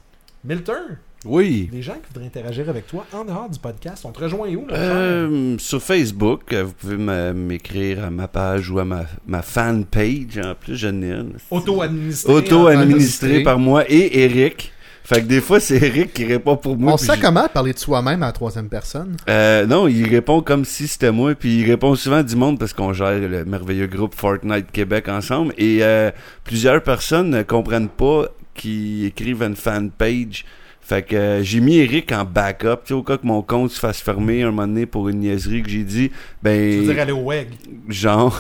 Milton, 0.47 0.97
Oui. 1.25 1.69
les 1.73 1.83
gens 1.83 1.95
qui 1.95 2.13
voudraient 2.13 2.27
interagir 2.27 2.69
avec 2.69 2.87
toi 2.87 3.05
en 3.13 3.25
dehors 3.25 3.49
du 3.51 3.59
podcast, 3.59 4.05
on 4.05 4.13
te 4.13 4.21
rejoint 4.21 4.49
où? 4.51 4.67
Euh, 4.71 5.57
sur 5.59 5.83
Facebook, 5.83 6.53
euh, 6.53 6.65
vous 6.65 6.73
pouvez 6.73 6.97
m'écrire 7.33 8.05
à 8.05 8.11
ma 8.11 8.29
page 8.29 8.71
ou 8.71 8.79
à 8.79 8.85
ma, 8.85 9.07
ma 9.27 9.43
fan 9.43 9.85
page. 9.85 10.39
En 10.43 10.55
plus, 10.55 10.77
je 10.77 10.89
n'ai. 10.89 11.15
Auto-administré. 11.51 12.33
Auto-administré 12.33 12.83
Administré. 13.29 13.43
par 13.43 13.59
moi 13.59 13.85
et 13.89 14.23
Eric. 14.25 14.73
Fait 15.03 15.21
que 15.21 15.27
des 15.27 15.41
fois, 15.41 15.61
c'est 15.61 15.77
Eric 15.77 16.13
qui 16.13 16.25
répond 16.25 16.57
pour 16.57 16.77
moi. 16.77 16.95
On 16.95 16.97
sait 16.97 17.15
je- 17.17 17.21
comment 17.23 17.47
parler 17.49 17.73
de 17.73 17.79
soi-même 17.79 18.25
à 18.25 18.27
la 18.27 18.33
troisième 18.33 18.69
personne. 18.69 19.17
Euh, 19.29 19.65
non, 19.65 19.87
il 19.87 20.09
répond 20.09 20.43
comme 20.43 20.65
si 20.65 20.89
c'était 20.89 21.13
moi, 21.13 21.35
puis 21.37 21.61
il 21.61 21.67
répond 21.71 21.95
souvent 21.95 22.25
du 22.25 22.35
monde 22.35 22.59
parce 22.59 22.73
qu'on 22.73 22.93
gère 22.93 23.17
le 23.19 23.45
merveilleux 23.45 23.87
groupe 23.87 24.15
Fortnite 24.17 24.73
Québec 24.73 25.09
ensemble. 25.09 25.55
Et 25.59 25.79
euh, 25.83 26.11
plusieurs 26.43 26.83
personnes 26.83 27.31
ne 27.31 27.43
comprennent 27.45 27.89
pas 27.89 28.27
qu'ils 28.57 29.07
écrivent 29.07 29.43
une 29.43 29.57
fan 29.57 29.91
page. 29.91 30.45
Fait 30.89 31.03
que 31.03 31.17
euh, 31.17 31.43
j'ai 31.43 31.59
mis 31.59 31.79
Eric 31.79 32.13
en 32.13 32.25
backup, 32.25 32.77
tu 32.85 32.89
sais, 32.89 32.95
au 32.95 33.03
cas 33.03 33.17
que 33.17 33.27
mon 33.27 33.43
compte 33.43 33.73
se 33.73 33.81
fasse 33.81 34.01
fermer 34.01 34.43
un 34.45 34.53
moment 34.53 34.69
donné 34.69 34.87
pour 34.87 35.09
une 35.09 35.19
niaiserie 35.19 35.63
que 35.65 35.69
j'ai 35.69 35.83
dit, 35.83 36.11
Tu 36.11 36.49
veux 36.51 36.83
dire 36.83 36.95
ben, 36.95 36.99
aller 37.01 37.11
au 37.13 37.25
WEG? 37.25 37.49
genre, 37.89 38.39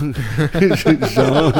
genre, 1.14 1.52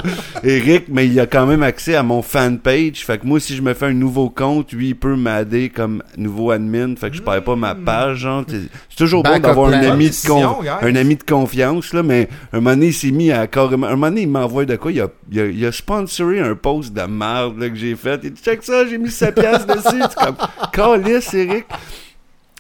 Eric, 0.44 0.84
mais 0.88 1.06
il 1.08 1.18
a 1.20 1.26
quand 1.26 1.46
même 1.46 1.62
accès 1.62 1.94
à 1.94 2.02
mon 2.02 2.22
fan 2.22 2.58
page. 2.58 3.04
Fait 3.04 3.18
que 3.18 3.26
moi, 3.26 3.40
si 3.40 3.56
je 3.56 3.62
me 3.62 3.74
fais 3.74 3.86
un 3.86 3.92
nouveau 3.94 4.30
compte, 4.30 4.72
lui, 4.72 4.88
il 4.90 4.94
peut 4.94 5.16
m'aider 5.16 5.68
comme 5.70 6.02
nouveau 6.16 6.50
admin. 6.52 6.94
Fait 6.96 7.10
que 7.10 7.16
je 7.16 7.22
perds 7.22 7.42
pas 7.44 7.56
ma 7.56 7.74
Mm. 7.74 7.84
page, 7.84 8.16
genre. 8.18 8.44
C'est 8.48 8.60
c'est 8.88 8.96
toujours 9.04 9.22
bon 9.22 9.38
d'avoir 9.40 9.68
un 9.70 9.82
ami 9.82 10.08
de 10.08 10.26
con- 10.28 10.56
un 10.82 10.94
ami 10.96 11.16
de 11.16 11.22
confiance, 11.22 11.92
là, 11.92 12.02
mais 12.02 12.28
un 12.52 12.58
moment 12.60 12.70
donné, 12.70 12.86
il 12.86 12.94
s'est 12.94 13.10
mis 13.10 13.30
à 13.32 13.46
carrément, 13.46 13.86
un 13.88 13.90
moment 13.90 14.08
donné, 14.08 14.22
il 14.22 14.28
m'envoie 14.28 14.64
de 14.64 14.76
quoi? 14.76 14.90
Il 14.92 15.00
a, 15.00 15.08
il 15.30 15.40
a, 15.40 15.46
il 15.46 15.66
a 15.66 15.72
sponsoré 15.72 16.40
un 16.40 16.54
post 16.54 16.92
de 16.94 17.02
merde, 17.02 17.58
là, 17.58 17.68
que 17.68 17.74
j'ai 17.76 17.94
fait. 17.96 18.20
Il 18.22 18.30
dit, 18.32 18.40
check 18.42 18.62
ça, 18.62 18.86
j'ai 18.86 18.96
mis 18.98 19.10
sa 19.10 19.32
pièce 19.32 19.66
dessus. 19.66 20.02
Comme, 20.22 20.36
calice, 20.76 21.34
Eric. 21.34 21.66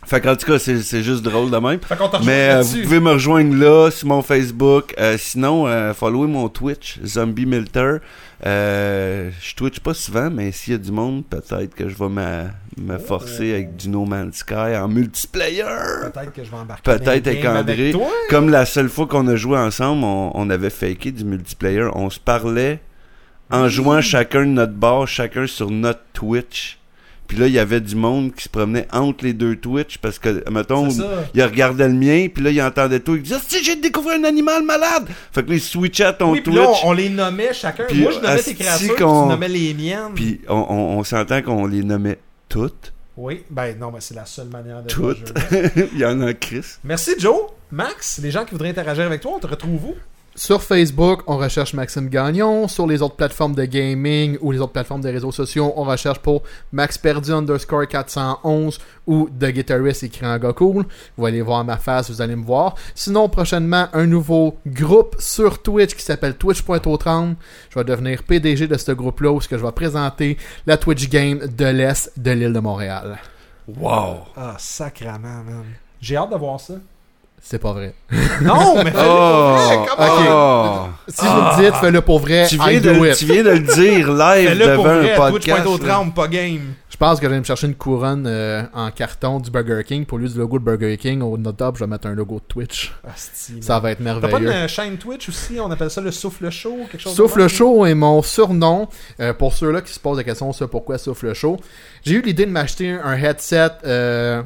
Fait 0.06 0.20
qu'en 0.20 0.36
tout 0.36 0.46
cas, 0.46 0.60
c'est 0.60 0.82
c'est 0.82 1.02
juste 1.02 1.22
drôle 1.22 1.50
de 1.50 1.56
même. 1.56 1.80
Fait 1.80 1.96
Mais 2.24 2.50
euh, 2.50 2.62
vous 2.62 2.82
pouvez 2.82 3.00
me 3.00 3.10
rejoindre 3.10 3.56
là, 3.56 3.90
sur 3.90 4.06
mon 4.06 4.22
Facebook. 4.22 4.94
Euh, 4.98 5.16
sinon, 5.18 5.66
euh, 5.66 5.92
followez 5.94 6.28
mon 6.28 6.48
Twitch, 6.48 7.00
Zombie 7.04 7.44
Milter. 7.44 7.96
Euh, 8.46 9.30
je 9.40 9.54
twitch 9.56 9.80
pas 9.80 9.94
souvent, 9.94 10.30
mais 10.30 10.52
s'il 10.52 10.74
y 10.74 10.76
a 10.76 10.78
du 10.78 10.92
monde, 10.92 11.24
peut-être 11.28 11.74
que 11.74 11.88
je 11.88 11.96
vais 11.96 12.08
me, 12.08 12.44
me 12.76 12.98
forcer 12.98 13.54
avec 13.54 13.74
du 13.74 13.88
No 13.88 14.04
Man's 14.04 14.36
Sky 14.36 14.76
en 14.76 14.86
multiplayer. 14.86 15.64
Peut-être 16.12 16.32
que 16.32 16.44
je 16.44 16.50
vais 16.52 16.56
embarquer. 16.56 16.82
Peut-être 16.84 17.26
avec 17.26 17.44
André. 17.44 17.90
toi. 17.90 18.06
Comme 18.30 18.48
la 18.48 18.64
seule 18.64 18.88
fois 18.88 19.08
qu'on 19.08 19.26
a 19.26 19.34
joué 19.34 19.58
ensemble, 19.58 20.04
on, 20.04 20.30
on 20.34 20.50
avait 20.50 20.70
faké 20.70 21.10
du 21.10 21.24
multiplayer. 21.24 21.88
On 21.94 22.10
se 22.10 22.20
parlait 22.20 22.78
en 23.50 23.68
jouant 23.68 24.00
chacun 24.02 24.42
de 24.42 24.50
notre 24.50 24.74
bar, 24.74 25.08
chacun 25.08 25.48
sur 25.48 25.70
notre 25.70 26.02
Twitch. 26.12 26.78
Puis 27.26 27.36
là, 27.38 27.46
il 27.46 27.52
y 27.52 27.58
avait 27.58 27.80
du 27.80 27.94
monde 27.96 28.34
qui 28.34 28.44
se 28.44 28.48
promenait 28.48 28.86
entre 28.92 29.24
les 29.24 29.32
deux 29.32 29.56
Twitch 29.56 29.98
parce 29.98 30.18
que, 30.18 30.48
mettons, 30.50 30.88
il 31.34 31.42
regardait 31.42 31.88
le 31.88 31.94
mien, 31.94 32.28
puis 32.32 32.42
là, 32.44 32.50
il 32.50 32.62
entendait 32.62 33.00
tout. 33.00 33.16
Il 33.16 33.22
disait 33.22 33.36
Si 33.46 33.62
j'ai 33.64 33.76
découvert 33.76 34.18
un 34.18 34.24
animal 34.24 34.62
malade 34.62 35.08
Fait 35.32 35.42
que 35.42 35.48
là, 35.50 35.54
il 35.56 35.60
switchait 35.60 36.04
à 36.04 36.12
ton 36.12 36.32
Oui, 36.32 36.40
puis 36.40 36.52
Twitch. 36.52 36.64
là, 36.64 36.70
on, 36.84 36.88
on 36.90 36.92
les 36.92 37.08
nommait 37.08 37.52
chacun. 37.52 37.84
Puis, 37.88 38.00
Moi, 38.02 38.12
je 38.12 38.18
nommais 38.20 38.42
tes 38.42 38.54
créatures, 38.54 38.96
tu 38.96 39.02
nommais 39.02 39.48
les 39.48 39.74
miennes. 39.74 40.12
Puis 40.14 40.40
on, 40.48 40.54
on- 40.68 40.98
on 40.98 41.04
s'entend 41.04 41.42
qu'on 41.42 41.66
les 41.66 41.82
nommait 41.82 42.18
toutes. 42.48 42.92
Oui, 43.16 43.42
ben 43.50 43.74
non, 43.78 43.90
ben 43.90 43.98
c'est 44.00 44.14
la 44.14 44.26
seule 44.26 44.48
manière 44.48 44.82
de 44.82 44.88
Toutes. 44.88 45.32
jouer 45.48 45.88
il 45.94 45.98
y 45.98 46.04
en 46.04 46.20
a 46.20 46.34
Chris. 46.34 46.64
Merci, 46.84 47.12
Joe. 47.18 47.34
Max, 47.72 48.20
les 48.22 48.30
gens 48.30 48.44
qui 48.44 48.50
voudraient 48.52 48.68
interagir 48.68 49.04
avec 49.06 49.22
toi, 49.22 49.32
on 49.36 49.38
te 49.40 49.46
retrouve 49.46 49.84
où? 49.86 49.94
Sur 50.38 50.62
Facebook, 50.62 51.22
on 51.26 51.38
recherche 51.38 51.72
Maxime 51.72 52.10
Gagnon. 52.10 52.68
Sur 52.68 52.86
les 52.86 53.00
autres 53.00 53.16
plateformes 53.16 53.54
de 53.54 53.64
gaming 53.64 54.36
ou 54.42 54.52
les 54.52 54.60
autres 54.60 54.74
plateformes 54.74 55.00
de 55.00 55.08
réseaux 55.08 55.32
sociaux, 55.32 55.72
on 55.76 55.84
recherche 55.84 56.18
pour 56.18 56.42
Max 56.72 56.98
Perdu 56.98 57.32
underscore 57.32 57.88
411 57.88 58.78
ou 59.06 59.30
The 59.30 59.46
Guitarist 59.46 60.02
écrit 60.02 60.26
en 60.26 60.36
gars 60.36 60.52
cool. 60.52 60.84
Vous 61.16 61.24
allez 61.24 61.40
voir 61.40 61.64
ma 61.64 61.78
face, 61.78 62.10
vous 62.10 62.20
allez 62.20 62.36
me 62.36 62.44
voir. 62.44 62.74
Sinon, 62.94 63.30
prochainement, 63.30 63.88
un 63.94 64.04
nouveau 64.04 64.58
groupe 64.66 65.16
sur 65.18 65.62
Twitch 65.62 65.94
qui 65.94 66.02
s'appelle 66.02 66.34
Twitch.30. 66.34 67.36
Je 67.70 67.78
vais 67.78 67.84
devenir 67.84 68.22
PDG 68.22 68.66
de 68.68 68.76
ce 68.76 68.92
groupe-là 68.92 69.32
où 69.32 69.40
ce 69.40 69.48
que 69.48 69.56
je 69.56 69.64
vais 69.64 69.72
présenter 69.72 70.36
la 70.66 70.76
Twitch 70.76 71.08
Game 71.08 71.46
de 71.46 71.64
l'Est 71.64 72.12
de 72.18 72.32
l'île 72.32 72.52
de 72.52 72.60
Montréal. 72.60 73.18
Wow. 73.66 74.18
Ah, 74.36 74.56
sacrament, 74.58 75.44
man. 75.44 75.64
J'ai 75.98 76.16
hâte 76.18 76.30
de 76.30 76.36
voir 76.36 76.60
ça. 76.60 76.74
C'est 77.48 77.60
pas 77.60 77.72
vrai. 77.72 77.94
Non, 78.42 78.74
mais 78.82 78.90
fais-le 78.90 79.04
pour 79.06 79.54
vrai, 79.54 79.76
Oh, 79.98 80.02
oh. 80.28 80.86
Si 81.06 81.24
vous 81.24 81.32
me 81.32 81.62
dites, 81.64 81.74
fais-le 81.76 82.00
pour 82.00 82.18
vrai, 82.18 82.46
Tu, 82.48 82.56
I 82.56 82.58
viens 82.58 82.80
do 82.80 83.00
de, 83.04 83.06
it. 83.08 83.16
tu 83.16 83.24
viens 83.26 83.44
de 83.44 83.50
le 83.50 83.60
dire 83.60 84.12
live 84.12 84.48
Fais-le 84.48 84.74
pour 84.74 84.84
devant 84.84 84.96
vrai, 84.96 85.14
un 85.14 85.30
podcast. 85.30 85.58
là. 85.58 85.64
Twitch.30, 85.64 86.12
pas 86.12 86.26
game. 86.26 86.60
Je 86.90 86.96
pense 86.96 87.20
que 87.20 87.26
je 87.26 87.30
vais 87.30 87.38
me 87.38 87.44
chercher 87.44 87.68
une 87.68 87.76
couronne 87.76 88.24
euh, 88.26 88.62
en 88.74 88.90
carton 88.90 89.38
du 89.38 89.52
Burger 89.52 89.82
King. 89.86 90.04
Pour 90.06 90.18
lui, 90.18 90.28
du 90.28 90.36
logo 90.38 90.58
de 90.58 90.64
Burger 90.64 90.96
King, 90.96 91.22
au 91.22 91.38
notre 91.38 91.58
top, 91.58 91.76
je 91.76 91.84
vais 91.84 91.86
mettre 91.90 92.08
un 92.08 92.14
logo 92.14 92.36
de 92.36 92.44
Twitch. 92.48 92.92
Asti, 93.08 93.62
Ça 93.62 93.78
va 93.78 93.92
être 93.92 93.98
T'as 94.02 94.18
pas 94.18 94.38
merveilleux. 94.40 94.62
une 94.62 94.68
chaîne 94.68 94.96
Twitch 94.96 95.28
aussi? 95.28 95.60
On 95.60 95.70
appelle 95.70 95.90
ça 95.90 96.00
le 96.00 96.10
souffle 96.10 96.50
chaud 96.50 96.78
quelque 96.90 97.00
chose 97.02 97.14
Souffle 97.14 97.46
chaud 97.46 97.86
est 97.86 97.94
mon 97.94 98.22
surnom. 98.22 98.88
Euh, 99.20 99.32
pour 99.34 99.52
ceux-là 99.52 99.82
qui 99.82 99.92
se 99.92 100.00
posent 100.00 100.18
la 100.18 100.24
question 100.24 100.52
sur 100.52 100.68
pourquoi 100.68 100.98
souffle 100.98 101.32
chaud, 101.32 101.58
j'ai 102.04 102.14
eu 102.16 102.22
l'idée 102.22 102.44
de 102.46 102.50
m'acheter 102.50 102.90
un 102.90 103.14
headset 103.16 103.70
euh, 103.84 104.42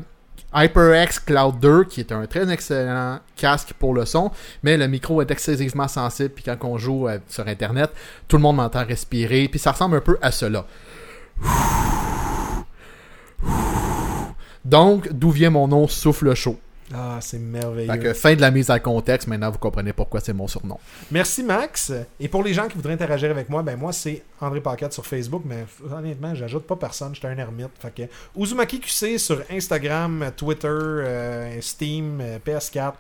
HyperX 0.55 1.21
Cloud 1.21 1.61
2 1.61 1.85
qui 1.85 2.01
est 2.01 2.13
un 2.13 2.27
très 2.27 2.51
excellent 2.51 3.21
casque 3.37 3.73
pour 3.79 3.95
le 3.95 4.05
son, 4.05 4.31
mais 4.63 4.77
le 4.77 4.89
micro 4.89 5.23
est 5.23 5.31
excessivement 5.31 5.89
sensible. 5.89 6.31
Puis 6.31 6.45
quand 6.45 6.57
on 6.63 6.79
joue 6.79 7.09
euh, 7.09 7.19
sur 7.29 7.47
Internet, 7.47 7.91
tout 8.29 8.37
le 8.37 8.43
monde 8.43 8.57
m'entend 8.57 8.85
respirer. 8.85 9.49
Puis 9.49 9.59
ça 9.59 9.73
ressemble 9.73 9.97
un 9.97 10.01
peu 10.01 10.19
à 10.21 10.31
cela. 10.31 10.67
Donc, 14.65 15.11
d'où 15.13 15.31
vient 15.31 15.51
mon 15.51 15.69
nom 15.69 15.89
Souffle 15.89 16.35
chaud? 16.35 16.59
Ah, 16.93 17.19
c'est 17.21 17.39
merveilleux. 17.39 17.93
Fait 17.93 17.99
que 17.99 18.13
fin 18.13 18.35
de 18.35 18.41
la 18.41 18.51
mise 18.51 18.71
en 18.71 18.79
contexte, 18.79 19.29
maintenant 19.29 19.51
vous 19.51 19.59
comprenez 19.59 19.93
pourquoi 19.93 20.21
c'est 20.21 20.33
mon 20.33 20.49
surnom. 20.49 20.79
Merci 21.11 21.43
Max. 21.43 21.93
Et 22.19 22.29
pour 22.29 22.43
les 22.43 22.53
gens 22.55 22.69
qui 22.69 22.77
voudraient 22.77 22.95
interagir 22.95 23.31
avec 23.31 23.49
moi, 23.49 23.63
ben 23.63 23.77
moi 23.77 23.93
c'est 23.93 24.23
André 24.41 24.61
Paquette 24.61 24.93
sur 24.93 25.07
Facebook, 25.07 25.43
mais 25.45 25.67
honnêtement, 25.93 26.35
j'ajoute 26.35 26.67
pas 26.67 26.77
personne, 26.77 27.15
j'étais 27.15 27.29
un 27.29 27.39
ermite. 27.39 27.71
Fait 27.79 27.95
que 27.95 28.03
Uzumaki 28.41 28.81
QC 28.81 29.19
sur 29.19 29.43
Instagram, 29.51 30.33
Twitter, 30.37 30.69
euh, 30.69 31.61
Steam, 31.61 32.21
euh, 32.21 32.39
PS4, 32.45 32.93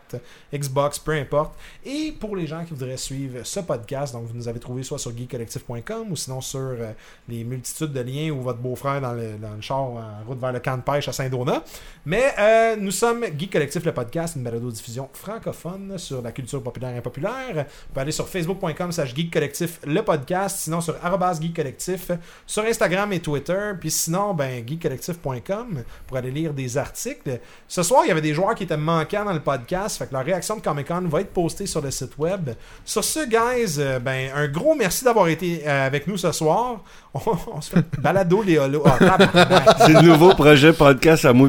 Xbox, 0.52 0.98
peu 0.98 1.12
importe. 1.12 1.54
Et 1.84 2.12
pour 2.18 2.36
les 2.36 2.46
gens 2.46 2.64
qui 2.64 2.74
voudraient 2.74 2.96
suivre 2.96 3.38
ce 3.44 3.60
podcast, 3.60 4.12
donc 4.12 4.26
vous 4.26 4.34
nous 4.34 4.48
avez 4.48 4.60
trouvé 4.60 4.82
soit 4.82 4.98
sur 4.98 5.16
geekcollectif.com 5.16 6.10
ou 6.10 6.16
sinon 6.16 6.40
sur 6.40 6.60
euh, 6.60 6.92
les 7.28 7.44
multitudes 7.44 7.92
de 7.92 8.00
liens 8.00 8.30
ou 8.30 8.42
votre 8.42 8.58
beau-frère 8.58 9.00
dans 9.00 9.12
le, 9.12 9.36
dans 9.40 9.54
le 9.54 9.60
char 9.60 9.80
en 9.80 10.22
route 10.26 10.40
vers 10.40 10.52
le 10.52 10.60
camp 10.60 10.76
de 10.76 10.82
pêche 10.82 11.08
à 11.08 11.12
Saint-Donat. 11.12 11.64
Mais 12.04 12.34
euh, 12.38 12.76
nous 12.76 12.90
sommes 12.90 13.24
Geek 13.38 13.52
Collectif, 13.52 13.79
le 13.84 13.92
podcast, 13.92 14.36
une 14.36 14.42
balado-diffusion 14.42 15.08
francophone 15.12 15.98
sur 15.98 16.22
la 16.22 16.32
culture 16.32 16.62
populaire 16.62 16.90
et 16.94 16.98
impopulaire. 16.98 17.54
Vous 17.54 17.88
pouvez 17.92 18.00
aller 18.00 18.12
sur 18.12 18.28
facebook.com 18.28 18.92
slash 18.92 19.14
Geek 19.14 19.32
Collectif, 19.32 19.80
le 19.86 20.02
podcast. 20.02 20.60
Sinon, 20.60 20.80
sur 20.80 20.96
arrobas 21.02 21.38
Geek 21.40 21.54
Collectif, 21.54 22.10
sur 22.46 22.64
Instagram 22.64 23.12
et 23.12 23.20
Twitter. 23.20 23.72
Puis 23.78 23.90
sinon, 23.90 24.34
ben, 24.34 24.66
geekcollectif.com 24.66 25.82
pour 26.06 26.16
aller 26.16 26.30
lire 26.30 26.54
des 26.54 26.78
articles. 26.78 27.40
Ce 27.68 27.82
soir, 27.82 28.02
il 28.04 28.08
y 28.08 28.10
avait 28.10 28.20
des 28.20 28.34
joueurs 28.34 28.54
qui 28.54 28.64
étaient 28.64 28.76
manquants 28.76 29.24
dans 29.24 29.32
le 29.32 29.40
podcast. 29.40 29.98
Fait 29.98 30.06
que 30.06 30.14
leur 30.14 30.24
réaction 30.24 30.56
de 30.56 30.62
Comic-Con 30.62 31.02
va 31.08 31.20
être 31.20 31.32
postée 31.32 31.66
sur 31.66 31.82
le 31.82 31.90
site 31.90 32.16
web. 32.18 32.50
Sur 32.84 33.04
ce, 33.04 33.26
guys, 33.26 33.76
euh, 33.78 33.98
ben, 33.98 34.30
un 34.34 34.48
gros 34.48 34.74
merci 34.74 35.04
d'avoir 35.04 35.28
été 35.28 35.62
euh, 35.66 35.86
avec 35.86 36.06
nous 36.06 36.16
ce 36.16 36.32
soir. 36.32 36.82
On, 37.14 37.60
se 37.60 37.70
fait 37.70 37.84
balado 38.00 38.42
les 38.42 38.56
holos. 38.56 38.84
Ah. 38.86 39.76
C'est 39.78 39.92
le 39.92 40.00
nouveau 40.00 40.34
projet 40.34 40.72
podcast 40.72 41.24
à 41.24 41.32
moi. 41.32 41.48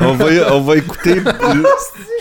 On 0.00 0.12
va, 0.12 0.54
on 0.54 0.60
va 0.60 0.76
écouter, 0.76 1.20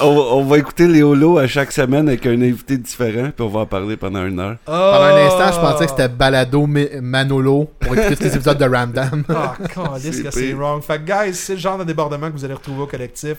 on, 0.01 0.05
on 0.07 0.43
va 0.43 0.57
écouter 0.57 0.87
les 0.87 1.03
holos 1.03 1.37
à 1.37 1.47
chaque 1.47 1.71
semaine 1.71 2.07
avec 2.07 2.25
un 2.25 2.41
invité 2.41 2.77
différent, 2.77 3.29
puis 3.35 3.45
on 3.45 3.49
va 3.49 3.61
en 3.61 3.65
parler 3.65 3.97
pendant 3.97 4.25
une 4.25 4.39
heure. 4.39 4.57
Pendant 4.65 5.03
un 5.03 5.25
instant, 5.27 5.51
je 5.53 5.59
pensais 5.59 5.85
que 5.85 5.91
c'était 5.91 6.09
Balado 6.09 6.67
Manolo 7.01 7.69
pour 7.79 7.95
écouter 7.95 8.15
tous 8.15 8.23
les 8.23 8.35
épisodes 8.35 8.57
de 8.57 8.65
Ramdam. 8.65 9.23
Ah, 9.29 9.55
C'est 9.99 10.23
que 10.23 10.31
c'est 10.31 10.53
wrong. 10.53 10.81
Fait 10.81 10.99
que, 10.99 11.05
guys, 11.05 11.33
c'est 11.33 11.53
le 11.53 11.59
genre 11.59 11.77
de 11.77 11.83
débordement 11.83 12.27
que 12.27 12.33
vous 12.33 12.45
allez 12.45 12.53
retrouver 12.53 12.81
au 12.83 12.87
collectif. 12.87 13.37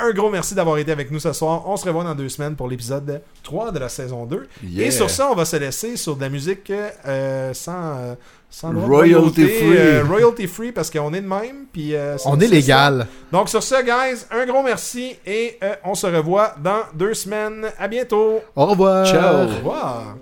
Un 0.00 0.12
gros 0.12 0.30
merci 0.30 0.54
d'avoir 0.54 0.78
été 0.78 0.92
avec 0.92 1.10
nous 1.10 1.18
ce 1.18 1.32
soir. 1.32 1.62
On 1.66 1.76
se 1.76 1.84
revoit 1.84 2.04
dans 2.04 2.14
deux 2.14 2.28
semaines 2.28 2.54
pour 2.54 2.68
l'épisode 2.68 3.20
3 3.42 3.72
de 3.72 3.80
la 3.80 3.88
saison 3.88 4.26
2. 4.26 4.46
Yeah. 4.62 4.86
Et 4.86 4.90
sur 4.92 5.10
ça, 5.10 5.28
on 5.30 5.34
va 5.34 5.44
se 5.44 5.56
laisser 5.56 5.96
sur 5.96 6.14
de 6.14 6.20
la 6.20 6.28
musique 6.28 6.70
euh, 7.06 7.52
sans, 7.52 7.96
euh, 7.96 8.14
Royalty 8.50 8.86
royauté, 8.86 9.48
free. 9.48 9.76
euh, 9.76 10.04
royalty 10.08 10.46
free 10.46 10.72
parce 10.72 10.90
qu'on 10.90 11.12
est 11.14 11.20
de 11.20 11.26
même. 11.28 11.66
Puis, 11.72 11.94
euh, 11.94 12.16
On 12.24 12.40
est 12.40 12.46
légal. 12.48 13.00
ça. 13.30 13.36
Donc 13.38 13.48
sur 13.48 13.62
ça, 13.62 13.82
guys, 13.82 14.24
un 14.30 14.46
gros 14.46 14.62
merci 14.62 15.16
et 15.26 15.58
euh, 15.62 15.74
on 15.84 15.94
se 15.94 16.06
revoit 16.06 16.54
dans 16.62 16.80
deux 16.94 17.14
semaines. 17.14 17.66
À 17.78 17.88
bientôt. 17.88 18.40
Au 18.56 18.66
revoir. 18.66 19.06
Ciao. 19.06 19.44
Au 19.44 19.46
revoir. 19.46 20.16